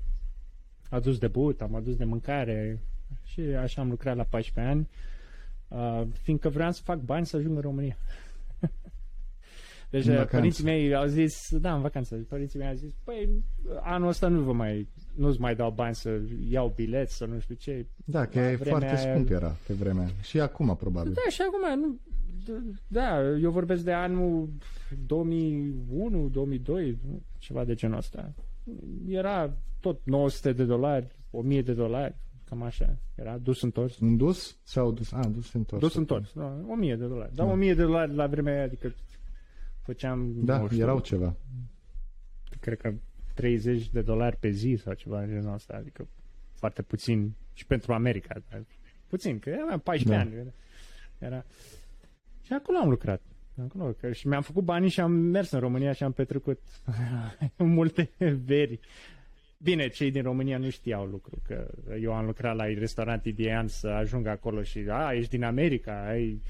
adus 0.89 1.18
de 1.18 1.27
băut, 1.27 1.61
am 1.61 1.76
adus 1.76 1.95
de 1.95 2.03
mâncare 2.03 2.81
și 3.26 3.41
așa 3.41 3.81
am 3.81 3.89
lucrat 3.89 4.15
la 4.15 4.23
14 4.23 4.73
ani, 4.73 4.89
uh, 5.68 6.07
fiindcă 6.22 6.49
vreau 6.49 6.72
să 6.72 6.81
fac 6.84 6.99
bani 6.99 7.26
să 7.26 7.38
ajung 7.38 7.56
în 7.56 7.61
România. 7.61 7.98
Deci 9.89 10.06
În 10.06 10.11
uh, 10.11 10.15
vacanță. 10.18 10.35
părinții 10.35 10.64
mei 10.64 10.95
au 10.95 11.06
zis, 11.06 11.57
da, 11.57 11.73
în 11.73 11.81
vacanță, 11.81 12.15
părinții 12.15 12.60
mei 12.60 12.68
au 12.68 12.76
zis, 12.76 12.93
păi 13.03 13.43
anul 13.81 14.07
ăsta 14.07 14.27
nu 14.27 14.41
vă 14.41 14.53
mai, 14.53 14.88
nu-ți 15.15 15.39
mai 15.39 15.55
dau 15.55 15.71
bani 15.71 15.95
să 15.95 16.19
iau 16.49 16.71
bilet, 16.75 17.09
să 17.09 17.25
nu 17.25 17.39
știu 17.39 17.55
ce. 17.55 17.85
Da, 18.05 18.25
că 18.25 18.39
La 18.39 18.51
e 18.51 18.55
vremea 18.55 18.79
foarte 18.79 18.95
aia- 19.07 19.11
scump 19.13 19.29
era 19.29 19.55
pe 19.67 19.73
vremea. 19.73 20.07
Și 20.21 20.39
acum, 20.39 20.75
probabil. 20.75 21.11
Da, 21.13 21.29
și 21.29 21.41
acum, 21.41 21.79
nu, 21.79 21.99
d- 22.43 22.79
da, 22.88 23.21
eu 23.41 23.51
vorbesc 23.51 23.83
de 23.83 23.91
anul 23.93 24.49
2001, 25.07 26.29
2002, 26.29 26.97
nu? 27.07 27.21
ceva 27.38 27.63
de 27.65 27.73
genul 27.73 27.97
ăsta. 27.97 28.33
Era 29.07 29.57
tot 29.79 29.99
900 30.03 30.51
de 30.53 30.63
dolari, 30.65 31.07
1000 31.31 31.61
de 31.61 31.73
dolari, 31.73 32.15
cam 32.45 32.61
așa. 32.63 32.97
Era 33.15 33.38
dus 33.38 33.61
întors. 33.61 33.99
Un 33.99 34.17
dus 34.17 34.57
sau 34.63 34.91
dus? 34.91 35.11
Ah, 35.11 35.25
dus 35.33 35.53
întors. 35.53 35.81
Dus 35.81 35.95
întors, 35.95 36.33
da, 36.33 36.63
1000 36.67 36.95
de 36.95 37.05
dolari. 37.05 37.35
Da, 37.35 37.43
1000 37.45 37.73
de 37.73 37.81
dolari 37.83 38.15
la 38.15 38.27
vremea 38.27 38.53
aia, 38.53 38.63
adică 38.63 38.93
făceam, 39.81 40.33
Da, 40.45 40.59
nu 40.59 40.67
știu, 40.67 40.81
erau 40.81 40.99
ceva. 40.99 41.35
cred 42.59 42.77
că 42.77 42.93
30 43.41 43.89
de 43.89 44.01
dolari 44.01 44.38
pe 44.38 44.49
zi 44.49 44.77
sau 44.84 44.93
ceva 44.93 45.19
de 45.19 45.31
genul 45.31 45.53
ăsta, 45.53 45.76
adică 45.77 46.07
foarte 46.53 46.81
puțin 46.81 47.31
și 47.53 47.65
pentru 47.65 47.93
America, 47.93 48.35
dar 48.49 48.63
puțin, 49.07 49.39
că 49.39 49.57
aveam 49.63 49.80
14 49.80 50.09
Da. 50.09 50.19
ani. 50.19 50.34
Era, 50.39 50.53
era... 51.18 51.45
Și 52.41 52.53
acolo 52.53 52.77
am 52.77 52.89
lucrat. 52.89 53.22
Acolo, 53.63 53.91
că 53.91 54.11
și 54.11 54.27
mi-am 54.27 54.41
făcut 54.41 54.63
banii 54.63 54.89
și 54.89 54.99
am 54.99 55.11
mers 55.11 55.51
în 55.51 55.59
România 55.59 55.91
și 55.91 56.03
am 56.03 56.11
petrecut 56.11 56.59
multe 57.57 58.09
veri. 58.45 58.80
Bine, 59.57 59.88
cei 59.88 60.11
din 60.11 60.22
România 60.22 60.57
nu 60.57 60.69
știau 60.69 61.05
lucru, 61.05 61.41
că 61.47 61.72
eu 62.01 62.13
am 62.13 62.26
lucrat 62.26 62.55
la 62.55 62.65
restaurant 62.65 63.26
indian 63.26 63.68
să 63.68 63.88
ajung 63.88 64.27
acolo 64.27 64.63
și, 64.63 64.85
a, 64.89 65.13
ești 65.13 65.30
din 65.30 65.43
America, 65.43 66.05
ai... 66.07 66.41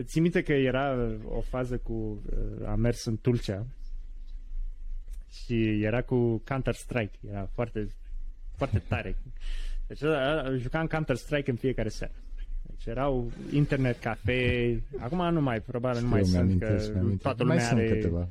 Ții 0.00 0.20
minte 0.20 0.42
că 0.42 0.52
era 0.52 1.16
o 1.24 1.40
fază 1.40 1.78
cu, 1.78 1.92
uh, 1.92 2.66
am 2.66 2.80
mers 2.80 3.04
în 3.04 3.16
Tulcea 3.16 3.66
și 5.32 5.82
era 5.82 6.02
cu 6.02 6.42
Counter-Strike, 6.44 7.18
era 7.30 7.48
foarte, 7.54 7.88
foarte 8.56 8.82
tare. 8.88 9.16
Deci 9.86 10.00
ăla- 10.02 10.56
jucam 10.56 10.86
Counter-Strike 10.86 11.50
în 11.50 11.56
fiecare 11.56 11.88
seară. 11.88 12.12
Deci 12.62 12.86
erau 12.86 13.30
internet 13.52 13.98
cafe, 13.98 14.82
acum 14.98 15.32
nu 15.32 15.40
mai, 15.40 15.60
probabil 15.60 16.02
nu 16.02 16.08
mai 16.08 16.18
Eu 16.18 16.24
sunt, 16.24 16.34
mi-amintesc, 16.36 16.86
că 16.86 16.92
mi-amintesc. 16.92 17.22
toată 17.22 17.44
Mai 17.44 17.52
lumea 17.56 17.68
sunt 17.68 17.80
are... 17.80 17.88
câteva. 17.88 18.28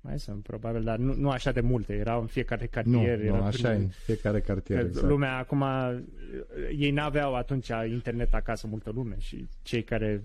Mai 0.00 0.18
sunt, 0.18 0.42
probabil, 0.42 0.82
dar 0.82 0.98
nu, 0.98 1.14
nu 1.14 1.30
așa 1.30 1.52
de 1.52 1.60
multe. 1.60 1.92
Erau 1.92 2.20
în 2.20 2.26
fiecare 2.26 2.62
Nu, 2.62 2.68
cartier. 2.70 3.18
nu, 3.18 3.24
era 3.24 3.46
așa 3.46 3.72
e. 3.72 3.76
prin- 3.76 3.88
Fiecare 4.04 4.40
cartier, 4.40 4.78
Că 4.80 4.84
exact. 4.86 5.06
lumea 5.06 5.36
acum, 5.36 5.64
ei 6.78 6.90
n-aveau 6.90 7.34
atunci 7.34 7.68
internet 7.88 8.34
acasă 8.34 8.66
multă 8.66 8.90
lume 8.90 9.14
și 9.18 9.46
cei 9.62 9.82
care 9.82 10.24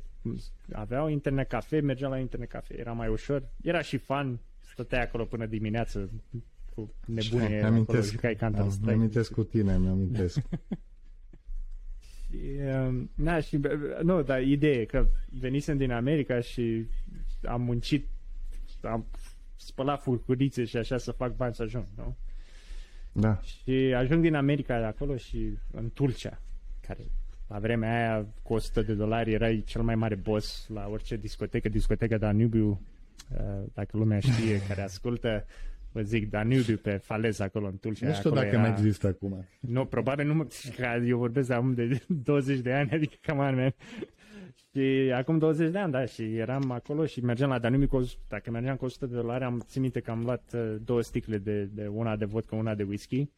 aveau 0.71 1.07
internet 1.09 1.47
cafe 1.49 1.79
mergeau 1.79 2.11
la 2.11 2.17
internet 2.17 2.49
cafe. 2.49 2.79
Era 2.79 2.91
mai 2.91 3.07
ușor, 3.07 3.43
era 3.61 3.81
și 3.81 3.97
fan, 3.97 4.39
stăteai 4.79 5.01
acolo 5.03 5.25
până 5.25 5.45
dimineață 5.45 6.09
cu 6.75 6.93
nebune 7.05 7.43
acolo, 7.43 7.59
Mi-amintesc, 7.59 8.11
jucai 8.11 8.31
am- 8.33 8.37
Counter-Strike. 8.51 8.85
mi-amintesc 8.91 9.31
cu 9.33 9.43
tine, 9.43 9.77
mi-amintesc. 9.77 10.39
Și, 12.29 12.37
um, 12.87 13.09
Na, 13.15 13.39
și, 13.39 13.57
bă, 13.57 13.99
nu, 14.03 14.21
dar 14.21 14.41
ideea 14.41 14.73
e 14.79 14.85
că 14.85 15.07
venisem 15.39 15.77
din 15.77 15.91
America 15.91 16.39
și 16.41 16.85
am 17.43 17.61
muncit, 17.61 18.07
am 18.81 19.05
spălat 19.55 20.01
furcurițe 20.01 20.65
și 20.65 20.77
așa 20.77 20.97
să 20.97 21.11
fac 21.11 21.35
bani 21.35 21.53
să 21.55 21.63
ajung, 21.63 21.85
nu? 21.95 22.15
Da. 23.11 23.39
Și 23.41 23.71
ajung 23.95 24.21
din 24.21 24.35
America 24.35 24.79
de 24.79 24.85
acolo 24.85 25.17
și 25.17 25.57
în 25.71 25.89
Tulcea, 25.93 26.41
care 26.87 27.11
la 27.47 27.59
vremea 27.59 27.95
aia 27.95 28.25
cu 28.41 28.53
100 28.53 28.81
de 28.81 28.93
dolari 28.93 29.33
erai 29.33 29.63
cel 29.65 29.81
mai 29.81 29.95
mare 29.95 30.15
boss 30.15 30.67
la 30.73 30.87
orice 30.91 31.15
discotecă, 31.17 31.69
discoteca 31.69 32.17
Danubiu, 32.17 32.69
uh, 32.69 32.77
dacă 33.73 33.97
lumea 33.97 34.19
știe, 34.19 34.61
care 34.67 34.81
ascultă, 34.81 35.45
vă 35.91 36.01
zic, 36.01 36.29
Danubiu 36.29 36.75
pe 36.77 36.91
falez 36.97 37.39
acolo 37.39 37.67
în 37.67 37.77
Tulcea. 37.77 38.07
Nu 38.07 38.13
știu 38.13 38.29
acolo 38.29 38.41
dacă 38.43 38.55
era... 38.55 38.61
mai 38.67 38.71
există 38.71 39.07
acum. 39.07 39.45
Nu, 39.59 39.85
probabil 39.85 40.27
nu 40.27 40.33
mă... 40.33 40.47
că 40.75 41.01
Eu 41.05 41.17
vorbesc 41.17 41.47
de 41.47 41.53
acum 41.53 41.73
de 41.73 42.01
20 42.23 42.59
de 42.59 42.73
ani, 42.73 42.91
adică 42.91 43.15
cam 43.21 43.39
an, 43.39 43.55
man. 43.55 43.73
Și 44.71 45.11
acum 45.15 45.37
20 45.37 45.71
de 45.71 45.77
ani, 45.77 45.91
da, 45.91 46.05
și 46.05 46.35
eram 46.37 46.71
acolo 46.71 47.05
și 47.05 47.21
mergeam 47.23 47.49
la 47.49 47.59
Danubiu 47.59 47.87
cu, 47.87 47.95
o- 47.95 48.03
dacă 48.27 48.51
mergeam 48.51 48.75
cu 48.75 48.85
100 48.85 49.05
de 49.05 49.15
dolari, 49.15 49.43
am 49.43 49.63
țin 49.65 49.81
minte 49.81 49.99
că 49.99 50.11
am 50.11 50.23
luat 50.23 50.51
uh, 50.53 50.75
două 50.83 51.01
sticle 51.01 51.37
de, 51.37 51.63
de 51.63 51.87
una 51.87 52.15
de 52.15 52.25
vodka, 52.25 52.55
una 52.55 52.75
de 52.75 52.83
whisky. 52.83 53.29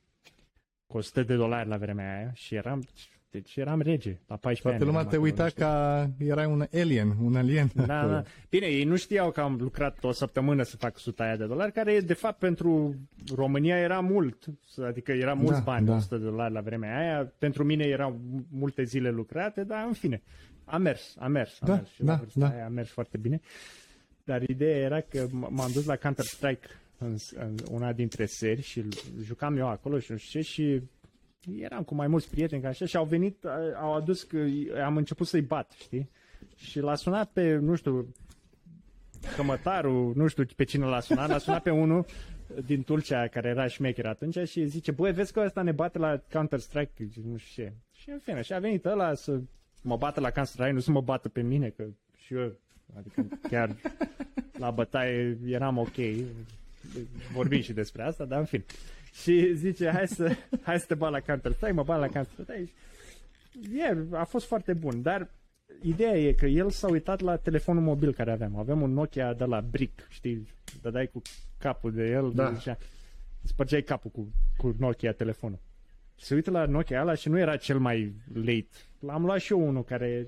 cu 0.87 0.97
100 0.97 1.23
de 1.23 1.35
dolari 1.35 1.69
la 1.69 1.77
vremea 1.77 2.17
aia 2.17 2.31
și 2.33 2.55
eram, 2.55 2.83
deci 3.31 3.55
eram 3.55 3.81
rege 3.81 4.17
la 4.27 4.35
14 4.35 4.61
Toată 4.61 4.75
ani. 4.77 4.85
lumea 4.85 4.99
eram 4.99 5.09
te 5.11 5.15
acolo, 5.15 5.29
uita 5.31 5.43
nu 5.43 5.49
știu. 5.49 5.63
ca 5.65 6.09
erai 6.17 6.45
un 6.45 6.65
alien, 6.73 7.15
un 7.21 7.35
alien. 7.35 7.71
Da, 7.75 8.07
da. 8.07 8.23
Bine, 8.49 8.65
ei 8.65 8.83
nu 8.83 8.95
știau 8.95 9.31
că 9.31 9.41
am 9.41 9.57
lucrat 9.59 10.03
o 10.03 10.11
săptămână 10.11 10.63
să 10.63 10.77
fac 10.77 10.95
100 10.95 11.23
aia 11.23 11.35
de 11.35 11.45
dolari, 11.45 11.71
care 11.71 11.99
de 11.99 12.13
fapt 12.13 12.39
pentru 12.39 12.95
România 13.35 13.77
era 13.77 13.99
mult, 13.99 14.45
adică 14.85 15.11
era 15.11 15.33
mulți 15.33 15.53
Da, 15.53 15.59
bani, 15.59 15.85
da. 15.85 15.95
100 15.95 16.17
de 16.17 16.23
dolari 16.23 16.53
la 16.53 16.61
vremea 16.61 16.97
aia. 16.99 17.33
Pentru 17.37 17.63
mine 17.63 17.83
erau 17.85 18.19
multe 18.51 18.83
zile 18.83 19.09
lucrate, 19.09 19.63
dar 19.63 19.85
în 19.87 19.93
fine, 19.93 20.21
a 20.65 20.77
mers, 20.77 21.15
a 21.19 21.27
mers, 21.27 21.57
a 21.61 21.65
Da, 21.65 21.73
mers 21.73 21.89
și 21.89 22.03
la 22.03 22.11
da, 22.11 22.15
vârsta 22.19 22.39
da. 22.39 22.47
aia 22.49 22.65
a 22.65 22.69
mers 22.69 22.89
foarte 22.89 23.17
bine. 23.17 23.39
Dar 24.23 24.41
ideea 24.41 24.77
era 24.77 24.99
că 25.01 25.27
m- 25.27 25.49
m-am 25.49 25.69
dus 25.73 25.85
la 25.85 25.95
Counter-Strike 25.95 26.67
în, 26.97 27.15
în 27.35 27.55
una 27.71 27.93
dintre 27.93 28.25
seri 28.25 28.61
și 28.61 28.83
jucam 29.23 29.57
eu 29.57 29.67
acolo 29.67 29.99
și 29.99 30.11
nu 30.11 30.17
știu 30.17 30.39
ce 30.39 30.47
și 30.47 30.81
eram 31.59 31.83
cu 31.83 31.95
mai 31.95 32.07
mulți 32.07 32.29
prieteni 32.29 32.61
ca 32.61 32.67
așa 32.67 32.85
și 32.85 32.97
au 32.97 33.05
venit, 33.05 33.45
au 33.81 33.93
adus 33.93 34.23
că 34.23 34.37
am 34.83 34.97
început 34.97 35.27
să-i 35.27 35.41
bat, 35.41 35.71
știi? 35.71 36.09
Și 36.55 36.79
l-a 36.79 36.95
sunat 36.95 37.29
pe, 37.31 37.55
nu 37.55 37.75
știu, 37.75 38.13
cămătarul, 39.35 40.13
nu 40.15 40.27
știu 40.27 40.45
pe 40.55 40.63
cine 40.63 40.85
l-a 40.85 40.99
sunat, 40.99 41.29
l-a 41.29 41.37
sunat 41.37 41.63
pe 41.63 41.69
unul 41.69 42.05
din 42.65 42.83
Tulcea 42.83 43.27
care 43.27 43.49
era 43.49 43.67
șmecher 43.67 44.05
atunci 44.05 44.37
și 44.47 44.65
zice, 44.65 44.91
băi, 44.91 45.11
vezi 45.11 45.33
că 45.33 45.43
ăsta 45.45 45.61
ne 45.61 45.71
bate 45.71 45.97
la 45.97 46.21
Counter-Strike, 46.31 47.07
nu 47.31 47.37
știu 47.37 47.63
ce. 47.63 47.73
Și 47.91 48.09
în 48.09 48.19
fine, 48.19 48.41
și 48.41 48.53
a 48.53 48.59
venit 48.59 48.85
ăla 48.85 49.13
să 49.13 49.39
mă 49.81 49.97
bată 49.97 50.19
la 50.19 50.31
Counter-Strike, 50.31 50.71
nu 50.71 50.79
să 50.79 50.91
mă 50.91 51.01
bată 51.01 51.29
pe 51.29 51.41
mine, 51.41 51.69
că 51.69 51.83
și 52.15 52.33
eu, 52.33 52.51
adică 52.97 53.27
chiar 53.49 53.75
la 54.57 54.71
bătaie 54.71 55.37
eram 55.45 55.77
ok, 55.77 55.95
vorbim 57.33 57.61
și 57.61 57.73
despre 57.73 58.03
asta, 58.03 58.25
dar 58.25 58.39
în 58.39 58.45
fine. 58.45 58.65
Și 59.11 59.53
zice, 59.53 59.89
hai 59.89 60.07
să, 60.07 60.35
hai 60.61 60.79
să 60.79 60.85
te 60.85 60.95
bat 60.95 61.11
la 61.11 61.19
Counter-Strike, 61.19 61.71
mă 61.73 61.83
bat 61.83 61.99
la 61.99 62.07
Counter-Strike. 62.07 62.71
E, 63.73 64.17
a 64.17 64.23
fost 64.23 64.45
foarte 64.45 64.73
bun, 64.73 65.01
dar 65.01 65.29
ideea 65.81 66.17
e 66.17 66.31
că 66.33 66.45
el 66.45 66.69
s-a 66.69 66.87
uitat 66.89 67.19
la 67.19 67.35
telefonul 67.35 67.83
mobil 67.83 68.13
care 68.13 68.31
aveam. 68.31 68.55
Aveam 68.55 68.81
un 68.81 68.93
Nokia 68.93 69.33
de 69.33 69.43
la 69.43 69.61
Brick, 69.61 70.07
știi, 70.09 70.47
dădeai 70.81 71.07
cu 71.07 71.21
capul 71.57 71.91
de 71.91 72.09
el, 72.09 72.31
Da. 72.35 72.49
de 72.49 72.55
zicea, 72.55 72.77
spărgeai 73.43 73.81
capul 73.81 74.11
cu, 74.11 74.31
cu 74.57 74.75
Nokia 74.79 75.11
telefonul. 75.11 75.59
Se 76.15 76.33
uită 76.35 76.51
la 76.51 76.65
Nokia 76.65 77.01
ăla 77.01 77.13
și 77.13 77.29
nu 77.29 77.37
era 77.39 77.57
cel 77.57 77.79
mai 77.79 78.13
late. 78.33 78.67
L-am 78.99 79.25
luat 79.25 79.39
și 79.39 79.51
eu 79.51 79.67
unul 79.67 79.83
care, 79.83 80.27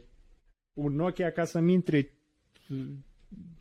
un 0.74 0.96
Nokia 0.96 1.32
ca 1.32 1.46
să-mi 1.46 1.74
intre 1.74 2.10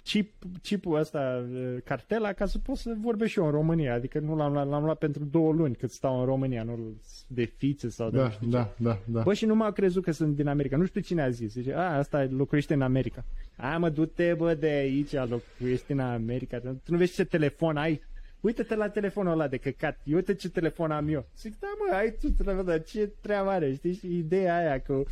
chip, 0.03 0.33
chipul 0.63 0.99
ăsta, 0.99 1.47
uh, 1.53 1.77
cartela, 1.85 2.33
ca 2.33 2.47
să 2.47 2.59
pot 2.59 2.77
să 2.77 2.95
vorbesc 3.01 3.31
și 3.31 3.39
eu 3.39 3.45
în 3.45 3.51
România. 3.51 3.95
Adică 3.95 4.19
nu 4.19 4.37
l-am 4.37 4.53
luat, 4.53 4.69
l-am 4.69 4.85
luat 4.85 4.99
pentru 4.99 5.25
două 5.25 5.53
luni 5.53 5.75
cât 5.75 5.91
stau 5.91 6.19
în 6.21 6.25
România, 6.25 6.63
nu 6.63 6.79
de 7.27 7.45
fițe 7.45 7.89
sau 7.89 8.11
de 8.11 8.17
nu 8.17 8.23
Da, 8.23 8.31
știu 8.31 8.47
ce. 8.47 8.53
da, 8.53 8.73
da, 8.77 8.99
da. 9.07 9.23
Bă, 9.23 9.35
și 9.35 9.45
nu 9.45 9.55
m-au 9.55 9.73
crezut 9.73 10.03
că 10.03 10.11
sunt 10.13 10.37
din 10.37 10.47
America. 10.49 10.77
Nu 10.77 10.85
știu 10.85 11.01
cine 11.01 11.23
a 11.23 11.31
zis. 11.31 11.53
Zice, 11.53 11.75
a, 11.75 11.97
asta 11.97 12.29
locuiește 12.31 12.75
în 12.75 12.83
America. 12.83 13.25
A, 13.57 13.77
mă, 13.79 13.89
du-te, 13.89 14.35
bă, 14.35 14.55
de 14.55 14.67
aici, 14.67 15.13
locuiești 15.13 15.93
în 15.93 15.99
America. 15.99 16.59
Tu 16.59 16.79
nu 16.87 16.97
vezi 16.97 17.15
ce 17.15 17.25
telefon 17.25 17.77
ai? 17.77 18.03
Uite-te 18.41 18.75
la 18.75 18.89
telefonul 18.89 19.33
ăla 19.33 19.49
de 19.49 19.57
căcat. 19.57 19.99
Uite 20.13 20.35
ce 20.35 20.49
telefon 20.49 20.91
am 20.91 21.09
eu. 21.09 21.27
Zic, 21.39 21.59
da, 21.59 21.67
mă, 21.79 21.97
ai 21.97 22.15
tu 22.21 22.31
telefon, 22.31 22.65
dar 22.65 22.83
ce 22.83 23.11
treabă 23.21 23.51
are, 23.51 23.75
știi? 23.75 23.93
Și 23.95 24.17
ideea 24.19 24.57
aia 24.57 24.81
cu, 24.81 25.03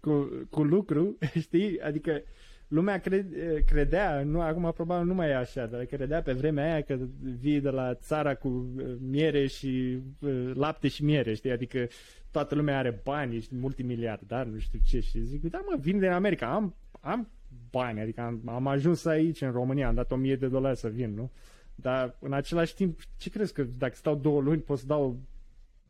cu, 0.00 0.28
cu 0.50 0.62
lucru, 0.62 1.16
știi? 1.44 1.80
Adică 1.80 2.22
lumea 2.68 2.98
cred, 2.98 3.26
credea, 3.66 4.22
nu, 4.22 4.40
acum 4.40 4.72
probabil 4.72 5.06
nu 5.06 5.14
mai 5.14 5.28
e 5.28 5.36
așa, 5.36 5.66
dar 5.66 5.84
credea 5.84 6.22
pe 6.22 6.32
vremea 6.32 6.72
aia 6.72 6.82
că 6.82 6.98
vii 7.40 7.60
de 7.60 7.70
la 7.70 7.94
țara 7.94 8.34
cu 8.34 8.48
uh, 8.48 8.84
miere 9.00 9.46
și 9.46 9.98
uh, 10.20 10.50
lapte 10.54 10.88
și 10.88 11.04
miere, 11.04 11.34
știi? 11.34 11.50
Adică 11.50 11.86
toată 12.30 12.54
lumea 12.54 12.78
are 12.78 13.00
bani, 13.04 13.36
ești 13.36 13.54
multimiliardar, 13.54 14.46
nu 14.46 14.58
știu 14.58 14.78
ce. 14.86 15.00
Și 15.00 15.20
zic, 15.20 15.42
da 15.42 15.62
mă, 15.68 15.76
vin 15.80 15.98
din 15.98 16.10
America, 16.10 16.46
am, 16.46 16.74
am 17.00 17.28
bani, 17.70 18.00
adică 18.00 18.20
am, 18.20 18.42
am 18.46 18.66
ajuns 18.66 19.04
aici 19.04 19.40
în 19.40 19.50
România, 19.50 19.88
am 19.88 19.94
dat 19.94 20.12
1000 20.12 20.36
de 20.36 20.48
dolari 20.48 20.76
să 20.78 20.88
vin, 20.88 21.14
nu? 21.14 21.30
Dar 21.74 22.16
în 22.20 22.32
același 22.32 22.74
timp, 22.74 23.00
ce 23.16 23.30
crezi 23.30 23.52
că 23.52 23.66
dacă 23.78 23.94
stau 23.94 24.14
două 24.14 24.40
luni 24.40 24.60
pot 24.60 24.78
să 24.78 24.86
dau 24.86 25.18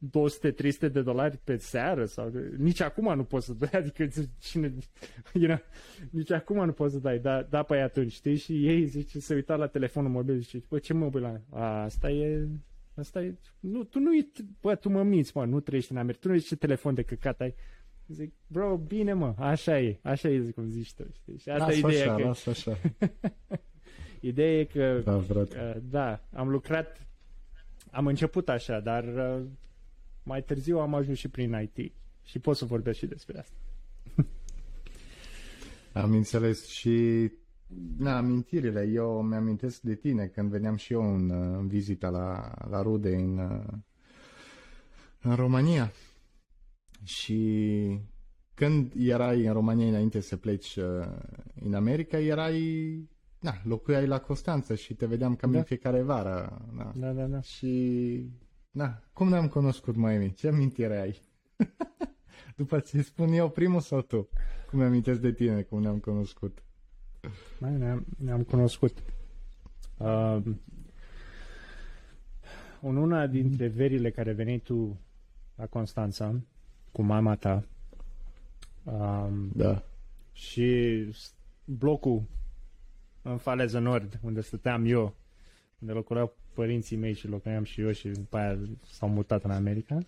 200-300 0.06 0.92
de 0.92 1.02
dolari 1.02 1.38
pe 1.44 1.56
seară 1.56 2.04
sau 2.04 2.32
nici 2.56 2.80
acum 2.80 3.14
nu 3.16 3.24
poți 3.24 3.46
să 3.46 3.52
dai, 3.52 3.70
adică 3.80 4.08
cine, 4.38 4.74
you 5.32 5.44
know, 5.44 5.60
nici 6.10 6.30
acum 6.30 6.64
nu 6.64 6.72
poți 6.72 6.92
să 6.92 6.98
dai, 6.98 7.18
da, 7.18 7.42
da 7.42 7.62
pe 7.62 7.76
atunci, 7.76 8.12
știi? 8.12 8.36
Și 8.36 8.66
ei 8.66 8.84
zice, 8.84 9.20
se 9.20 9.34
uita 9.34 9.56
la 9.56 9.66
telefonul 9.66 10.10
mobil 10.10 10.40
și 10.40 10.48
zice, 10.48 10.64
bă, 10.68 10.78
ce 10.78 10.92
mobil 10.92 11.24
ai? 11.24 11.40
A, 11.50 11.82
asta 11.82 12.10
e, 12.10 12.48
asta 12.94 13.22
e, 13.22 13.34
nu, 13.60 13.84
tu 13.84 13.98
nu 13.98 14.10
bă, 14.60 14.74
tu 14.74 14.88
mă 14.88 15.02
minți, 15.02 15.32
mă, 15.34 15.44
nu 15.44 15.60
trăiești 15.60 15.92
în 15.92 15.98
America, 15.98 16.20
tu 16.22 16.28
nu 16.28 16.34
ești 16.34 16.48
ce 16.48 16.56
telefon 16.56 16.94
de 16.94 17.02
căcat 17.02 17.40
ai. 17.40 17.54
Zic, 18.06 18.32
bro, 18.46 18.76
bine 18.76 19.12
mă, 19.12 19.34
așa 19.38 19.80
e, 19.80 19.98
așa 20.02 20.28
e, 20.28 20.40
zic, 20.40 20.54
cum 20.54 20.68
zici 20.68 20.94
tu, 20.94 21.04
știi? 21.12 21.38
Și 21.38 21.48
asta 21.48 21.64
Lasă 21.64 21.76
e 21.76 21.78
ideea, 21.78 22.04
așa, 22.04 22.14
că, 22.14 22.22
lasă 22.22 22.50
așa. 22.50 22.78
ideea 24.20 24.58
e 24.58 24.64
că 24.64 25.00
Da, 25.04 25.18
frate. 25.18 25.74
Uh, 25.76 25.82
da, 25.90 26.20
am 26.32 26.48
lucrat, 26.48 27.06
am 27.90 28.06
început 28.06 28.48
așa, 28.48 28.80
dar 28.80 29.04
uh, 29.04 29.46
mai 30.28 30.42
târziu 30.42 30.78
am 30.78 30.94
ajuns 30.94 31.18
și 31.18 31.28
prin 31.28 31.70
IT 31.74 31.92
și 32.22 32.38
pot 32.38 32.56
să 32.56 32.64
vorbesc 32.64 32.98
și 32.98 33.06
despre 33.06 33.38
asta. 33.38 33.56
Am 36.02 36.12
înțeles 36.12 36.66
și 36.66 37.28
na, 37.98 38.16
amintirile. 38.16 38.90
Eu 38.92 39.22
mi-amintesc 39.22 39.80
de 39.80 39.94
tine 39.94 40.26
când 40.26 40.50
veneam 40.50 40.76
și 40.76 40.92
eu 40.92 41.14
în, 41.14 41.30
uh, 41.30 41.56
în 41.58 41.66
vizită 41.66 42.08
la, 42.08 42.54
la 42.70 42.82
rude 42.82 43.14
în, 43.14 43.38
uh, 43.38 43.78
în 45.22 45.34
România. 45.34 45.92
Și 47.04 48.00
când 48.54 48.92
erai 48.96 49.46
în 49.46 49.52
România 49.52 49.86
înainte 49.88 50.20
să 50.20 50.36
pleci 50.36 50.76
uh, 50.76 51.06
în 51.64 51.74
America, 51.74 52.18
erai, 52.18 53.08
na, 53.40 53.54
locuiai 53.64 54.06
la 54.06 54.20
Constanța 54.20 54.74
și 54.74 54.94
te 54.94 55.06
vedeam 55.06 55.36
cam 55.36 55.52
Da. 55.52 55.58
în 55.58 55.64
fiecare 55.64 56.02
vară. 56.02 56.66
Na. 56.76 56.92
Da, 56.96 57.12
da, 57.12 57.26
da. 57.26 57.40
Și, 57.40 58.22
na, 58.70 59.02
cum 59.12 59.28
ne-am 59.28 59.48
cunoscut, 59.48 59.96
mai 59.96 60.32
Ce 60.36 60.48
amintire 60.48 61.00
ai? 61.00 61.20
După 62.56 62.80
ce 62.80 63.02
spun 63.02 63.32
eu 63.32 63.50
primul 63.50 63.80
sau 63.80 64.00
tu? 64.00 64.28
Cum 64.70 64.78
mi-amintesc 64.78 65.20
de 65.20 65.32
tine, 65.32 65.62
cum 65.62 65.80
ne-am 65.80 65.98
cunoscut? 65.98 66.62
Mai 67.60 67.76
ne-am, 67.76 68.06
ne-am 68.18 68.42
cunoscut. 68.42 69.02
Uh, 69.96 70.42
în 72.80 72.96
una 72.96 73.26
dintre 73.26 73.66
verile 73.66 74.10
care 74.10 74.32
veneai 74.32 74.58
tu 74.58 75.00
la 75.54 75.66
Constanța 75.66 76.40
cu 76.92 77.02
mama 77.02 77.34
ta 77.36 77.64
um, 78.84 79.50
Da. 79.54 79.82
și 80.32 81.08
s- 81.12 81.34
blocul 81.64 82.22
în 83.22 83.36
Faleză 83.38 83.78
Nord, 83.78 84.18
unde 84.22 84.40
stăteam 84.40 84.84
eu, 84.86 85.14
unde 85.78 85.92
locuiau 85.92 86.36
părinții 86.58 86.96
mei 86.96 87.12
și 87.12 87.26
locuiam 87.28 87.64
și 87.64 87.80
eu 87.80 87.92
și 87.92 88.08
după 88.08 88.36
aia 88.36 88.58
s-au 88.86 89.08
mutat 89.08 89.44
în 89.44 89.50
America 89.50 89.98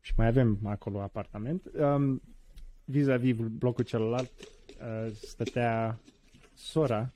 și 0.00 0.12
mai 0.16 0.26
avem 0.26 0.58
acolo 0.64 1.00
apartament. 1.00 1.70
Um, 1.74 2.22
vis-a-vis 2.84 3.36
blocul 3.36 3.84
celălalt 3.84 4.30
uh, 4.40 5.12
stătea 5.12 5.98
sora 6.54 7.12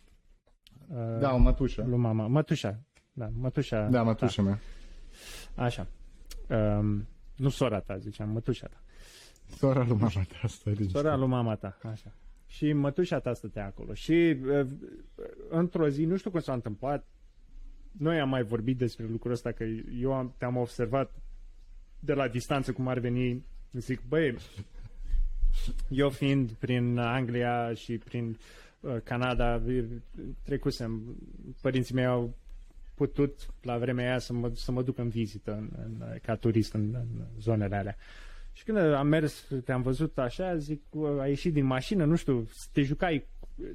uh, 0.88 1.18
Da, 1.20 1.34
o 1.34 1.36
mătușă. 1.36 1.84
lui 1.88 1.98
mama, 1.98 2.26
mătușa, 2.26 2.80
da, 3.12 3.28
mătușa 3.38 3.88
Da, 3.88 4.02
mătușă 4.02 4.42
mea. 4.42 4.58
ta. 5.54 5.62
Așa. 5.62 5.86
Um, 6.48 7.06
nu 7.36 7.48
sora 7.48 7.80
ta, 7.80 7.96
ziceam, 7.98 8.28
mătușa 8.30 8.66
ta. 8.66 8.80
Sora 9.56 9.84
lui 9.84 9.96
mama 9.96 10.22
ta, 10.28 10.36
asta 10.42 10.70
e 10.70 10.88
Sora 10.88 11.16
lui 11.16 11.28
mama 11.28 11.54
ta, 11.56 11.78
așa. 11.82 12.12
Și 12.46 12.72
mătușa 12.72 13.18
ta 13.18 13.32
stătea 13.34 13.66
acolo. 13.66 13.94
Și 13.94 14.36
uh, 14.46 14.66
într-o 15.48 15.88
zi, 15.88 16.04
nu 16.04 16.16
știu 16.16 16.30
cum 16.30 16.40
s-a 16.40 16.52
întâmplat, 16.52 17.06
noi 17.98 18.20
am 18.20 18.28
mai 18.28 18.42
vorbit 18.42 18.78
despre 18.78 19.06
lucrul 19.06 19.32
ăsta, 19.32 19.52
că 19.52 19.64
eu 20.00 20.12
am, 20.12 20.34
te-am 20.38 20.56
observat 20.56 21.14
de 21.98 22.12
la 22.12 22.28
distanță 22.28 22.72
cum 22.72 22.88
ar 22.88 22.98
veni, 22.98 23.44
zic, 23.72 24.00
băi, 24.08 24.36
eu 25.88 26.10
fiind 26.10 26.50
prin 26.50 26.98
Anglia 26.98 27.74
și 27.74 27.98
prin 27.98 28.38
uh, 28.80 28.96
Canada, 29.04 29.62
trecusem, 30.42 31.16
părinții 31.60 31.94
mei 31.94 32.06
au 32.06 32.34
putut 32.94 33.46
la 33.62 33.78
vremea 33.78 34.08
aia 34.08 34.18
să 34.18 34.32
mă, 34.32 34.50
să 34.54 34.72
mă 34.72 34.82
duc 34.82 34.98
în 34.98 35.08
vizită 35.08 35.52
în, 35.52 35.68
în, 35.84 36.18
ca 36.22 36.34
turist 36.34 36.72
în, 36.72 36.94
în 36.94 37.24
zonele 37.40 37.76
alea. 37.76 37.96
Și 38.52 38.64
când 38.64 38.78
am 38.78 39.06
mers, 39.06 39.46
te-am 39.64 39.82
văzut 39.82 40.18
așa, 40.18 40.56
zic, 40.56 40.82
a 41.20 41.26
ieșit 41.26 41.52
din 41.52 41.64
mașină, 41.64 42.04
nu 42.04 42.16
știu, 42.16 42.48
te 42.72 42.82
jucai, 42.82 43.26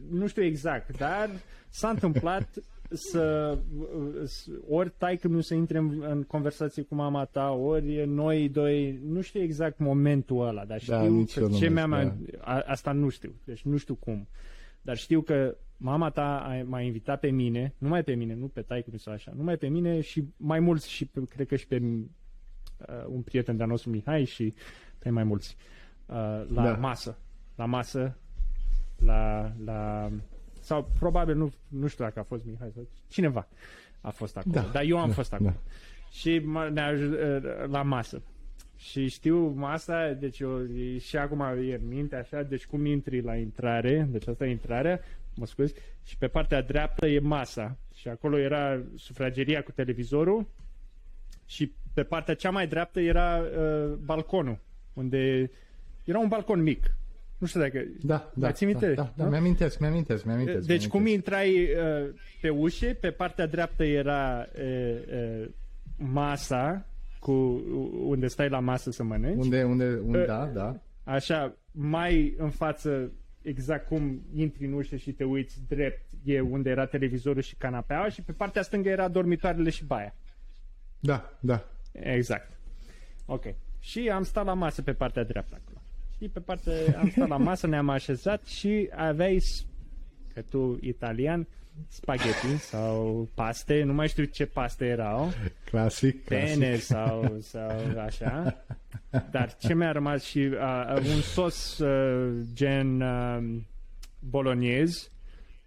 nu 0.09 0.27
știu 0.27 0.43
exact, 0.43 0.97
dar 0.97 1.29
s-a 1.69 1.89
întâmplat 1.89 2.49
să 2.93 3.57
ori 4.69 4.93
taică 4.97 5.27
nu 5.27 5.41
să 5.41 5.53
intre 5.53 5.77
în, 5.77 6.03
în 6.09 6.23
conversație 6.23 6.83
cu 6.83 6.95
mama 6.95 7.25
ta, 7.25 7.51
ori 7.51 8.05
noi 8.07 8.49
doi, 8.49 8.99
nu 9.05 9.21
știu 9.21 9.41
exact 9.41 9.79
momentul 9.79 10.47
ăla, 10.47 10.65
dar 10.65 10.79
știu 10.79 10.93
Da, 10.93 11.01
nici 11.01 11.33
că 11.33 11.39
eu 11.39 11.47
nu 11.49 11.57
ce 11.57 11.69
mai 11.69 11.85
mi-a, 11.87 12.01
știu, 12.01 12.37
a, 12.41 12.63
asta 12.65 12.91
nu 12.91 13.09
știu, 13.09 13.33
deci 13.43 13.61
nu 13.61 13.77
știu 13.77 13.95
cum. 13.95 14.27
Dar 14.81 14.97
știu 14.97 15.21
că 15.21 15.57
mama 15.77 16.09
ta 16.09 16.39
a, 16.39 16.63
m-a 16.65 16.81
invitat 16.81 17.19
pe 17.19 17.29
mine, 17.29 17.73
numai 17.77 18.03
pe 18.03 18.13
mine, 18.13 18.33
nu 18.33 18.47
pe 18.47 18.61
taică 18.61 18.89
sau 18.97 19.13
așa, 19.13 19.33
numai 19.35 19.57
pe 19.57 19.67
mine 19.67 20.01
și 20.01 20.23
mai 20.37 20.59
mulți 20.59 20.89
și 20.89 21.05
pe, 21.05 21.21
cred 21.29 21.47
că 21.47 21.55
și 21.55 21.67
pe 21.67 21.81
uh, 21.83 23.05
un 23.07 23.21
prieten 23.21 23.57
de-al 23.57 23.69
nostru 23.69 23.89
Mihai 23.89 24.23
și 24.23 24.53
pe 24.99 25.09
mai 25.09 25.23
mulți 25.23 25.55
uh, 26.05 26.15
la 26.53 26.63
Da. 26.63 26.71
masă. 26.73 27.17
La 27.55 27.65
masă, 27.65 28.17
la, 28.97 29.51
la 29.65 30.11
sau 30.71 30.89
probabil 30.99 31.35
nu, 31.35 31.53
nu 31.67 31.87
știu 31.87 32.03
dacă 32.03 32.19
a 32.19 32.23
fost 32.23 32.45
Mihai 32.45 32.71
sau 32.73 32.87
cineva 33.07 33.47
a 34.01 34.09
fost 34.09 34.37
acolo, 34.37 34.53
Da, 34.55 34.69
dar 34.71 34.83
eu 34.83 34.99
am 34.99 35.07
da, 35.07 35.13
fost 35.13 35.33
acolo. 35.33 35.49
da. 35.49 35.71
Și 36.11 36.39
mă- 36.39 36.69
ne-a 36.73 36.87
aj- 36.93 36.99
uh, 37.11 37.67
la 37.67 37.81
masă. 37.81 38.21
Și 38.77 39.07
știu 39.09 39.47
masa, 39.47 40.11
deci 40.11 40.39
eu, 40.39 40.63
e- 40.65 40.97
și 40.97 41.17
acum 41.17 41.41
e 41.41 41.73
în 41.81 41.87
minte 41.87 42.15
așa, 42.15 42.41
deci 42.43 42.65
cum 42.65 42.85
intri 42.85 43.21
la 43.21 43.35
intrare, 43.35 44.07
deci 44.11 44.27
asta 44.27 44.45
e 44.45 44.49
intrarea, 44.49 44.99
mă 45.35 45.45
scuzi, 45.45 45.73
și 46.05 46.17
pe 46.17 46.27
partea 46.27 46.61
dreaptă 46.61 47.07
e 47.07 47.19
masa. 47.19 47.77
Și 47.95 48.07
acolo 48.07 48.37
era 48.37 48.81
sufrageria 48.95 49.63
cu 49.63 49.71
televizorul 49.71 50.45
și 51.45 51.71
pe 51.93 52.03
partea 52.03 52.33
cea 52.33 52.49
mai 52.49 52.67
dreaptă 52.67 52.99
era 52.99 53.37
uh, 53.37 53.93
balconul, 54.05 54.57
unde 54.93 55.51
era 56.03 56.19
un 56.19 56.27
balcon 56.27 56.61
mic. 56.61 56.95
Nu 57.41 57.47
știu 57.47 57.59
dacă... 57.59 57.83
Da, 58.01 58.15
da, 58.15 58.45
Mai 58.45 58.51
ții 58.53 58.65
minte? 58.65 58.93
da, 58.93 59.01
da, 59.01 59.13
da, 59.15 59.23
Nu? 59.23 59.29
mi-amintesc, 59.29 59.79
mi-amintesc, 59.79 60.23
mi-amintesc. 60.25 60.67
Deci 60.67 60.87
cum 60.87 61.01
mi-amintesc. 61.01 61.43
intrai 61.45 61.63
uh, 62.03 62.09
pe 62.41 62.49
ușe, 62.49 62.93
pe 62.93 63.11
partea 63.11 63.45
dreaptă 63.47 63.83
era 63.83 64.45
uh, 64.55 65.41
uh, 65.41 65.49
masa 65.97 66.85
cu 67.19 67.31
unde 68.05 68.27
stai 68.27 68.49
la 68.49 68.59
masă 68.59 68.91
să 68.91 69.03
mănânci. 69.03 69.43
Unde, 69.43 69.63
unde, 69.63 69.99
unde, 70.05 70.17
Uh, 70.17 70.25
da, 70.25 70.45
da. 70.45 70.75
Așa, 71.03 71.55
mai 71.71 72.33
în 72.37 72.49
față, 72.49 73.11
exact 73.41 73.87
cum 73.87 74.21
intri 74.35 74.65
în 74.65 74.73
ușă 74.73 74.95
și 74.95 75.11
te 75.11 75.23
uiți 75.23 75.59
drept, 75.67 76.01
e 76.23 76.39
unde 76.39 76.69
era 76.69 76.85
televizorul 76.85 77.41
și 77.41 77.55
canapeaua 77.55 78.09
și 78.09 78.21
pe 78.21 78.31
partea 78.31 78.61
stângă 78.61 78.89
era 78.89 79.07
dormitoarele 79.07 79.69
și 79.69 79.85
baia. 79.85 80.15
Da, 80.99 81.37
da. 81.39 81.65
Exact. 81.91 82.51
Ok. 83.25 83.43
Și 83.79 84.09
am 84.09 84.23
stat 84.23 84.45
la 84.45 84.53
masă 84.53 84.81
pe 84.81 84.93
partea 84.93 85.23
dreaptă 85.23 85.61
acolo. 86.21 86.25
Și 86.25 86.29
pe 86.29 86.39
partea, 86.39 86.99
am 86.99 87.09
stat 87.09 87.27
la 87.27 87.37
masă, 87.37 87.67
ne-am 87.67 87.89
așezat 87.89 88.45
și 88.45 88.89
aveai, 88.95 89.39
s- 89.39 89.65
că 90.33 90.41
tu 90.41 90.77
italian, 90.81 91.47
spaghetti 91.87 92.57
sau 92.57 93.27
paste, 93.33 93.83
nu 93.83 93.93
mai 93.93 94.07
știu 94.07 94.23
ce 94.23 94.45
paste 94.45 94.85
erau, 94.85 95.31
Clasic, 95.65 96.25
clasic. 96.25 96.57
pene 96.57 96.75
sau, 96.75 97.37
sau 97.39 97.99
așa. 97.99 98.63
Dar 99.31 99.55
ce 99.57 99.73
mi-a 99.73 99.91
rămas 99.91 100.23
și 100.23 100.39
uh, 100.39 100.95
un 100.97 101.21
sos 101.21 101.77
uh, 101.77 102.41
gen 102.53 103.01
uh, 103.01 103.57
bolognez, 104.19 105.11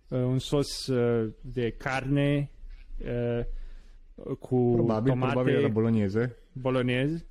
uh, 0.08 0.18
un 0.18 0.38
sos 0.38 0.86
uh, 0.86 1.32
de 1.40 1.70
carne 1.70 2.50
uh, 2.98 3.44
cu 4.38 4.70
Probabil, 4.74 5.10
tomate 5.12 5.32
probabil 5.32 5.54
era 5.58 5.68
bologneze. 5.68 6.36
bolognez, 6.52 7.24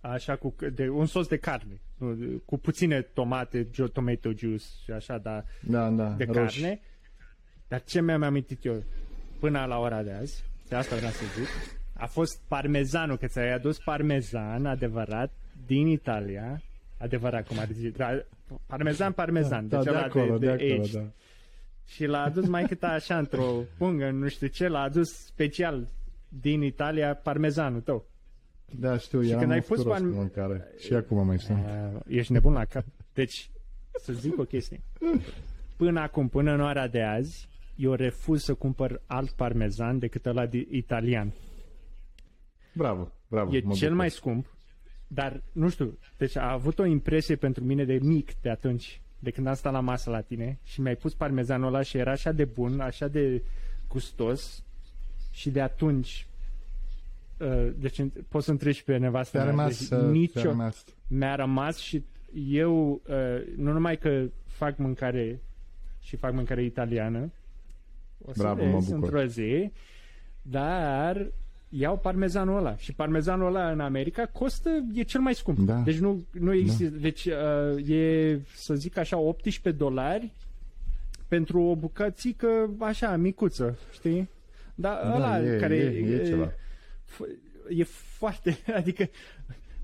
așa 0.00 0.36
cu 0.36 0.54
de, 0.72 0.88
un 0.88 1.06
sos 1.06 1.26
de 1.26 1.36
carne, 1.36 1.72
nu, 1.72 1.78
cu 2.44 2.58
puține 2.58 3.00
tomate, 3.02 3.66
jo- 3.70 3.92
tomato 3.92 4.32
juice 4.36 4.64
și 4.84 4.90
așa, 4.90 5.18
dar 5.18 5.44
Da, 5.60 5.90
da. 5.90 6.08
de 6.08 6.24
roșii. 6.24 6.60
carne. 6.62 6.80
Dar 7.68 7.82
ce 7.82 8.00
mi-am 8.00 8.22
amintit 8.22 8.64
eu 8.64 8.82
până 9.40 9.64
la 9.64 9.78
ora 9.78 10.02
de 10.02 10.12
azi, 10.12 10.44
de 10.68 10.74
asta 10.76 10.96
vreau 10.96 11.10
să 11.10 11.24
zic, 11.38 11.48
a 11.92 12.06
fost 12.06 12.40
parmezanul, 12.48 13.16
că 13.16 13.26
ți-ai 13.26 13.52
adus 13.52 13.78
parmezan 13.78 14.66
adevărat 14.66 15.32
din 15.66 15.86
Italia, 15.86 16.62
adevărat 16.98 17.46
cum 17.46 17.58
ar 17.58 17.68
zice, 17.72 17.88
dar 17.96 18.26
parmezan, 18.66 19.12
parmezan, 19.12 19.68
Da, 19.68 19.76
deci 19.76 19.84
de 19.84 19.90
ăla 19.90 20.02
acolo, 20.02 20.38
de, 20.38 20.50
acolo, 20.50 20.72
aged. 20.82 20.90
da. 21.00 21.06
Și 21.86 22.04
l-a 22.06 22.22
adus 22.22 22.46
mai 22.48 22.64
cât 22.66 22.82
așa 22.82 23.18
într-o 23.18 23.62
pungă, 23.78 24.10
nu 24.10 24.28
știu 24.28 24.46
ce, 24.46 24.68
l-a 24.68 24.80
adus 24.80 25.08
special 25.24 25.86
din 26.28 26.62
Italia 26.62 27.14
parmezanul 27.14 27.80
tău. 27.80 28.06
Da, 28.70 28.98
știu, 28.98 29.22
Și 29.22 29.28
eram 29.28 29.40
când 29.40 29.50
ai 29.52 29.58
un 29.58 29.64
pus 29.66 29.78
scuros 29.78 29.98
pan- 29.98 30.02
cu 30.02 30.16
mâncare. 30.16 30.64
Și 30.78 30.94
acum 30.94 31.26
mai 31.26 31.38
sunt. 31.38 31.58
Uh, 31.58 32.00
ești 32.06 32.32
nebun 32.32 32.52
la 32.52 32.64
cap. 32.64 32.84
Deci, 33.12 33.50
să 33.98 34.12
zic 34.12 34.38
o 34.38 34.44
chestie. 34.44 34.80
Până 35.76 36.00
acum, 36.00 36.28
până 36.28 36.52
în 36.52 36.60
ora 36.60 36.88
de 36.88 37.02
azi, 37.02 37.48
eu 37.76 37.92
refuz 37.92 38.42
să 38.42 38.54
cumpăr 38.54 39.02
alt 39.06 39.30
parmezan 39.30 39.98
decât 39.98 40.26
ăla 40.26 40.46
de 40.46 40.66
italian. 40.70 41.32
Bravo, 42.72 43.12
bravo. 43.28 43.56
E 43.56 43.60
mă 43.64 43.72
cel 43.72 43.88
bucur. 43.88 43.96
mai 43.96 44.10
scump, 44.10 44.56
dar 45.06 45.42
nu 45.52 45.68
știu, 45.68 45.98
deci 46.18 46.36
a 46.36 46.52
avut 46.52 46.78
o 46.78 46.84
impresie 46.84 47.36
pentru 47.36 47.64
mine 47.64 47.84
de 47.84 47.98
mic 48.02 48.40
de 48.40 48.50
atunci, 48.50 49.00
de 49.18 49.30
când 49.30 49.46
am 49.46 49.54
stat 49.54 49.72
la 49.72 49.80
masă 49.80 50.10
la 50.10 50.20
tine 50.20 50.58
și 50.62 50.80
mi-ai 50.80 50.96
pus 50.96 51.14
parmezanul 51.14 51.66
ăla 51.66 51.82
și 51.82 51.96
era 51.96 52.10
așa 52.10 52.32
de 52.32 52.44
bun, 52.44 52.80
așa 52.80 53.08
de 53.08 53.42
gustos 53.88 54.64
și 55.30 55.50
de 55.50 55.60
atunci 55.60 56.26
uh, 56.30 56.35
deci 57.76 58.02
poți 58.28 58.44
să 58.44 58.50
întrebi 58.50 58.82
pe 58.84 58.96
nevastă 58.96 59.36
Ți-a 59.38 59.44
mea, 59.44 59.50
rămas, 59.54 59.68
deci 59.78 59.80
uh, 59.80 59.86
ți-a 59.98 60.10
nicio, 60.10 60.40
rămas. 60.42 60.84
mi-a 61.06 61.34
rămas 61.34 61.76
și 61.78 62.04
eu 62.48 62.90
uh, 63.08 63.46
nu 63.56 63.72
numai 63.72 63.98
că 63.98 64.24
fac 64.46 64.76
mâncare 64.76 65.40
și 66.00 66.16
fac 66.16 66.32
mâncare 66.32 66.64
italiană, 66.64 67.32
o 68.24 68.32
să 68.32 68.42
Bravo, 68.42 68.64
mă 68.64 68.72
vezi 68.72 68.90
bucur. 68.94 69.02
într-o 69.08 69.24
zi, 69.26 69.70
dar 70.42 71.26
iau 71.68 71.98
parmezanul 71.98 72.56
ăla 72.56 72.76
și 72.76 72.92
parmezanul 72.92 73.46
ăla 73.46 73.70
în 73.70 73.80
America 73.80 74.26
costă, 74.26 74.70
e 74.94 75.02
cel 75.02 75.20
mai 75.20 75.34
scump. 75.34 75.58
Da. 75.58 75.74
Deci 75.80 75.98
nu, 75.98 76.24
nu 76.30 76.52
există, 76.54 76.96
deci 76.98 77.24
uh, 77.24 77.88
e, 77.88 78.40
să 78.54 78.74
zic 78.74 78.96
așa, 78.96 79.16
18 79.18 79.70
dolari 79.82 80.32
pentru 81.28 81.60
o 81.60 81.74
bucățică 81.76 82.70
așa, 82.78 83.16
micuță, 83.16 83.78
știi? 83.92 84.28
Dar 84.74 85.00
Da, 85.02 85.14
ăla 85.16 85.40
e- 85.42 85.56
care 85.58 85.74
e- 85.74 86.14
e 86.14 86.24
ceva. 86.26 86.52
F- 87.06 87.28
e 87.68 87.84
foarte, 88.18 88.58
adică 88.80 89.08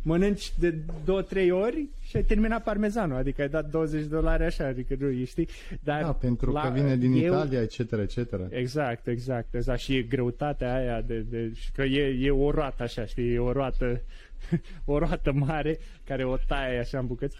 mănânci 0.02 0.52
de 0.58 0.78
două, 1.04 1.22
trei 1.22 1.50
ori 1.50 1.88
și 2.00 2.16
ai 2.16 2.22
terminat 2.22 2.62
parmezanul, 2.62 3.16
adică 3.16 3.42
ai 3.42 3.48
dat 3.48 3.70
20 3.70 4.00
de 4.00 4.06
dolari 4.06 4.44
așa, 4.44 4.66
adică 4.66 4.94
nu, 4.98 5.24
știi? 5.24 5.48
Dar 5.82 6.02
Da, 6.02 6.12
pentru 6.12 6.52
că 6.52 6.70
vine 6.74 6.96
din 6.96 7.12
eu, 7.12 7.32
Italia, 7.32 7.60
etc., 7.62 7.78
etc. 7.78 8.16
Exact, 8.48 9.06
exact, 9.06 9.54
exact. 9.54 9.80
Și 9.80 9.96
e 9.96 10.02
greutatea 10.02 10.74
aia 10.74 11.00
de, 11.00 11.18
de 11.18 11.52
și 11.54 11.72
că 11.72 11.82
e, 11.82 12.26
e 12.26 12.30
o 12.30 12.50
roată 12.50 12.82
așa, 12.82 13.04
știi, 13.04 13.32
e 13.32 13.38
o 13.38 13.52
roată, 13.52 14.00
o 14.84 14.98
roată 14.98 15.32
mare 15.32 15.78
care 16.04 16.24
o 16.24 16.36
taie 16.36 16.78
așa 16.78 16.98
în 16.98 17.06
bucăți. 17.06 17.36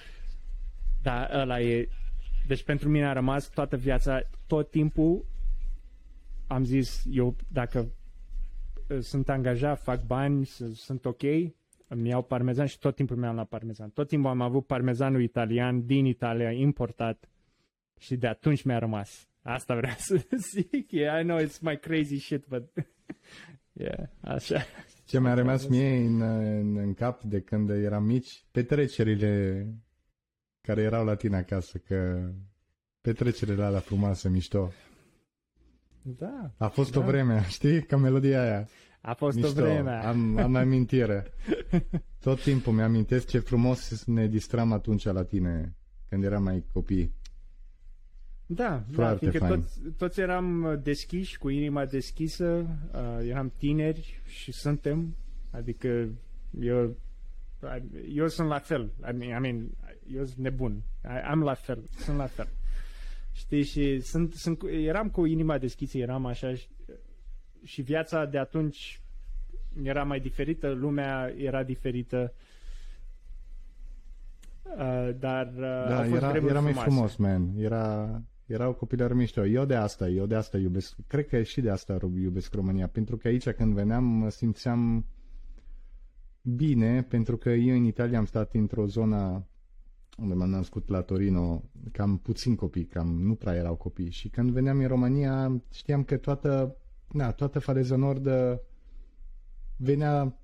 Dar 1.03 1.31
ăla 1.35 1.61
e, 1.61 1.89
deci 2.47 2.63
pentru 2.63 2.89
mine 2.89 3.07
a 3.07 3.13
rămas 3.13 3.49
toată 3.49 3.77
viața, 3.77 4.21
tot 4.47 4.71
timpul 4.71 5.25
am 6.47 6.65
zis, 6.65 7.05
eu 7.11 7.37
dacă 7.49 7.79
uh, 7.79 7.87
sunt 9.01 9.29
angajat, 9.29 9.83
fac 9.83 10.07
bani, 10.07 10.47
s- 10.47 10.73
sunt 10.75 11.05
ok, 11.05 11.23
îmi 11.89 12.09
iau 12.09 12.23
parmezan 12.23 12.67
și 12.67 12.79
tot 12.79 12.95
timpul 12.95 13.17
mi-am 13.17 13.35
la 13.35 13.45
parmezan. 13.45 13.91
Tot 13.91 14.09
timpul 14.09 14.31
am 14.31 14.41
avut 14.41 14.67
parmezanul 14.67 15.23
italian 15.23 15.87
din 15.87 16.05
Italia, 16.05 16.51
importat 16.51 17.29
și 18.01 18.17
de 18.17 18.27
atunci 18.27 18.63
mi-a 18.63 18.79
rămas. 18.79 19.29
Asta 19.43 19.75
vreau 19.77 19.95
să 20.09 20.27
zic. 20.53 20.91
Yeah, 20.91 21.21
I 21.21 21.23
know 21.25 21.39
it's 21.41 21.61
my 21.61 21.77
crazy 21.79 22.19
shit, 22.19 22.47
but... 22.47 22.63
yeah, 23.73 24.09
așa. 24.21 24.61
Ce 25.05 25.21
mi-a 25.21 25.35
rămas 25.35 25.67
mie 25.67 25.97
în, 25.97 26.21
în, 26.21 26.77
în 26.77 26.95
cap 26.95 27.23
de 27.23 27.41
când 27.41 27.71
eram 27.71 28.05
mici, 28.05 28.45
petrecerile 28.51 29.67
care 30.61 30.83
erau 30.83 31.05
la 31.05 31.15
tine 31.15 31.37
acasă, 31.37 31.79
că 31.79 32.29
petrecerile 33.01 33.63
alea 33.63 33.81
frumoase, 33.81 34.29
mișto. 34.29 34.73
Da, 36.03 36.51
A 36.57 36.69
fost 36.69 36.93
Da. 36.93 36.99
o 37.01 37.03
vreme, 37.03 37.45
știi, 37.49 37.83
ca 37.83 37.97
melodia 37.97 38.43
aia. 38.43 38.69
a 39.01 39.15
fost 39.15 39.37
Mișto, 39.37 39.51
o 39.61 39.65
vreme. 39.65 39.91
am, 39.91 40.37
am 40.39 40.55
amintire. 40.55 41.25
Tot 42.21 42.43
timpul 42.43 42.73
mi-amintesc 42.73 43.27
ce 43.29 43.39
frumos 43.39 44.05
ne 44.05 44.27
distram 44.27 44.73
atunci 44.73 45.05
la 45.05 45.25
tine, 45.25 45.75
când 46.09 46.25
eram 46.25 46.43
mai 46.43 46.65
copii. 46.73 47.15
Da, 48.47 48.69
da 48.69 48.85
Foarte 48.93 49.19
fiindcă 49.19 49.39
fain. 49.39 49.61
toți, 49.61 49.81
toți 49.97 50.21
eram 50.21 50.63
uh, 50.63 50.79
deschiși, 50.83 51.39
cu 51.39 51.49
inima 51.49 51.85
deschisă, 51.87 52.67
uh, 52.95 53.27
eram 53.29 53.53
tineri 53.57 54.21
și 54.27 54.53
suntem, 54.53 55.17
adică 55.51 56.09
eu, 56.61 56.97
eu 58.15 58.29
sunt 58.29 58.49
la 58.49 58.59
fel, 58.59 58.93
I 59.13 59.17
mean, 59.17 59.37
I 59.45 59.51
mean 59.53 59.71
eu 60.07 60.25
sunt 60.25 60.39
nebun, 60.39 60.83
I, 61.05 61.21
am 61.31 61.43
la 61.43 61.55
fel, 61.55 61.83
sunt 61.97 62.17
la 62.17 62.27
fel. 62.27 62.49
Știi, 63.33 63.63
și 63.63 64.01
sunt, 64.01 64.33
sunt, 64.33 64.59
cu- 64.59 64.69
eram 64.69 65.11
cu 65.11 65.25
inima 65.25 65.59
deschisă, 65.59 65.99
eram 65.99 66.27
așa 66.27 66.55
și, 66.55 66.69
și 67.65 67.83
viața 67.83 68.25
de 68.25 68.39
atunci 68.39 69.01
era 69.83 70.05
mai 70.05 70.21
diferită, 70.21 70.69
lumea 70.71 71.33
era 71.37 71.63
diferită, 71.63 72.33
uh, 74.65 75.11
dar 75.19 75.47
uh, 75.47 75.61
Da, 75.61 75.97
au 75.97 76.03
fost 76.03 76.15
era, 76.17 76.31
vremuri 76.31 76.51
era 76.53 76.61
mai 76.61 76.73
frumoase. 76.73 76.91
frumos, 76.91 77.17
man. 77.17 77.57
Era, 77.59 78.23
erau 78.47 78.73
copilări 78.73 79.15
mișto. 79.15 79.47
Eu 79.47 79.65
de 79.65 79.75
asta, 79.75 80.09
eu 80.09 80.27
de 80.27 80.35
asta 80.35 80.59
iubesc. 80.59 80.97
Cred 81.07 81.27
că 81.27 81.43
și 81.43 81.61
de 81.61 81.71
asta 81.71 81.99
iubesc 82.23 82.55
România. 82.55 82.87
Pentru 82.89 83.17
că 83.17 83.29
aici 83.29 83.49
când 83.51 83.75
veneam 83.75 84.05
mă 84.05 84.29
simțeam 84.29 85.07
bine, 86.43 87.03
pentru 87.03 87.37
că 87.37 87.51
eu 87.51 87.75
în 87.77 87.85
Italia 87.85 88.19
am 88.19 88.25
stat 88.25 88.55
într-o 88.55 88.87
zonă 88.87 89.47
unde 90.19 90.35
m-am 90.35 90.51
născut 90.51 90.89
la 90.89 91.01
Torino, 91.01 91.63
cam 91.93 92.19
puțin 92.19 92.55
copii, 92.55 92.85
cam 92.85 93.23
nu 93.23 93.35
prea 93.35 93.55
erau 93.55 93.75
copii. 93.75 94.11
Și 94.11 94.29
când 94.29 94.51
veneam 94.51 94.79
în 94.79 94.87
România, 94.87 95.63
știam 95.73 96.03
că 96.03 96.17
toată, 96.17 96.77
na, 97.13 97.33
toată 97.33 97.59
Faleza 97.59 97.97
Nord 97.97 98.27
uh, 98.27 98.59
venea 99.77 100.37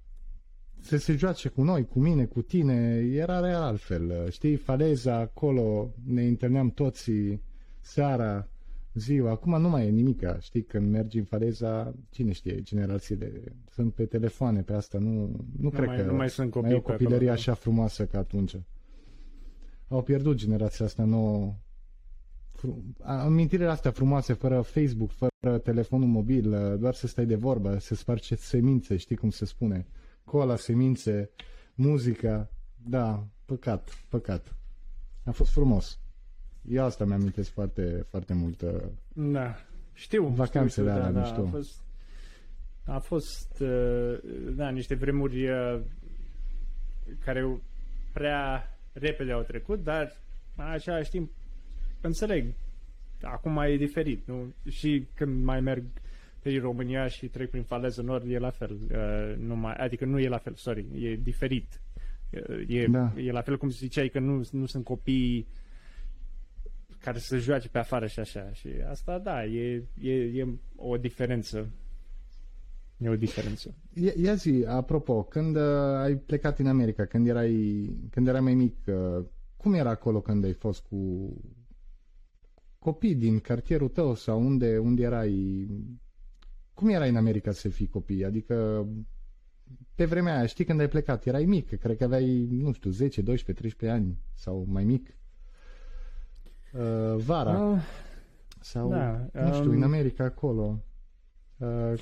să 0.81 0.97
se 0.97 1.17
joace 1.17 1.49
cu 1.49 1.63
noi, 1.63 1.87
cu 1.87 2.01
mine, 2.01 2.25
cu 2.25 2.43
tine, 2.43 3.07
era 3.13 3.41
real 3.41 3.63
altfel. 3.63 4.31
Știi, 4.31 4.57
faleza 4.57 5.17
acolo, 5.17 5.95
ne 6.05 6.27
întâlneam 6.27 6.71
toți 6.71 7.11
seara, 7.81 8.49
ziua. 8.95 9.31
Acum 9.31 9.61
nu 9.61 9.69
mai 9.69 9.87
e 9.87 9.91
nimica. 9.91 10.39
Știi, 10.39 10.63
când 10.63 10.91
mergi 10.91 11.19
în 11.19 11.25
faleza, 11.25 11.95
cine 12.11 12.33
știe, 12.33 12.63
generațiile 12.63 13.33
sunt 13.71 13.95
pe 13.95 14.05
telefoane, 14.05 14.63
pe 14.63 14.73
asta. 14.73 14.99
Nu, 14.99 15.11
nu, 15.11 15.45
nu 15.61 15.71
cred 15.71 15.87
mai, 15.87 15.97
că 15.97 16.03
nu 16.03 16.15
mai 16.15 16.31
sunt 16.31 16.51
copii 16.51 16.69
mai 16.69 16.77
e 16.77 16.81
o 16.81 16.83
pe 16.83 16.91
copilărie 16.91 17.17
acolo. 17.17 17.41
așa 17.41 17.55
frumoasă 17.55 18.07
ca 18.07 18.19
atunci. 18.19 18.57
Au 19.89 20.03
pierdut 20.03 20.37
generația 20.37 20.85
asta 20.85 21.05
nouă 21.05 21.55
fru- 22.53 22.85
amintirile 23.03 23.69
astea 23.69 23.91
frumoase, 23.91 24.33
fără 24.33 24.61
Facebook, 24.61 25.11
fără 25.11 25.59
telefonul 25.59 26.09
mobil, 26.09 26.79
doar 26.79 26.95
să 26.95 27.07
stai 27.07 27.27
de 27.27 27.35
vorbă, 27.35 27.79
să 27.79 27.95
sparge 27.95 28.35
semințe, 28.35 28.97
știi 28.97 29.17
cum 29.17 29.31
se 29.31 29.45
spune? 29.45 29.87
Cola, 30.25 30.57
semințe, 30.57 31.31
muzica, 31.75 32.51
da, 32.77 33.27
păcat, 33.45 33.89
păcat. 34.09 34.57
A 35.25 35.31
fost 35.31 35.51
frumos. 35.51 35.99
Eu 36.69 36.85
asta 36.85 37.05
mi-amintesc 37.05 37.51
foarte, 37.51 38.07
foarte 38.09 38.35
mult. 38.35 38.61
uh, 38.63 38.71
Da, 39.13 39.55
știu. 39.93 40.27
Vacanțele 40.27 40.89
știu, 40.91 41.01
alea 41.01 41.13
da, 41.13 41.21
da, 41.21 41.27
mișto. 41.27 41.41
A 41.43 41.49
fost, 41.51 41.81
a 42.85 42.99
fost 42.99 43.61
uh, 43.61 44.19
da, 44.55 44.69
niște 44.69 44.95
vremuri 44.95 45.49
uh, 45.49 45.81
care 47.25 47.61
prea 48.13 48.63
repede 49.01 49.33
au 49.33 49.43
trecut, 49.43 49.83
dar 49.83 50.17
în 50.57 50.65
același 50.65 51.11
timp 51.11 51.31
înțeleg. 52.01 52.55
Acum 53.23 53.57
e 53.59 53.77
diferit, 53.77 54.27
nu? 54.27 54.55
Și 54.71 55.07
când 55.15 55.45
mai 55.45 55.61
merg 55.61 55.83
pe 56.43 56.59
România 56.59 57.07
și 57.07 57.27
trec 57.27 57.51
prin 57.51 57.63
faleză 57.63 58.03
nord, 58.03 58.31
e 58.31 58.39
la 58.39 58.51
fel. 58.51 58.79
Uh, 58.91 59.37
nu 59.37 59.57
mai, 59.57 59.75
adică 59.75 60.05
nu 60.05 60.19
e 60.19 60.29
la 60.29 60.39
fel, 60.39 60.55
sorry, 60.55 60.87
e 61.05 61.17
diferit. 61.17 61.81
Uh, 62.31 62.65
E, 62.67 62.87
Da. 62.87 63.13
e 63.17 63.31
la 63.31 63.41
fel 63.41 63.59
cum 63.59 63.69
ziceai 63.69 64.09
că 64.09 64.19
nu, 64.19 64.43
nu 64.51 64.67
sunt 64.67 64.85
copii 64.85 65.47
care 67.01 67.19
să 67.19 67.37
joace 67.39 67.69
pe 67.69 67.79
afară 67.79 68.07
și 68.07 68.21
așa. 68.21 68.53
Și 68.53 68.69
asta, 68.89 69.19
da, 69.19 69.45
e, 69.45 69.83
e, 70.01 70.13
e 70.13 70.47
o 70.77 70.97
diferență. 70.97 71.71
E 72.99 73.09
o 73.09 73.17
diferență. 73.17 73.75
Ia, 73.95 74.13
ia 74.17 74.35
zi, 74.35 74.65
apropo, 74.67 75.23
când 75.23 75.57
uh, 75.57 75.63
ai 75.97 76.17
plecat 76.17 76.59
în 76.59 76.67
America, 76.67 77.05
când 77.05 77.27
erai, 77.27 77.91
când 78.11 78.29
erai 78.29 78.41
mai 78.41 78.55
mic, 78.55 78.77
uh, 78.87 79.25
cum 79.57 79.75
era 79.75 79.91
acolo 79.91 80.21
când 80.21 80.45
ai 80.45 80.53
fost 80.53 80.83
cu 80.83 81.33
copii 82.79 83.15
din 83.15 83.39
cartierul 83.39 83.89
tău 83.89 84.15
sau 84.15 84.41
unde, 84.41 84.79
unde 84.79 85.03
erai? 85.03 85.67
Cum 86.75 86.89
era 86.89 87.05
în 87.05 87.17
America 87.17 87.53
să 87.53 87.69
fii 87.69 87.87
copii? 87.87 88.25
Adică 88.25 88.87
pe 89.95 90.05
vremea 90.05 90.37
aia, 90.37 90.47
știi 90.47 90.65
când 90.65 90.81
ai 90.81 90.89
plecat, 90.89 91.27
erai 91.27 91.45
mic, 91.45 91.79
cred 91.79 91.97
că 91.97 92.05
aveai, 92.05 92.49
nu 92.51 92.73
știu, 92.73 92.91
10, 92.91 93.23
12, 93.23 93.53
13 93.63 94.01
ani 94.01 94.19
sau 94.35 94.67
mai 94.69 94.85
mic. 94.85 95.17
Uh, 96.73 97.17
vara 97.17 97.71
Uh, 97.71 97.79
sau, 98.61 98.89
da, 98.89 99.29
nu 99.33 99.53
știu, 99.53 99.71
um, 99.71 99.77
în 99.77 99.83
America 99.83 100.25
acolo. 100.25 100.85
Uh, 101.57 101.93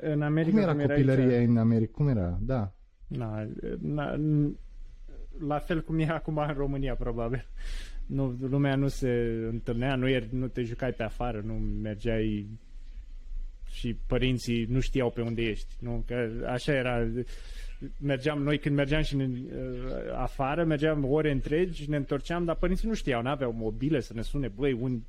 în 0.00 0.22
America, 0.22 0.50
cum 0.50 0.58
era 0.58 0.70
aici, 0.70 0.86
copilăria 0.88 1.38
în 1.40 1.56
America? 1.56 1.92
Cum 1.94 2.08
era? 2.08 2.38
Da. 2.40 2.72
Na, 3.06 3.48
na, 3.80 4.16
n- 4.16 4.52
la 5.46 5.58
fel 5.58 5.82
cum 5.82 5.98
e 5.98 6.06
acum 6.06 6.36
în 6.36 6.54
România, 6.54 6.94
probabil. 6.94 7.46
Nu, 8.06 8.36
lumea 8.40 8.76
nu 8.76 8.88
se 8.88 9.08
întâlnea, 9.50 9.94
nu, 9.94 10.08
er, 10.08 10.26
nu 10.30 10.48
te 10.48 10.62
jucai 10.62 10.92
pe 10.92 11.02
afară, 11.02 11.42
nu 11.44 11.52
mergeai 11.82 12.48
și 13.70 13.96
părinții 14.06 14.64
nu 14.64 14.80
știau 14.80 15.10
pe 15.10 15.20
unde 15.20 15.42
ești. 15.42 15.74
Nu? 15.80 16.04
Că 16.06 16.28
așa 16.46 16.72
era. 16.72 17.08
Mergeam, 18.00 18.42
noi 18.42 18.58
când 18.58 18.76
mergeam 18.76 19.02
și 19.02 19.16
ne, 19.16 19.24
uh, 19.24 19.60
afară, 20.14 20.64
mergeam 20.64 21.04
ore 21.04 21.30
întregi, 21.30 21.90
ne 21.90 21.96
întorceam, 21.96 22.44
dar 22.44 22.56
părinții 22.56 22.88
nu 22.88 22.94
știau, 22.94 23.22
n-aveau 23.22 23.52
mobile 23.52 24.00
să 24.00 24.12
ne 24.14 24.22
sune, 24.22 24.48
băi, 24.48 24.72
un, 24.72 25.00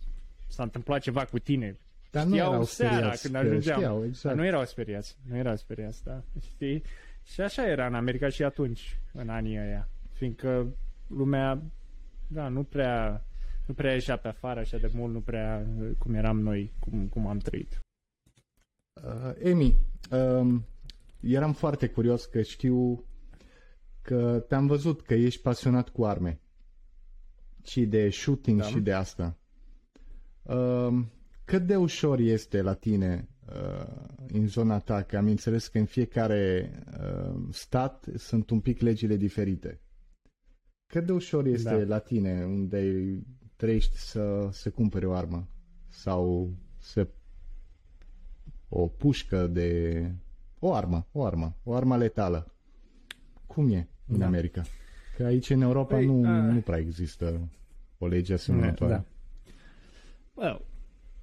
s-a 0.48 0.64
întâmplat 0.64 1.02
ceva 1.02 1.26
cu 1.26 1.40
tine. 1.40 1.78
Dar 2.14 2.26
nu 2.26 2.32
Știau 2.34 2.52
erau 2.52 2.64
seara 2.64 2.94
speriați, 2.96 3.22
când 3.22 3.34
că 3.34 3.40
ajungeam. 3.40 3.80
Știau, 3.80 3.98
Dar 3.98 4.08
exact. 4.08 4.36
nu 4.36 4.46
erau 4.46 4.66
speriați, 4.66 5.18
nu 5.30 5.38
erau 5.38 5.56
speriați, 5.56 6.04
da, 6.04 6.24
știi? 6.40 6.84
Și 7.24 7.42
așa 7.42 7.68
era 7.68 7.86
în 7.88 7.94
America 7.96 8.30
și 8.30 8.44
atunci, 8.44 9.00
în 9.14 9.30
anii 9.30 9.58
ăia, 9.60 9.90
fiindcă 10.12 10.76
lumea, 11.08 11.62
da, 12.28 12.48
nu 12.48 12.64
prea, 12.64 13.26
nu 13.68 13.74
prea 13.74 13.94
ieșea 13.94 14.18
pe 14.18 14.28
afară 14.28 14.60
așa 14.60 14.78
de 14.78 14.92
mult, 14.94 15.14
nu 15.14 15.22
prea 15.22 15.66
cum 15.98 16.14
eram 16.14 16.40
noi, 16.40 16.74
cum, 16.80 17.08
cum 17.08 17.28
am 17.28 17.38
trăit. 17.38 17.80
Uh, 19.04 19.34
Emi, 19.44 19.76
um, 20.12 20.66
eram 21.20 21.54
foarte 21.54 21.88
curios 21.88 22.26
că 22.26 22.42
știu 22.42 23.06
că 24.02 24.40
te-am 24.48 24.68
văzut 24.68 25.02
că 25.02 25.14
ești 25.14 25.42
pasionat 25.42 25.90
cu 25.90 26.06
arme 26.06 26.40
și 27.64 27.86
de 27.86 28.10
shooting 28.10 28.60
Da. 28.60 28.66
și 28.68 28.80
de 28.80 28.94
asta. 28.94 29.38
Um, 30.42 31.12
cât 31.46 31.66
de 31.66 31.76
ușor 31.76 32.20
este 32.20 32.62
la 32.62 32.74
tine 32.74 33.28
uh, 33.48 33.86
în 34.28 34.48
zona 34.48 34.80
ta, 34.80 35.02
că 35.02 35.18
am 35.18 35.28
înțeles 35.28 35.68
că 35.68 35.78
în 35.78 35.86
fiecare 35.86 36.72
uh, 37.00 37.36
stat 37.52 38.06
sunt 38.16 38.50
un 38.50 38.60
pic 38.60 38.80
legile 38.80 39.16
diferite. 39.16 39.82
Cât 40.94 41.06
de 41.06 41.12
ușor 41.12 41.46
este 41.46 41.70
Da. 41.78 41.86
la 41.96 42.00
tine 42.00 42.44
unde 42.46 43.04
trăiești 43.56 43.98
să 43.98 44.50
se 44.52 44.70
cumpere 44.70 45.06
o 45.06 45.14
armă 45.14 45.48
sau 45.90 46.54
să 46.78 47.08
o 48.70 48.88
pușcă 48.88 49.48
de... 49.48 50.12
O 50.60 50.74
armă, 50.74 51.08
o 51.12 51.26
armă, 51.26 51.56
o 51.64 51.74
armă 51.74 51.98
letală. 51.98 52.54
Cum 53.48 53.70
e 53.72 53.88
în 54.08 54.18
Da. 54.20 54.26
America? 54.26 54.62
Că 55.18 55.24
aici 55.24 55.50
în 55.50 55.62
Europa 55.62 55.96
Păi, 55.96 56.06
nu, 56.06 56.28
a- 56.28 56.42
nu 56.42 56.60
prea 56.60 56.78
există 56.78 57.50
o 57.98 58.08
lege 58.08 58.34
asemănătoare. 58.34 58.94
Da. 58.94 59.04
Well, 60.34 60.54
uh, 60.62 60.73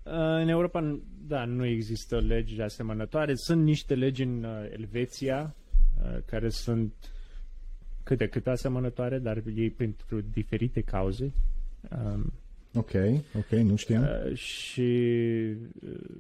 în 0.03 0.49
Europa, 0.49 1.01
da, 1.27 1.45
nu 1.45 1.65
există 1.65 2.19
legi 2.21 2.61
asemănătoare. 2.61 3.35
Sunt 3.35 3.63
niște 3.63 3.95
legi 3.95 4.23
în 4.23 4.45
uh, 4.45 4.71
Elveția 4.73 5.55
uh, 6.03 6.19
care 6.25 6.49
sunt 6.49 6.93
cât 8.03 8.19
de 8.19 8.29
cât 8.29 8.47
asemănătoare, 8.47 9.19
dar 9.19 9.43
ei 9.55 9.71
pentru 9.71 10.21
diferite 10.21 10.81
cauze. 10.81 11.33
Um, 12.05 12.33
Ok, 12.75 12.91
ok, 13.37 13.49
nu 13.49 13.77
știam. 13.77 14.03
Uh, 14.03 14.37
și 14.37 14.91
uh, 15.83 16.19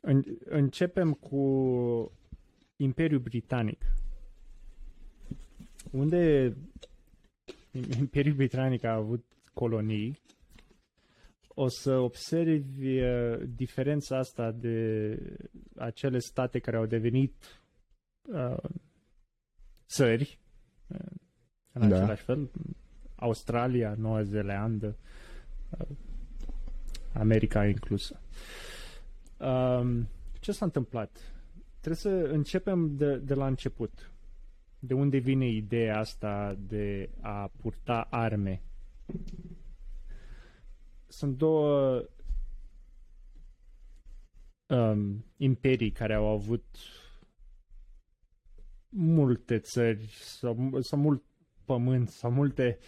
în, 0.00 0.24
începem 0.44 1.12
cu 1.12 2.12
Imperiul 2.76 3.20
Britanic. 3.20 3.80
Unde 5.90 6.52
Imperiul 7.98 8.34
Britanic 8.34 8.84
a 8.84 8.94
avut 8.94 9.24
colonii, 9.52 10.18
o 11.58 11.68
să 11.68 11.98
observi 11.98 13.00
uh, 13.00 13.40
diferența 13.54 14.18
asta 14.18 14.50
de 14.50 15.18
acele 15.76 16.18
state 16.18 16.58
care 16.58 16.76
au 16.76 16.86
devenit 16.86 17.34
uh, 18.22 18.70
țări, 19.88 20.38
uh, 20.86 20.98
în 21.72 21.88
Da. 21.88 21.96
același 21.96 22.22
fel, 22.22 22.50
Australia, 23.14 23.94
Noua 23.98 24.22
Zeelandă, 24.22 24.96
uh, 25.78 25.86
America 27.12 27.66
inclusă. 27.66 28.20
Um, 29.38 30.08
ce 30.40 30.52
s-a 30.52 30.64
întâmplat? 30.64 31.18
Trebuie 31.80 32.00
să 32.00 32.32
începem 32.32 32.96
de, 32.96 33.16
de 33.16 33.34
la 33.34 33.46
început. 33.46 34.10
De 34.78 34.94
unde 34.94 35.18
vine 35.18 35.48
ideea 35.48 35.98
asta 35.98 36.56
de 36.58 37.10
a 37.20 37.50
purta 37.60 38.06
arme? 38.10 38.62
Sunt 41.16 41.36
două 41.36 42.02
um, 44.66 45.24
imperii 45.36 45.90
care 45.90 46.14
au 46.14 46.26
avut 46.26 46.64
multe 48.88 49.58
țări 49.58 50.08
sau, 50.20 50.78
sau 50.80 50.98
mult 50.98 51.22
pământ 51.64 52.08
sau 52.08 52.30
multe, 52.30 52.78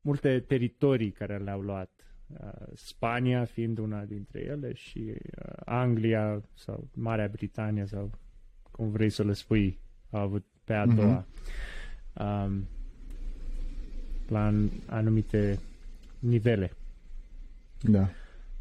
multe 0.00 0.40
teritorii 0.40 1.10
care 1.10 1.38
le-au 1.38 1.60
luat. 1.60 1.90
Uh, 2.26 2.66
Spania 2.74 3.44
fiind 3.44 3.78
una 3.78 4.04
dintre 4.04 4.40
ele 4.40 4.72
și 4.72 4.98
uh, 5.08 5.52
Anglia 5.64 6.42
sau 6.54 6.88
Marea 6.94 7.28
Britanie 7.28 7.86
sau 7.86 8.10
cum 8.70 8.90
vrei 8.90 9.10
să 9.10 9.22
le 9.24 9.32
spui, 9.32 9.80
a 10.10 10.20
avut 10.20 10.44
pe 10.64 10.74
a 10.74 10.84
Mhm. 10.84 10.94
doua. 10.94 11.26
Um, 12.44 12.66
la 14.28 14.44
an- 14.44 14.70
anumite 14.86 15.58
nivele. 16.18 16.72
Da. 17.82 18.08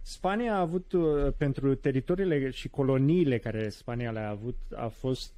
Spania 0.02 0.54
a 0.56 0.60
avut, 0.60 0.92
uh, 0.92 1.34
pentru 1.38 1.76
teritoriile 1.76 2.50
și 2.50 2.68
coloniile 2.70 3.38
care 3.38 3.70
Spania 3.70 4.12
le-a 4.12 4.30
avut, 4.30 4.58
a 4.76 4.88
fost 4.88 5.34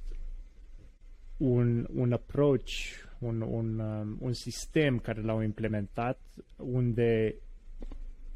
un, 1.36 1.86
un 1.94 2.12
approach, 2.12 2.70
un, 3.18 3.40
un, 3.40 3.78
um, 3.78 4.16
un 4.20 4.32
sistem 4.32 4.98
care 4.98 5.20
l-au 5.20 5.40
implementat 5.40 6.20
unde 6.56 7.34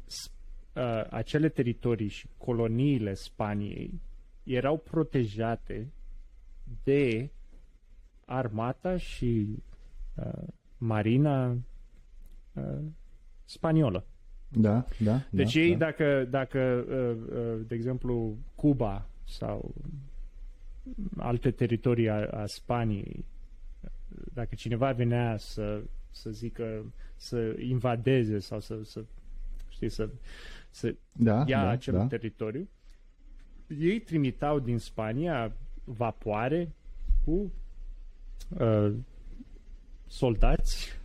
s- 0.05 0.31
uh, 0.73 1.05
acele 1.09 1.49
teritorii 1.49 2.07
și 2.07 2.27
coloniile 2.37 3.13
Spaniei 3.13 4.01
erau 4.43 4.77
protejate 4.77 5.87
de 6.83 7.29
armata 8.25 8.97
și 8.97 9.47
uh, 10.15 10.47
marina 10.77 11.57
uh, 12.53 12.79
spaniolă. 13.45 14.05
Da, 14.49 14.85
da. 14.99 15.21
Deci 15.29 15.53
da, 15.53 15.59
ei, 15.59 15.75
da. 15.75 15.85
dacă, 15.85 16.27
dacă 16.29 16.85
uh, 16.89 17.37
uh, 17.37 17.65
de 17.67 17.75
exemplu, 17.75 18.37
Cuba 18.55 19.05
sau 19.25 19.73
alte 21.17 21.51
teritorii 21.51 22.09
a, 22.09 22.27
a 22.27 22.45
Spaniei, 22.45 23.25
dacă 24.33 24.55
cineva 24.55 24.91
venea 24.91 25.37
să, 25.37 25.81
să 26.11 26.29
zică, 26.29 26.93
să 27.15 27.55
invadeze 27.59 28.39
sau 28.39 28.59
să, 28.59 28.79
să 28.83 29.03
știi, 29.69 29.89
să, 29.89 30.09
să 30.69 30.95
da, 31.11 31.43
ia 31.47 31.63
da, 31.63 31.69
acel 31.69 31.93
da. 31.93 32.05
teritoriu, 32.05 32.67
ei 33.79 33.99
trimitau 33.99 34.59
din 34.59 34.77
Spania 34.77 35.51
vapoare 35.83 36.71
cu 37.25 37.51
uh, 38.59 38.93
soldați 40.07 40.99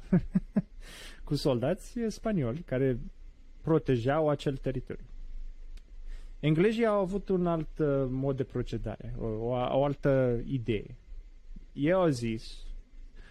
cu 1.25 1.35
soldați 1.35 1.99
spanioli 2.09 2.61
care 2.61 2.99
protejau 3.63 4.29
acel 4.29 4.57
teritoriu. 4.57 5.05
Englezii 6.41 6.87
au 6.87 7.01
avut 7.01 7.29
un 7.29 7.47
alt 7.47 7.79
uh, 7.79 7.87
mod 8.09 8.37
de 8.37 8.45
procedare, 8.45 9.15
o, 9.19 9.25
o, 9.27 9.49
o 9.51 9.85
altă 9.85 10.41
idee. 10.45 10.97
Ei 11.73 11.93
au 11.93 12.09
zis, 12.09 12.57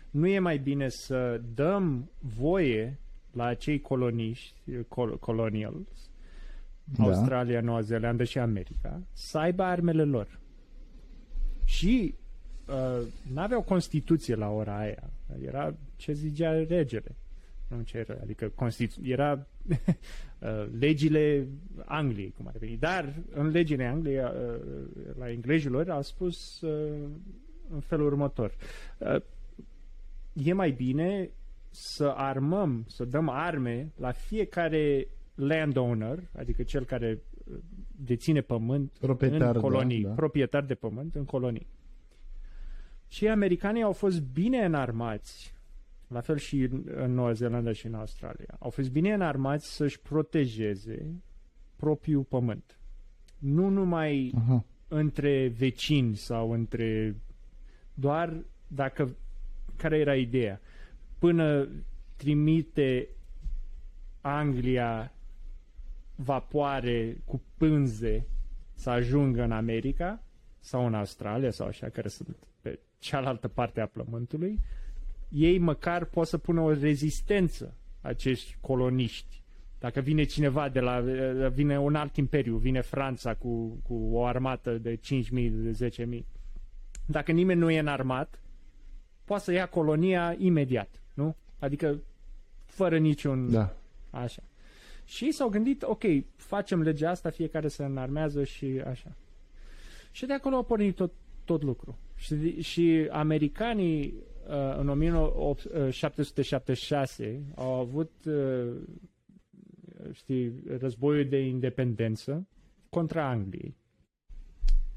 nu 0.10 0.28
e 0.28 0.40
mai 0.40 0.58
bine 0.58 0.90
să 0.90 1.42
dăm 1.54 2.10
voie 2.20 3.00
la 3.32 3.46
acei 3.46 3.82
coloniști, 3.82 4.84
col- 4.88 5.20
colonials, 5.20 6.10
Da. 6.84 7.04
Australia, 7.04 7.62
Noua 7.62 7.82
Zeelandă 7.82 8.24
și 8.24 8.38
America, 8.40 9.02
să 9.14 9.38
aibă 9.38 9.64
armele 9.64 10.04
lor. 10.04 10.40
Și 11.66 12.16
uh, 12.68 13.08
n-aveau 13.34 13.62
Constituție 13.62 14.36
la 14.36 14.50
ora 14.50 14.78
aia. 14.78 15.10
Era 15.42 15.76
ce 15.96 16.14
zicea 16.14 16.52
regele. 16.64 17.16
Nu 17.68 17.82
ce 17.82 17.98
era, 17.98 18.18
adică 18.22 18.50
Constitu- 18.50 19.02
era 19.04 19.32
uh, 19.32 19.46
legile 20.80 21.48
Angliei, 21.86 22.34
cum 22.38 22.48
ar 22.48 22.58
veni. 22.60 22.78
Dar 22.78 23.14
în 23.30 23.48
legile 23.48 23.86
Angliei, 23.86 24.18
uh, 24.18 24.32
la 25.18 25.30
englezilor, 25.30 25.90
a 25.90 26.02
spus 26.02 26.62
uh, 26.62 27.10
în 27.70 27.80
felul 27.80 28.06
următor. 28.06 28.56
Uh, 28.98 29.22
e 30.34 30.54
mai 30.54 30.72
bine 30.72 31.30
să 31.70 32.14
armăm, 32.16 32.86
să 32.88 33.06
dăm 33.06 33.30
arme 33.30 33.92
la 33.96 34.12
fiecare 34.12 35.08
landowner, 35.36 36.30
adică 36.38 36.64
cel 36.64 36.86
care 36.86 37.22
uh, 37.46 37.58
deține 37.96 38.42
pământ 38.42 38.92
Proprietar, 39.00 39.56
în 39.56 39.62
colonii, 39.62 40.02
da, 40.02 40.08
da. 40.08 40.14
proprietar 40.16 40.64
de 40.64 40.76
pământ 40.76 41.16
în 41.16 41.26
colonii. 41.26 41.68
Și 43.08 43.28
americanii 43.28 43.84
au 43.84 43.92
fost 43.92 44.22
bine 44.22 44.66
înarmați, 44.66 45.54
la 46.12 46.22
fel 46.22 46.38
și 46.38 46.62
în, 46.62 46.84
în 46.86 47.14
Noua 47.14 47.32
Zeelandă 47.32 47.72
și 47.72 47.86
în 47.86 47.94
Australia. 47.94 48.56
Au 48.60 48.70
fost 48.70 48.92
bine 48.92 49.14
înarmați 49.14 49.76
să-și 49.76 50.00
protejeze 50.00 51.22
propriul 51.76 52.24
pământ. 52.24 52.80
Nu 53.38 53.70
numai 53.70 54.34
Aha. 54.36 54.66
între 54.88 55.48
vecini 55.48 56.16
sau 56.16 56.52
între 56.52 57.16
doar 57.94 58.44
dacă 58.68 59.16
care 59.76 59.98
era 59.98 60.16
ideea 60.16 60.62
până 61.20 61.68
trimite 62.16 63.08
Anglia 64.22 65.14
vapoare 66.16 67.18
cu 67.26 67.42
pânze 67.58 68.28
să 68.74 68.90
ajungă 68.90 69.44
în 69.44 69.52
America 69.52 70.24
sau 70.60 70.86
în 70.86 70.94
Australia 70.94 71.52
sau 71.52 71.68
așa 71.68 71.90
care 71.90 72.08
sunt 72.08 72.38
pe 72.62 72.80
cealaltă 72.98 73.48
parte 73.48 73.82
a 73.82 73.86
plământului 73.86 74.60
ei 75.32 75.58
măcar 75.58 76.06
pot 76.06 76.28
să 76.28 76.38
pună 76.38 76.62
o 76.62 76.74
rezistență 76.74 77.74
acești 78.02 78.58
coloniști 78.62 79.42
dacă 79.80 80.00
vine 80.00 80.24
cineva 80.24 80.70
de 80.70 80.80
la 80.80 81.00
vine 81.50 81.80
un 81.80 81.96
alt 81.96 82.16
imperiu, 82.16 82.56
vine 82.56 82.82
Franța 82.82 83.34
cu, 83.34 83.80
cu 83.84 84.10
o 84.12 84.26
armată 84.26 84.78
de 84.78 84.96
5.000, 84.96 85.00
de 85.52 85.92
10.000 86.06 86.24
dacă 87.06 87.32
nimeni 87.32 87.60
nu 87.60 87.70
e 87.70 87.80
înarmat 87.80 88.40
poate 89.26 89.44
să 89.44 89.52
ia 89.52 89.66
colonia 89.66 90.36
imediat, 90.38 91.02
nu? 91.14 91.36
Adică 91.60 92.00
fără 92.66 92.98
niciun... 92.98 93.52
Da. 93.52 93.76
Așa. 94.10 94.44
Și 95.06 95.24
ei 95.24 95.32
s-au 95.32 95.50
gândit, 95.50 95.84
ok, 95.84 96.04
facem 96.36 96.82
legea 96.82 97.10
asta, 97.10 97.30
fiecare 97.30 97.68
se 97.68 97.84
înarmează 97.84 98.44
și 98.44 98.82
așa. 98.88 99.16
Și 100.12 100.26
de 100.26 100.34
acolo 100.34 100.58
a 100.58 100.64
pornit 100.64 100.96
tot, 100.96 101.12
tot 101.46 101.64
lucru. 101.64 101.98
Și, 102.16 102.62
și 102.62 103.08
americanii 103.12 104.06
uh, 104.06 104.31
în 104.78 104.90
1776 104.90 107.42
au 107.56 107.74
avut 107.74 108.12
uh, 108.26 108.72
știi, 110.14 110.64
războiul 110.80 111.30
de 111.30 111.40
independență 111.40 112.48
contra 112.90 113.30
Angliei. 113.30 113.76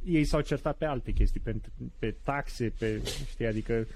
Ei 0.04 0.24
s-au 0.24 0.40
certat 0.40 0.76
pe 0.76 0.84
alte 0.84 1.12
chestii, 1.12 1.40
pe, 1.40 1.60
pe 1.98 2.16
taxe, 2.22 2.72
pe, 2.78 3.00
știi, 3.30 3.46
adică 3.46 3.86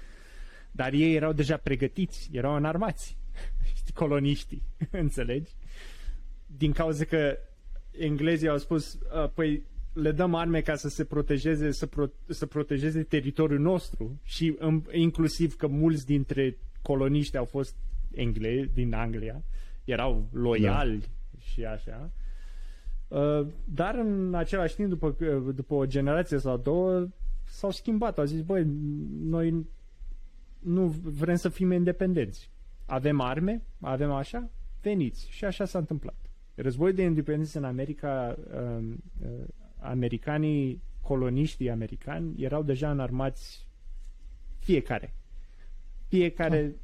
dar 0.71 0.93
ei 0.93 1.15
erau 1.15 1.33
deja 1.33 1.57
pregătiți, 1.57 2.29
erau 2.31 2.55
înarmați, 2.55 3.17
știi, 3.75 3.93
coloniștii, 3.93 4.63
înțelegi? 4.91 5.51
Din 6.57 6.71
cauza 6.71 7.03
că 7.03 7.37
englezii 7.91 8.47
au 8.49 8.57
spus, 8.57 8.97
"A, 9.11 9.27
păi 9.27 9.63
le 10.01 10.11
dăm 10.11 10.35
arme 10.35 10.61
ca 10.61 10.75
să 10.75 10.87
se 10.87 11.03
protejeze, 11.03 11.71
să, 11.71 11.85
pro- 11.85 12.11
să 12.27 12.45
protejeze 12.45 13.03
teritoriul 13.03 13.59
nostru 13.59 14.19
și 14.23 14.55
în, 14.59 14.83
inclusiv 14.91 15.55
că 15.55 15.67
mulți 15.67 16.05
dintre 16.05 16.57
coloniști 16.81 17.37
au 17.37 17.45
fost 17.45 17.75
englezi 18.11 18.73
din 18.73 18.93
Anglia, 18.93 19.43
erau 19.83 20.27
loiali 20.31 20.99
da. 20.99 21.39
și 21.39 21.65
așa. 21.65 22.11
Uh, 23.07 23.47
dar 23.65 23.95
în 23.95 24.33
același 24.33 24.75
timp, 24.75 24.89
după, 24.89 25.15
după 25.55 25.73
o 25.73 25.85
generație 25.85 26.37
sau 26.37 26.57
două, 26.57 27.07
s-au 27.45 27.71
schimbat. 27.71 28.17
Au 28.17 28.25
zis, 28.25 28.41
băi, 28.41 28.67
noi 29.23 29.65
nu 30.59 30.85
vrem 31.03 31.35
să 31.35 31.49
fim 31.49 31.71
independenți. 31.71 32.51
Avem 32.85 33.21
arme, 33.21 33.63
avem 33.79 34.11
așa, 34.11 34.49
veniți. 34.81 35.27
Și 35.31 35.45
așa 35.45 35.65
s-a 35.65 35.79
întâmplat. 35.79 36.15
Războiul 36.55 36.95
de 36.95 37.03
independență 37.03 37.57
în 37.57 37.63
America, 37.63 38.37
uh, 38.53 38.93
uh, 39.21 39.47
americanii, 39.79 40.81
coloniștii 41.01 41.69
americani, 41.69 42.43
erau 42.43 42.63
deja 42.63 42.91
înarmați 42.91 43.67
fiecare. 44.59 45.13
Fiecare 46.07 46.75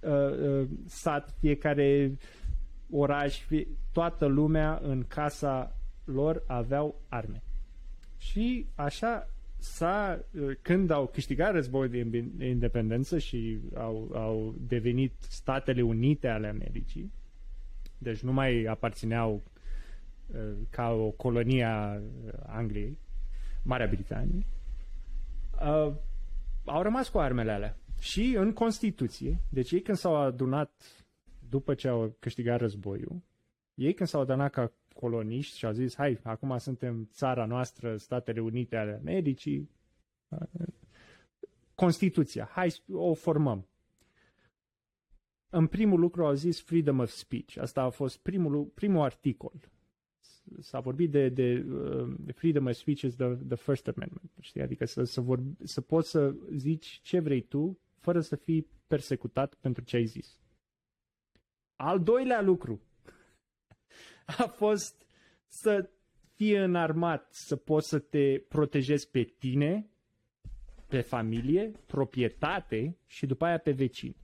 uh, 0.00 0.10
uh, 0.10 0.68
sat, 0.86 1.34
fiecare 1.38 2.18
oraș, 2.90 3.38
fie, 3.38 3.66
toată 3.92 4.26
lumea 4.26 4.80
în 4.82 5.04
casa 5.08 5.76
lor 6.04 6.42
aveau 6.46 7.00
arme. 7.08 7.42
Și 8.18 8.66
așa 8.74 9.28
s-a, 9.56 10.24
când 10.62 10.90
au 10.90 11.06
câștigat 11.06 11.52
războiul 11.52 11.90
de 12.34 12.46
independență 12.46 13.18
și 13.18 13.58
au, 13.74 14.10
au 14.14 14.54
devenit 14.58 15.12
Statele 15.18 15.82
Unite 15.82 16.28
ale 16.28 16.48
Americii, 16.48 17.12
deci 17.98 18.20
nu 18.20 18.32
mai 18.32 18.64
aparțineau 18.64 19.34
uh, 19.34 19.57
ca 20.70 20.90
o 20.90 21.10
colonie 21.10 21.64
a 21.64 22.00
Angliei, 22.46 22.98
Marea 23.64 23.86
Britanie, 23.86 24.46
uh, 25.52 25.92
au 26.64 26.82
rămas 26.82 27.08
cu 27.08 27.18
armele 27.18 27.52
alea. 27.52 27.76
Și 28.00 28.34
în 28.36 28.52
Constituție, 28.52 29.40
deci 29.50 29.70
ei 29.70 29.82
când 29.82 29.96
s-au 29.96 30.16
adunat 30.16 31.04
după 31.48 31.74
ce 31.74 31.88
au 31.88 32.16
câștigat 32.18 32.60
războiul, 32.60 33.22
ei 33.74 33.94
când 33.94 34.08
s-au 34.08 34.20
adunat 34.20 34.50
ca 34.50 34.72
coloniști 34.94 35.56
și 35.56 35.66
au 35.66 35.72
zis, 35.72 35.94
hai, 35.94 36.18
acum 36.22 36.58
suntem 36.58 37.08
țara 37.12 37.44
noastră, 37.44 37.96
Statele 37.96 38.40
Unite 38.40 38.76
ale 38.76 38.98
Americii, 39.00 39.70
Constituția, 41.74 42.48
hai 42.52 42.82
o 42.92 43.14
formăm. 43.14 43.68
În 45.50 45.66
primul 45.66 46.00
lucru 46.00 46.26
au 46.26 46.32
zis 46.32 46.60
freedom 46.60 46.98
of 46.98 47.10
speech. 47.10 47.56
Asta 47.58 47.82
a 47.82 47.90
fost 47.90 48.18
primul, 48.18 48.64
primul 48.64 49.02
articol. 49.02 49.52
S-a 50.60 50.80
vorbit 50.80 51.10
de, 51.10 51.28
de, 51.28 51.64
de 52.18 52.32
freedom 52.32 52.66
of 52.66 52.72
speech 52.72 53.00
is 53.02 53.14
the, 53.14 53.34
the 53.48 53.56
first 53.56 53.88
amendment. 53.88 54.30
Știi? 54.40 54.60
Adică 54.60 54.84
să, 54.84 55.04
să, 55.04 55.20
vorbi, 55.20 55.66
să 55.66 55.80
poți 55.80 56.10
să 56.10 56.34
zici 56.54 57.00
ce 57.02 57.20
vrei 57.20 57.40
tu 57.42 57.78
fără 57.98 58.20
să 58.20 58.36
fii 58.36 58.66
persecutat 58.86 59.54
pentru 59.54 59.82
ce 59.84 59.96
ai 59.96 60.04
zis. 60.04 60.40
Al 61.76 62.00
doilea 62.02 62.42
lucru 62.42 62.80
a 64.38 64.46
fost 64.46 65.06
să 65.46 65.90
fii 66.34 66.56
înarmat, 66.56 67.28
să 67.34 67.56
poți 67.56 67.88
să 67.88 67.98
te 67.98 68.38
protejezi 68.48 69.10
pe 69.10 69.22
tine, 69.22 69.90
pe 70.88 71.00
familie, 71.00 71.72
proprietate 71.86 72.96
și 73.06 73.26
după 73.26 73.44
aia 73.44 73.58
pe 73.58 73.70
vecini. 73.70 74.16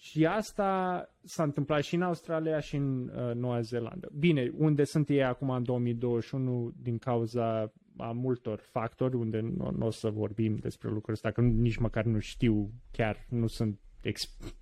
Și 0.00 0.26
asta 0.26 1.02
s-a 1.22 1.42
întâmplat 1.42 1.82
și 1.82 1.94
în 1.94 2.02
Australia 2.02 2.60
și 2.60 2.76
în 2.76 3.08
uh, 3.08 3.34
Noua 3.34 3.60
Zeelandă. 3.60 4.08
Bine, 4.18 4.52
unde 4.54 4.84
sunt 4.84 5.08
ei 5.08 5.24
acum 5.24 5.50
în 5.50 5.62
2021 5.62 6.72
din 6.76 6.98
cauza 6.98 7.72
a 7.96 8.12
multor 8.12 8.58
factori 8.58 9.16
unde 9.16 9.40
nu, 9.40 9.70
nu 9.70 9.86
o 9.86 9.90
să 9.90 10.10
vorbim 10.10 10.56
despre 10.56 10.88
lucrul 10.88 11.14
ăsta, 11.14 11.30
că 11.30 11.40
nici 11.40 11.76
măcar 11.76 12.04
nu 12.04 12.18
știu, 12.18 12.72
chiar 12.90 13.26
nu 13.28 13.46
sunt 13.46 13.80
exp- 14.04 14.54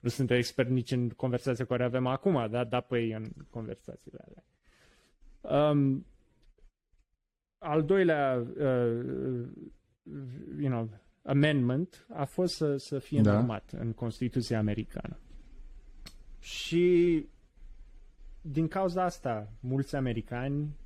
nu 0.00 0.08
sunt 0.08 0.30
expert 0.30 0.68
nici 0.68 0.90
în 0.90 1.08
conversația 1.08 1.64
care 1.64 1.84
avem 1.84 2.06
acum, 2.06 2.50
dar 2.50 2.64
da 2.66 2.80
păi 2.80 3.12
în 3.12 3.30
conversațiile 3.50 4.18
alea. 4.26 4.44
Um, 5.70 6.06
al 7.58 7.84
doilea 7.84 8.46
uh, 8.58 9.48
you 10.58 10.70
know, 10.70 10.88
amendment 11.22 12.06
a 12.12 12.24
fost 12.24 12.54
să, 12.54 12.76
să 12.76 12.98
fie 12.98 13.20
da. 13.20 13.32
normat 13.32 13.72
în 13.78 13.92
Constituția 13.92 14.58
Americană. 14.58 15.18
Și 16.38 17.26
din 18.40 18.68
cauza 18.68 19.04
asta, 19.04 19.52
mulți 19.60 19.96
americani, 19.96 20.76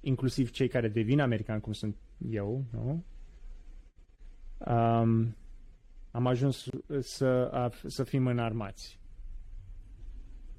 inclusiv 0.00 0.50
cei 0.50 0.68
care 0.68 0.88
devin 0.88 1.20
americani, 1.20 1.60
cum 1.60 1.72
sunt 1.72 1.96
eu, 2.30 2.64
nu? 2.70 3.04
Um, 4.58 5.36
am 6.10 6.26
ajuns 6.26 6.68
să, 7.00 7.48
a, 7.52 7.70
să 7.86 8.04
fim 8.04 8.26
înarmați. 8.26 9.00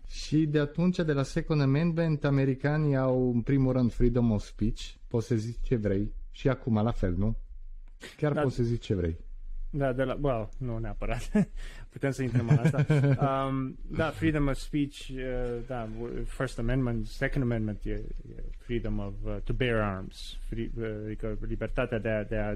Și 0.08 0.46
de 0.46 0.60
atunci, 0.60 0.96
de 0.96 1.14
la 1.14 1.24
Second 1.24 1.62
Amendment, 1.62 2.24
americanii 2.24 2.96
au, 2.96 3.32
în 3.34 3.42
primul 3.42 3.74
rând, 3.74 3.92
freedom 3.92 4.32
of 4.32 4.44
speech, 4.44 4.94
poți 5.08 5.28
să 5.28 5.36
zici 5.36 5.60
ce 5.62 5.76
vrei, 5.76 6.14
și 6.32 6.50
acum 6.50 6.74
la 6.74 6.92
fel, 6.92 7.16
nu? 7.18 7.38
Chiar 8.18 8.34
da, 8.34 8.42
poți 8.42 8.56
să 8.56 8.64
zici 8.64 8.84
ce 8.84 8.94
vrei. 8.94 9.18
Da, 9.72 9.94
de 9.94 10.04
la, 10.04 10.18
well, 10.22 10.50
nu 10.58 10.78
neapărat. 10.78 11.32
Putem 11.90 12.12
să 12.12 12.24
intrăm 12.24 12.50
în 12.50 12.58
asta. 12.58 12.86
Um, 13.50 13.78
da, 13.88 14.10
freedom 14.10 14.48
of 14.48 14.58
speech, 14.58 15.08
uh, 15.10 15.18
da, 15.68 15.88
First 16.26 16.60
Amendment, 16.60 17.08
Second 17.08 17.44
Amendment 17.44 17.80
e, 17.84 17.92
e 17.92 18.04
freedom 18.58 19.00
of 19.00 19.14
uh, 19.24 19.36
to 19.44 19.54
bear 19.54 19.82
arms, 19.82 20.38
free, 20.48 20.72
uh, 20.78 20.86
adică 21.06 21.38
libertatea 21.48 22.00
de 22.00 22.10
a, 22.10 22.24
de 22.24 22.38
a 22.38 22.56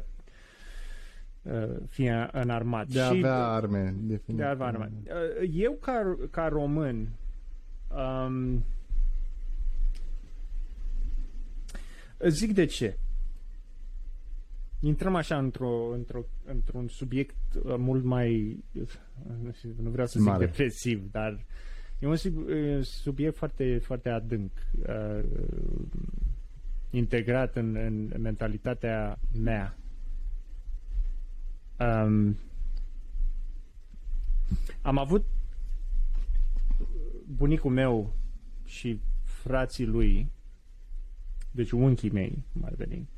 uh, 1.41 1.75
fi 1.89 2.11
înarmat. 2.31 2.87
De 2.87 3.01
a 3.01 3.11
și, 3.11 3.17
avea 3.17 3.47
arme, 3.47 3.95
definitiv. 3.97 4.35
De 4.35 4.43
a 4.43 4.49
avea 4.49 4.65
arme. 4.65 4.91
Uh, 5.03 5.49
eu, 5.53 5.77
ca, 5.81 6.17
ca 6.31 6.47
român, 6.47 7.09
um, 7.87 8.63
zic 12.19 12.53
de 12.53 12.65
ce 12.65 12.97
intrăm 14.83 15.15
așa 15.15 15.37
într-o, 15.37 15.93
într-o, 15.93 16.25
într-un 16.45 16.87
subiect 16.87 17.35
uh, 17.53 17.75
mult 17.77 18.03
mai, 18.03 18.57
nu 19.81 19.89
vreau 19.89 20.07
să 20.07 20.19
zic 20.19 20.27
Mare. 20.27 20.45
depresiv, 20.45 21.11
dar 21.11 21.45
e 21.99 22.07
un 22.07 22.15
subiect 22.81 23.35
foarte, 23.35 23.77
foarte 23.77 24.09
adânc, 24.09 24.51
uh, 24.87 25.23
integrat 26.89 27.55
în, 27.55 27.75
în 27.75 28.21
mentalitatea 28.21 29.19
mea. 29.41 29.77
Um, 31.79 32.37
am 34.81 34.97
avut 34.97 35.25
bunicul 37.25 37.71
meu 37.71 38.13
și 38.65 38.99
frații 39.23 39.85
lui, 39.85 40.31
deci 41.51 41.71
unchii 41.71 42.09
mei, 42.09 42.43
mai 42.51 42.73
veni, 42.75 43.07
Uh, 43.07 43.12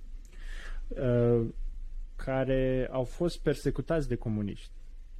care 2.15 2.87
au 2.91 3.03
fost 3.03 3.39
persecutați 3.39 4.07
de 4.07 4.15
comuniști. 4.15 4.71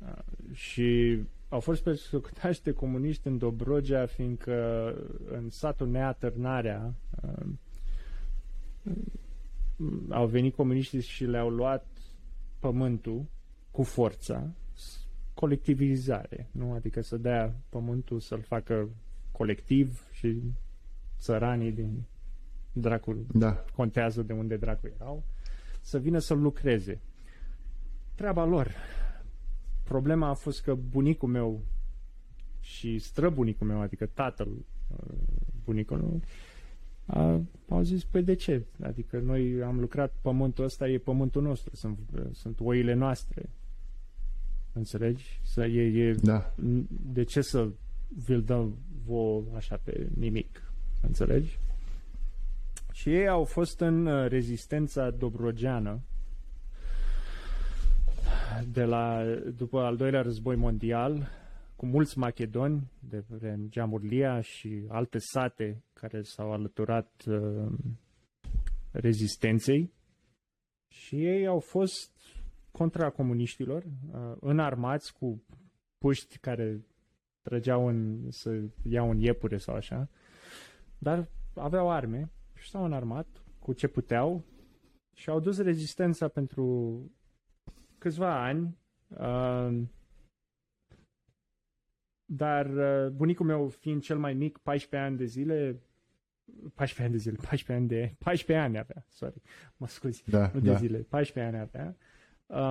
Uh, 0.01 0.55
și 0.55 1.19
au 1.49 1.59
fost 1.59 1.83
persecutați 1.83 2.63
de 2.63 2.71
comuniști 2.71 3.27
în 3.27 3.37
Dobrogea, 3.37 4.05
fiindcă 4.05 4.87
în 5.31 5.49
satul 5.49 5.87
Neatârnarea 5.87 6.93
uh, 7.23 7.45
au 10.09 10.27
venit 10.27 10.55
comuniștii 10.55 11.01
și 11.01 11.25
le-au 11.25 11.49
luat 11.49 11.85
pământul 12.59 13.25
cu 13.71 13.83
forța, 13.83 14.47
colectivizare, 15.33 16.49
nu? 16.51 16.73
Adică 16.73 17.01
să 17.01 17.17
dea 17.17 17.55
pământul 17.69 18.19
să-l 18.19 18.41
facă 18.41 18.89
colectiv 19.31 20.07
și 20.11 20.41
țăranii 21.19 21.71
din 21.71 22.03
dracul 22.71 23.25
da. 23.33 23.63
contează 23.75 24.21
de 24.21 24.33
unde 24.33 24.57
dracu 24.57 24.91
erau 24.95 25.23
să 25.85 25.99
vină 25.99 26.19
să 26.19 26.33
lucreze. 26.33 26.99
Treaba 28.15 28.45
lor. 28.45 28.75
Problema 29.83 30.27
a 30.27 30.33
fost 30.33 30.61
că 30.61 30.75
bunicul 30.75 31.29
meu 31.29 31.61
și 32.59 32.99
străbunicul 32.99 33.67
meu, 33.67 33.81
adică 33.81 34.05
tatăl 34.05 34.47
uh, 34.47 35.15
bunicul 35.63 35.97
meu, 35.97 36.21
a, 37.05 37.41
au 37.69 37.81
zis, 37.81 38.03
păi 38.03 38.23
de 38.23 38.33
ce? 38.33 38.65
Adică 38.83 39.19
noi 39.19 39.63
am 39.63 39.79
lucrat, 39.79 40.13
pământul 40.21 40.63
ăsta 40.63 40.89
e 40.89 40.97
pământul 40.97 41.41
nostru, 41.41 41.75
sunt, 41.75 41.99
sunt 42.31 42.59
oile 42.59 42.93
noastre. 42.93 43.49
Înțelegi? 44.73 45.39
Să 45.43 45.65
e, 45.65 46.07
e, 46.07 46.13
da. 46.13 46.53
De 47.13 47.23
ce 47.23 47.41
să 47.41 47.69
vi-l 48.07 48.43
dăm 48.43 48.77
vouă 49.05 49.43
așa 49.55 49.79
pe 49.83 50.09
nimic? 50.17 50.73
Înțelegi? 51.01 51.59
Și 52.95 53.13
ei 53.13 53.27
au 53.27 53.43
fost 53.43 53.79
în 53.79 54.05
uh, 54.05 54.29
rezistența 54.29 55.09
dobrogeană 55.09 56.01
de 58.71 58.83
la, 58.83 59.23
după 59.55 59.79
al 59.79 59.95
doilea 59.95 60.21
război 60.21 60.55
mondial, 60.55 61.27
cu 61.75 61.85
mulți 61.85 62.17
macedoni 62.17 62.91
de 62.99 63.23
pe 63.39 63.55
Geamurlia 63.67 64.41
și 64.41 64.85
alte 64.87 65.17
sate 65.17 65.83
care 65.93 66.21
s-au 66.21 66.51
alăturat 66.51 67.23
uh, 67.27 67.71
rezistenței. 68.91 69.93
Și 70.87 71.25
ei 71.25 71.47
au 71.47 71.59
fost 71.59 72.11
contra 72.71 73.09
comuniștilor, 73.09 73.83
uh, 73.83 74.35
înarmați 74.39 75.13
cu 75.13 75.43
puști 75.97 76.37
care 76.37 76.85
trăgeau 77.41 77.87
în, 77.87 78.27
să 78.29 78.61
iau 78.83 79.09
în 79.09 79.19
iepure 79.19 79.57
sau 79.57 79.75
așa, 79.75 80.09
dar 80.97 81.29
aveau 81.55 81.91
arme 81.91 82.29
și 82.65 82.71
s-au 82.71 82.85
înarmat 82.85 83.43
cu 83.59 83.73
ce 83.73 83.87
puteau 83.87 84.43
și 85.13 85.29
au 85.29 85.39
dus 85.39 85.57
rezistența 85.57 86.27
pentru 86.27 86.97
câțiva 87.97 88.43
ani. 88.45 88.77
Uh, 89.07 89.81
dar 92.25 92.65
uh, 92.65 93.11
bunicul 93.11 93.45
meu 93.45 93.67
fiind 93.67 94.01
cel 94.01 94.17
mai 94.17 94.33
mic, 94.33 94.57
14 94.57 95.09
ani 95.09 95.17
de 95.17 95.25
zile, 95.25 95.81
14 96.73 97.01
ani 97.01 97.11
de 97.11 97.17
zile, 97.17 97.35
14 97.35 97.73
ani 97.73 97.87
de, 97.87 98.15
14 98.17 98.65
ani 98.65 98.77
avea, 98.77 99.05
sorry, 99.07 99.41
mă 99.77 99.87
scuzi, 99.87 100.29
da, 100.29 100.51
nu 100.53 100.59
de 100.59 100.69
da. 100.69 100.75
zile, 100.75 100.97
14 100.97 101.55
ani 101.55 101.69
avea, 101.69 101.95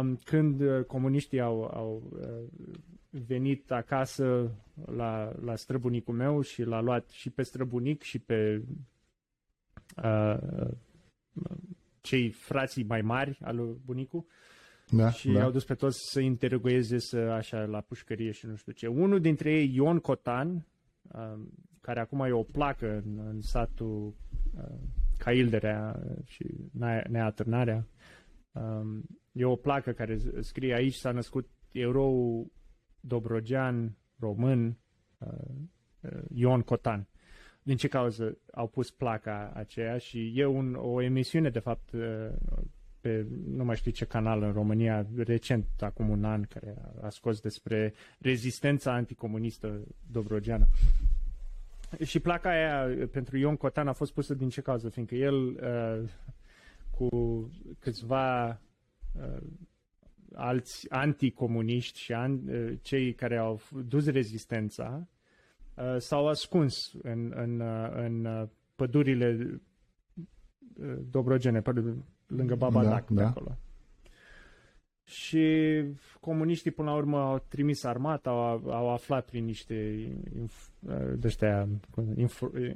um, 0.00 0.16
când 0.16 0.60
uh, 0.60 0.84
comuniștii 0.84 1.40
au, 1.40 1.62
au 1.62 2.10
uh, 2.12 2.68
venit 3.10 3.70
acasă 3.70 4.50
la, 4.86 5.34
la 5.40 5.54
străbunicul 5.56 6.14
meu 6.14 6.40
și 6.40 6.62
l-a 6.62 6.80
luat 6.80 7.08
și 7.08 7.30
pe 7.30 7.42
străbunic 7.42 8.02
și 8.02 8.18
pe 8.18 8.62
uh, 10.02 10.68
cei 12.00 12.30
frații 12.30 12.84
mai 12.84 13.00
mari 13.00 13.38
al 13.42 13.56
lui 13.56 13.80
bunicu 13.84 14.26
da, 14.90 15.10
și 15.10 15.32
da. 15.32 15.42
au 15.42 15.50
dus 15.50 15.64
pe 15.64 15.74
toți 15.74 15.98
să 16.10 16.20
interogueze 16.20 16.98
să, 16.98 17.16
așa 17.16 17.64
la 17.64 17.80
pușcărie 17.80 18.30
și 18.30 18.46
nu 18.46 18.56
știu 18.56 18.72
ce. 18.72 18.86
Unul 18.86 19.20
dintre 19.20 19.52
ei, 19.52 19.74
Ion 19.74 19.98
Cotan, 19.98 20.66
uh, 21.02 21.40
care 21.80 22.00
acum 22.00 22.20
e 22.20 22.32
o 22.32 22.42
placă 22.42 23.02
în, 23.04 23.18
în 23.18 23.40
satul 23.40 24.14
uh, 24.56 24.78
Cailderea 25.18 26.02
și 26.24 26.44
Neatârnarea, 27.08 27.86
um, 28.52 29.04
e 29.32 29.44
o 29.44 29.56
placă 29.56 29.92
care 29.92 30.18
scrie 30.40 30.74
aici 30.74 30.94
s-a 30.94 31.10
născut 31.10 31.48
erou 31.72 32.46
dobrogean 33.00 33.96
român 34.18 34.78
uh, 35.18 35.28
uh, 36.00 36.22
Ion 36.28 36.60
Cotan 36.60 37.08
din 37.64 37.76
ce 37.76 37.88
cauză 37.88 38.38
au 38.52 38.66
pus 38.66 38.90
placa 38.90 39.52
aceea 39.54 39.98
și 39.98 40.32
e 40.34 40.44
un, 40.44 40.74
o 40.74 41.02
emisiune, 41.02 41.50
de 41.50 41.58
fapt, 41.58 41.92
uh, 41.92 42.28
pe 43.00 43.26
nu 43.46 43.64
mai 43.64 43.76
știu 43.76 43.90
ce 43.90 44.04
canal 44.04 44.42
în 44.42 44.52
România, 44.52 45.06
recent, 45.16 45.66
acum 45.80 46.08
un 46.08 46.24
an, 46.24 46.42
care 46.42 46.76
a 47.02 47.08
scos 47.08 47.40
despre 47.40 47.94
rezistența 48.18 48.92
anticomunistă 48.92 49.80
dobrogeană. 50.10 50.66
Și 52.04 52.20
placa 52.20 52.50
aia 52.50 53.06
pentru 53.12 53.36
Ion 53.36 53.56
Cotan 53.56 53.88
a 53.88 53.92
fost 53.92 54.12
pusă 54.12 54.34
din 54.34 54.48
ce 54.48 54.60
cauză? 54.60 54.88
Fiindcă 54.88 55.14
el, 55.14 55.44
uh, 55.44 56.10
cu 56.90 57.08
câțiva 57.78 58.48
uh, 58.48 59.42
alți 60.34 60.90
anticomuniști 60.90 61.98
și 61.98 62.12
an, 62.12 62.48
uh, 62.48 62.72
cei 62.82 63.12
care 63.12 63.36
au 63.36 63.60
dus 63.86 64.06
rezistența, 64.06 65.08
uh, 65.74 65.96
s-au 65.98 66.28
ascuns 66.28 66.92
în, 67.02 67.32
în, 67.36 67.60
uh, 67.60 67.90
în 67.94 68.24
uh, 68.24 68.48
pădurile 68.76 69.60
uh, 70.80 70.96
Dobrogene, 71.10 71.62
lângă 72.26 72.54
Babadac, 72.54 73.08
da, 73.08 73.22
da. 73.22 73.28
acolo. 73.28 73.58
și 75.04 75.84
comuniștii 76.20 76.70
până 76.70 76.90
la 76.90 76.96
urmă 76.96 77.18
au 77.18 77.44
trimis 77.48 77.84
armata, 77.84 78.30
au, 78.30 78.70
au 78.70 78.90
aflat 78.92 79.24
prin 79.24 79.44
niște 79.44 80.08
inf, 80.38 80.68
ăștia, 81.24 81.68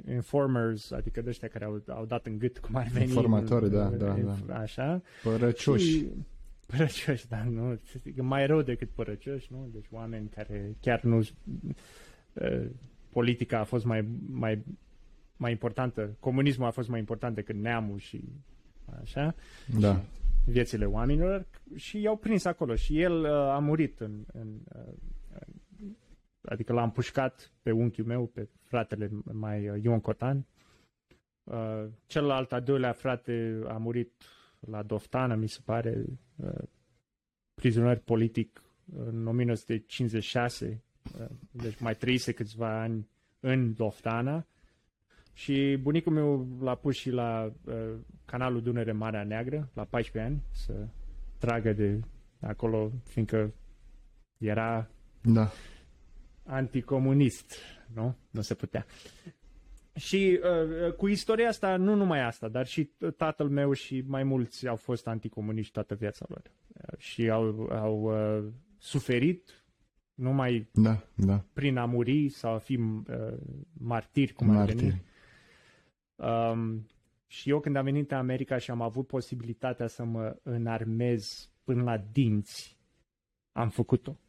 informers, 0.09 0.91
adică 0.91 1.23
ăștia 1.27 1.47
care 1.47 1.65
au, 1.65 1.83
au 1.87 2.05
dat 2.05 2.25
în 2.25 2.37
gât 2.37 2.59
cum 2.59 2.75
ar 2.75 2.87
veni. 2.87 3.05
Informatori, 3.05 3.69
da, 3.69 3.89
da, 3.89 4.17
da. 4.47 4.55
Așa. 4.55 5.01
Părăcioși. 5.23 5.85
Și, 5.85 6.07
părăcioși, 6.67 7.27
da, 7.27 7.43
nu, 7.43 7.79
mai 8.21 8.45
rău 8.45 8.61
decât 8.61 8.89
părăcioși, 8.89 9.47
nu? 9.51 9.69
Deci 9.73 9.87
oameni 9.91 10.29
care 10.29 10.75
chiar 10.81 11.01
nu... 11.03 11.21
Politica 13.09 13.59
a 13.59 13.63
fost 13.63 13.85
mai, 13.85 14.07
mai, 14.29 14.63
mai 15.37 15.51
importantă, 15.51 16.15
comunismul 16.19 16.67
a 16.67 16.71
fost 16.71 16.89
mai 16.89 16.99
important 16.99 17.35
decât 17.35 17.55
neamul 17.55 17.97
și 17.97 18.23
așa. 19.01 19.35
Da. 19.79 19.95
Și, 19.95 20.01
viețile 20.45 20.85
oamenilor 20.85 21.45
și 21.75 22.01
i-au 22.01 22.17
prins 22.17 22.45
acolo 22.45 22.75
și 22.75 23.01
el 23.01 23.21
uh, 23.21 23.29
a 23.29 23.59
murit 23.59 23.99
în, 23.99 24.25
în 24.33 24.59
uh, 24.75 24.93
adică 26.41 26.73
l-a 26.73 26.83
împușcat 26.83 27.51
pe 27.61 27.71
unchiul 27.71 28.05
meu, 28.05 28.25
pe 28.25 28.49
fratele 28.63 29.09
mai 29.23 29.69
uh, 29.69 29.83
Ion 29.83 29.99
Cotan. 29.99 30.45
Uh, 31.43 31.85
celălalt, 32.05 32.51
a 32.51 32.59
doilea 32.59 32.91
frate, 32.91 33.61
a 33.67 33.77
murit 33.77 34.11
la 34.59 34.83
Doftana, 34.83 35.35
mi 35.35 35.47
se 35.47 35.59
pare, 35.65 36.05
uh, 36.35 36.63
prizonier 37.53 37.99
politic 37.99 38.63
în 38.95 39.27
1956, 39.27 40.65
uh, 40.67 40.88
deci 41.51 41.79
mai 41.79 41.95
trăise 41.95 42.31
câțiva 42.31 42.81
ani 42.81 43.09
în 43.39 43.73
Doftana 43.73 44.45
și 45.33 45.77
bunicul 45.81 46.13
meu 46.13 46.47
l-a 46.61 46.75
pus 46.75 46.95
și 46.95 47.09
la 47.09 47.53
uh, 47.65 47.73
canalul 48.25 48.61
Dunăre 48.61 48.91
Marea 48.91 49.23
Neagră, 49.23 49.69
la 49.73 49.83
14 49.83 50.31
ani, 50.31 50.43
să 50.51 50.87
tragă 51.37 51.73
de 51.73 51.99
acolo, 52.39 52.91
fiindcă 53.03 53.53
era 54.37 54.89
da. 55.21 55.51
anticomunist, 56.43 57.53
nu? 57.93 58.15
Nu 58.31 58.41
se 58.41 58.53
putea. 58.53 58.85
Și 59.95 60.39
uh, 60.43 60.93
cu 60.93 61.07
istoria 61.07 61.47
asta, 61.47 61.75
nu 61.75 61.95
numai 61.95 62.21
asta, 62.25 62.47
dar 62.47 62.65
și 62.65 62.89
tatăl 63.17 63.49
meu 63.49 63.73
și 63.73 64.03
mai 64.07 64.23
mulți 64.23 64.67
au 64.67 64.75
fost 64.75 65.07
anticomuniști 65.07 65.71
toată 65.71 65.95
viața 65.95 66.25
lor. 66.29 66.41
Uh, 66.67 66.97
și 66.97 67.29
au, 67.29 67.69
au 67.71 68.01
uh, 68.01 68.51
suferit 68.77 69.58
numai 70.19 70.69
da, 70.73 71.03
da. 71.15 71.43
prin 71.53 71.77
a 71.77 71.85
muri 71.85 72.29
sau 72.29 72.53
a 72.53 72.57
fi 72.57 72.75
uh, 72.75 73.03
martiri, 73.73 74.33
cum 74.33 74.47
martiri. 74.47 74.77
ar 74.77 74.89
veni, 74.89 75.01
Um, 76.19 76.87
și 77.27 77.49
eu 77.49 77.59
când 77.59 77.75
am 77.75 77.83
venit 77.83 78.11
în 78.11 78.17
America 78.17 78.57
și 78.57 78.71
am 78.71 78.81
avut 78.81 79.07
posibilitatea 79.07 79.87
să 79.87 80.03
mă 80.03 80.35
înarmez 80.43 81.49
până 81.63 81.83
la 81.83 81.97
dinți, 81.97 82.77
am 83.51 83.69
făcut-o. 83.69 84.19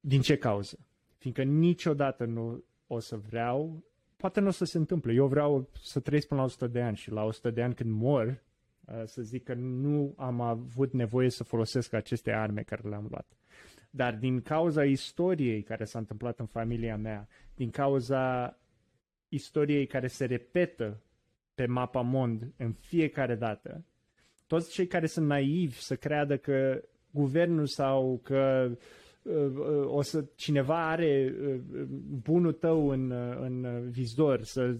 Din 0.00 0.20
ce 0.20 0.36
cauză? 0.36 0.78
Fiindcă 1.16 1.42
niciodată 1.42 2.24
nu 2.24 2.64
o 2.86 2.98
să 2.98 3.16
vreau, 3.16 3.84
poate 4.16 4.40
nu 4.40 4.46
o 4.46 4.50
să 4.50 4.64
se 4.64 4.78
întâmple. 4.78 5.12
Eu 5.12 5.26
vreau 5.26 5.70
să 5.80 6.00
trăiesc 6.00 6.26
până 6.26 6.40
la 6.40 6.46
100 6.46 6.66
de 6.66 6.82
ani 6.82 6.96
și 6.96 7.10
la 7.10 7.24
100 7.24 7.50
de 7.50 7.62
ani 7.62 7.74
când 7.74 7.90
mor, 7.90 8.42
uh, 8.84 9.02
să 9.04 9.22
zic 9.22 9.44
că 9.44 9.54
nu 9.54 10.14
am 10.16 10.40
avut 10.40 10.92
nevoie 10.92 11.30
să 11.30 11.44
folosesc 11.44 11.92
aceste 11.92 12.32
arme 12.32 12.62
care 12.62 12.88
le-am 12.88 13.06
luat. 13.10 13.36
Dar 13.94 14.14
din 14.14 14.40
cauza 14.40 14.84
istoriei 14.84 15.62
care 15.62 15.84
s-a 15.84 15.98
întâmplat 15.98 16.38
în 16.38 16.46
familia 16.46 16.96
mea, 16.96 17.28
din 17.54 17.70
cauza 17.70 18.56
istoriei 19.28 19.86
care 19.86 20.06
se 20.06 20.24
repetă 20.24 21.02
pe 21.54 21.66
mapa 21.66 22.00
mond 22.00 22.52
în 22.56 22.72
fiecare 22.72 23.34
dată, 23.34 23.84
toți 24.46 24.72
cei 24.72 24.86
care 24.86 25.06
sunt 25.06 25.26
naivi 25.26 25.80
să 25.80 25.96
creadă 25.96 26.36
că 26.36 26.82
guvernul 27.10 27.66
sau 27.66 28.20
că 28.22 28.70
uh, 29.22 29.34
uh, 29.34 29.84
o 29.86 30.02
să 30.02 30.24
cineva 30.34 30.88
are 30.90 31.34
uh, 31.40 31.60
bunul 32.22 32.52
tău 32.52 32.88
în, 32.88 33.10
în 33.40 33.88
vizor, 33.90 34.42
să, 34.42 34.76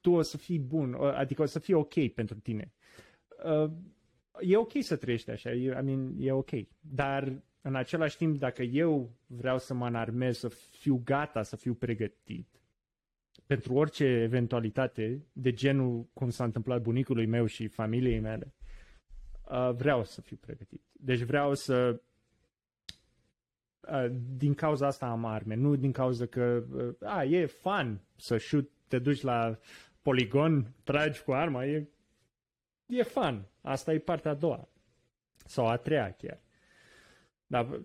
tu 0.00 0.10
o 0.10 0.22
să 0.22 0.36
fii 0.36 0.58
bun, 0.58 0.94
adică 0.94 1.42
o 1.42 1.46
să 1.46 1.58
fie 1.58 1.74
ok 1.74 2.08
pentru 2.14 2.38
tine. 2.38 2.72
E 4.40 4.56
ok 4.56 4.72
să 4.80 4.96
trăiești 4.96 5.30
așa, 5.30 5.50
I 5.50 5.68
mean, 5.68 6.14
e 6.18 6.32
ok. 6.32 6.50
Dar 6.80 7.42
în 7.62 7.74
același 7.74 8.16
timp, 8.16 8.38
dacă 8.38 8.62
eu 8.62 9.10
vreau 9.26 9.58
să 9.58 9.74
mă 9.74 9.86
înarmez, 9.86 10.38
să 10.38 10.48
fiu 10.48 11.02
gata, 11.04 11.42
să 11.42 11.56
fiu 11.56 11.74
pregătit, 11.74 12.60
pentru 13.46 13.74
orice 13.74 14.04
eventualitate 14.04 15.26
de 15.32 15.52
genul 15.52 16.06
cum 16.12 16.30
s-a 16.30 16.44
întâmplat 16.44 16.82
bunicului 16.82 17.26
meu 17.26 17.46
și 17.46 17.66
familiei 17.66 18.20
mele, 18.20 18.54
uh, 19.50 19.70
vreau 19.74 20.04
să 20.04 20.20
fiu 20.20 20.36
pregătit. 20.36 20.82
Deci 20.92 21.20
vreau 21.20 21.54
să 21.54 22.00
uh, 23.80 24.06
din 24.36 24.54
cauza 24.54 24.86
asta 24.86 25.06
am 25.06 25.24
arme, 25.24 25.54
nu 25.54 25.76
din 25.76 25.92
cauza 25.92 26.26
că 26.26 26.64
uh, 26.72 27.08
a, 27.08 27.24
e 27.24 27.46
fun 27.46 28.00
să 28.16 28.36
shoot, 28.36 28.68
te 28.88 28.98
duci 28.98 29.20
la 29.20 29.58
poligon, 30.02 30.74
tragi 30.84 31.22
cu 31.22 31.32
arma, 31.32 31.66
e, 31.66 31.88
e 32.86 33.02
fun. 33.02 33.46
Asta 33.60 33.92
e 33.92 33.98
partea 33.98 34.30
a 34.30 34.34
doua. 34.34 34.68
Sau 35.44 35.68
a 35.68 35.76
treia 35.76 36.10
chiar. 36.10 36.41
Dar 37.52 37.80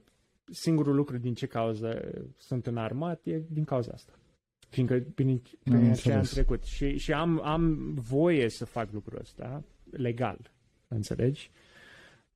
singurul 0.52 0.95
lucru 0.95 1.18
din 1.18 1.34
ce 1.34 1.45
cauză 1.45 2.11
sunt 2.38 2.68
în 2.68 2.77
armat 2.77 3.26
e 3.26 3.41
din 3.49 3.64
cauza 3.64 3.91
asta 3.94 4.14
fiindcă 4.69 4.99
prin, 5.15 5.41
prin 5.64 5.94
ce 5.94 6.14
am 6.14 6.23
trecut. 6.23 6.64
Și, 6.64 6.98
și 6.98 7.14
am, 7.14 7.41
am 7.44 7.94
voie 7.94 8.49
să 8.49 8.65
fac 8.65 8.91
lucrul 8.91 9.19
ăsta 9.19 9.64
legal, 9.91 10.52
înțelegi? 10.88 11.52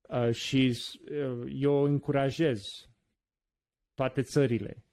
Uh, 0.02 0.32
și 0.32 0.78
uh, 1.12 1.52
eu 1.54 1.84
încurajez 1.84 2.90
toate 3.94 4.22
țările 4.22 4.84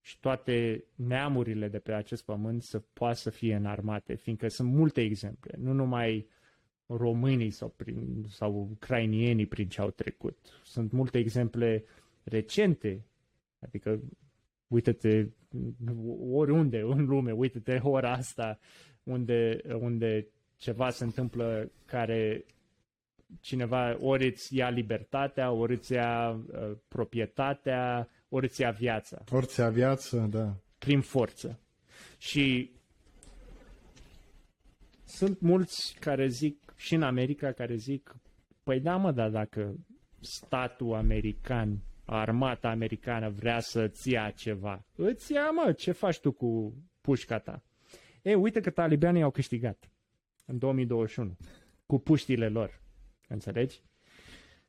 și 0.00 0.20
toate 0.20 0.84
neamurile 0.94 1.68
de 1.68 1.78
pe 1.78 1.92
acest 1.92 2.24
pământ 2.24 2.62
să 2.62 2.78
poată 2.78 3.16
să 3.16 3.30
fie 3.30 3.54
înarmate, 3.54 4.14
fiindcă 4.14 4.48
sunt 4.48 4.72
multe 4.72 5.00
exemple, 5.00 5.54
nu 5.58 5.72
numai 5.72 6.28
românii 6.88 7.50
sau, 7.50 7.68
prin, 7.68 8.24
sau 8.28 8.68
ucrainienii 8.70 9.46
prin 9.46 9.68
ce 9.68 9.80
au 9.80 9.90
trecut. 9.90 10.38
Sunt 10.64 10.92
multe 10.92 11.18
exemple 11.18 11.84
recente, 12.22 13.04
adică 13.58 14.00
uite-te 14.66 15.26
oriunde 16.30 16.80
în 16.80 17.04
lume, 17.04 17.32
uite-te 17.32 17.78
ora 17.82 18.12
asta 18.12 18.58
unde, 19.02 19.60
unde 19.80 20.26
ceva 20.56 20.90
se 20.90 21.04
întâmplă 21.04 21.70
care 21.84 22.44
cineva 23.40 23.98
ori 24.00 24.26
îți 24.26 24.56
ia 24.56 24.68
libertatea, 24.68 25.50
ori 25.50 25.74
îți 25.74 25.92
ia 25.92 26.30
uh, 26.30 26.76
proprietatea, 26.88 28.08
ori 28.28 28.46
îți 28.46 28.60
ia 28.60 28.70
viața. 28.70 29.24
Ori 29.30 29.44
îți 29.44 29.60
ia 29.60 29.68
viață, 29.68 30.28
da. 30.30 30.56
Prin 30.78 31.00
forță. 31.00 31.58
Și 32.18 32.70
sunt 35.04 35.40
mulți 35.40 35.96
care 36.00 36.28
zic, 36.28 36.67
și 36.78 36.94
în 36.94 37.02
America, 37.02 37.52
care 37.52 37.74
zic, 37.74 38.16
păi 38.62 38.80
da 38.80 38.96
mă, 38.96 39.12
dar 39.12 39.30
dacă 39.30 39.74
statul 40.20 40.94
american 40.94 41.78
armata 42.04 42.68
americană 42.68 43.28
vrea 43.28 43.60
să-ți 43.60 44.10
ia 44.10 44.30
ceva. 44.30 44.84
Îți 44.96 45.32
ia, 45.32 45.50
mă, 45.50 45.72
ce 45.72 45.92
faci 45.92 46.20
tu 46.20 46.32
cu 46.32 46.74
pușca 47.00 47.38
ta? 47.38 47.62
E, 48.22 48.34
uite 48.34 48.60
că 48.60 48.70
talibanii 48.70 49.22
au 49.22 49.30
câștigat 49.30 49.90
în 50.46 50.58
2021 50.58 51.36
cu 51.86 51.98
puștile 51.98 52.48
lor. 52.48 52.80
Înțelegi? 53.28 53.82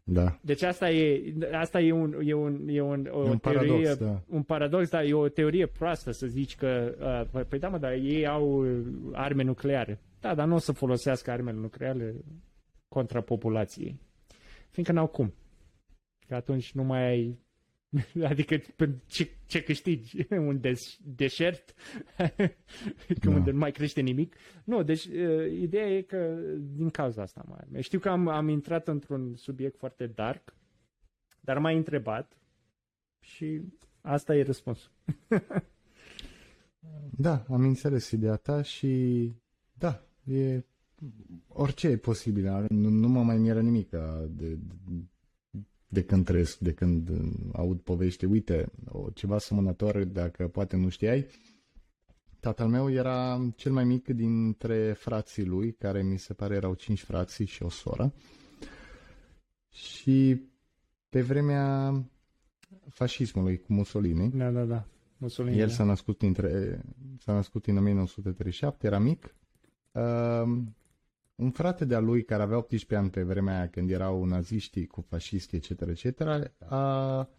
Da. 0.03 0.39
Deci 0.41 0.61
asta 0.61 0.89
e, 0.89 1.33
asta 1.51 1.81
e 1.81 1.91
un, 1.91 2.19
e 2.23 2.33
un, 2.33 2.67
e 2.67 2.81
un, 2.81 3.09
o 3.11 3.25
e 3.25 3.29
un 3.29 3.37
teorie, 3.37 3.67
paradox, 3.67 3.97
da. 3.97 4.21
un 4.27 4.43
paradox, 4.43 4.89
dar 4.89 5.03
e 5.03 5.13
o 5.13 5.27
teorie 5.27 5.65
proastă 5.65 6.11
să 6.11 6.27
zici 6.27 6.55
că, 6.55 6.95
uh, 6.99 7.29
păi, 7.31 7.43
păi 7.43 7.59
da 7.59 7.69
mă, 7.69 7.77
dar 7.77 7.91
ei 7.91 8.27
au 8.27 8.65
arme 9.11 9.43
nucleare. 9.43 9.99
Da, 10.19 10.35
dar 10.35 10.47
nu 10.47 10.55
o 10.55 10.57
să 10.57 10.71
folosească 10.71 11.31
armele 11.31 11.57
nucleare 11.57 12.15
contra 12.87 13.21
populației. 13.21 13.99
Fiindcă 14.69 14.93
n-au 14.93 15.07
cum. 15.07 15.33
Că 16.27 16.35
atunci 16.35 16.71
nu 16.71 16.83
mai 16.83 17.03
ai 17.03 17.39
Adică 18.31 18.57
ce, 19.05 19.29
ce 19.45 19.63
câștigi? 19.63 20.27
Un 20.49 20.59
des, 20.59 20.97
deșert? 21.03 21.73
că 23.21 23.29
da. 23.29 23.29
unde 23.29 23.51
nu 23.51 23.57
mai 23.57 23.71
crește 23.71 24.01
nimic? 24.01 24.35
Nu, 24.63 24.83
deci 24.83 25.05
uh, 25.05 25.51
ideea 25.51 25.87
e 25.87 26.01
că 26.01 26.39
din 26.59 26.89
cauza 26.89 27.21
asta 27.21 27.45
mai 27.47 27.81
Știu 27.81 27.99
că 27.99 28.09
am, 28.09 28.27
am 28.27 28.47
intrat 28.47 28.87
într-un 28.87 29.35
subiect 29.35 29.77
foarte 29.77 30.07
dark, 30.07 30.55
dar 31.39 31.57
m-ai 31.57 31.77
întrebat 31.77 32.37
și 33.19 33.61
asta 34.01 34.35
e 34.35 34.43
răspunsul. 34.43 34.91
da, 37.17 37.45
am 37.49 37.61
înțeles 37.61 38.11
ideea 38.11 38.35
ta 38.35 38.61
și 38.61 39.33
da, 39.73 40.08
e 40.29 40.65
orice 41.47 41.87
e 41.87 41.97
posibil. 41.97 42.65
Nu, 42.69 42.89
nu 42.89 43.07
mă 43.07 43.23
mai 43.23 43.37
miră 43.37 43.61
nimic 43.61 43.89
de, 43.89 44.27
de 44.29 44.59
de 45.91 46.03
când 46.03 46.25
trăiesc, 46.25 46.57
de 46.57 46.73
când 46.73 47.09
uh, 47.09 47.31
aud 47.53 47.79
povești, 47.79 48.25
uite, 48.25 48.71
o, 48.85 49.09
ceva 49.13 49.35
asemănător, 49.35 50.03
dacă 50.03 50.47
poate 50.47 50.75
nu 50.75 50.89
știai, 50.89 51.25
tatăl 52.39 52.67
meu 52.67 52.91
era 52.91 53.49
cel 53.55 53.71
mai 53.71 53.83
mic 53.83 54.07
dintre 54.07 54.93
frații 54.93 55.45
lui, 55.45 55.73
care 55.73 56.03
mi 56.03 56.17
se 56.17 56.33
pare 56.33 56.55
erau 56.55 56.73
cinci 56.73 57.03
frații 57.03 57.45
și 57.45 57.63
o 57.63 57.69
soră. 57.69 58.13
Și 59.69 60.41
pe 61.09 61.21
vremea 61.21 61.93
fascismului 62.89 63.57
cu 63.57 63.73
Mussolini. 63.73 64.31
Da, 64.31 64.51
da, 64.51 64.63
da. 64.63 64.85
Mussolini, 65.17 65.59
El 65.59 65.67
da. 65.67 65.73
s-a 65.73 65.83
născut, 65.83 66.21
între, 66.21 66.81
s-a 67.19 67.33
născut 67.33 67.67
în 67.67 67.77
1937, 67.77 68.87
era 68.87 68.99
mic. 68.99 69.35
Uh, 69.91 70.43
un 71.35 71.51
frate 71.51 71.85
de-a 71.85 71.99
lui 71.99 72.23
care 72.23 72.41
avea 72.41 72.57
18 72.57 72.95
ani 72.95 73.09
pe 73.09 73.23
vremea 73.23 73.57
aia 73.57 73.69
când 73.69 73.91
erau 73.91 74.23
naziștii 74.23 74.87
cu 74.87 75.01
fascisti, 75.01 75.55
etc., 75.55 75.69
etc., 75.69 76.21
a, 76.59 77.29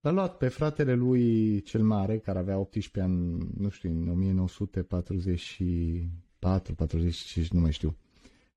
l-a 0.00 0.10
luat 0.10 0.36
pe 0.36 0.48
fratele 0.48 0.94
lui 0.94 1.60
cel 1.60 1.82
mare, 1.82 2.18
care 2.18 2.38
avea 2.38 2.58
18 2.58 3.00
ani, 3.00 3.48
nu 3.56 3.68
știu, 3.68 3.90
în 3.90 4.08
1944, 4.08 6.74
45, 6.74 7.50
nu 7.50 7.60
mai 7.60 7.72
știu, 7.72 7.96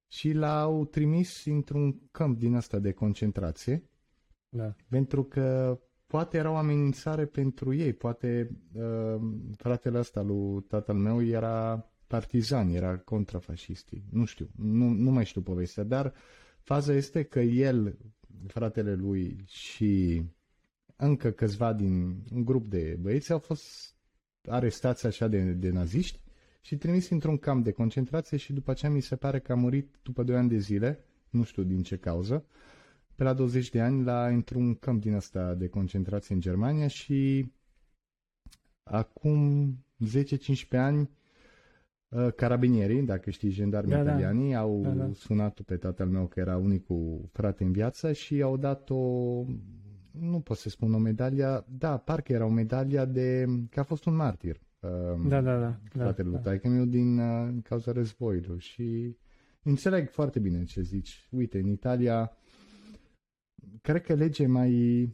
și 0.07 0.31
l-au 0.31 0.85
trimis 0.85 1.45
într-un 1.45 1.99
câmp 2.11 2.37
din 2.37 2.55
asta 2.55 2.79
de 2.79 2.91
concentrație, 2.91 3.89
da. 4.49 4.75
pentru 4.89 5.23
că 5.23 5.79
poate 6.07 6.37
era 6.37 6.51
o 6.51 6.55
amenințare 6.55 7.25
pentru 7.25 7.73
ei, 7.73 7.93
poate 7.93 8.57
uh, 8.73 9.15
fratele 9.57 9.99
ăsta 9.99 10.21
lui 10.21 10.61
tatăl 10.61 10.95
meu 10.95 11.23
era 11.23 11.90
partizan, 12.11 12.69
era 12.69 12.97
contrafascistii, 12.97 14.03
nu 14.09 14.25
știu, 14.25 14.49
nu, 14.55 14.89
nu 14.89 15.11
mai 15.11 15.25
știu 15.25 15.41
povestea, 15.41 15.83
dar 15.83 16.13
faza 16.61 16.93
este 16.93 17.23
că 17.23 17.39
el, 17.39 17.97
fratele 18.47 18.93
lui 18.93 19.43
și 19.47 20.23
încă 20.95 21.31
câțiva 21.31 21.73
din 21.73 22.23
un 22.33 22.45
grup 22.45 22.69
de 22.69 22.97
băieți 23.01 23.31
au 23.31 23.39
fost 23.39 23.95
arestați 24.47 25.05
așa 25.05 25.27
de, 25.27 25.41
de 25.51 25.69
naziști 25.69 26.19
și 26.61 26.77
trimis 26.77 27.09
într-un 27.09 27.37
camp 27.37 27.63
de 27.63 27.71
concentrație 27.71 28.37
și 28.37 28.53
după 28.53 28.71
aceea 28.71 28.91
mi 28.91 29.01
se 29.01 29.15
pare 29.15 29.39
că 29.39 29.51
a 29.51 29.55
murit 29.55 29.95
după 30.03 30.23
2 30.23 30.35
ani 30.35 30.49
de 30.49 30.57
zile, 30.57 31.05
nu 31.29 31.43
știu 31.43 31.63
din 31.63 31.83
ce 31.83 31.97
cauză, 31.97 32.45
pe 33.15 33.23
la 33.23 33.33
20 33.33 33.69
de 33.69 33.81
ani 33.81 34.03
la 34.03 34.27
într-un 34.27 34.75
câmp 34.75 35.01
din 35.01 35.13
asta 35.13 35.53
de 35.53 35.67
concentrație 35.67 36.35
în 36.35 36.41
Germania 36.41 36.87
și 36.87 37.51
acum 38.83 39.75
10-15 40.05 40.17
ani 40.69 40.99
uh, 41.01 41.07
carabinierii, 42.35 43.01
dacă 43.03 43.29
știi, 43.29 43.49
jandarmii 43.49 43.91
Da, 43.95 44.03
da. 44.03 44.09
italiani, 44.09 44.55
au 44.55 44.81
Da, 44.81 44.89
da. 44.89 45.09
sunat 45.13 45.61
pe 45.61 45.75
tatăl 45.77 46.07
meu 46.07 46.27
că 46.27 46.39
era 46.39 46.57
unicul 46.57 47.29
frate 47.31 47.63
în 47.63 47.71
viață 47.71 48.11
și 48.11 48.41
au 48.41 48.57
dat 48.57 48.89
o, 48.89 48.95
nu 50.11 50.39
pot 50.43 50.57
să 50.57 50.69
spun 50.69 50.93
o 50.93 50.97
medalia, 50.97 51.65
da, 51.77 51.97
parcă 51.97 52.33
era 52.33 52.45
o 52.45 52.49
medalia 52.49 53.05
de, 53.05 53.45
că 53.69 53.79
a 53.79 53.83
fost 53.83 54.05
un 54.05 54.15
martir. 54.15 54.61
um, 54.79 55.27
Da, 55.27 55.41
da, 55.41 55.59
da. 55.59 55.59
da, 55.59 56.03
fratele 56.03 56.27
lui 56.27 56.37
da. 56.37 56.41
taică 56.43 56.67
meu 56.67 56.85
din 56.85 57.19
uh, 57.19 57.49
cauza 57.63 57.91
războiului 57.91 58.59
și 58.59 59.15
înțeleg 59.63 60.09
foarte 60.09 60.39
bine 60.39 60.63
ce 60.63 60.81
zici. 60.81 61.27
Uite, 61.31 61.59
în 61.59 61.67
Italia 61.67 62.31
cred 63.81 64.01
că 64.01 64.13
legea 64.13 64.43
e 64.43 64.47
mai 64.47 65.09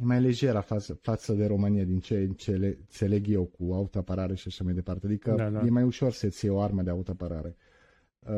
e 0.00 0.04
mai 0.04 0.20
lejeră 0.20 0.60
față, 0.60 0.94
față 0.94 1.32
de 1.32 1.46
România 1.46 1.84
din 1.84 1.98
ce 1.98 2.28
ce 2.36 2.52
înțeleg 2.78 3.28
eu 3.28 3.44
cu 3.44 3.72
autoapărare 3.72 4.34
și 4.34 4.44
așa 4.48 4.64
mai 4.64 4.72
departe. 4.74 5.06
Adică 5.06 5.30
Da, 5.36 5.50
da. 5.50 5.62
e 5.66 5.70
mai 5.70 5.82
ușor 5.82 6.12
să-ți 6.12 6.44
iei 6.44 6.54
o 6.54 6.60
armă 6.60 6.82
de 6.82 6.90
autoapărare. 6.90 7.56
Uh, 8.28 8.32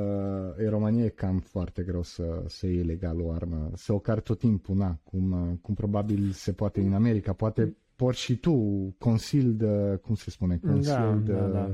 în 0.57 0.69
România 0.69 1.05
e 1.05 1.09
cam 1.09 1.39
foarte 1.39 1.83
greu 1.83 2.03
să, 2.03 2.43
să 2.47 2.67
iei 2.67 2.83
legal 2.83 3.21
o 3.21 3.31
armă, 3.33 3.71
să 3.75 3.93
o 3.93 3.99
cari 3.99 4.21
tot 4.23 4.39
timpul, 4.39 4.77
na, 4.77 4.99
cum, 5.05 5.31
uh, 5.33 5.57
cum 5.63 5.75
probabil 5.75 6.31
se 6.31 6.53
poate 6.53 6.81
în 6.81 6.93
America. 6.93 7.33
Poate 7.33 7.77
porți 7.97 8.21
și 8.21 8.37
tu 8.37 8.55
consil 8.99 9.55
de, 9.57 9.99
cum 10.03 10.15
se 10.15 10.31
spune, 10.31 10.59
consil 10.59 10.93
Da, 10.95 11.21
de, 11.25 11.33
da, 11.33 11.47
da. 11.47 11.71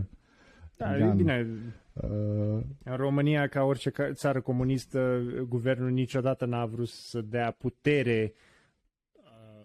Da, 0.76 0.96
e 0.96 1.00
gun. 1.00 1.16
bine. 1.16 1.48
Uh, 1.92 2.60
În 2.84 2.96
România, 2.96 3.46
ca 3.48 3.62
orice 3.62 3.90
ca- 3.90 4.12
țară 4.12 4.40
comunistă, 4.40 5.22
guvernul 5.48 5.90
niciodată 5.90 6.44
n-a 6.44 6.66
vrut 6.66 6.88
să 6.88 7.20
dea 7.20 7.50
putere 7.50 8.34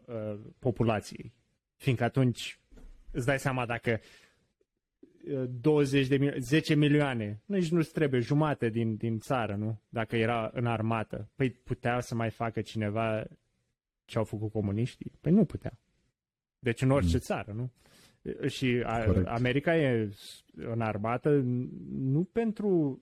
uh, 0.10 0.15
uh, 0.15 0.40
populației. 0.60 1.34
Fiindcă 1.76 2.03
atunci 2.03 2.60
îți 3.11 3.26
dai 3.26 3.40
seama 3.40 3.65
dacă 3.65 3.99
uh, 5.31 5.44
20 5.61 6.07
de 6.07 6.15
milioane, 6.18 6.40
10 6.40 6.76
milioane, 6.76 7.41
nici 7.45 7.69
nu-ți 7.69 7.91
trebuie 7.91 8.19
jumate 8.19 8.69
din, 8.69 8.95
din 8.95 9.19
țară, 9.19 9.56
nu? 9.56 9.81
Dacă 9.90 10.15
era 10.15 10.49
în 10.53 10.65
armată. 10.65 11.30
Păi 11.36 11.49
putea 11.49 11.99
să 11.99 12.15
mai 12.15 12.30
facă 12.30 12.61
cineva 12.61 13.23
ce 14.06 14.18
au 14.18 14.23
făcut 14.23 14.52
comuniștii? 14.52 15.11
Păi 15.22 15.31
nu 15.31 15.45
putea. 15.45 15.80
Deci 16.60 16.81
în 16.81 16.91
orice 16.91 17.18
țară, 17.18 17.52
nu? 17.52 17.72
Și 18.48 18.81
a, 18.86 19.03
Corect. 19.03 19.27
America 19.27 19.77
e 19.77 20.10
în 20.56 20.81
armată 20.81 21.30
nu 21.90 22.23
pentru, 22.23 23.02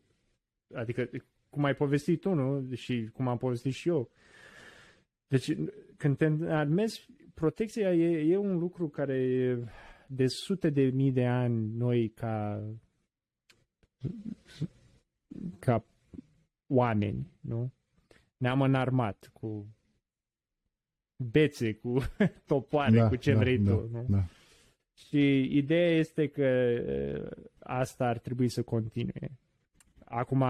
adică 0.74 1.10
cum 1.50 1.64
ai 1.64 1.76
povestit 1.76 2.22
tu, 2.22 2.34
nu? 2.34 2.76
Și 2.76 3.10
cum 3.14 3.28
am 3.28 3.38
povestit 3.38 3.74
și 3.74 3.90
eu. 3.90 4.12
Deci 5.28 5.56
când 5.98 6.18
te 6.18 6.26
armezi, 6.48 7.08
protecția 7.34 7.94
e, 7.94 8.32
e 8.32 8.38
un 8.38 8.58
lucru 8.58 8.90
care 8.90 9.14
e 9.14 9.64
de 10.08 10.28
sute 10.28 10.70
de 10.70 10.82
mii 10.82 11.12
de 11.12 11.26
ani 11.26 11.72
noi 11.78 12.10
ca 12.10 12.64
ca 15.60 15.86
oameni, 16.68 17.32
nu? 17.40 17.74
Ne-am 18.38 18.62
înarmat 18.62 19.30
cu 19.34 19.68
bețe, 21.32 21.74
cu 21.74 21.98
topoare, 22.46 23.08
cu 23.08 23.16
ce 23.16 23.34
vrei 23.34 23.58
da, 23.58 23.72
tu, 23.72 23.88
nu? 23.92 24.06
Da. 24.10 24.24
Și 24.94 25.50
ideea 25.58 25.90
este 25.90 26.28
că 26.28 26.48
uh, 26.48 27.46
asta 27.60 28.06
ar 28.06 28.20
trebui 28.20 28.50
să 28.50 28.64
continue. 28.64 29.32
Acum 30.06 30.44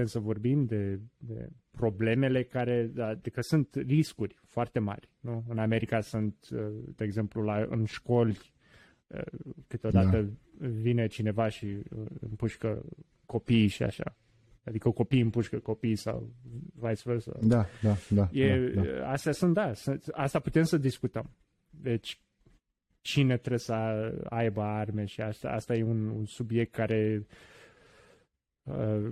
putem 0.00 0.20
să 0.22 0.26
vorbim 0.26 0.64
de, 0.64 1.00
de 1.16 1.48
problemele 1.70 2.42
care, 2.42 2.90
adică 2.98 3.40
sunt 3.40 3.74
riscuri 3.74 4.36
foarte 4.48 4.78
mari. 4.78 5.08
Nu? 5.20 5.44
În 5.48 5.58
America 5.58 6.00
sunt, 6.00 6.34
uh, 6.52 6.60
de 6.96 7.04
exemplu, 7.04 7.42
la, 7.42 7.66
în 7.68 7.84
școli, 7.84 8.38
uh, 9.06 9.22
câteodată 9.66 10.20
da. 10.20 10.68
vine 10.68 11.06
cineva 11.06 11.48
și 11.48 11.64
uh, 11.66 12.06
împușcă 12.20 12.84
copiii 13.26 13.66
și 13.66 13.82
așa. 13.82 14.16
Adică 14.64 14.90
copiii 14.90 15.22
împușcă 15.22 15.58
copiii 15.58 15.96
sau 15.96 16.30
vice 16.74 17.02
versa. 17.04 17.32
Da, 17.42 17.66
da, 17.82 17.96
da. 18.08 18.28
E, 18.32 18.70
da, 18.74 18.82
da. 18.82 19.10
Astea 19.10 19.32
sunt, 19.32 19.54
da, 19.54 19.72
sunt, 19.72 20.04
asta 20.12 20.38
putem 20.38 20.62
să 20.62 20.76
discutăm. 20.76 21.30
Deci, 21.70 22.20
cine 23.00 23.36
trebuie 23.36 23.58
să 23.58 23.74
aibă 24.28 24.62
arme 24.62 25.04
și 25.04 25.20
asta, 25.20 25.48
asta 25.48 25.74
e 25.74 25.82
un, 25.82 26.08
un 26.08 26.24
subiect 26.24 26.72
care 26.72 27.16
uh, 27.20 27.26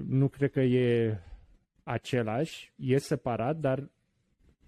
nu 0.06 0.28
cred 0.28 0.50
că 0.50 0.60
e 0.60 1.18
același, 1.82 2.72
e 2.76 2.98
separat, 2.98 3.56
dar 3.56 3.90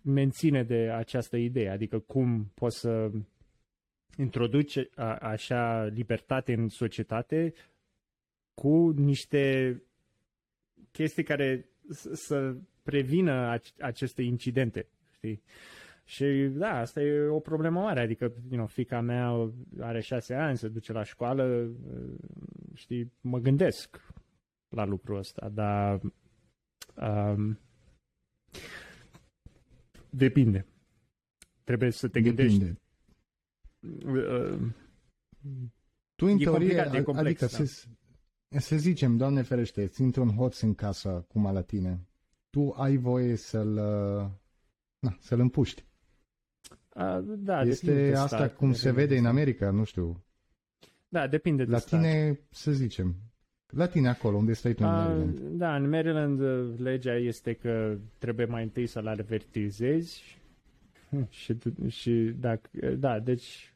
menține 0.03 0.63
de 0.63 0.91
această 0.91 1.37
idee, 1.37 1.69
adică 1.71 1.99
cum 1.99 2.51
poți 2.55 2.79
să 2.79 3.11
introduci 4.17 4.77
a, 4.95 5.15
așa 5.17 5.85
libertate 5.85 6.53
în 6.53 6.69
societate 6.69 7.53
cu 8.55 8.91
niște 8.91 9.75
chestii 10.91 11.23
care 11.23 11.69
s- 11.89 12.09
să 12.13 12.55
prevină 12.83 13.59
ac- 13.59 13.77
aceste 13.81 14.23
incidente, 14.23 14.87
știi? 15.15 15.43
Și 16.05 16.25
da, 16.53 16.79
asta 16.79 17.01
e 17.01 17.21
o 17.27 17.41
problemă 17.41 17.81
mare, 17.81 18.01
adică, 18.01 18.25
you 18.25 18.55
know, 18.57 18.67
fica 18.67 19.01
mea 19.01 19.51
are 19.81 20.01
șase 20.01 20.35
ani, 20.35 20.57
se 20.57 20.69
duce 20.69 20.93
la 20.93 21.03
școală, 21.03 21.45
uh, 21.45 22.15
știi, 22.75 23.13
mă 23.21 23.39
gândesc 23.39 24.10
la 24.71 24.85
lucrul 24.85 25.17
ăsta, 25.17 25.49
dar 25.49 26.01
um, 26.95 27.59
depinde. 30.11 30.67
Trebuie 31.65 31.91
să 31.91 32.09
te 32.09 32.21
gândești. 32.21 32.59
Depinde. 32.59 32.81
Uh, 34.21 34.59
Tu, 36.15 36.27
în 36.27 36.39
E 36.39 36.43
teorie, 36.43 36.51
complicat, 36.69 36.95
e 36.95 37.03
complex, 37.03 37.43
adică 37.43 37.63
da. 37.63 37.65
să, 37.65 37.87
să 38.59 38.77
zicem, 38.77 39.17
Doamne 39.17 39.43
ferește, 39.43 39.83
îți 39.83 40.03
intră 40.03 40.21
un 40.21 40.35
hoț 40.37 40.61
în 40.61 40.75
casă, 40.75 41.25
cum 41.29 41.53
la 41.53 41.63
tine. 41.63 42.07
Tu 42.51 42.71
ai 42.77 42.97
voie 42.97 43.37
să-l, 43.37 43.69
uh, 43.73 44.31
na, 44.99 45.17
să-l 45.21 45.41
împuști. 45.41 45.85
uh, 46.97 47.23
da, 47.39 47.61
este 47.63 47.87
depinde 47.87 48.09
de 48.11 48.17
asta 48.17 48.37
stat, 48.37 48.57
cum 48.57 48.73
se 48.73 48.79
depinde 48.91 49.01
vede 49.01 49.13
de 49.13 49.19
în 49.19 49.25
stat. 49.25 49.33
America, 49.37 49.71
nu 49.71 49.85
știu. 49.85 50.25
Da, 51.09 51.27
depinde 51.27 51.65
de 51.65 51.71
La 51.71 51.79
stat. 51.79 52.01
tine, 52.01 52.41
să 52.51 52.73
zicem, 52.73 53.17
la 53.71 53.87
tine 53.87 54.09
acolo, 54.09 54.37
unde 54.37 54.53
stai 54.53 54.73
tu 54.73 54.83
în 54.83 54.89
A, 54.89 55.05
Maryland. 55.07 55.39
Da, 55.41 55.75
în 55.77 55.89
Maryland 55.89 56.41
uh, 56.41 56.79
legea 56.79 57.15
este 57.15 57.53
că 57.53 57.97
trebuie 58.19 58.47
mai 58.47 58.63
întâi 58.63 58.87
să-l 58.87 59.07
avertizezi 59.07 60.39
și, 61.29 61.55
tu- 61.55 61.89
și 61.89 62.13
dacă, 62.41 62.69
da, 62.99 63.19
deci 63.19 63.75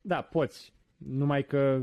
da, 0.00 0.20
poți, 0.20 0.72
numai 0.96 1.44
că 1.44 1.82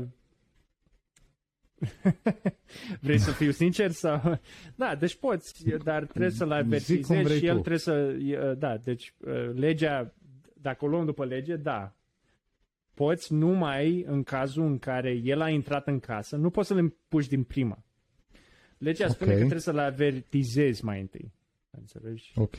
vrei 3.00 3.18
să 3.18 3.30
fiu 3.30 3.50
sincer 3.50 3.90
sau 3.90 4.38
da, 4.76 4.94
deci 4.94 5.16
poți, 5.16 5.68
dar 5.84 6.04
trebuie 6.04 6.30
să-l 6.30 6.48
Zic 6.48 6.56
cum 6.56 6.66
avertizezi 6.66 7.22
vrei 7.22 7.38
și 7.38 7.46
el 7.46 7.54
tu. 7.54 7.60
trebuie 7.60 7.78
să 7.78 8.16
e, 8.20 8.54
da, 8.58 8.76
deci 8.76 9.14
uh, 9.18 9.50
legea 9.54 10.14
dacă 10.54 10.84
o 10.84 10.88
luăm 10.88 11.04
după 11.04 11.24
lege, 11.24 11.56
da, 11.56 11.94
poți 13.00 13.32
numai 13.32 14.04
în 14.06 14.22
cazul 14.22 14.64
în 14.66 14.78
care 14.78 15.10
el 15.24 15.40
a 15.40 15.48
intrat 15.50 15.86
în 15.86 15.98
casă, 16.00 16.36
nu 16.36 16.50
poți 16.50 16.68
să-l 16.68 16.76
împuși 16.76 17.28
din 17.28 17.42
prima. 17.42 17.84
Legea 18.78 19.08
spune 19.08 19.30
Ok. 19.30 19.36
că 19.36 19.40
trebuie 19.40 19.60
să-l 19.60 19.78
avertizezi 19.78 20.84
mai 20.84 21.00
întâi. 21.00 21.32
Înțelegi? 21.70 22.32
Ok. 22.34 22.56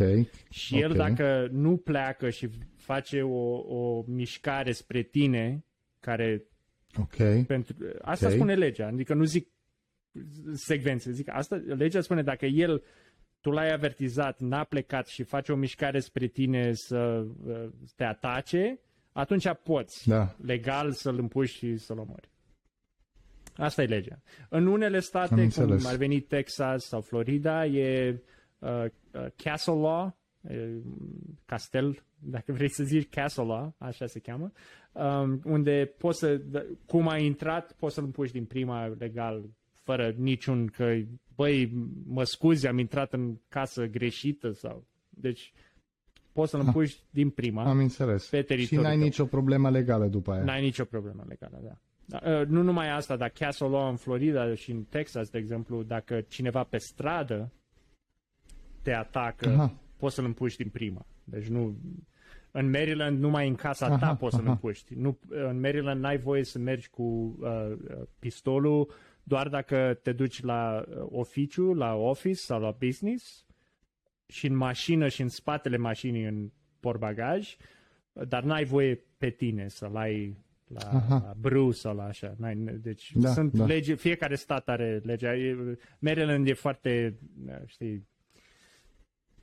Și 0.49 0.79
el 0.79 0.89
Ok. 0.89 0.97
dacă 0.97 1.47
nu 1.51 1.77
pleacă 1.77 2.29
și 2.29 2.49
face 2.75 3.21
o, 3.21 3.57
o 3.57 4.03
mișcare 4.07 4.71
spre 4.71 5.01
tine, 5.01 5.65
care 5.99 6.43
Ok. 6.99 7.45
pentru... 7.45 7.75
Asta 8.01 8.27
Ok. 8.27 8.33
spune 8.33 8.55
legea, 8.55 8.87
adică 8.87 9.13
nu 9.13 9.23
zic 9.23 9.47
secvențe, 10.53 11.11
zic 11.11 11.29
asta, 11.29 11.55
legea 11.55 12.01
spune 12.01 12.23
dacă 12.23 12.45
el 12.45 12.83
tu 13.41 13.49
l-ai 13.51 13.73
avertizat, 13.73 14.39
n-a 14.39 14.63
plecat 14.63 15.07
și 15.07 15.23
face 15.23 15.51
o 15.51 15.55
mișcare 15.55 15.99
spre 15.99 16.27
tine 16.27 16.73
să 16.73 17.25
uh, 17.45 17.69
te 17.95 18.03
atace, 18.03 18.79
atunci 19.11 19.47
poți 19.63 20.07
Da. 20.07 20.35
legal 20.43 20.91
să-l 20.91 21.19
împuși 21.19 21.57
și 21.57 21.77
să-l 21.77 21.97
omori. 21.97 22.29
Asta 23.55 23.81
e 23.81 23.85
legea. 23.85 24.21
În 24.49 24.67
unele 24.67 24.95
Am 24.95 25.01
state, 25.01 25.27
cum 25.33 25.39
înțeles. 25.43 25.85
ar 25.85 25.95
veni 25.95 26.19
Texas 26.21 26.83
sau 26.85 27.01
Florida, 27.01 27.65
e 27.65 28.19
uh, 28.59 28.85
uh, 29.13 29.25
castle 29.35 29.73
law, 29.73 30.17
e, 30.49 30.69
castel, 31.45 32.03
dacă 32.19 32.51
vrei 32.57 32.69
să 32.69 32.83
zici 32.83 33.09
castle 33.09 33.43
law, 33.43 33.73
așa 33.77 34.05
se 34.05 34.19
cheamă, 34.19 34.51
um, 34.91 35.41
unde 35.43 35.93
poți 35.97 36.19
să, 36.19 36.37
d- 36.37 36.85
cum 36.85 37.07
ai 37.07 37.25
intrat, 37.25 37.73
poți 37.73 37.93
să-l 37.95 38.03
împuși 38.03 38.31
din 38.31 38.45
prima 38.45 38.85
legal, 38.87 39.49
fără 39.73 40.13
niciun 40.17 40.67
că, 40.67 40.93
băi, 41.35 41.71
mă 42.05 42.23
scuzi, 42.23 42.67
am 42.67 42.77
intrat 42.77 43.13
în 43.13 43.35
casă 43.49 43.85
greșită 43.85 44.51
sau... 44.51 44.85
Deci, 45.09 45.53
poți 46.33 46.51
să-l 46.51 46.59
împuși 46.59 46.97
din 47.09 47.29
prima. 47.29 47.63
Am 47.63 47.77
înțeles. 47.77 48.29
Pe 48.29 48.37
Și 48.37 48.43
teritoriul 48.43 48.83
n-ai 48.83 48.95
tău. 48.95 49.03
nicio 49.03 49.25
problemă 49.25 49.69
legală 49.69 50.05
după 50.07 50.31
aia. 50.31 50.43
N-ai 50.43 50.61
nicio 50.61 50.83
problemă 50.83 51.23
legală, 51.27 51.59
da. 51.63 51.77
Da, 52.05 52.39
uh, 52.39 52.47
Nu 52.47 52.61
numai 52.61 52.91
asta, 52.95 53.15
dar 53.15 53.29
Castle 53.29 53.67
Law 53.67 53.89
în 53.89 53.95
Florida 53.95 54.55
și 54.55 54.71
în 54.71 54.83
Texas, 54.83 55.29
de 55.29 55.37
exemplu, 55.37 55.83
dacă 55.83 56.21
cineva 56.21 56.63
pe 56.63 56.77
stradă 56.77 57.51
te 58.81 58.93
atacă, 58.93 59.49
Aha. 59.49 59.73
poți 59.97 60.15
să-l 60.15 60.25
împuști 60.25 60.61
din 60.61 60.71
prima. 60.71 61.05
Deci 61.23 61.47
nu... 61.47 61.77
În 62.53 62.69
Maryland, 62.69 63.19
numai 63.19 63.47
în 63.47 63.55
casa 63.55 63.87
ta 63.87 64.05
Aha, 64.05 64.15
poți 64.15 64.35
să-l 64.35 64.43
aha. 64.43 64.51
împuști. 64.51 64.93
Nu, 64.95 65.17
în 65.27 65.59
Maryland 65.59 66.01
n-ai 66.01 66.17
voie 66.17 66.43
să 66.43 66.59
mergi 66.59 66.89
cu 66.89 67.03
uh, 67.03 67.47
uh, 67.71 68.01
pistolul 68.19 68.91
doar 69.23 69.47
dacă 69.47 69.99
te 70.03 70.11
duci 70.11 70.43
la 70.43 70.85
uh, 70.87 71.05
oficiu, 71.09 71.73
la 71.73 71.95
office 71.95 72.39
sau 72.39 72.59
la 72.61 72.75
business 72.79 73.45
și 74.31 74.45
în 74.47 74.55
mașină 74.55 75.07
și 75.07 75.21
în 75.21 75.27
spatele 75.29 75.77
mașinii 75.77 76.25
în 76.25 76.51
portbagaj, 76.79 77.55
dar 78.27 78.43
n-ai 78.43 78.63
voie 78.63 78.99
pe 79.17 79.29
tine 79.29 79.67
să-l 79.67 79.95
ai 79.95 80.37
la, 80.67 80.89
Aha. 80.91 81.21
la 81.25 81.33
brâu 81.39 81.71
sau 81.71 81.95
la 81.95 82.03
așa. 82.03 82.35
N-ai, 82.37 82.55
deci 82.55 83.11
Da, 83.15 83.29
sunt 83.33 83.53
da. 83.53 83.65
legi, 83.65 83.95
fiecare 83.95 84.35
stat 84.35 84.69
are 84.69 85.01
legea. 85.03 85.35
E- 85.35 85.77
Maryland 85.99 86.47
e 86.47 86.53
foarte, 86.53 87.15
știi, 87.65 88.07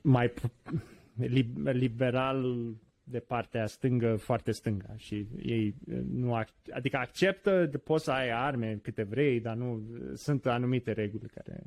mai 0.01 0.27
p- 0.29 0.51
lib- 1.27 1.71
liberal 1.71 2.73
de 3.03 3.19
partea 3.19 3.65
stângă, 3.67 4.15
foarte 4.15 4.51
stânga 4.51 4.93
și 4.95 5.27
ei 5.41 5.75
eh, 5.91 5.99
nu, 6.11 6.39
ac- 6.43 6.71
adică 6.73 6.97
acceptă, 6.97 7.69
poți 7.83 8.03
să 8.03 8.11
ai 8.11 8.29
arme 8.31 8.79
câte 8.81 9.03
vrei, 9.03 9.39
dar 9.39 9.55
nu, 9.55 9.81
sunt 10.15 10.45
anumite 10.45 10.91
reguli 10.91 11.29
care 11.29 11.63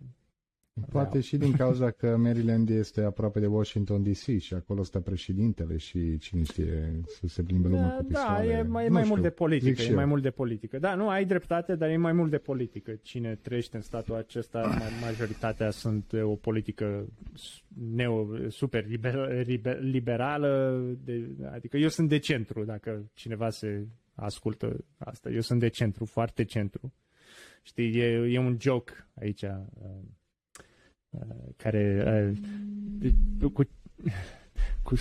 Poate 0.91 1.21
și 1.21 1.37
din 1.37 1.53
cauza 1.53 1.91
că 1.91 2.17
Maryland 2.17 2.69
este 2.69 3.03
aproape 3.03 3.41
de 3.41 3.47
Washington 3.47 4.03
DC 4.03 4.39
și 4.39 4.55
acolo 4.55 4.83
stă 4.83 5.01
președintele 5.01 5.77
și 5.77 6.19
cine 6.19 6.43
știe 6.43 7.01
să 7.07 7.27
se 7.27 7.43
plimbe 7.43 7.69
lumea 7.69 7.89
cu 7.91 8.03
Da, 8.03 8.07
pistoale. 8.09 8.53
e 8.53 8.63
mai, 8.63 8.85
e 8.85 8.87
Nu 8.87 8.93
mai 8.93 9.03
știu, 9.03 9.15
mult 9.15 9.23
de 9.23 9.29
zic 9.29 9.37
politică, 9.37 9.83
și 9.83 9.91
e 9.91 9.95
mai 9.95 10.03
eu. 10.03 10.09
mult 10.09 10.23
de 10.23 10.31
politică. 10.31 10.79
Da, 10.79 10.95
nu, 10.95 11.09
ai 11.09 11.25
dreptate, 11.25 11.75
dar 11.75 11.89
e 11.89 11.97
mai 11.97 12.13
mult 12.13 12.31
de 12.31 12.39
politică. 12.39 12.99
Cine 13.03 13.35
trăiește 13.43 13.77
în 13.77 13.83
statul 13.83 14.15
acesta, 14.15 14.61
ma- 14.79 15.01
majoritatea 15.05 15.71
sunt 15.71 16.13
e, 16.13 16.21
o 16.23 16.35
politică 16.35 17.07
s- 17.35 17.63
neo, 17.91 18.49
super 18.49 18.87
liber, 18.87 19.45
liber, 19.45 19.81
liberală, 19.81 20.81
de, 21.05 21.29
adică 21.53 21.77
eu 21.77 21.89
sunt 21.89 22.09
de 22.09 22.19
centru, 22.19 22.65
dacă 22.65 23.11
cineva 23.15 23.51
se 23.51 23.87
ascultă 24.15 24.85
asta. 24.99 25.31
Eu 25.31 25.41
sunt 25.41 25.61
de 25.61 25.69
centru, 25.69 26.05
foarte 26.05 26.45
centru. 26.45 26.93
Știi, 27.63 27.99
e, 27.99 28.05
e 28.33 28.39
un 28.39 28.57
joke 28.61 28.93
aici 29.15 29.43
uh, 29.43 29.49
uh, 29.83 29.89
care 31.57 32.03
uh, 32.31 32.39
de- 32.99 33.47
cu, 33.53 33.63
cu, 34.83 34.95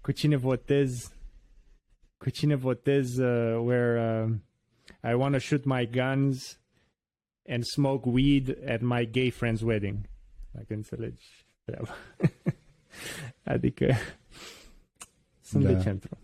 cu 0.00 0.12
cine 0.12 0.36
votez 0.36 1.12
cu 2.16 2.30
cine 2.30 2.54
votez 2.54 3.16
uh, 3.16 3.60
where 3.64 4.24
uh, 4.24 4.34
I 5.10 5.14
want 5.14 5.32
to 5.32 5.38
shoot 5.38 5.64
my 5.64 5.86
guns 5.90 6.60
and 7.48 7.62
smoke 7.64 8.08
weed 8.08 8.58
at 8.66 8.80
my 8.80 9.06
gay 9.10 9.30
friend's 9.30 9.62
wedding. 9.62 9.98
Dacă 10.50 10.74
înțelegi 10.74 11.46
treaba. 11.64 11.94
adică 13.54 13.94
sunt 15.40 15.64
Da. 15.64 15.72
de 15.72 15.82
centru. 15.82 16.18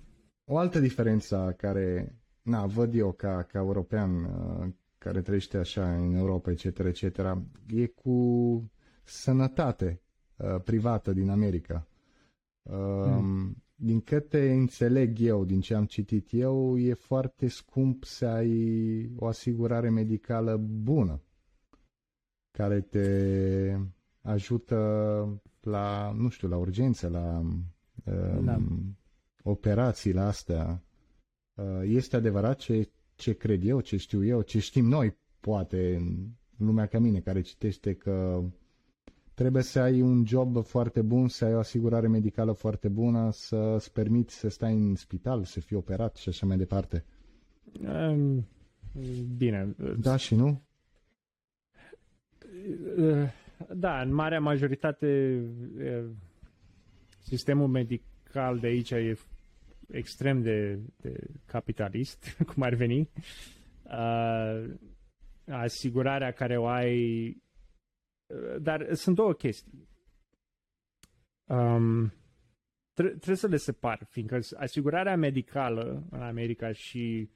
O 0.44 0.59
altă 0.59 0.78
diferență 0.80 1.55
care, 1.56 2.14
na, 2.42 2.66
văd 2.66 2.94
eu 2.94 3.12
ca, 3.12 3.42
ca 3.42 3.59
european 3.59 4.24
uh, 4.24 4.68
care 5.05 5.22
trăiește 5.22 5.56
așa 5.56 5.94
în 5.97 6.14
Europa, 6.14 6.51
etc., 6.51 6.64
etc., 6.78 7.02
e 7.66 7.86
cu 7.86 8.70
sănătate 9.05 10.01
uh, 10.36 10.60
privată 10.64 11.12
din 11.12 11.28
America. 11.31 11.86
Uh, 12.62 13.51
Din 13.76 14.01
câte 14.01 14.52
înțeleg 14.52 15.20
eu, 15.20 15.44
din 15.44 15.60
ce 15.60 15.74
am 15.74 15.85
citit 15.85 16.28
eu, 16.32 16.78
e 16.78 16.94
foarte 16.94 17.48
scump 17.48 18.05
să 18.05 18.26
ai 18.26 19.10
o 19.16 19.26
asigurare 19.26 19.90
medicală 19.90 20.56
bună 20.56 21.20
care 22.51 22.81
te 22.81 23.76
ajută 24.22 24.78
la, 25.60 26.12
nu 26.16 26.28
știu, 26.28 26.48
la 26.48 26.56
urgențe, 26.56 27.09
la 27.09 27.40
uh, 28.05 28.44
Da. 28.44 28.59
operațiile 29.43 30.20
astea. 30.20 30.82
Uh, 31.55 31.81
Este 31.85 32.16
adevărat 32.16 32.59
ce, 32.59 32.90
ce 33.14 33.32
cred 33.32 33.64
eu, 33.64 33.80
ce 33.80 33.96
știu 33.96 34.24
eu, 34.24 34.42
ce 34.42 34.58
știm 34.58 34.84
noi, 34.88 35.16
poate, 35.40 35.94
în 36.58 36.66
lumea 36.66 36.86
ca 36.86 36.98
mine, 36.98 37.20
care 37.20 37.40
citește 37.40 37.94
că 37.94 38.42
trebuie 39.34 39.62
să 39.62 39.80
ai 39.80 40.00
un 40.00 40.26
job 40.26 40.64
foarte 40.64 41.02
bun, 41.02 41.28
să 41.28 41.44
ai 41.44 41.54
o 41.54 41.58
asigurare 41.58 42.08
medicală 42.08 42.52
foarte 42.52 42.88
bună, 42.88 43.30
să 43.32 43.56
îți 43.76 43.92
permiți 43.92 44.34
să 44.38 44.48
stai 44.48 44.72
în 44.74 44.94
spital, 44.94 45.44
să 45.44 45.60
fii 45.60 45.76
operat 45.76 46.16
și 46.16 46.28
așa 46.28 46.46
mai 46.46 46.56
departe. 46.56 47.04
Um, 47.80 48.46
Bine. 49.36 49.74
Da 49.98 50.16
și 50.16 50.34
nu? 50.34 50.62
Uh, 52.98 53.28
Da, 53.74 54.00
în 54.00 54.14
marea 54.14 54.40
majoritate 54.40 55.40
uh, 55.78 56.04
sistemul 57.18 57.68
medical 57.68 58.58
de 58.58 58.66
aici 58.66 58.90
e 58.90 59.16
extrem 59.89 60.43
de, 60.43 60.81
de 60.97 61.27
capitalist, 61.47 62.36
cum 62.55 62.62
ar 62.62 62.74
veni. 62.74 63.11
Uh, 63.82 64.74
asigurarea 65.48 66.31
care 66.32 66.56
o 66.59 66.66
ai... 66.66 67.27
uh, 68.27 68.61
Dar 68.62 68.94
sunt 68.94 69.16
două 69.16 69.32
chestii. 69.32 69.89
Um, 71.44 72.12
tre- 72.93 73.09
trebuie 73.09 73.36
să 73.36 73.47
le 73.47 73.56
separ, 73.56 74.06
fiindcă 74.11 74.39
asigurarea 74.56 75.16
medicală 75.16 76.06
în 76.11 76.23
America 76.23 76.73
și 76.73 77.31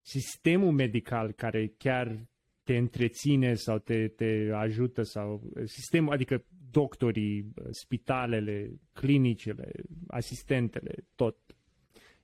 sistemul 0.00 0.72
medical 0.72 1.32
care 1.32 1.74
chiar 1.78 2.28
te 2.62 2.76
întreține 2.76 3.54
sau 3.54 3.78
te, 3.78 4.08
te 4.08 4.50
ajută 4.52 5.02
sau 5.02 5.50
sistemul, 5.64 6.12
adică 6.12 6.44
doctorii, 6.70 7.52
spitalele, 7.70 8.80
clinicile, 8.92 9.70
asistentele, 10.06 10.94
tot. 11.14 11.55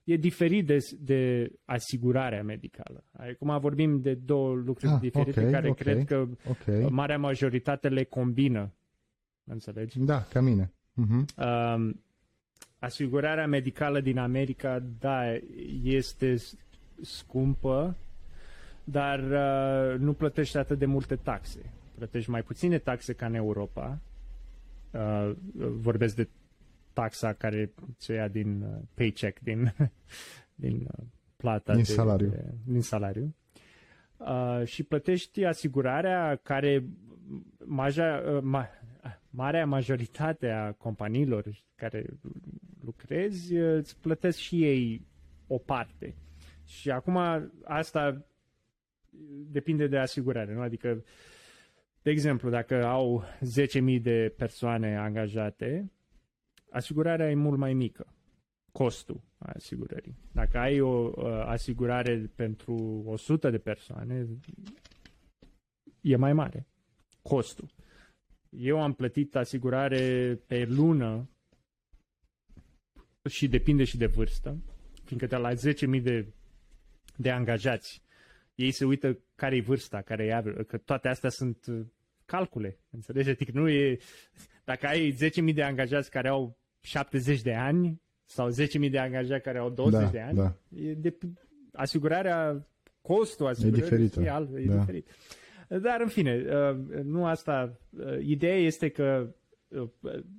E 0.03 0.15
diferit 0.15 0.65
de, 0.65 0.77
de 0.99 1.51
asigurarea 1.65 2.43
medicală. 2.43 3.03
Acum 3.11 3.59
vorbim 3.59 4.01
de 4.01 4.13
două 4.13 4.53
lucruri 4.55 4.91
Ah, 4.93 4.99
diferite 4.99 5.43
ok, 5.43 5.51
care 5.51 5.69
ok. 5.69 5.75
cred 5.75 6.05
că 6.05 6.27
Ok. 6.49 6.89
marea 6.89 7.17
majoritate 7.17 7.89
le 7.89 8.03
combină. 8.03 8.71
Înțelegi? 9.43 9.99
Da, 9.99 10.23
ca 10.23 10.41
mine. 10.41 10.71
Mhm. 10.93 11.25
Um, 11.37 12.01
asigurarea 12.79 13.47
medicală 13.47 13.99
din 13.99 14.17
America, 14.17 14.83
da, 14.99 15.21
este 15.83 16.35
s- 16.35 16.55
scumpă, 17.01 17.95
dar 18.83 19.19
uh, 19.19 19.99
nu 19.99 20.13
plătești 20.13 20.57
atât 20.57 20.77
de 20.79 20.85
multe 20.85 21.15
taxe. 21.15 21.59
Plătești 21.95 22.29
mai 22.29 22.41
puține 22.43 22.77
taxe 22.77 23.13
ca 23.13 23.25
în 23.25 23.33
Europa. 23.33 23.99
Uh, 24.91 25.31
vorbesc 25.57 26.15
de 26.15 26.27
taxa 26.93 27.33
care 27.33 27.71
ți 27.97 28.11
ia 28.11 28.27
din 28.27 28.61
uh, 28.61 28.81
paycheck, 28.93 29.39
din, 29.39 29.73
din 30.55 30.87
uh, 30.97 31.05
plata 31.37 31.73
Din 31.73 31.83
de, 31.83 31.91
salariu. 31.91 32.27
De, 32.27 32.53
din 32.65 32.81
salariu. 32.81 33.35
Uh, 34.17 34.61
și 34.65 34.83
plătești 34.83 35.45
asigurarea 35.45 36.39
care 36.43 36.83
maja, 37.65 38.23
uh, 38.27 38.39
ma, 38.41 38.69
marea 39.29 39.65
majoritate 39.65 40.49
a 40.49 40.71
companiilor 40.71 41.63
care 41.75 42.05
lucrezi 42.85 43.57
uh, 43.57 43.77
îți 43.77 43.99
plătesc 43.99 44.37
și 44.37 44.63
ei 44.63 45.05
o 45.47 45.57
parte. 45.57 46.15
Și 46.65 46.91
acum 46.91 47.17
asta 47.63 48.25
depinde 49.51 49.87
de 49.87 49.97
asigurare, 49.97 50.53
nu? 50.53 50.61
Adică 50.61 51.03
De 52.01 52.09
exemplu, 52.09 52.49
dacă 52.49 52.85
au 52.85 53.23
10.000 53.95 54.01
de 54.01 54.33
persoane 54.37 54.97
angajate, 54.97 55.91
asigurarea 56.73 57.29
e 57.29 57.35
mult 57.35 57.57
mai 57.57 57.73
mică, 57.73 58.13
costul 58.71 59.21
asigurării. 59.37 60.15
Dacă 60.31 60.57
ai 60.57 60.79
o 60.79 61.11
uh, 61.15 61.25
asigurare 61.45 62.31
pentru 62.35 63.03
100 63.05 63.49
de 63.49 63.57
persoane, 63.57 64.27
e 66.01 66.15
mai 66.15 66.33
mare 66.33 66.67
costul. 67.21 67.69
Eu 68.49 68.81
am 68.81 68.93
plătit 68.93 69.35
asigurare 69.35 70.35
pe 70.47 70.65
lună 70.65 71.29
și 73.29 73.47
depinde 73.47 73.83
și 73.83 73.97
de 73.97 74.05
vârstă, 74.05 74.57
fiindcă 75.03 75.27
de 75.27 75.35
la 75.35 75.53
10.000 75.53 76.01
de, 76.01 76.33
de 77.17 77.31
angajați, 77.31 78.01
ei 78.55 78.71
se 78.71 78.85
uită 78.85 79.19
care 79.35 79.55
e 79.55 79.61
vârsta, 79.61 80.01
care 80.01 80.23
e 80.25 80.63
că 80.63 80.77
toate 80.77 81.07
astea 81.07 81.29
sunt 81.29 81.65
uh, 81.65 81.85
calcule, 82.25 82.79
înțelegi? 82.89 83.29
Adică 83.29 83.51
nu 83.53 83.69
e, 83.69 83.97
dacă 84.63 84.87
ai 84.87 85.15
10.000 85.47 85.53
de 85.53 85.63
angajați 85.63 86.09
care 86.09 86.27
au 86.27 86.57
70 86.83 87.41
de 87.41 87.53
ani 87.53 88.01
sau 88.25 88.49
10.000 88.49 88.89
de 88.89 88.99
angajați 88.99 89.43
care 89.43 89.57
au 89.57 89.69
20 89.69 89.99
da, 90.01 90.07
de 90.07 90.19
ani, 90.19 90.37
da. 90.37 90.55
e 90.75 90.93
de, 90.93 91.17
asigurarea, 91.73 92.67
costul 93.01 93.47
asigurării 93.47 93.83
e 93.83 93.97
diferit. 93.97 94.25
E, 94.25 94.29
alt, 94.29 94.49
e 94.55 94.65
da. 94.65 94.75
diferit. 94.77 95.07
Dar, 95.67 96.01
în 96.01 96.07
fine, 96.07 96.45
uh, 96.49 97.03
nu 97.03 97.25
asta. 97.25 97.79
Uh, 97.89 98.19
ideea 98.19 98.55
este 98.55 98.89
că 98.89 99.33
uh, 99.67 99.89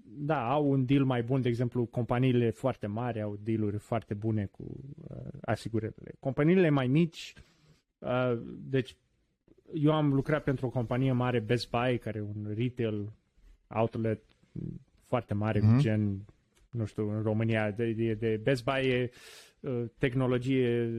da, 0.04 0.50
au 0.50 0.70
un 0.70 0.84
deal 0.84 1.04
mai 1.04 1.22
bun, 1.22 1.40
de 1.40 1.48
exemplu, 1.48 1.84
companiile 1.86 2.50
foarte 2.50 2.86
mari 2.86 3.20
au 3.20 3.36
dealuri 3.42 3.78
foarte 3.78 4.14
bune 4.14 4.48
cu 4.50 4.80
asigurările. 5.40 6.14
Companiile 6.20 6.68
mai 6.68 6.86
mici, 6.86 7.34
deci 8.58 8.96
eu 9.72 9.92
am 9.92 10.12
lucrat 10.12 10.42
pentru 10.44 10.66
o 10.66 10.70
companie 10.70 11.12
mare, 11.12 11.40
Best 11.40 11.70
Buy, 11.70 11.98
care 11.98 12.18
e 12.18 12.20
un 12.20 12.52
retail 12.56 13.12
outlet 13.68 14.22
foarte 15.04 15.34
mare, 15.34 15.60
mm-hmm. 15.60 15.78
gen, 15.78 16.24
nu 16.74 16.84
știu, 16.84 17.10
în 17.10 17.22
România, 17.22 17.70
de, 17.70 17.92
de, 17.92 18.14
de 18.14 18.40
Best 18.42 18.64
Buy 18.64 18.88
e 18.88 19.10
tehnologie 19.98 20.90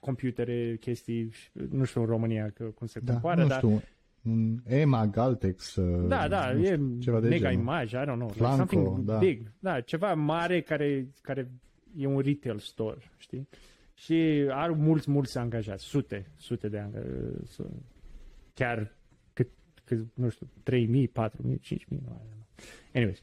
computere, 0.00 0.76
chestii, 0.80 1.32
nu 1.70 1.84
știu 1.84 2.00
în 2.00 2.06
România 2.06 2.50
că, 2.50 2.64
cum 2.64 2.86
se 2.86 3.00
da, 3.00 3.12
compară, 3.12 3.42
nu 3.42 3.48
dar... 3.48 3.56
Știu, 3.56 3.82
un 4.22 4.58
EMA, 4.66 5.06
Galtex, 5.06 5.78
da, 6.06 6.28
da, 6.28 6.48
știu, 6.48 6.62
e 6.62 6.98
ceva 6.98 7.20
de 7.20 7.28
mega 7.28 7.48
genul. 7.48 7.62
image, 7.62 7.96
I 7.96 8.00
don't 8.00 8.14
know, 8.14 8.28
Flanco, 8.28 8.62
like 8.62 8.72
something 8.72 9.04
da. 9.04 9.18
big, 9.18 9.52
da, 9.58 9.80
ceva 9.80 10.14
mare 10.14 10.60
care, 10.60 11.08
care 11.22 11.50
e 11.96 12.06
un 12.06 12.18
retail 12.18 12.58
store, 12.58 12.98
știi? 13.16 13.48
Și 13.94 14.46
are 14.50 14.72
mulți, 14.72 15.10
mulți 15.10 15.38
angajați, 15.38 15.84
sute, 15.84 16.26
sute 16.36 16.68
de 16.68 16.78
angajați, 16.78 17.60
chiar 18.54 18.96
cât, 19.32 19.48
cât 19.84 20.06
nu 20.14 20.28
știu, 20.28 20.46
3.000, 20.70 20.76
4.000, 20.76 21.58
5.000, 21.60 21.78
nu 21.88 22.20
Anyways, 22.94 23.20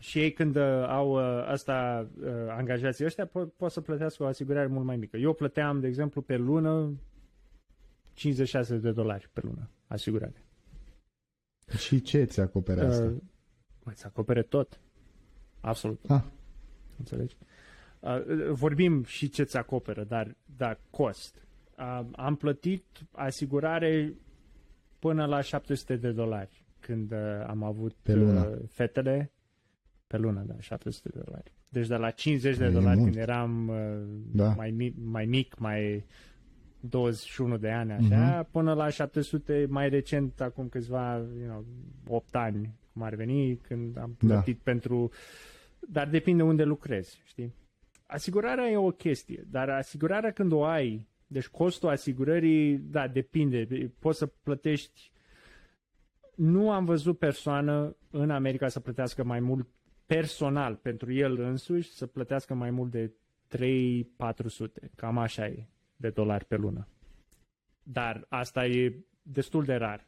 și 0.00 0.18
ei 0.18 0.32
când 0.32 0.56
uh, 0.56 0.62
au 0.86 1.10
uh, 1.10 1.44
asta, 1.46 2.08
uh, 2.20 2.26
angajații 2.48 3.04
ăștia, 3.04 3.26
po- 3.28 3.56
pot 3.56 3.70
să 3.70 3.80
plătească 3.80 4.22
o 4.22 4.26
asigurare 4.26 4.66
mult 4.66 4.84
mai 4.84 4.96
mică. 4.96 5.16
Eu 5.16 5.32
plăteam, 5.32 5.80
de 5.80 5.86
exemplu, 5.86 6.20
pe 6.22 6.36
lună 6.36 6.92
56 8.12 8.76
de 8.76 8.92
dolari 8.92 9.30
pe 9.32 9.40
lună 9.44 9.70
asigurare. 9.86 10.44
Și 11.78 12.00
ce 12.02 12.24
ți 12.24 12.40
acopere 12.40 12.80
asta? 12.84 13.04
Uh, 13.04 13.16
îți 13.84 14.06
acopere 14.06 14.42
tot. 14.42 14.80
Absolut. 15.60 16.00
Ah. 16.08 16.22
Înțelegi? 16.98 17.36
Uh, 18.00 18.50
vorbim 18.50 19.04
și 19.04 19.28
ce 19.28 19.42
ți 19.42 19.56
acoperă, 19.56 20.04
dar 20.04 20.36
da, 20.56 20.78
cost. 20.90 21.46
Uh, 21.78 22.00
am 22.12 22.36
plătit 22.36 22.84
asigurare 23.10 24.14
până 24.98 25.26
la 25.26 25.40
700 25.40 25.96
de 25.96 26.10
dolari 26.12 26.66
când 26.80 27.12
uh, 27.12 27.44
am 27.46 27.62
avut 27.62 27.92
Pe 28.02 28.14
lună. 28.14 28.46
uh, 28.46 28.58
fetele 28.68 29.32
pe 30.08 30.16
lună, 30.16 30.44
da, 30.46 30.54
700 30.58 31.08
de 31.14 31.20
dolari. 31.24 31.52
Deci 31.68 31.86
de 31.86 31.96
la 31.96 32.10
50 32.10 32.56
de 32.56 32.64
E 32.64 32.70
dolari 32.70 32.96
mult. 32.98 33.10
când 33.10 33.22
eram 33.22 33.68
uh, 33.68 33.76
Da. 34.32 34.54
mai, 34.54 34.70
mic, 34.70 34.94
mai 35.04 35.24
mic, 35.26 35.58
mai 35.58 36.04
21 36.80 37.56
de 37.58 37.70
ani, 37.70 37.92
așa, 37.92 38.38
Mhm. 38.40 38.50
până 38.50 38.72
la 38.74 38.88
700 38.88 39.66
mai 39.68 39.88
recent, 39.88 40.40
acum 40.40 40.68
câțiva, 40.68 41.16
you 41.16 41.46
know, 41.48 41.64
8 42.08 42.34
ani, 42.34 42.74
cum 42.92 43.02
ar 43.02 43.14
veni, 43.14 43.56
când 43.56 43.98
am 43.98 44.16
Da. 44.20 44.26
plătit 44.34 44.58
pentru... 44.58 45.10
Dar 45.90 46.08
depinde 46.08 46.42
unde 46.42 46.64
lucrezi, 46.64 47.20
știi? 47.24 47.54
Asigurarea 48.06 48.68
e 48.70 48.76
o 48.76 48.90
chestie, 48.90 49.44
dar 49.50 49.68
asigurarea 49.68 50.30
când 50.30 50.52
o 50.52 50.64
ai, 50.64 51.06
deci 51.26 51.48
costul 51.48 51.88
asigurării, 51.88 52.78
da, 52.78 53.08
depinde, 53.08 53.92
poți 53.98 54.18
să 54.18 54.26
plătești 54.26 55.10
nu 56.34 56.70
am 56.70 56.84
văzut 56.84 57.18
persoană 57.18 57.96
în 58.10 58.30
America 58.30 58.68
să 58.68 58.80
plătească 58.80 59.24
mai 59.24 59.40
mult 59.40 59.68
personal 60.08 60.74
pentru 60.74 61.12
el 61.12 61.40
însuși, 61.40 61.90
să 61.90 62.06
plătească 62.06 62.54
mai 62.54 62.70
mult 62.70 62.90
de 62.90 63.12
3-400, 63.56 64.90
cam 64.96 65.18
așa 65.18 65.46
e, 65.46 65.66
de 65.96 66.10
dolari 66.10 66.44
pe 66.44 66.56
lună. 66.56 66.88
Dar 67.82 68.26
asta 68.28 68.66
e 68.66 68.94
destul 69.22 69.64
de 69.64 69.74
rar. 69.74 70.06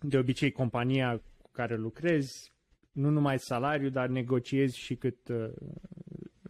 De 0.00 0.18
obicei, 0.18 0.52
compania 0.52 1.22
cu 1.42 1.50
care 1.52 1.76
lucrezi, 1.76 2.52
nu 2.92 3.10
numai 3.10 3.38
salariu, 3.38 3.88
dar 3.88 4.08
negociezi 4.08 4.78
și 4.78 4.96
cât, 4.96 5.28
uh, 5.28 5.50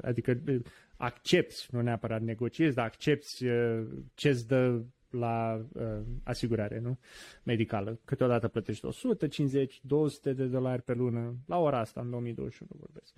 adică 0.01 0.41
uh, 0.49 0.61
accepti, 0.97 1.67
nu 1.71 1.81
neapărat 1.81 2.23
negociezi, 2.23 2.75
dar 2.75 2.85
accepti 2.85 3.47
uh, 3.47 3.87
ce-ți 4.15 4.47
dă 4.47 4.83
la 5.11 5.65
uh, 5.73 6.01
asigurare, 6.23 6.79
nu? 6.79 6.99
Medicală. 7.43 8.01
Câteodată 8.05 8.49
plătești 8.49 8.85
150, 8.85 9.81
200 9.83 10.33
de 10.33 10.45
dolari 10.45 10.83
pe 10.83 10.93
lună, 10.93 11.37
la 11.47 11.59
ora 11.59 11.79
asta, 11.79 12.01
în 12.01 12.11
2021 12.11 12.71
vorbesc. 12.81 13.17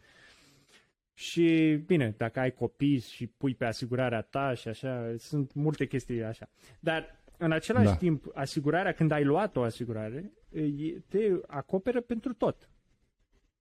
Și, 1.15 1.79
bine, 1.87 2.15
dacă 2.17 2.41
ai 2.41 2.53
copii 2.53 2.99
și 2.99 3.27
pui 3.27 3.55
pe 3.55 3.65
asigurarea 3.65 4.21
ta 4.21 4.55
și 4.55 4.69
așa, 4.69 5.15
sunt 5.19 5.55
multe 5.55 5.87
chestii 5.87 6.23
așa. 6.23 6.51
Dar, 6.81 7.23
în 7.37 7.53
același 7.53 7.85
Da. 7.85 7.97
timp, 7.97 8.27
asigurarea, 8.35 8.93
când 8.93 9.11
ai 9.11 9.25
luat 9.25 9.57
o 9.57 9.63
asigurare, 9.63 10.33
e- 10.53 11.01
te 11.09 11.33
acoperă 11.47 12.01
pentru 12.01 12.35
tot. 12.35 12.71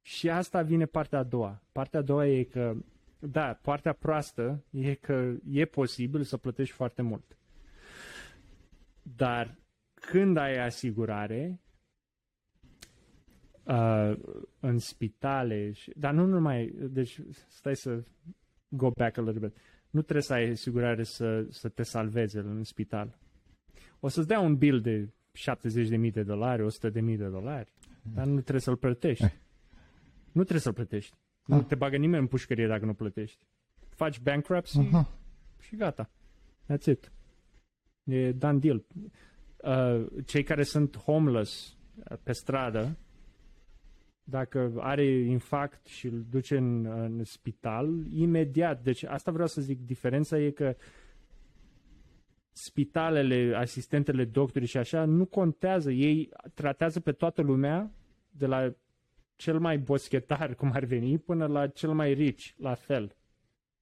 Și 0.01 0.29
asta 0.29 0.61
vine 0.61 0.85
partea 0.85 1.19
a 1.19 1.23
doua. 1.23 1.63
Partea 1.71 1.99
a 1.99 2.03
doua 2.03 2.27
e 2.27 2.43
că, 2.43 2.75
da, 3.19 3.53
partea 3.53 3.93
proastă 3.93 4.63
e 4.69 4.93
că 4.93 5.33
e 5.49 5.65
posibil 5.65 6.23
să 6.23 6.37
plătești 6.37 6.73
foarte 6.73 7.01
mult. 7.01 7.37
Dar 9.15 9.57
când 9.93 10.37
ai 10.37 10.57
asigurare, 10.65 11.59
uh, 13.63 14.13
în 14.59 14.77
spitale, 14.77 15.71
și, 15.71 15.93
dar 15.95 16.13
nu 16.13 16.25
numai, 16.25 16.73
deci 16.89 17.19
stai 17.47 17.75
să 17.75 18.03
go 18.67 18.91
back 18.91 19.17
a 19.17 19.21
little 19.21 19.47
bit. 19.47 19.57
Nu 19.89 20.01
trebuie 20.01 20.23
să 20.23 20.33
ai 20.33 20.49
asigurare 20.49 21.03
să, 21.03 21.45
să 21.49 21.69
te 21.69 21.83
salveze 21.83 22.39
în 22.39 22.63
spital. 22.63 23.17
O 23.99 24.07
să-ți 24.07 24.27
dea 24.27 24.39
un 24.39 24.55
bill 24.57 24.81
de 24.81 25.09
70.000 26.01 26.11
de 26.11 26.23
dolari, 26.23 26.61
100.000 26.61 26.91
de 27.17 27.27
dolari, 27.27 27.73
dar 28.13 28.25
nu 28.25 28.39
trebuie 28.39 28.61
să-l 28.61 28.75
plătești. 28.77 29.23
Eh. 29.23 29.31
Nu 30.31 30.41
trebuie 30.41 30.59
să-l 30.59 30.73
plătești. 30.73 31.15
Nu 31.45 31.55
Ah. 31.55 31.65
te 31.65 31.75
bagă 31.75 31.97
nimeni 31.97 32.21
în 32.21 32.27
pușcărie 32.27 32.67
dacă 32.67 32.85
nu 32.85 32.93
plătești. 32.93 33.45
Faci 33.89 34.19
bankruptcy 34.19 34.79
Aha. 34.79 35.09
și 35.61 35.75
gata. 35.75 36.09
That's 36.71 36.85
it. 36.85 37.11
E 38.09 38.31
done 38.31 38.57
deal. 38.57 38.85
Uh, 39.57 40.05
cei 40.25 40.43
care 40.43 40.63
sunt 40.63 40.97
homeless 40.97 41.77
uh, 41.95 42.17
pe 42.23 42.31
stradă, 42.31 42.97
dacă 44.23 44.73
are 44.77 45.05
infarct 45.05 45.85
și 45.85 46.07
îl 46.07 46.25
duce 46.29 46.57
în, 46.57 46.85
în 46.85 47.23
spital, 47.23 48.05
imediat. 48.13 48.83
Deci 48.83 49.03
asta 49.03 49.31
vreau 49.31 49.47
să 49.47 49.61
zic, 49.61 49.85
diferența 49.85 50.39
e 50.39 50.49
că 50.49 50.75
spitalele, 52.51 53.55
asistentele, 53.55 54.25
doctorii 54.25 54.67
și 54.67 54.77
așa, 54.77 55.05
nu 55.05 55.25
contează. 55.25 55.91
Ei 55.91 56.29
tratează 56.53 56.99
pe 56.99 57.11
toată 57.11 57.41
lumea, 57.41 57.91
de 58.29 58.45
la 58.45 58.73
cel 59.35 59.59
mai 59.59 59.77
boschetar, 59.77 60.55
cum 60.55 60.71
ar 60.73 60.83
veni, 60.83 61.17
până 61.17 61.45
la 61.45 61.67
cel 61.67 61.93
mai 61.93 62.13
rich, 62.13 62.49
la 62.57 62.73
fel. 62.73 63.15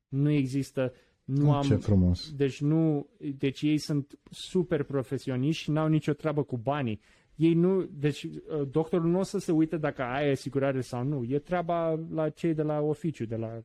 Nu 0.07 0.29
există, 0.29 0.93
nu 1.27 1.53
am... 1.53 1.61
Ce 1.61 1.75
frumos. 1.75 2.31
Deci 2.35 2.61
nu, 2.61 3.07
deci 3.37 3.61
ei 3.61 3.77
sunt 3.77 4.19
super 4.29 4.83
profesioniști 4.83 5.63
și 5.63 5.71
n-au 5.71 5.87
nicio 5.87 6.13
treabă 6.13 6.43
cu 6.43 6.57
banii. 6.57 6.99
Ei 7.35 7.53
nu, 7.53 7.83
deci 7.83 8.23
uh, 8.23 8.67
doctorul 8.71 9.09
nu 9.09 9.19
o 9.19 9.23
să 9.23 9.39
se 9.39 9.51
uite 9.51 9.77
dacă 9.77 10.03
ai 10.03 10.31
asigurare 10.31 10.81
sau 10.81 11.03
nu. 11.03 11.23
E 11.27 11.39
treaba 11.39 11.99
la 12.11 12.29
cei 12.29 12.53
de 12.53 12.61
la 12.61 12.79
oficiu, 12.79 13.25
de 13.25 13.35
la 13.35 13.61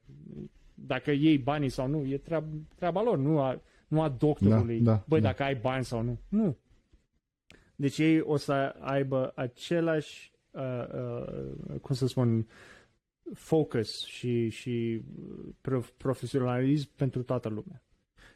dacă 0.75 1.11
iei 1.11 1.39
banii 1.39 1.69
sau 1.69 1.89
nu, 1.89 2.05
e 2.05 2.19
treaba, 2.19 2.47
treaba 2.77 3.03
lor, 3.03 3.19
nu 3.19 3.41
a, 3.41 3.61
nu 3.89 4.03
a 4.03 4.09
doctorului. 4.09 4.81
Da, 4.81 4.93
da, 4.93 5.05
Băi, 5.09 5.21
da. 5.21 5.29
dacă 5.29 5.43
ai 5.43 5.55
bani 5.55 5.85
sau 5.85 6.03
nu. 6.03 6.19
Nu. 6.29 6.57
Deci 7.77 7.99
ei 7.99 8.21
o 8.21 8.37
să 8.37 8.75
aibă 8.81 9.33
același, 9.35 10.33
uh, 10.51 10.63
uh, 10.95 11.79
cum 11.81 11.95
să 11.95 12.07
spun, 12.07 12.47
focus 13.35 14.05
și, 14.07 14.49
și 14.49 15.03
prof- 15.61 15.97
profesionalism 15.97 16.91
pentru 16.97 17.23
toată 17.23 17.49
lumea. 17.49 17.83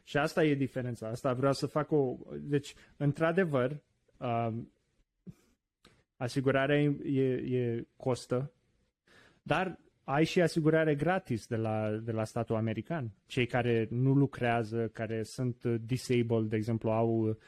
Și 0.04 0.16
asta 0.16 0.44
e 0.44 0.54
diferența. 0.54 1.08
Asta 1.08 1.32
vreau 1.32 1.52
să 1.52 1.66
fac 1.66 1.90
o... 1.90 2.16
Deci, 2.40 2.74
într-adevăr, 2.96 3.82
um, 4.18 4.72
asigurarea 6.16 6.80
e, 6.80 7.22
e 7.32 7.86
costă, 7.96 8.52
dar 9.42 9.78
ai 10.04 10.24
și 10.24 10.40
asigurare 10.40 10.94
gratis 10.94 11.46
de 11.46 11.56
la, 11.56 11.90
de 11.90 12.12
la 12.12 12.24
statul 12.24 12.56
american. 12.56 13.10
Cei 13.26 13.46
care 13.46 13.86
nu 13.90 14.12
lucrează, 14.12 14.88
care 14.88 15.22
sunt 15.22 15.64
disabled, 15.64 16.48
de 16.48 16.56
exemplu, 16.56 16.90
au 16.90 17.38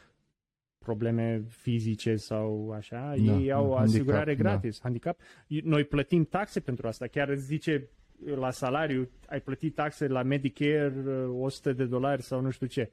probleme 0.89 1.45
fizice 1.49 2.17
sau 2.17 2.71
așa, 2.77 3.15
da, 3.17 3.35
ei 3.35 3.53
au 3.53 3.63
handicap, 3.63 3.87
asigurare 3.87 4.35
da. 4.35 4.43
gratis, 4.43 4.75
da. 4.75 4.81
handicap. 4.83 5.21
Noi 5.47 5.85
plătim 5.85 6.25
taxe 6.25 6.61
pentru 6.61 6.87
asta. 6.89 7.07
Chiar 7.07 7.29
îți 7.29 7.45
zice 7.45 7.89
la 8.37 8.51
salariu, 8.51 9.09
ai 9.27 9.41
plătit 9.41 9.75
taxe 9.75 10.07
la 10.07 10.23
Medicare 10.23 10.93
100 11.31 11.73
de 11.73 11.85
dolari 11.85 12.23
sau 12.23 12.41
nu 12.41 12.51
știu 12.51 12.67
ce. 12.67 12.91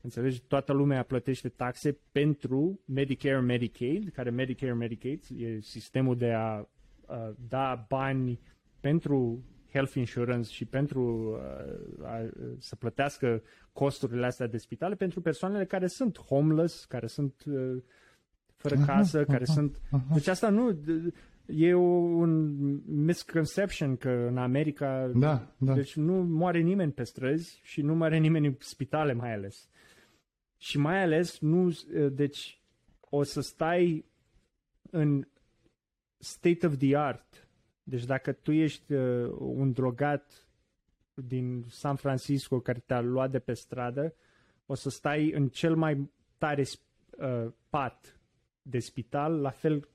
Înțelegi? 0.00 0.42
Toată 0.42 0.72
lumea 0.72 1.02
plătește 1.02 1.48
taxe 1.48 1.98
pentru 2.12 2.80
Medicare, 2.84 3.40
Medicaid, 3.40 4.10
care 4.14 4.30
Medicare, 4.30 4.72
Medicaid 4.72 5.22
e 5.38 5.60
sistemul 5.60 6.16
de 6.16 6.32
a, 6.32 6.68
a 7.06 7.34
da 7.48 7.86
bani 7.88 8.40
pentru 8.80 9.44
health 9.72 9.94
insurance 9.94 10.50
și 10.52 10.64
pentru 10.64 11.30
uh, 12.00 12.06
a, 12.06 12.28
să 12.58 12.76
plătească 12.76 13.42
costurile 13.72 14.26
astea 14.26 14.46
de 14.46 14.58
spitale 14.58 14.94
pentru 14.94 15.20
persoanele 15.20 15.64
care 15.64 15.86
sunt 15.86 16.18
homeless, 16.18 16.84
care 16.84 17.06
sunt 17.06 17.44
uh, 17.46 17.82
fără 18.56 18.76
casă, 18.86 19.16
aha, 19.16 19.26
care 19.26 19.44
aha, 19.44 19.52
sunt... 19.52 19.80
Aha. 19.90 20.06
Deci 20.12 20.26
asta 20.26 20.48
nu... 20.48 20.78
E 21.48 21.74
un 21.74 22.52
misconception 22.86 23.96
că 23.96 24.26
în 24.28 24.38
America... 24.38 25.10
Da, 25.14 25.54
da. 25.56 25.74
Deci 25.74 25.96
nu 25.96 26.12
moare 26.12 26.60
nimeni 26.60 26.92
pe 26.92 27.02
străzi 27.02 27.60
și 27.62 27.82
nu 27.82 27.94
moare 27.94 28.18
nimeni 28.18 28.46
în 28.46 28.54
spitale 28.58 29.12
mai 29.12 29.32
ales. 29.32 29.68
Și 30.56 30.78
mai 30.78 31.02
ales 31.02 31.38
nu... 31.38 31.70
Deci 32.12 32.62
o 33.00 33.22
să 33.22 33.40
stai 33.40 34.04
în 34.90 35.26
state 36.18 36.66
of 36.66 36.76
the 36.76 36.96
art 36.96 37.45
deci 37.88 38.04
dacă 38.04 38.32
tu 38.32 38.52
ești 38.52 38.92
uh, 38.92 39.30
un 39.38 39.72
drogat 39.72 40.48
din 41.14 41.64
San 41.68 41.96
Francisco 41.96 42.60
care 42.60 42.82
te-a 42.86 43.00
luat 43.00 43.30
de 43.30 43.38
pe 43.38 43.52
stradă, 43.52 44.14
o 44.66 44.74
să 44.74 44.90
stai 44.90 45.32
în 45.32 45.48
cel 45.48 45.76
mai 45.76 46.10
tare 46.38 46.64
uh, 47.18 47.52
pat 47.68 48.20
de 48.62 48.78
spital, 48.78 49.40
la 49.40 49.50
fel 49.50 49.88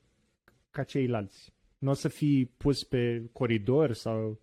ca 0.70 0.82
ceilalți. 0.82 1.52
Nu 1.78 1.90
o 1.90 1.92
să 1.92 2.08
fii 2.08 2.46
pus 2.46 2.84
pe 2.84 3.28
coridor 3.32 3.92
sau... 3.92 4.40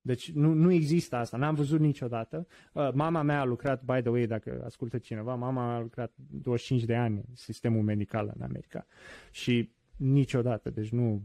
Deci 0.00 0.32
nu, 0.32 0.52
nu 0.52 0.72
există 0.72 1.16
asta, 1.16 1.36
n-am 1.36 1.54
văzut 1.54 1.80
niciodată. 1.80 2.46
Uh, 2.72 2.92
mama 2.92 3.22
mea 3.22 3.40
a 3.40 3.44
lucrat, 3.44 3.84
by 3.84 4.00
the 4.00 4.08
way, 4.08 4.26
dacă 4.26 4.62
ascultă 4.64 4.98
cineva, 4.98 5.34
mama 5.34 5.74
a 5.74 5.80
lucrat 5.80 6.12
25 6.16 6.84
de 6.84 6.94
ani 6.94 7.16
în 7.16 7.34
sistemul 7.34 7.82
medical 7.82 8.32
în 8.34 8.42
America 8.42 8.86
și 9.30 9.70
niciodată, 9.96 10.70
deci 10.70 10.88
nu, 10.88 11.22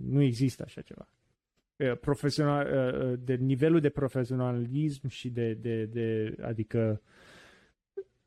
nu 0.00 0.22
există 0.22 0.62
așa 0.66 0.80
ceva. 0.80 1.08
Profesional, 2.00 2.66
de 3.16 3.34
nivelul 3.34 3.80
de 3.80 3.88
profesionalism 3.88 5.08
și 5.08 5.30
de, 5.30 5.52
de, 5.52 5.84
de 5.84 6.36
adică 6.40 7.02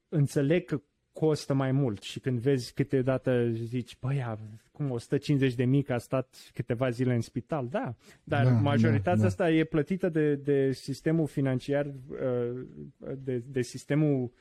înțeleg 0.09 0.65
că 0.65 0.81
costă 1.13 1.53
mai 1.53 1.71
mult 1.71 2.01
și 2.01 2.19
când 2.19 2.39
vezi 2.39 2.73
câteodată 2.73 3.49
zici, 3.51 3.97
băi, 3.99 4.37
cum 4.71 4.91
150 4.91 5.53
de 5.53 5.65
mii 5.65 5.83
că 5.83 5.93
a 5.93 5.97
stat 5.97 6.51
câteva 6.53 6.89
zile 6.89 7.13
în 7.13 7.21
spital, 7.21 7.67
da, 7.67 7.95
dar 8.23 8.43
da, 8.43 8.51
majoritatea 8.51 9.13
da, 9.13 9.21
da. 9.21 9.27
asta 9.27 9.51
e 9.51 9.63
plătită 9.63 10.09
de, 10.09 10.35
de 10.35 10.71
sistemul 10.71 11.27
financiar, 11.27 11.93
de, 13.23 13.43
de 13.47 13.61
sistemul 13.61 14.31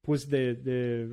pus 0.00 0.26
de, 0.26 0.52
de 0.52 1.08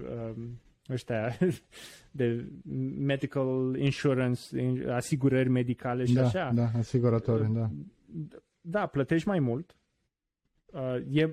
ăștia 0.91 1.37
de 2.11 2.51
medical 2.97 3.75
insurance, 3.77 4.41
asigurări 4.89 5.49
medicale 5.49 6.05
și 6.05 6.13
da, 6.13 6.25
așa. 6.25 6.51
Da, 6.53 6.69
asigurători, 6.77 7.53
da. 7.53 7.69
Da, 8.61 8.85
plătești 8.85 9.27
mai 9.27 9.39
mult. 9.39 9.75
Uh, 10.65 10.97
e, 11.11 11.29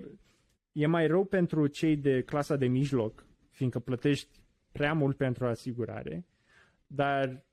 e 0.72 0.86
mai 0.86 1.06
rău 1.06 1.24
pentru 1.24 1.66
cei 1.66 1.96
de 1.96 2.22
clasa 2.22 2.56
de 2.56 2.66
mijloc, 2.66 3.26
fiindcă 3.50 3.78
plătești 3.78 4.40
prea 4.72 4.92
mult 4.92 5.16
pentru 5.16 5.46
asigurare, 5.46 6.26
dar 6.86 7.44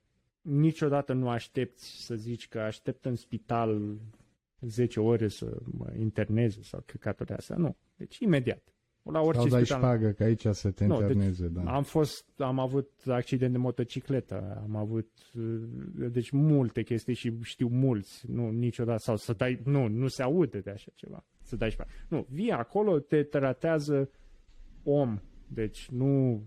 niciodată 0.41 1.13
nu 1.13 1.29
aștepți 1.29 2.05
să 2.05 2.15
zici 2.15 2.47
că 2.47 2.59
aștept 2.59 3.05
în 3.05 3.15
spital 3.15 3.97
10 4.59 4.99
ore 4.99 5.27
să 5.27 5.57
mă 5.63 5.93
interneze 5.97 6.61
sau 6.61 6.83
căcaturi 6.85 7.33
astea. 7.33 7.55
Nu. 7.55 7.75
Deci 7.95 8.19
imediat 8.19 8.74
la 9.11 9.21
orice 9.21 9.41
Sau 9.41 9.49
dai 9.49 9.65
șpagă, 9.65 10.09
că 10.09 10.23
aici 10.23 10.45
să 10.51 10.71
te 10.71 10.85
nu, 10.85 10.99
deci 10.99 11.07
interneze, 11.07 11.47
deci 11.47 11.63
da. 11.63 11.71
Am 11.71 11.83
fost, 11.83 12.25
am 12.37 12.59
avut 12.59 12.91
accident 13.07 13.51
de 13.51 13.57
motocicletă, 13.57 14.61
am 14.63 14.75
avut, 14.75 15.09
deci 15.93 16.29
multe 16.29 16.83
chestii 16.83 17.13
și 17.13 17.37
știu 17.41 17.67
mulți, 17.67 18.31
nu, 18.31 18.49
niciodată, 18.49 18.99
sau 18.99 19.15
să 19.15 19.33
dai, 19.33 19.59
nu, 19.63 19.87
nu 19.87 20.07
se 20.07 20.23
aude 20.23 20.59
de 20.59 20.69
așa 20.69 20.91
ceva, 20.95 21.25
să 21.41 21.55
dai 21.55 21.69
șpagă. 21.69 21.89
Nu, 22.07 22.25
vii 22.29 22.51
acolo, 22.51 22.99
te 22.99 23.23
tratează 23.23 24.09
om, 24.83 25.19
deci 25.47 25.89
nu... 25.91 26.43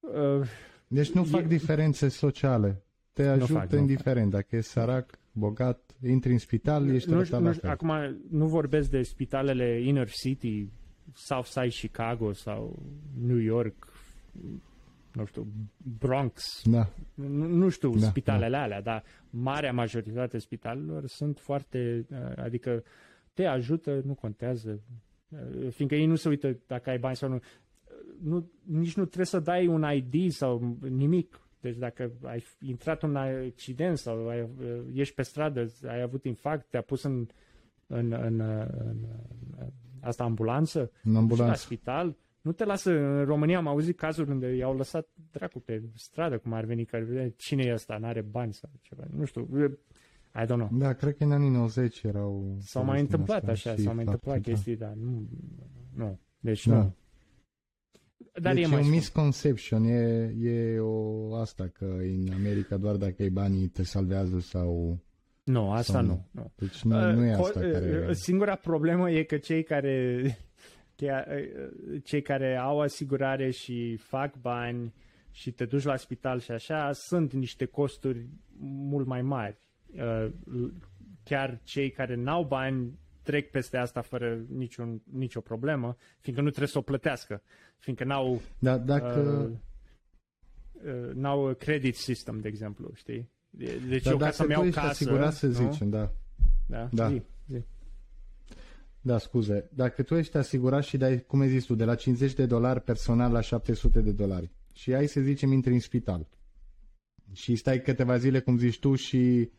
Uh, 0.00 0.46
deci 0.88 1.10
nu 1.10 1.24
fac 1.24 1.42
e, 1.42 1.46
diferențe 1.46 2.08
sociale, 2.08 2.82
te 3.12 3.22
ajută 3.22 3.76
indiferent, 3.76 4.30
dacă 4.30 4.56
e 4.56 4.60
sărac, 4.60 5.18
bogat, 5.32 5.96
intri 6.06 6.32
în 6.32 6.38
spital, 6.38 6.88
ești 6.88 7.10
nu, 7.10 7.14
tratat 7.14 7.40
nu, 7.40 7.46
la 7.46 7.52
fel. 7.52 7.70
Acum 7.70 7.90
nu 8.30 8.46
vorbesc 8.46 8.90
de 8.90 9.02
spitalele 9.02 9.82
inner 9.84 10.10
city, 10.10 10.68
Southside 11.14 11.68
Chicago 11.68 12.32
sau 12.32 12.78
New 13.20 13.38
York, 13.38 13.92
nu 15.12 15.24
știu, 15.24 15.46
Bronx, 15.98 16.62
da. 16.64 16.88
nu, 17.14 17.46
nu 17.46 17.68
știu 17.68 17.90
da, 17.90 18.06
spitalele 18.06 18.56
da. 18.56 18.62
alea, 18.62 18.80
dar 18.80 19.04
marea 19.30 19.72
majoritate 19.72 20.38
spitalelor 20.38 21.06
sunt 21.06 21.38
foarte, 21.38 22.06
uh, 22.10 22.18
adică 22.36 22.82
te 23.32 23.44
ajută, 23.44 24.00
nu 24.04 24.14
contează, 24.14 24.80
uh, 25.28 25.68
fiindcă 25.70 25.96
ei 25.96 26.06
nu 26.06 26.14
se 26.14 26.28
uită 26.28 26.58
dacă 26.66 26.90
ai 26.90 26.98
bani 26.98 27.16
sau 27.16 27.28
nu, 27.28 27.40
nu 28.22 28.50
nici 28.62 28.96
nu 28.96 29.04
trebuie 29.04 29.26
să 29.26 29.40
dai 29.40 29.66
un 29.66 29.84
ID 29.92 30.30
sau 30.30 30.78
nimic. 30.80 31.40
Deci 31.60 31.76
dacă 31.76 32.12
ai 32.22 32.44
intrat 32.60 33.02
în 33.02 33.16
accident 33.16 33.98
sau 33.98 34.28
ai, 34.28 34.40
uh, 34.40 34.80
ești 34.92 35.14
pe 35.14 35.22
stradă, 35.22 35.66
ai 35.86 36.00
avut 36.00 36.24
infarct, 36.24 36.70
te-a 36.70 36.82
pus 36.82 37.02
în, 37.02 37.26
în, 37.86 38.12
în, 38.12 38.40
în, 38.40 39.06
în 39.58 39.70
asta 40.02 40.24
ambulanță, 40.24 40.90
în 41.02 41.16
ambulanță. 41.16 41.50
la 41.50 41.56
spital, 41.56 42.16
nu 42.40 42.52
te 42.52 42.64
lasă, 42.64 42.90
în 42.90 43.24
România 43.24 43.58
am 43.58 43.66
auzit 43.66 43.96
cazuri 43.96 44.30
unde 44.30 44.54
i-au 44.54 44.76
lăsat 44.76 45.08
dracu 45.30 45.60
pe 45.60 45.82
stradă, 45.94 46.38
cum 46.38 46.52
ar 46.52 46.64
veni, 46.64 46.84
care 46.84 47.34
cine 47.36 47.62
e 47.64 47.72
ăsta, 47.72 47.96
n-are 47.96 48.20
bani 48.20 48.52
sau 48.52 48.70
ceva, 48.80 49.04
nu 49.10 49.24
știu, 49.24 49.48
I 50.34 50.44
don't 50.44 50.46
know. 50.46 50.68
Da, 50.72 50.92
cred 50.92 51.16
că 51.16 51.24
în 51.24 51.32
anii 51.32 51.50
90 51.50 52.02
erau... 52.02 52.56
S-au 52.60 52.84
mai 52.84 53.00
întâmplat 53.00 53.48
așa, 53.48 53.76
s-au 53.76 53.94
mai 53.94 54.04
întâmplat 54.04 54.34
da. 54.34 54.40
chestii, 54.40 54.76
dar 54.76 54.92
nu, 54.92 55.28
nu, 55.94 56.20
deci 56.40 56.66
da. 56.66 56.76
nu. 56.76 56.94
Dar 58.40 58.54
deci 58.54 58.68
e, 58.70 58.74
e 58.74 58.76
un 58.76 58.88
misconception, 58.88 59.84
e, 59.84 60.34
e 60.38 60.78
o 60.78 61.34
asta 61.34 61.68
că 61.68 61.84
în 61.84 62.28
America 62.34 62.76
doar 62.76 62.96
dacă 62.96 63.22
ai 63.22 63.28
banii 63.28 63.68
te 63.68 63.82
salvează 63.82 64.38
sau 64.38 64.98
nu, 65.44 65.70
asta 65.72 66.00
nu. 66.00 66.08
nu. 66.08 66.28
nu. 66.30 66.52
Deci 66.56 66.82
nu, 66.82 67.12
nu 67.12 67.24
e 67.24 67.32
asta 67.32 67.60
uh, 67.60 67.72
care... 67.72 68.12
Singura 68.12 68.54
problemă 68.54 69.10
e 69.10 69.22
că 69.22 69.36
cei 69.36 69.62
care, 69.62 70.24
cei 72.04 72.22
care 72.22 72.56
au 72.56 72.80
asigurare 72.80 73.50
și 73.50 73.96
fac 73.96 74.36
bani 74.36 74.94
și 75.30 75.50
te 75.50 75.64
duci 75.64 75.82
la 75.82 75.96
spital 75.96 76.40
și 76.40 76.50
așa, 76.50 76.92
sunt 76.92 77.32
niște 77.32 77.64
costuri 77.64 78.28
mult 78.64 79.06
mai 79.06 79.22
mari. 79.22 79.68
Uh, 79.86 80.32
chiar 81.24 81.60
cei 81.62 81.90
care 81.90 82.14
n-au 82.14 82.44
bani 82.44 82.98
trec 83.22 83.50
peste 83.50 83.76
asta 83.76 84.00
fără 84.00 84.44
niciun, 84.48 85.02
nicio 85.12 85.40
problemă, 85.40 85.96
fiindcă 86.20 86.42
nu 86.42 86.48
trebuie 86.48 86.68
să 86.68 86.78
o 86.78 86.82
plătească, 86.82 87.42
fiindcă 87.78 88.04
n-au... 88.04 88.40
Da, 88.58 88.78
dacă... 88.78 89.20
Uh, 89.20 89.58
uh, 90.92 91.14
n-au 91.14 91.54
credit 91.54 91.96
system, 91.96 92.40
de 92.40 92.48
exemplu, 92.48 92.90
știi? 92.94 93.31
Deci 93.88 94.02
Dar 94.02 94.12
eu 94.12 94.18
ca 94.18 94.30
să-mi 94.30 94.50
iau 94.50 94.62
casă... 94.62 94.80
asigurat 94.80 95.34
să 95.34 95.48
zicem, 95.48 95.90
da. 95.90 96.12
Da? 96.66 96.88
Da. 96.92 97.08
Zi, 97.08 97.22
zi. 97.48 97.64
Da, 99.00 99.18
scuze. 99.18 99.68
Dacă 99.74 100.02
tu 100.02 100.14
ești 100.14 100.36
asigurat 100.36 100.84
și 100.84 100.96
dai, 100.96 101.24
cum 101.26 101.40
ai 101.40 101.48
zis 101.48 101.64
tu, 101.64 101.74
de 101.74 101.84
la 101.84 101.94
50 101.94 102.32
de 102.32 102.46
dolari 102.46 102.80
personal 102.80 103.32
la 103.32 103.40
700 103.40 104.00
de 104.00 104.12
dolari 104.12 104.50
și 104.72 104.94
ai, 104.94 105.06
să 105.06 105.20
zicem, 105.20 105.52
intri 105.52 105.72
în 105.72 105.80
spital 105.80 106.26
și 107.32 107.56
stai 107.56 107.82
câteva 107.82 108.16
zile, 108.16 108.40
cum 108.40 108.58
zici 108.58 108.78
tu, 108.78 108.94
și 108.94 109.50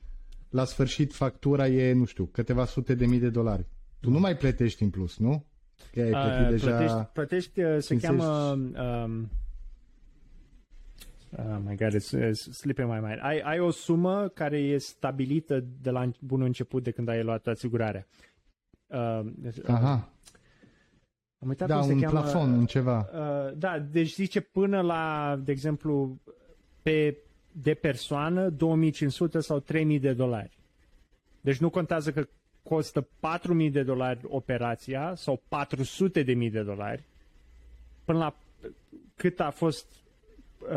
la 0.49 0.65
sfârșit 0.65 1.13
factura 1.13 1.67
e, 1.67 1.93
nu 1.93 2.05
știu, 2.05 2.25
câteva 2.25 2.65
sute 2.65 2.95
de 2.95 3.05
mii 3.05 3.19
de 3.19 3.29
dolari. 3.29 3.67
Tu 3.99 4.09
nu 4.09 4.19
mai 4.19 4.37
plătești 4.37 4.83
în 4.83 4.89
plus, 4.89 5.17
nu? 5.17 5.45
Că 5.91 6.01
ai 6.01 6.09
plătit 6.09 6.43
uh, 6.43 6.49
deja... 6.49 6.71
Plătești, 6.77 7.09
plătești 7.13 7.61
uh, 7.61 7.77
se 7.79 7.95
50... 7.95 8.01
cheamă... 8.01 8.51
Um, 9.05 9.29
Oh 11.37 11.57
my 11.65 11.75
god, 11.75 11.93
it's, 11.93 12.11
it's 12.11 12.57
slipping 12.57 12.87
my 12.87 12.99
mind. 12.99 13.19
Ai, 13.21 13.39
ai 13.39 13.59
o 13.59 13.69
sumă 13.69 14.27
care 14.27 14.57
e 14.57 14.77
stabilită 14.77 15.63
de 15.81 15.89
la 15.89 16.09
bun 16.19 16.41
început 16.41 16.83
de 16.83 16.91
când 16.91 17.07
ai 17.07 17.23
luat 17.23 17.47
asigurarea. 17.47 18.07
Uh, 18.87 19.21
Aha. 19.67 20.09
Am 21.39 21.49
uitat 21.49 21.67
da, 21.67 21.79
cum 21.79 21.89
un 21.89 21.99
se 21.99 22.05
cheamă, 22.05 22.19
plafon, 22.19 22.53
un 22.53 22.65
ceva. 22.65 23.09
Uh, 23.13 23.57
da, 23.57 23.79
deci 23.79 24.13
zice 24.13 24.41
până 24.41 24.81
la, 24.81 25.35
de 25.43 25.51
exemplu, 25.51 26.17
pe 26.81 27.17
de 27.51 27.73
persoană 27.73 28.49
2500 28.49 29.39
sau 29.39 29.59
3000 29.59 29.99
de 29.99 30.13
dolari. 30.13 30.57
Deci 31.41 31.57
nu 31.57 31.69
contează 31.69 32.11
că 32.11 32.27
costă 32.63 33.07
4000 33.19 33.71
de 33.71 33.83
dolari 33.83 34.19
operația 34.23 35.13
sau 35.15 35.41
400 35.47 36.23
de 36.23 36.33
mii 36.33 36.49
de 36.49 36.63
dolari 36.63 37.03
până 38.03 38.17
la 38.17 38.35
cât 39.15 39.39
a 39.39 39.49
fost 39.49 39.85
uh, 39.91 40.02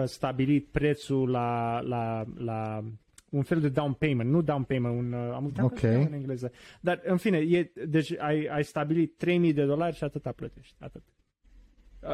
stabilit 0.05 0.67
prețul 0.67 1.31
la, 1.31 1.81
la, 1.81 2.25
la 2.37 2.85
un 3.31 3.43
fel 3.43 3.61
de 3.61 3.69
down 3.69 3.93
payment, 3.93 4.31
nu 4.31 4.43
down 4.43 4.63
payment, 4.63 4.99
un, 4.99 5.13
uh, 5.13 5.33
am 5.35 5.45
uitat 5.45 5.65
okay. 5.65 6.03
în 6.03 6.13
engleză. 6.13 6.53
Dar, 6.81 7.01
în 7.05 7.17
fine, 7.17 7.39
e, 7.39 7.73
deci 7.87 8.19
ai, 8.19 8.47
ai 8.47 8.65
stabilit 8.65 9.17
3000 9.17 9.53
de 9.53 9.65
dolari 9.65 9.97
și 9.97 10.05
atâta 10.05 10.33
plătești. 10.33 10.75
Atât. 10.79 11.03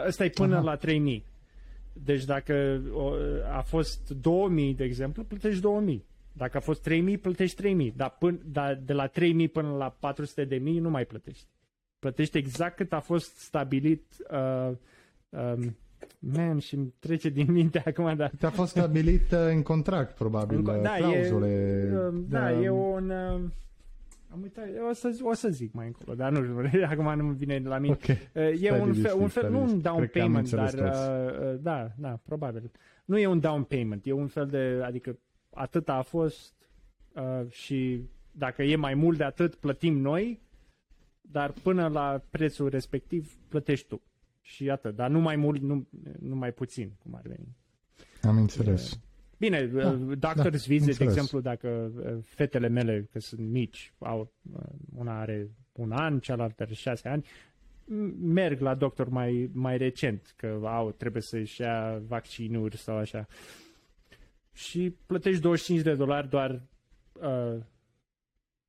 Ăsta 0.07 0.25
e 0.25 0.29
până 0.29 0.55
Aha. 0.55 0.65
la 0.65 0.77
3000. 0.77 1.25
Deci 1.93 2.25
dacă 2.25 2.83
a 3.53 3.61
fost 3.61 4.11
2000, 4.11 4.75
de 4.75 4.85
exemplu, 4.85 5.25
plătești 5.25 5.61
2000. 5.61 6.05
Dacă 6.33 6.57
a 6.57 6.61
fost 6.61 6.83
3000, 6.83 7.19
plătești 7.19 7.57
3000. 7.57 7.93
Dar, 7.97 8.17
până, 8.19 8.39
dar 8.45 8.75
de 8.85 8.93
la 8.93 9.07
3000 9.07 9.49
până 9.49 9.77
la 9.77 9.89
400 9.89 10.45
de 10.45 10.57
mii 10.57 10.79
nu 10.79 10.91
mai 10.91 11.05
plătești. 11.05 11.47
Plătești 11.99 12.39
exact 12.39 12.77
cât 12.77 12.93
a 12.93 13.01
fost 13.01 13.37
stabilit 13.37 14.05
uh, 14.31 14.77
um, 15.29 15.77
Man, 16.25 16.59
și 16.59 16.75
îmi 16.75 16.95
trece 16.99 17.29
din 17.29 17.53
minte 17.59 17.83
acum, 17.87 18.17
dar... 18.17 18.33
Te-a 18.39 18.51
fost 18.51 18.71
stabilit 18.71 19.33
uh, 19.33 19.39
în 19.51 19.63
contract, 19.63 20.17
probabil, 20.17 20.57
în, 20.57 20.83
da, 20.83 20.95
clauzule. 20.97 21.49
E, 21.49 21.97
uh, 21.97 22.25
da, 22.29 22.53
de... 22.53 22.63
e 22.63 22.71
un... 22.71 23.11
Uh, 23.11 23.41
am 24.33 24.43
uitat, 24.43 24.65
o 24.91 24.93
să, 24.93 25.19
o 25.23 25.33
să 25.33 25.49
zic 25.49 25.73
mai 25.73 25.87
încolo, 25.87 26.15
dar 26.15 26.33
nu 26.33 26.65
știu, 26.65 26.85
acum 26.91 27.17
nu 27.17 27.23
mi 27.23 27.35
vine 27.35 27.59
la 27.59 27.79
mine. 27.79 27.93
Okay. 27.93 28.19
Uh, 28.35 28.63
e 28.63 28.81
un 28.81 28.95
fel, 28.95 29.15
un 29.19 29.29
fel, 29.29 29.51
nu 29.51 29.63
un 29.63 29.81
down 29.81 30.07
payment, 30.13 30.51
dar 30.51 30.73
uh, 30.75 31.61
da, 31.61 31.91
da, 31.97 32.21
probabil. 32.25 32.71
Nu 33.05 33.19
e 33.19 33.27
un 33.27 33.41
down 33.41 33.63
payment, 33.63 34.07
e 34.07 34.13
un 34.13 34.27
fel 34.27 34.47
de, 34.47 34.81
adică 34.85 35.19
atât 35.51 35.89
a 35.89 36.03
fost 36.03 36.55
uh, 37.15 37.51
și 37.51 38.09
dacă 38.31 38.63
e 38.63 38.77
mai 38.77 38.95
mult 38.95 39.19
de 39.19 39.25
atât 39.25 39.55
plătim 39.55 39.99
noi, 39.99 40.41
dar 41.21 41.53
până 41.63 41.89
la 41.89 42.23
prețul 42.31 42.69
respectiv 42.69 43.37
plătești 43.49 43.89
tu. 43.89 44.01
Și 44.43 44.71
atât, 44.71 44.95
dar 44.95 45.11
nu 45.11 45.21
mai 45.21 45.37
mult, 45.37 45.61
nu, 45.61 45.87
nu 46.19 46.35
mai 46.35 46.53
puțin, 46.53 46.93
cum 46.99 47.15
ar 47.15 47.23
veni. 47.23 47.57
Am 48.23 48.37
înțeles. 48.37 49.01
Bine, 49.39 49.67
da, 49.67 49.91
uh, 49.91 50.17
doctor's 50.17 50.43
da, 50.43 50.49
visit, 50.49 50.71
înțeles. 50.71 50.97
de 50.97 51.05
exemplu, 51.05 51.41
dacă 51.41 51.93
uh, 51.97 52.19
fetele 52.25 52.69
mele, 52.69 53.09
că 53.13 53.19
sunt 53.19 53.41
mici, 53.41 53.93
au, 53.99 54.33
uh, 54.53 54.63
una 54.95 55.21
are 55.21 55.51
un 55.73 55.93
an, 55.93 56.19
cealaltă 56.19 56.63
are 56.63 56.75
șase 56.75 57.09
ani, 57.09 57.27
merg 58.21 58.61
la 58.61 58.75
doctor 58.75 59.09
mai, 59.09 59.51
mai 59.53 59.77
recent, 59.77 60.35
că 60.37 60.61
au, 60.65 60.91
trebuie 60.91 61.23
să-și 61.23 61.61
ia 61.61 62.03
vaccinuri 62.07 62.77
sau 62.77 62.97
așa. 62.97 63.27
Și 64.53 64.97
plătești 65.07 65.41
25 65.41 65.85
de 65.85 65.95
dolari 65.95 66.29
doar 66.29 66.63
uh, 67.13 67.57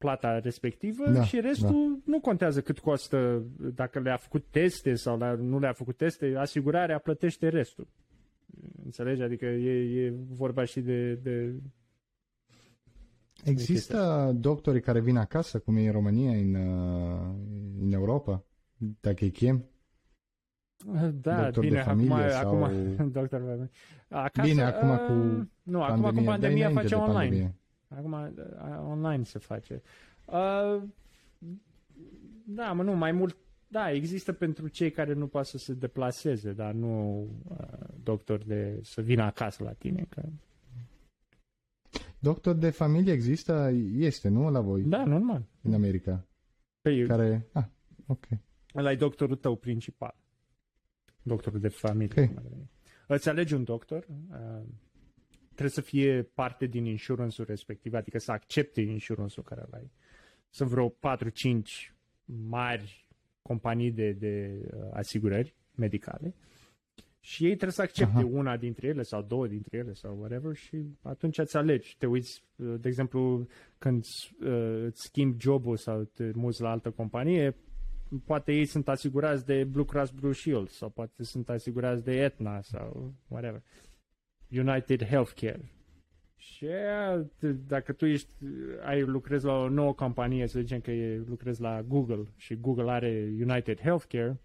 plata 0.03 0.39
respectivă 0.39 1.09
da, 1.09 1.23
și 1.23 1.39
restul 1.39 2.01
da. 2.05 2.11
nu 2.11 2.19
contează 2.19 2.61
cât 2.61 2.80
costă, 2.80 3.43
dacă 3.75 3.99
le-a 3.99 4.17
făcut 4.17 4.45
teste 4.49 4.93
sau 4.93 5.17
le 5.17 5.35
nu 5.39 5.59
le-a 5.59 5.73
făcut 5.73 5.97
teste, 5.97 6.35
asigurarea 6.38 6.99
plătește 6.99 7.49
restul. 7.49 7.88
Înțelegi? 8.84 9.21
Adică 9.21 9.45
e, 9.45 10.05
e 10.05 10.13
vorba 10.30 10.63
și 10.63 10.80
de... 10.80 11.13
de 11.13 11.53
Există 13.43 14.30
de 14.31 14.39
doctori 14.39 14.81
care 14.81 15.01
vin 15.01 15.17
acasă, 15.17 15.59
cum 15.59 15.75
e 15.75 15.85
în 15.85 15.91
România, 15.91 16.31
în, 16.31 16.55
în 17.81 17.91
Europa, 17.91 18.45
dacă 19.01 19.23
îi 19.23 19.31
chem? 19.31 19.65
Da, 21.21 21.43
doctor 21.43 21.63
bine, 21.63 21.75
de 21.80 21.81
familie 21.81 22.13
acum, 22.13 22.59
sau... 22.59 22.63
acum 22.63 23.11
doctor, 23.11 23.69
acasă, 24.09 24.47
bine, 24.47 24.63
acum 24.63 24.89
uh, 24.89 24.97
cu 24.97 25.13
Nu, 25.63 25.81
acum 25.81 26.11
cu 26.11 26.21
pandemia 26.23 26.69
face 26.69 26.95
online. 26.95 27.13
Pandemie. 27.13 27.55
Acum 27.98 28.14
online 28.90 29.24
se 29.24 29.40
face. 29.40 29.82
Uh, 30.26 30.84
da, 32.45 32.74
mă, 32.74 32.84
nu, 32.84 32.95
mai 32.95 33.11
mult, 33.11 33.38
da, 33.68 33.91
există 33.91 34.34
pentru 34.34 34.68
cei 34.68 34.91
care 34.91 35.14
nu 35.14 35.28
poate 35.28 35.48
să 35.48 35.57
se 35.57 35.74
deplaseze, 35.74 36.52
dar 36.52 36.74
nu 36.74 37.22
uh, 37.48 37.88
doctor 38.03 38.44
de 38.44 38.80
să 38.84 39.02
vină 39.02 39.24
acasă 39.24 39.64
la 39.64 39.74
tine. 39.74 40.06
Că... 40.10 40.22
Doctor 42.20 42.56
de 42.56 42.70
familie 42.70 43.14
există? 43.14 43.72
Este, 43.95 44.30
nu, 44.30 44.52
la 44.52 44.61
voi? 44.61 44.82
Da, 44.82 45.03
normal. 45.03 45.45
În 45.61 45.74
America. 45.74 46.26
Păi, 46.82 47.06
care... 47.06 47.48
Ah, 47.52 47.65
ok. 48.07 48.26
Ăla 48.76 48.91
e 48.91 48.95
doctorul 48.95 49.36
tău 49.36 49.56
principal. 49.56 50.15
Doctorul 51.22 51.60
de 51.60 51.68
familie. 51.68 52.24
Okay. 52.24 52.44
Îți 53.07 53.30
alegi 53.30 53.53
un 53.53 53.64
doctor, 53.64 54.07
uh, 54.32 54.64
trebuie 55.53 55.69
să 55.69 55.81
fie 55.81 56.23
parte 56.34 56.65
din 56.65 56.85
insurance-ul 56.85 57.47
respectiv, 57.47 57.93
adică 57.93 58.17
să 58.17 58.31
accepte 58.31 58.81
insurance-ul 58.81 59.43
care 59.43 59.61
îl 59.65 59.73
ai. 59.73 59.91
Sunt 60.49 60.69
vreo 60.69 60.89
4-5 60.89 60.93
mari 62.47 63.07
companii 63.41 63.91
de, 63.91 64.11
de 64.11 64.61
uh, 64.73 64.89
asigurări 64.93 65.55
medicale 65.75 66.35
și 67.25 67.43
ei 67.43 67.49
trebuie 67.49 67.71
să 67.71 67.81
accepte 67.81 68.17
Aha. 68.17 68.30
una 68.31 68.57
dintre 68.57 68.88
ele 68.88 69.01
sau 69.01 69.21
două 69.21 69.47
dintre 69.47 69.77
ele 69.77 69.93
sau 69.93 70.17
whatever 70.19 70.55
și 70.55 70.85
atunci 71.01 71.38
îți 71.38 71.57
alegi. 71.57 71.97
Te 71.97 72.05
uiți, 72.05 72.43
uh, 72.55 72.75
de 72.80 72.88
exemplu, 72.88 73.47
când 73.77 74.03
uh, 74.39 74.84
îți 74.85 75.01
schimbi 75.01 75.41
jobul 75.41 75.77
sau 75.77 76.03
te 76.03 76.31
muți 76.35 76.61
la 76.61 76.69
altă 76.69 76.91
companie, 76.91 77.55
poate 78.25 78.51
ei 78.53 78.65
sunt 78.65 78.88
asigurați 78.88 79.45
de 79.45 79.63
Blue 79.63 79.85
Cross 79.85 80.11
Blue 80.11 80.34
Shield 80.34 80.69
sau 80.69 80.89
poate 80.89 81.23
sunt 81.23 81.49
asigurați 81.49 82.03
de 82.03 82.11
Aetna 82.11 82.61
sau 82.61 83.13
whatever. 83.27 83.63
United 84.55 85.05
Healthcare. 85.05 85.71
Și 86.35 86.67
dacă 87.67 87.93
tu 87.93 88.05
ești, 88.05 88.34
ai 88.85 89.01
lucrezi 89.01 89.45
la 89.45 89.53
o 89.53 89.69
nouă 89.69 89.93
companie, 89.93 90.47
să 90.47 90.59
zicem 90.59 90.80
că 90.80 90.91
e, 90.91 91.23
lucrezi 91.27 91.61
la 91.61 91.81
Google 91.81 92.23
și 92.35 92.55
Google 92.55 92.91
are 92.91 93.34
United 93.39 93.80
Healthcare, 93.80 94.39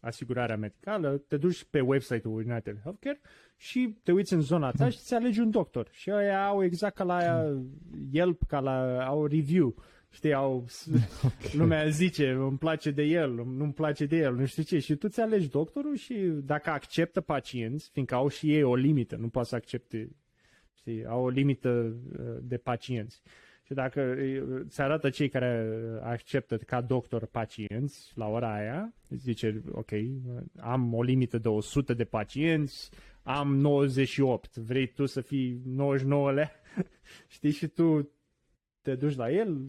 asigurarea 0.00 0.56
medicală, 0.56 1.16
te 1.28 1.36
duci 1.36 1.64
pe 1.64 1.80
website-ul 1.80 2.44
United 2.48 2.78
Healthcare 2.82 3.20
și 3.56 3.96
te 4.02 4.12
uiți 4.12 4.32
în 4.32 4.40
zona 4.40 4.70
ta 4.70 4.88
și 4.88 4.98
ți 4.98 5.14
alegi 5.14 5.40
un 5.40 5.50
doctor. 5.50 5.88
Și 5.90 6.10
ăia 6.12 6.46
au 6.46 6.64
exact 6.64 6.94
ca 6.94 7.04
la 7.04 7.44
Yelp, 8.10 8.42
ca 8.46 8.60
la 8.60 9.06
au 9.06 9.26
review. 9.26 9.74
Știi, 10.10 10.32
au, 10.32 10.66
okay. 11.24 11.50
lumea 11.52 11.88
zice, 11.88 12.30
îmi 12.30 12.58
place 12.58 12.90
de 12.90 13.02
el, 13.02 13.34
nu-mi 13.34 13.72
place 13.72 14.06
de 14.06 14.16
el, 14.16 14.34
nu 14.34 14.46
știu 14.46 14.62
ce. 14.62 14.78
Și 14.78 14.94
tu 14.94 15.08
ți 15.08 15.20
alegi 15.20 15.48
doctorul 15.48 15.96
și 15.96 16.14
dacă 16.44 16.70
acceptă 16.70 17.20
pacienți, 17.20 17.90
fiindcă 17.92 18.14
au 18.14 18.28
și 18.28 18.54
ei 18.54 18.62
o 18.62 18.74
limită, 18.74 19.16
nu 19.16 19.28
poate 19.28 19.48
să 19.48 19.54
accepte, 19.54 20.10
știi, 20.74 21.06
au 21.06 21.24
o 21.24 21.28
limită 21.28 21.96
uh, 22.18 22.36
de 22.42 22.56
pacienți. 22.56 23.22
Și 23.66 23.72
dacă 23.74 24.16
ți 24.68 24.80
arată 24.80 25.10
cei 25.10 25.28
care 25.28 25.80
acceptă 26.02 26.56
ca 26.56 26.80
doctor 26.80 27.26
pacienți 27.26 28.12
la 28.14 28.26
ora 28.26 28.54
aia, 28.54 28.94
zice, 29.08 29.62
ok, 29.72 29.90
am 30.56 30.94
o 30.94 31.02
limită 31.02 31.38
de 31.38 31.48
100 31.48 31.94
de 31.94 32.04
pacienți, 32.04 32.90
am 33.22 33.56
98, 33.56 34.56
vrei 34.56 34.86
tu 34.86 35.06
să 35.06 35.20
fii 35.20 35.60
99-le? 35.76 36.50
Știi, 37.34 37.50
și 37.50 37.66
tu 37.66 38.10
te 38.86 38.94
duci 38.94 39.16
la 39.16 39.30
el, 39.30 39.66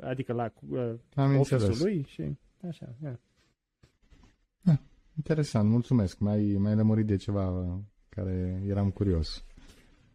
adică 0.00 0.32
la 0.32 0.52
uh, 0.68 1.38
ofisul 1.38 1.76
lui 1.78 2.04
și 2.08 2.36
așa. 2.68 2.94
Yeah. 3.02 3.14
Da, 4.62 4.78
interesant, 5.16 5.70
mulțumesc. 5.70 6.18
Mai, 6.18 6.56
mai 6.58 6.74
lămurit 6.74 7.06
de 7.06 7.16
ceva 7.16 7.78
care 8.08 8.62
eram 8.66 8.90
curios. 8.90 9.44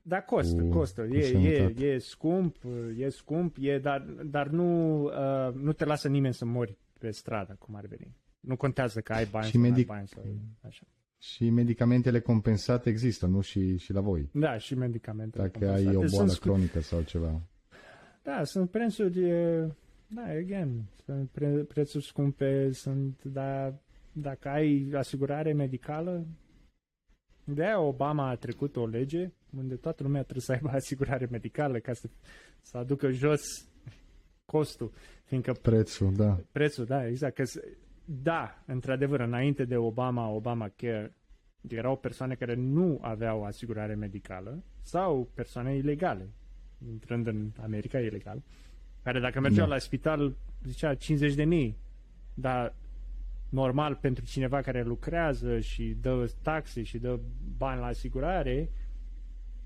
Da, 0.01 0.21
costă, 0.21 0.61
cu, 0.61 0.69
costă. 0.69 1.01
Cu 1.01 1.15
e, 1.15 1.73
e, 1.77 1.85
e 1.85 1.97
scump, 1.97 2.55
e 2.97 3.09
scump, 3.09 3.55
e, 3.59 3.79
dar, 3.79 4.01
dar 4.25 4.47
nu, 4.47 5.01
uh, 5.03 5.53
nu 5.53 5.73
te 5.73 5.85
lasă 5.85 6.07
nimeni 6.07 6.33
să 6.33 6.45
mori 6.45 6.77
pe 6.99 7.11
stradă, 7.11 7.55
cum 7.59 7.75
ar 7.75 7.85
veni. 7.85 8.15
Nu 8.39 8.55
contează 8.55 9.01
că 9.01 9.13
ai 9.13 9.25
bani 9.31 9.45
și 9.45 9.51
sau 9.51 9.61
medic... 9.61 9.89
ai 9.89 9.95
bani 9.95 10.07
sau 10.07 10.23
așa. 10.61 10.83
Și 11.17 11.49
medicamentele 11.49 12.19
compensate 12.19 12.89
există, 12.89 13.25
nu? 13.25 13.41
Și, 13.41 13.77
și 13.77 13.93
la 13.93 14.01
voi. 14.01 14.29
Da, 14.33 14.57
și 14.57 14.75
medicamentele 14.75 15.43
Dacă 15.43 15.57
compensate. 15.57 15.89
ai 15.89 15.95
o 15.95 15.99
boală 15.99 16.27
Sunt 16.27 16.39
cronică 16.39 16.79
sau 16.81 17.01
ceva. 17.01 17.41
Da, 18.23 18.43
sunt 18.43 18.69
prețuri, 18.69 19.19
da, 20.07 20.21
again, 20.21 20.83
sunt 21.05 21.29
pre, 21.29 21.49
prețuri 21.49 22.03
scumpe, 22.05 22.71
sunt, 22.71 23.23
da, 23.23 23.73
dacă 24.11 24.49
ai 24.49 24.91
asigurare 24.93 25.53
medicală, 25.53 26.25
de 27.43 27.63
aia 27.63 27.79
Obama 27.79 28.29
a 28.29 28.35
trecut 28.35 28.75
o 28.75 28.85
lege 28.85 29.31
unde 29.57 29.75
toată 29.75 30.03
lumea 30.03 30.21
trebuie 30.21 30.43
să 30.43 30.51
aibă 30.51 30.69
asigurare 30.77 31.27
medicală 31.31 31.79
ca 31.79 31.93
să, 31.93 32.09
să 32.61 32.77
aducă 32.77 33.11
jos 33.11 33.41
costul, 34.45 34.91
fiindcă... 35.23 35.53
Prețul, 35.53 36.13
da. 36.13 36.39
Prețul, 36.51 36.85
da, 36.85 37.07
exact. 37.07 37.35
Că, 37.35 37.43
da, 38.05 38.63
într-adevăr, 38.65 39.19
înainte 39.19 39.65
de 39.65 39.77
Obama, 39.77 40.29
Obama 40.29 40.69
Care, 40.75 41.15
erau 41.67 41.97
persoane 41.97 42.35
care 42.35 42.55
nu 42.55 42.99
aveau 43.01 43.43
asigurare 43.43 43.95
medicală 43.95 44.63
sau 44.81 45.31
persoane 45.33 45.75
ilegale 45.75 46.29
intrând 46.89 47.27
în 47.27 47.51
America, 47.61 48.01
e 48.01 48.09
legal, 48.09 48.41
care 49.03 49.19
dacă 49.19 49.39
mergeau 49.39 49.67
da. 49.67 49.73
la 49.73 49.79
spital 49.79 50.35
zicea 50.63 50.95
50 50.95 51.33
de 51.33 51.43
mii, 51.43 51.77
dar 52.33 52.75
normal 53.49 53.95
pentru 53.95 54.25
cineva 54.25 54.61
care 54.61 54.83
lucrează 54.83 55.59
și 55.59 55.97
dă 56.01 56.31
taxe 56.41 56.83
și 56.83 56.97
dă 56.97 57.19
bani 57.57 57.79
la 57.79 57.85
asigurare, 57.85 58.69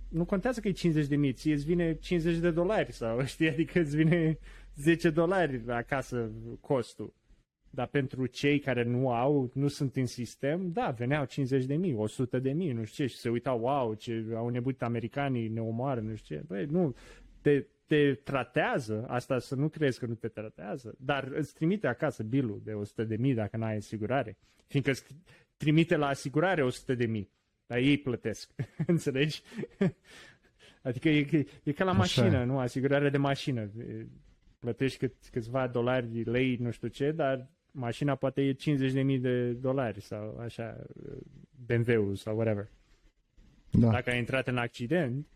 nu 0.07 0.25
contează 0.25 0.59
că 0.59 0.67
e 0.67 0.71
50 0.71 1.07
de 1.07 1.15
mii, 1.15 1.33
ție 1.33 1.53
îți 1.53 1.65
vine 1.65 1.93
50 1.93 2.37
de 2.37 2.51
dolari 2.51 2.91
sau 2.91 3.23
știi, 3.25 3.49
adică 3.49 3.79
îți 3.79 3.95
vine 3.95 4.37
10 4.75 5.09
dolari 5.09 5.61
acasă 5.67 6.29
costul. 6.61 7.13
Dar 7.75 7.87
pentru 7.87 8.25
cei 8.25 8.59
care 8.59 8.83
nu 8.83 9.11
au, 9.11 9.51
nu 9.53 9.67
sunt 9.67 9.95
în 9.95 10.05
sistem, 10.05 10.71
da, 10.71 10.89
veneau 10.89 11.25
50 11.25 11.65
de 11.65 11.75
mii, 11.75 11.93
100 11.93 12.39
de 12.39 12.51
mii, 12.51 12.71
nu 12.71 12.83
știu 12.83 13.05
ce, 13.05 13.11
și 13.11 13.17
se 13.17 13.29
uitau, 13.29 13.59
wow, 13.59 13.93
ce 13.93 14.25
au 14.35 14.49
nebunit 14.49 14.81
americanii, 14.81 15.47
ne 15.47 15.61
omoară, 15.61 15.99
nu 15.99 16.15
știu 16.15 16.35
ce. 16.35 16.43
Băi, 16.47 16.65
nu, 16.65 16.95
te, 17.41 17.65
te 17.85 18.13
tratează, 18.13 19.05
asta 19.07 19.39
să 19.39 19.55
nu 19.55 19.69
crezi 19.69 19.99
că 19.99 20.05
nu 20.05 20.13
te 20.13 20.27
tratează, 20.27 20.95
dar 20.99 21.31
îți 21.33 21.53
trimite 21.53 21.87
acasă 21.87 22.23
bilul 22.23 22.61
de 22.63 22.73
100 22.73 23.03
de 23.03 23.15
mii 23.15 23.33
dacă 23.33 23.57
n-ai 23.57 23.75
asigurare, 23.75 24.37
fiindcă 24.67 24.91
îți 24.91 25.05
trimite 25.57 25.95
la 25.95 26.07
asigurare 26.07 26.63
100 26.63 26.95
de 26.95 27.05
mii, 27.05 27.31
dar 27.65 27.77
ei 27.77 27.97
plătesc, 27.97 28.51
înțelegi? 28.87 29.41
Adică 30.81 31.09
e, 31.09 31.45
e 31.63 31.71
ca 31.71 31.83
la 31.83 31.89
Așa. 31.89 31.99
mașină, 31.99 32.43
nu? 32.43 32.59
Asigurare 32.59 33.09
de 33.09 33.17
mașină. 33.17 33.71
Plătești 34.59 34.97
cât, 34.97 35.13
câțiva 35.31 35.67
dolari, 35.67 36.23
lei, 36.23 36.55
nu 36.55 36.71
știu 36.71 36.87
ce, 36.87 37.11
dar 37.11 37.49
mașina 37.75 38.15
poate 38.15 38.41
e 38.41 38.53
50.000 38.53 39.19
de 39.19 39.51
dolari 39.51 40.01
sau 40.01 40.37
așa, 40.43 40.77
BMW-ul 41.65 42.15
sau 42.15 42.35
whatever. 42.35 42.69
Da. 43.71 43.89
Dacă 43.91 44.09
ai 44.09 44.17
intrat 44.17 44.47
în 44.47 44.57
accident, 44.57 45.27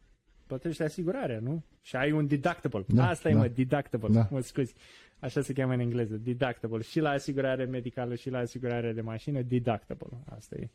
plătești 0.47 0.81
asigurarea, 0.81 1.39
nu? 1.39 1.63
Și 1.81 1.95
ai 1.95 2.11
un 2.11 2.27
deductible. 2.27 2.85
Da, 2.87 3.07
Asta 3.07 3.29
da. 3.29 3.35
e, 3.35 3.37
mă, 3.39 3.47
deductible. 3.47 4.07
Da. 4.13 4.27
Mă 4.31 4.39
scuzi. 4.39 4.73
Așa 5.19 5.41
se 5.41 5.53
cheamă 5.53 5.73
în 5.73 5.79
engleză, 5.79 6.17
deductible. 6.17 6.81
Și 6.81 6.99
la 6.99 7.09
asigurare 7.09 7.65
medicală 7.65 8.15
și 8.15 8.29
la 8.29 8.37
asigurare 8.37 8.93
de 8.93 9.01
mașină, 9.01 9.41
deductible. 9.41 10.17
Asta 10.25 10.55
e. 10.55 10.69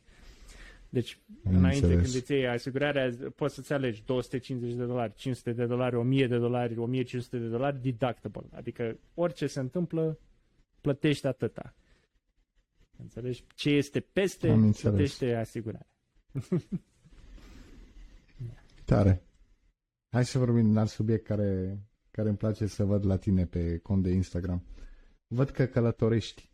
Deci, 0.89 1.19
Am 1.47 1.55
înainte 1.55 1.85
înțeles. 1.85 2.03
când 2.11 2.21
îți 2.21 2.31
iei 2.31 2.47
asigurarea, 2.47 3.13
poți 3.35 3.55
să-ți 3.55 3.73
alegi 3.73 4.03
250 4.05 4.73
de 4.73 4.83
dolari, 4.83 5.13
500 5.15 5.51
de 5.51 5.65
dolari, 5.65 5.95
1000 5.95 6.27
de 6.27 6.37
dolari, 6.37 6.77
1500 6.77 7.37
de 7.37 7.47
dolari, 7.47 7.81
deductible. 7.81 8.43
Adică 8.51 8.97
orice 9.13 9.47
se 9.47 9.59
întâmplă, 9.59 10.19
plătești 10.85 11.27
atâta. 11.27 11.75
Înțelegi? 12.97 13.45
Ce 13.55 13.69
este 13.69 13.99
peste, 13.99 14.71
plătește 14.81 15.33
asigurarea. 15.35 15.87
Tare. 18.85 19.23
Hai 20.09 20.25
să 20.25 20.37
vorbim 20.37 20.73
de 20.73 20.79
alt 20.79 20.89
subiect 20.89 21.25
care, 21.25 21.79
care 22.11 22.27
îmi 22.27 22.37
place 22.37 22.65
să 22.65 22.83
văd 22.83 23.05
la 23.05 23.17
tine 23.17 23.45
pe 23.45 23.77
cont 23.77 24.03
de 24.03 24.11
Instagram. 24.11 24.63
Văd 25.27 25.49
că 25.49 25.65
călătorești. 25.65 26.49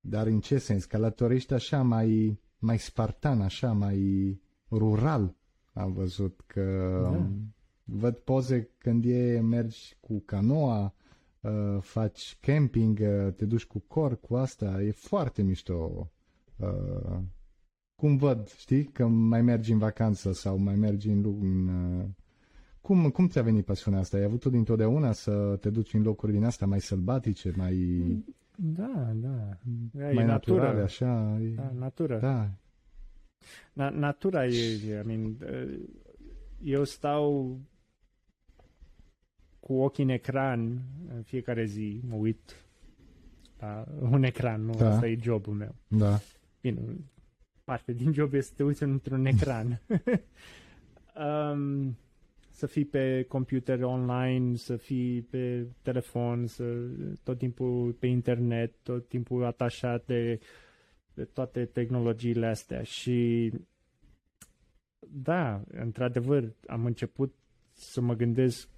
Dar 0.00 0.26
în 0.26 0.40
ce 0.40 0.58
sens? 0.58 0.84
Călătorești 0.84 1.52
așa 1.54 1.82
mai, 1.82 2.40
mai 2.58 2.78
spartan, 2.78 3.40
așa 3.40 3.72
mai 3.72 4.00
rural. 4.70 5.36
Am 5.72 5.92
văzut 5.92 6.40
că 6.46 6.98
da. 7.02 7.28
văd 7.84 8.16
poze 8.16 8.70
când 8.78 9.04
e, 9.04 9.40
mergi 9.40 9.96
cu 10.00 10.20
canoa, 10.20 10.94
uh, 11.46 11.82
faci 11.82 12.36
camping, 12.40 12.98
uh, 13.00 13.32
te 13.32 13.44
duci 13.44 13.64
cu 13.64 13.78
cor, 13.78 14.20
cu 14.20 14.34
asta, 14.34 14.82
e 14.82 14.90
foarte 14.90 15.42
mișto. 15.42 16.10
Uh, 16.56 17.18
cum 17.94 18.16
văd, 18.16 18.48
știi, 18.48 18.84
că 18.84 19.06
mai 19.06 19.42
mergi 19.42 19.72
în 19.72 19.78
vacanță 19.78 20.32
sau 20.32 20.56
mai 20.56 20.76
mergi 20.76 21.08
în, 21.08 21.24
în 21.40 21.68
uh, 21.68 22.04
cum, 22.80 23.10
cum 23.10 23.28
ți-a 23.28 23.42
venit 23.42 23.64
pasiunea 23.64 24.00
asta? 24.00 24.16
Ai 24.16 24.22
avut-o 24.22 24.50
dintotdeauna 24.50 25.12
să 25.12 25.56
te 25.60 25.70
duci 25.70 25.94
în 25.94 26.02
locuri 26.02 26.32
din 26.32 26.44
astea 26.44 26.66
mai 26.66 26.80
sălbatice, 26.80 27.52
mai... 27.56 27.76
Da, 28.56 29.12
da. 29.14 29.58
Mai 29.92 30.16
e 30.16 30.24
naturale, 30.24 30.66
natură. 30.66 30.82
așa? 30.82 31.38
E... 31.42 31.54
Da, 31.54 31.72
natură. 31.78 32.18
Da. 32.18 32.50
Na, 33.72 33.88
natura 33.90 34.46
e, 34.46 35.00
I 35.02 35.06
mean, 35.06 35.36
eu 36.62 36.84
stau 36.84 37.58
cu 39.66 39.72
ochii 39.72 40.04
în 40.04 40.10
ecran 40.10 40.80
în 41.14 41.22
fiecare 41.22 41.64
zi, 41.64 42.00
mă 42.08 42.14
uit 42.14 42.66
la 43.58 43.84
un 44.00 44.22
ecran, 44.22 44.64
nu? 44.64 44.74
Da. 44.74 44.88
Asta 44.88 45.06
e 45.06 45.18
jobul 45.22 45.54
meu. 45.54 45.74
Da. 45.88 46.18
Bine, 46.60 46.80
parte 47.64 47.92
din 47.92 48.12
job 48.12 48.34
este 48.34 48.48
să 48.50 48.56
te 48.56 48.62
uiți 48.62 48.82
într-un 48.82 49.26
ecran. 49.34 49.80
um, 51.24 51.96
să 52.50 52.66
fii 52.66 52.84
pe 52.84 53.24
computer 53.28 53.82
online, 53.82 54.56
să 54.56 54.76
fii 54.76 55.22
pe 55.22 55.66
telefon, 55.82 56.46
să 56.46 56.64
tot 57.22 57.38
timpul 57.38 57.92
pe 57.92 58.06
internet, 58.06 58.74
tot 58.82 59.08
timpul 59.08 59.44
atașat 59.44 60.06
de, 60.06 60.38
de 61.14 61.24
toate 61.24 61.64
tehnologiile 61.64 62.46
astea 62.46 62.82
și 62.82 63.52
da, 65.08 65.62
într-adevăr, 65.70 66.52
am 66.66 66.84
început 66.84 67.34
să 67.72 68.00
mă 68.00 68.14
gândesc 68.14 68.68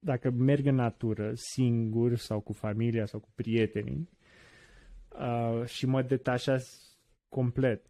dacă 0.00 0.30
merg 0.30 0.66
în 0.66 0.74
natură, 0.74 1.32
singur 1.34 2.16
sau 2.16 2.40
cu 2.40 2.52
familia 2.52 3.06
sau 3.06 3.20
cu 3.20 3.28
prietenii 3.34 4.08
uh, 5.08 5.66
și 5.66 5.86
mă 5.86 6.02
detașez 6.02 6.80
complet. 7.28 7.86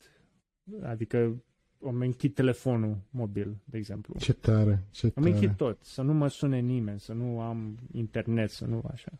Adică 0.82 1.42
îmi 1.78 2.06
închid 2.06 2.34
telefonul 2.34 2.98
mobil, 3.10 3.56
de 3.64 3.76
exemplu. 3.76 4.14
Ce 4.18 4.32
tare, 4.32 4.84
ce 4.90 5.08
tare. 5.08 5.26
Îmi 5.26 5.34
închid 5.34 5.56
tot, 5.56 5.78
să 5.82 6.02
nu 6.02 6.12
mă 6.12 6.28
sune 6.28 6.58
nimeni, 6.58 7.00
să 7.00 7.12
nu 7.12 7.40
am 7.40 7.78
internet, 7.92 8.50
să 8.50 8.64
nu 8.64 8.82
așa. 8.92 9.12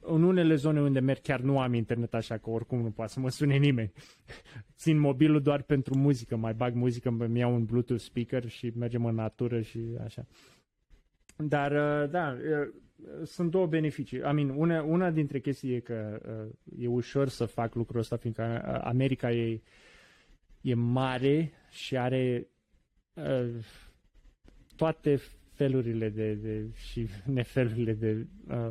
În 0.00 0.22
unele 0.22 0.54
zone 0.54 0.80
unde 0.80 1.00
merg 1.00 1.20
chiar 1.20 1.40
nu 1.40 1.60
am 1.60 1.74
internet 1.74 2.14
așa 2.14 2.36
că 2.38 2.50
oricum 2.50 2.80
nu 2.80 2.90
poate 2.90 3.12
să 3.12 3.20
mă 3.20 3.30
sune 3.30 3.56
nimeni. 3.56 3.92
Țin 4.80 4.98
mobilul 4.98 5.42
doar 5.42 5.62
pentru 5.62 5.98
muzică, 5.98 6.36
mai 6.36 6.54
bag 6.54 6.74
muzică, 6.74 7.16
îmi 7.18 7.38
iau 7.38 7.54
un 7.54 7.64
Bluetooth 7.64 8.02
speaker 8.02 8.48
și 8.48 8.72
mergem 8.76 9.04
în 9.04 9.14
natură 9.14 9.60
și 9.60 9.80
așa. 10.04 10.26
Dar, 11.36 11.72
uh, 11.72 12.10
da, 12.10 12.36
uh, 12.36 13.24
sunt 13.24 13.50
două 13.50 13.66
beneficii. 13.66 14.18
I 14.18 14.32
mean, 14.32 14.48
una, 14.48 14.82
una 14.82 15.10
dintre 15.10 15.40
chestii 15.40 15.74
e 15.74 15.80
că 15.80 16.20
uh, 16.48 16.82
e 16.82 16.86
ușor 16.86 17.28
să 17.28 17.44
fac 17.44 17.74
lucrul 17.74 18.00
ăsta, 18.00 18.16
fiindcă 18.16 18.42
America 18.84 19.30
e 19.30 19.60
e 20.66 20.74
mare 20.74 21.52
și 21.70 21.96
are 21.96 22.48
uh, 23.14 23.64
toate 24.76 25.20
felurile 25.52 26.08
de, 26.08 26.34
de 26.34 26.70
și 26.74 27.08
nefelurile 27.24 27.92
de 27.92 28.26
uh, 28.48 28.70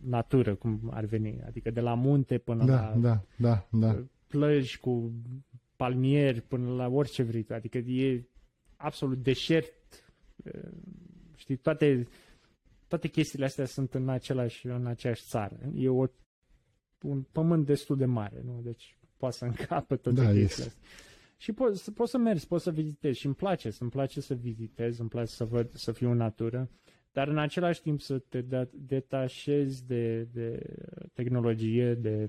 natură, 0.00 0.54
cum 0.54 0.90
ar 0.92 1.04
veni. 1.04 1.40
Adică 1.46 1.70
de 1.70 1.80
la 1.80 1.94
munte 1.94 2.38
până 2.38 2.64
da, 2.64 2.72
la 2.72 2.94
da, 3.00 3.24
da, 3.36 3.66
da. 3.70 3.92
Uh, 3.92 4.04
plăji 4.26 4.78
cu 4.78 5.12
palmieri 5.76 6.40
până 6.40 6.74
la 6.74 6.88
orice 6.88 7.22
vrei. 7.22 7.46
Adică 7.48 7.78
e 7.78 8.24
absolut 8.76 9.18
deșert. 9.22 9.72
Uh, 11.50 11.56
știi, 11.56 11.56
toate, 11.56 12.08
toate 12.88 13.08
chestiile 13.08 13.44
astea 13.44 13.64
sunt 13.64 13.94
în, 13.94 14.08
același, 14.08 14.66
în 14.66 14.86
aceeași 14.86 15.22
țară. 15.24 15.58
E 15.74 15.88
o, 15.88 16.06
un 17.02 17.22
pământ 17.22 17.66
destul 17.66 17.96
de 17.96 18.04
mare, 18.04 18.40
nu? 18.44 18.60
Deci 18.62 18.98
poate 19.16 19.36
să 19.36 19.44
încapă 19.44 19.96
toate 19.96 20.20
da, 20.20 20.32
chestiile 20.32 20.68
astea. 20.68 20.82
Și 21.36 21.52
poți, 21.52 21.92
poți 21.92 22.10
să 22.10 22.18
mergi, 22.18 22.46
poți 22.46 22.64
să 22.64 22.70
vizitezi 22.70 23.18
și 23.18 23.26
îmi 23.26 23.34
place, 23.34 23.70
îmi 23.78 23.90
place 23.90 24.20
să 24.20 24.34
vizitez, 24.34 24.98
îmi 24.98 25.08
place 25.08 25.30
să 25.30 25.44
văd, 25.44 25.72
să 25.74 25.92
fiu 25.92 26.10
în 26.10 26.16
natură, 26.16 26.70
dar 27.12 27.28
în 27.28 27.38
același 27.38 27.82
timp 27.82 28.00
să 28.00 28.18
te 28.18 28.40
detașezi 28.72 29.86
de, 29.86 30.22
de 30.22 30.76
tehnologie, 31.12 31.94
de 31.94 32.28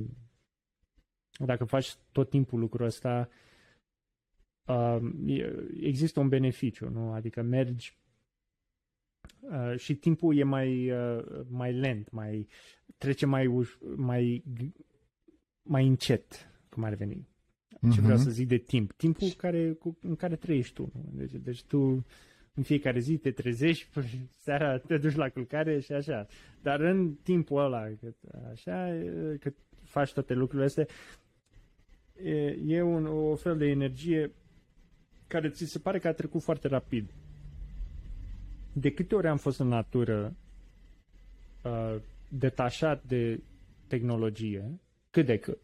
dacă 1.46 1.64
faci 1.64 1.96
tot 2.12 2.30
timpul 2.30 2.60
lucrul 2.60 2.86
ăsta, 2.86 3.30
uh, 4.66 5.00
există 5.82 6.20
un 6.20 6.30
beneficiu, 6.30 6.90
nu? 6.90 7.12
Adică 7.12 7.42
mergi 7.42 8.01
uh, 9.42 9.78
și 9.78 9.96
timpul 9.96 10.38
e 10.38 10.44
mai, 10.44 10.92
uh, 10.92 11.24
mai 11.50 11.74
lent, 11.74 12.12
mai 12.12 12.48
trece 12.98 13.26
mai, 13.26 13.48
uș- 13.48 13.96
mai, 13.96 14.44
mai 15.64 15.88
încet, 15.88 16.50
cum 16.70 16.84
ar 16.84 16.94
veni 16.94 17.28
uh-huh. 17.82 17.94
ce 17.94 18.02
vreau 18.02 18.18
mhm. 18.18 18.26
să 18.26 18.30
zic 18.30 18.48
de 18.48 18.58
timp. 18.58 18.92
Timpul 18.92 19.28
care, 19.38 19.72
cu, 19.72 19.98
în 20.02 20.16
care 20.16 20.36
trăiești 20.36 20.74
tu. 20.74 20.92
Nu? 20.94 21.10
Deci, 21.14 21.32
deci 21.32 21.64
tu 21.64 22.06
în 22.54 22.64
fiecare 22.64 23.00
zi 23.00 23.18
te 23.18 23.32
trezești, 23.32 23.90
seara 24.44 24.78
te 24.78 24.98
duci 24.98 25.16
la 25.16 25.30
culcare 25.30 25.80
și 25.80 25.92
așa. 25.92 26.28
Dar 26.62 26.80
în 26.80 27.14
timpul 27.24 27.64
ăla, 27.64 27.88
cât, 28.00 28.16
așa, 28.52 29.00
cât 29.40 29.56
faci 29.84 30.14
toate 30.14 30.34
lucrurile 30.34 30.66
astea, 30.66 30.86
e, 32.24 32.58
e 32.66 32.82
un, 32.82 33.06
o 33.06 33.36
fel 33.36 33.58
de 33.58 33.66
energie 33.66 34.32
care 35.28 35.50
ți 35.50 35.66
se 35.66 35.80
pare 35.80 36.00
că 36.00 36.08
a 36.08 36.14
trecut 36.14 36.42
foarte 36.42 36.68
rapid. 36.68 37.14
De 38.74 38.92
câte 38.92 39.16
ori 39.16 39.28
am 39.28 39.38
fost 39.38 39.60
în 39.60 39.68
natură 39.68 40.36
uh, 41.64 41.96
detașat 42.28 43.04
de 43.04 43.42
tehnologie, 43.88 44.80
cât 45.10 45.26
de 45.26 45.38
cât, 45.38 45.58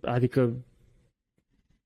adică 0.00 0.64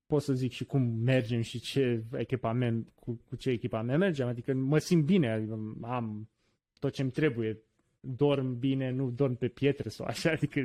pot 0.06 0.22
să 0.22 0.32
zic 0.32 0.52
și 0.52 0.64
cum 0.64 0.82
mergem 0.82 1.40
și 1.40 1.60
ce 1.60 2.04
echipament, 2.12 2.88
cu, 2.94 3.20
cu 3.28 3.36
ce 3.36 3.50
echipament 3.50 3.98
mergem, 3.98 4.28
adică 4.28 4.54
mă 4.54 4.78
simt 4.78 5.04
bine, 5.04 5.30
adică 5.30 5.76
am 5.82 6.28
tot 6.78 6.92
ce-mi 6.92 7.10
trebuie, 7.10 7.58
dorm 8.00 8.58
bine, 8.58 8.90
nu 8.90 9.10
dorm 9.10 9.34
pe 9.36 9.48
pietre 9.48 9.88
sau 9.88 10.06
așa, 10.06 10.30
adică, 10.36 10.58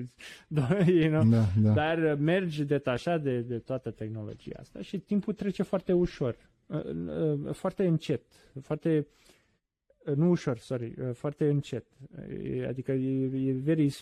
you 0.88 1.09
know? 1.09 1.23
da, 1.23 1.45
da. 1.61 1.73
dar 1.73 2.15
mergi 2.15 2.63
detașat 2.63 3.22
de, 3.22 3.39
de 3.39 3.57
toată 3.59 3.91
tehnologia 3.91 4.57
asta 4.59 4.81
și 4.81 4.99
timpul 4.99 5.34
trece 5.34 5.63
foarte 5.63 5.93
ușor. 5.93 6.38
Uh, 6.72 7.53
foarte 7.53 7.85
încet, 7.85 8.22
foarte 8.61 9.07
uh, 10.06 10.15
nu 10.15 10.30
ușor, 10.30 10.57
sorry, 10.57 10.93
uh, 11.02 11.14
foarte 11.14 11.49
încet. 11.49 11.85
Uh, 12.30 12.65
Adică 12.68 12.91
e, 12.91 13.48
e 13.49 13.52
very 13.53 13.95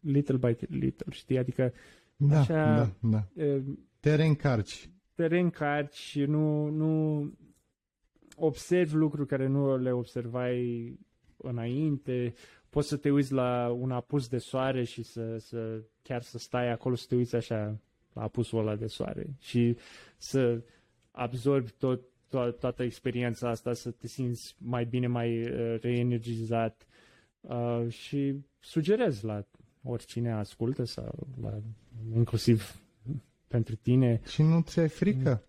little 0.00 0.36
by 0.36 0.56
little, 0.68 1.12
știi? 1.12 1.38
Adică 1.38 1.72
Da, 2.16 2.38
Așa- 2.40 2.74
da, 2.76 2.90
da. 3.08 3.44
uh, 3.44 3.62
Te 4.00 4.14
reîncarci. 4.14 4.90
te 5.14 5.26
reîncarci 5.26 5.94
și 5.94 6.20
nu, 6.24 6.68
nu 6.68 7.30
observi 8.36 8.94
lucruri 8.94 9.28
care 9.28 9.46
nu 9.46 9.76
le 9.76 9.92
observai 9.92 10.98
înainte, 11.36 12.34
poți 12.70 12.88
să 12.88 12.96
te 12.96 13.10
uiți 13.10 13.32
la 13.32 13.70
un 13.78 13.90
apus 13.90 14.28
de 14.28 14.38
soare 14.38 14.84
și 14.84 15.02
să, 15.02 15.38
să 15.38 15.82
chiar 16.02 16.22
să 16.22 16.38
stai 16.38 16.70
acolo 16.70 16.94
să 16.94 17.06
te 17.08 17.14
uiți 17.14 17.36
așa 17.36 17.80
la 18.12 18.22
apusul 18.22 18.58
ăla 18.58 18.76
de 18.76 18.86
soare 18.86 19.34
și 19.38 19.76
să 20.16 20.62
absorbi 21.16 21.70
tot, 21.70 22.00
to- 22.28 22.58
toată 22.60 22.82
experiența 22.82 23.48
asta, 23.48 23.72
să 23.72 23.90
te 23.90 24.06
simți 24.06 24.54
mai 24.58 24.84
bine, 24.84 25.06
mai 25.06 25.42
uh, 25.42 25.80
reenergizat 25.80 26.86
uh, 27.40 27.84
și 27.88 28.34
sugerez 28.60 29.20
la 29.20 29.44
oricine 29.82 30.32
ascultă 30.32 30.84
sau 30.84 31.26
la, 31.42 31.58
inclusiv 32.14 32.80
pentru 33.48 33.74
tine. 33.76 34.20
Și 34.26 34.42
nu 34.42 34.60
ți-e 34.60 34.86
frică 34.86 35.42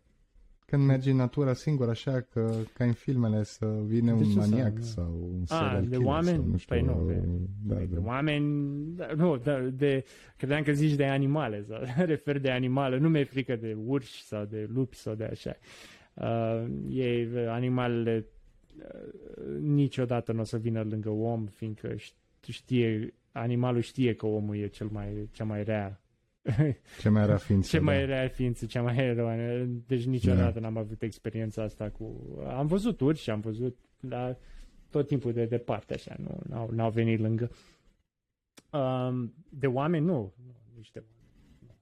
când 0.65 0.85
mergi 0.85 1.09
în 1.09 1.15
natura 1.15 1.53
singur, 1.53 1.89
așa 1.89 2.21
că 2.21 2.51
ca 2.73 2.83
în 2.83 2.91
filmele 2.93 3.43
să 3.43 3.65
vine 3.85 4.11
De 4.11 4.17
un 4.17 4.23
ce 4.23 4.29
să- 4.29 4.37
maniac 4.49 4.75
nu? 4.77 4.81
sau 4.83 5.29
un 5.33 5.41
A, 5.41 5.55
serial 5.55 5.81
de 5.81 5.87
killer 5.95 6.05
oameni? 6.05 6.37
Sau, 6.37 6.45
nu 6.51 6.57
știu, 6.57 6.75
Păi 6.75 6.85
nu, 6.85 7.05
de- 7.07 7.23
da, 7.63 7.75
de 7.75 7.85
da. 7.85 8.01
oameni, 8.03 8.75
da, 8.95 9.07
nu, 9.15 9.37
da, 9.37 9.59
de, 9.59 10.03
credeam 10.37 10.63
că 10.63 10.71
zici 10.71 10.93
de 10.95 11.05
animale, 11.05 11.65
sau 11.67 11.79
refer 12.05 12.39
de 12.39 12.51
animale, 12.51 12.97
nu 12.97 13.09
mi-e 13.09 13.23
frică 13.23 13.55
de 13.55 13.77
urși 13.85 14.23
sau 14.23 14.45
de 14.45 14.67
lupi 14.73 14.95
sau 14.95 15.13
de 15.15 15.23
așa. 15.23 15.55
Uh, 16.13 16.65
ei, 16.89 17.29
animalele 17.47 18.25
uh, 18.77 19.59
niciodată 19.59 20.31
nu 20.31 20.39
o 20.39 20.43
să 20.43 20.57
vină 20.57 20.83
lângă 20.89 21.09
om, 21.09 21.45
fiindcă 21.45 21.95
ș- 21.95 22.13
știe, 22.47 23.13
animalul 23.31 23.81
știe 23.81 24.13
că 24.15 24.25
omul 24.25 24.55
e 24.57 24.67
cel 24.67 24.87
mai, 24.91 25.29
cea 25.31 25.43
mai 25.43 25.63
rea 25.63 25.99
Ce 27.01 27.09
mai 27.09 27.23
era 27.23 27.37
ființă. 27.37 27.69
ce 27.69 27.77
da. 27.77 27.83
mai 27.83 28.05
rea 28.05 28.27
ființă, 28.27 28.65
cea 28.65 28.81
mai 28.81 28.97
eroană. 28.97 29.63
Deci 29.63 30.05
niciodată 30.05 30.59
n-am 30.59 30.77
avut 30.77 31.01
experiența 31.01 31.63
asta 31.63 31.89
cu... 31.89 32.35
Am 32.47 32.67
văzut 32.67 32.99
urși, 32.99 33.29
am 33.29 33.39
văzut, 33.39 33.77
dar 33.99 34.37
tot 34.89 35.07
timpul 35.07 35.33
de 35.33 35.45
departe, 35.45 35.93
așa, 35.93 36.15
nu, 36.19 36.39
n-au, 36.49 36.69
n-au 36.71 36.89
venit 36.89 37.19
lângă. 37.19 37.51
Um, 38.71 39.33
de 39.49 39.67
oameni, 39.67 40.05
nu. 40.05 40.33
nu 40.45 40.55
nici 40.75 40.91
de 40.91 40.99
oameni. 40.99 41.59
nu. 41.67 41.75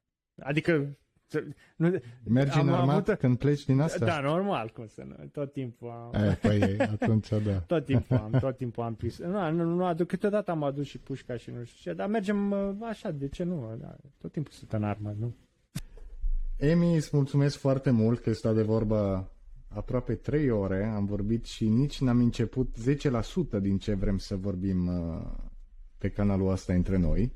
Adică... 0.44 0.98
să- 1.34 1.44
Nu, 1.76 2.00
Mergi 2.24 2.58
am 2.58 2.68
în 2.68 2.74
armat 2.74 3.08
avut- 3.08 3.20
când 3.20 3.38
pleci 3.38 3.66
din 3.66 3.80
asta? 3.80 4.06
da, 4.06 4.20
normal, 4.20 4.70
cum 4.74 4.88
să 4.88 5.04
nu. 5.08 5.26
Tot 5.32 5.52
timpul 5.54 5.90
am... 5.90 6.24
E, 6.24 6.38
păi, 6.42 6.78
atunci, 6.80 7.28
da. 7.30 7.58
Tot 7.74 7.86
timpul 7.86 8.18
am, 8.18 8.32
tot 8.40 8.58
timpul 8.58 8.84
am 8.84 8.96
pis. 8.96 9.20
Nu, 9.20 9.52
nu, 9.52 9.64
nu 9.64 9.86
aduc, 9.86 10.08
câteodată 10.08 10.52
am 10.52 10.64
adus 10.64 10.86
și 10.88 10.98
pușca 10.98 11.38
și 11.38 11.52
nu 11.52 11.64
știu 11.64 11.92
ce, 11.92 11.98
dar 11.98 12.08
mergem 12.08 12.52
uh, 12.52 12.70
așa, 12.82 13.12
de 13.12 13.28
ce 13.28 13.44
nu? 13.44 13.76
Da, 13.80 13.96
tot 14.18 14.32
timpul 14.32 14.52
sunt 14.52 14.74
în 14.74 14.84
armă, 14.84 15.16
nu? 15.20 15.36
Emi, 16.58 16.96
îți 16.96 17.10
mulțumesc 17.14 17.58
foarte 17.58 17.90
mult 17.92 18.20
că 18.20 18.34
stă 18.34 18.52
de 18.54 18.62
vorbă 18.62 19.32
aproape 19.68 20.16
3 20.16 20.50
ore. 20.50 20.86
Am 20.86 21.06
vorbit 21.06 21.46
și 21.46 21.70
nici 21.70 22.02
n-am 22.02 22.20
început 22.20 22.76
10% 23.58 23.62
din 23.62 23.78
ce 23.78 23.94
vrem 23.94 24.18
să 24.18 24.36
vorbim 24.36 24.88
uh, 24.88 25.22
pe 25.98 26.10
canalul 26.10 26.52
ăsta 26.52 26.74
între 26.74 26.98
noi. 26.98 27.34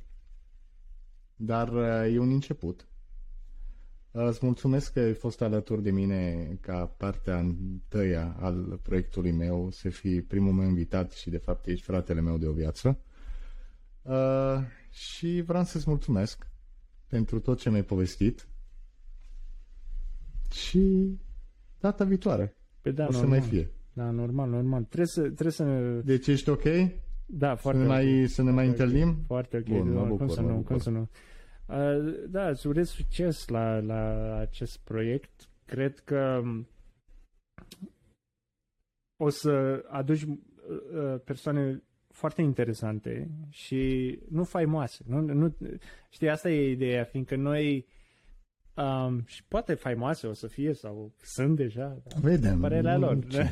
Dar 1.35 1.67
uh, 1.73 2.13
e 2.13 2.19
un 2.19 2.29
început. 2.31 2.87
Uh, 4.11 4.27
Îți 4.27 4.39
mulțumesc 4.45 4.93
că 4.93 4.99
ai 4.99 5.13
fost 5.13 5.41
alături 5.41 5.83
de 5.83 5.91
mine 5.91 6.47
ca 6.61 6.85
partea 6.97 7.37
întâia 7.39 8.35
al 8.39 8.79
proiectului 8.83 9.31
meu, 9.31 9.69
să 9.71 9.89
fii 9.89 10.21
primul 10.21 10.53
meu 10.53 10.67
invitat 10.67 11.11
și 11.11 11.29
de 11.29 11.37
fapt 11.37 11.65
ești 11.67 11.85
fratele 11.85 12.21
meu 12.21 12.37
de 12.37 12.47
o 12.47 12.51
viață. 12.51 12.99
Uh, 14.01 14.57
și 14.89 15.43
vreau 15.45 15.63
să-ți 15.63 15.89
mulțumesc 15.89 16.47
pentru 17.07 17.39
tot 17.39 17.57
ce 17.59 17.69
mi-ai 17.69 17.83
povestit 17.83 18.47
și 20.51 21.17
data 21.79 22.03
viitoare 22.03 22.55
Pe 22.81 22.91
da, 22.91 23.05
o 23.07 23.11
să 23.11 23.17
normal. 23.19 23.39
mai 23.39 23.47
fie. 23.47 23.71
Da, 23.93 24.09
normal, 24.11 24.49
normal. 24.49 24.83
Trebuie 24.83 25.07
să, 25.07 25.21
trebuie 25.21 25.51
să 25.51 25.63
ne... 25.63 25.99
Deci 25.99 26.27
ești 26.27 26.49
ok? 26.49 26.63
Da, 27.25 27.49
Să 27.55 27.61
foarte 27.61 27.79
ne 27.79 27.85
ok. 27.85 27.91
mai, 27.91 28.25
să 28.27 28.41
ne 28.43 28.51
mai 28.51 28.65
Foarte 28.65 28.83
ok. 28.83 28.89
întâlnim? 28.89 29.23
Foarte 29.27 29.57
ok. 29.57 29.63
Bun, 29.63 29.87
mă 29.87 29.93
da, 29.93 29.99
cum 29.99 30.07
bucur, 30.09 30.29
să 30.29 30.41
mă 30.41 30.47
nu, 30.47 30.53
bucur. 30.55 30.67
cum 30.71 30.77
să 30.79 30.89
nu. 30.89 31.09
Uh, 31.67 32.13
da, 32.29 32.49
îți 32.49 32.67
urez 32.67 32.89
succes 32.89 33.47
la, 33.47 33.79
la 33.79 34.33
acest 34.37 34.77
proiect. 34.79 35.49
Cred 35.65 35.99
că 35.99 36.39
um, 36.43 36.67
o 39.17 39.29
să 39.29 39.83
aduci 39.89 40.21
uh, 40.23 41.19
persoane 41.23 41.83
foarte 42.07 42.41
interesante 42.41 43.29
și 43.49 44.13
nu 44.29 44.43
faimoase. 44.43 45.03
Nu, 45.07 45.19
nu, 45.21 45.55
știi, 46.09 46.29
asta 46.29 46.49
e 46.49 46.71
ideea, 46.71 47.03
fiindcă 47.03 47.35
noi 47.35 47.85
um, 48.75 49.23
și 49.25 49.43
poate 49.43 49.73
faimoase 49.73 50.27
o 50.27 50.33
să 50.33 50.47
fie 50.47 50.73
sau 50.73 51.13
sunt 51.21 51.55
deja, 51.55 52.01
dar 52.07 52.19
Vedem. 52.21 52.59
părerea 52.59 52.97
lor. 52.97 53.25
Ce- 53.27 53.49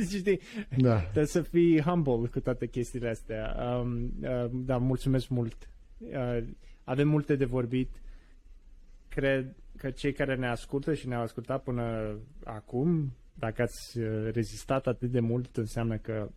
știi, 0.18 0.40
Da. 0.76 1.00
Trebuie 1.00 1.26
să 1.26 1.42
fii 1.42 1.80
humble 1.80 2.28
cu 2.28 2.40
toate 2.40 2.66
chestiile 2.66 3.08
astea. 3.08 3.56
Um, 3.80 4.02
uh, 4.22 4.50
da, 4.52 4.76
mulțumesc 4.78 5.28
mult. 5.28 5.68
Uh, 5.98 6.38
avem 6.84 7.08
multe 7.08 7.36
de 7.36 7.44
vorbit. 7.44 7.90
Cred 9.08 9.54
că 9.76 9.90
cei 9.90 10.12
care 10.12 10.36
ne 10.36 10.48
ascultă 10.48 10.94
și 10.94 11.08
ne-au 11.08 11.22
ascultat 11.22 11.62
până 11.62 12.16
acum, 12.44 13.12
dacă 13.34 13.62
ați 13.62 13.98
uh, 13.98 14.30
rezistat 14.32 14.86
atât 14.86 15.10
de 15.10 15.20
mult, 15.20 15.56
înseamnă 15.56 15.96
că 15.96 16.28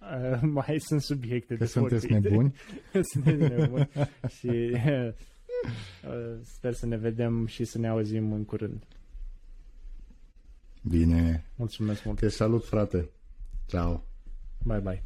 uh, 0.00 0.40
mai 0.58 0.76
sunt 0.78 1.00
subiecte 1.02 1.54
Că 1.54 1.64
de 1.64 1.66
sunteți 1.70 2.06
vorbit. 2.06 2.30
nebuni. 2.30 2.54
sunteți 3.12 3.54
nebuni. 3.54 3.88
și 4.38 4.46
uh, 4.46 5.08
uh, 6.08 6.38
sper 6.42 6.72
să 6.72 6.86
ne 6.86 6.96
vedem 6.96 7.46
și 7.46 7.64
să 7.64 7.78
ne 7.78 7.88
auzim 7.88 8.32
în 8.32 8.44
curând. 8.44 8.82
Bine. 10.88 11.44
Mulțumesc 11.56 12.04
mult. 12.04 12.18
Te 12.18 12.28
salut, 12.28 12.64
frate. 12.64 13.08
Ciao. 13.66 14.04
Bye 14.64 14.78
bye. 14.78 15.02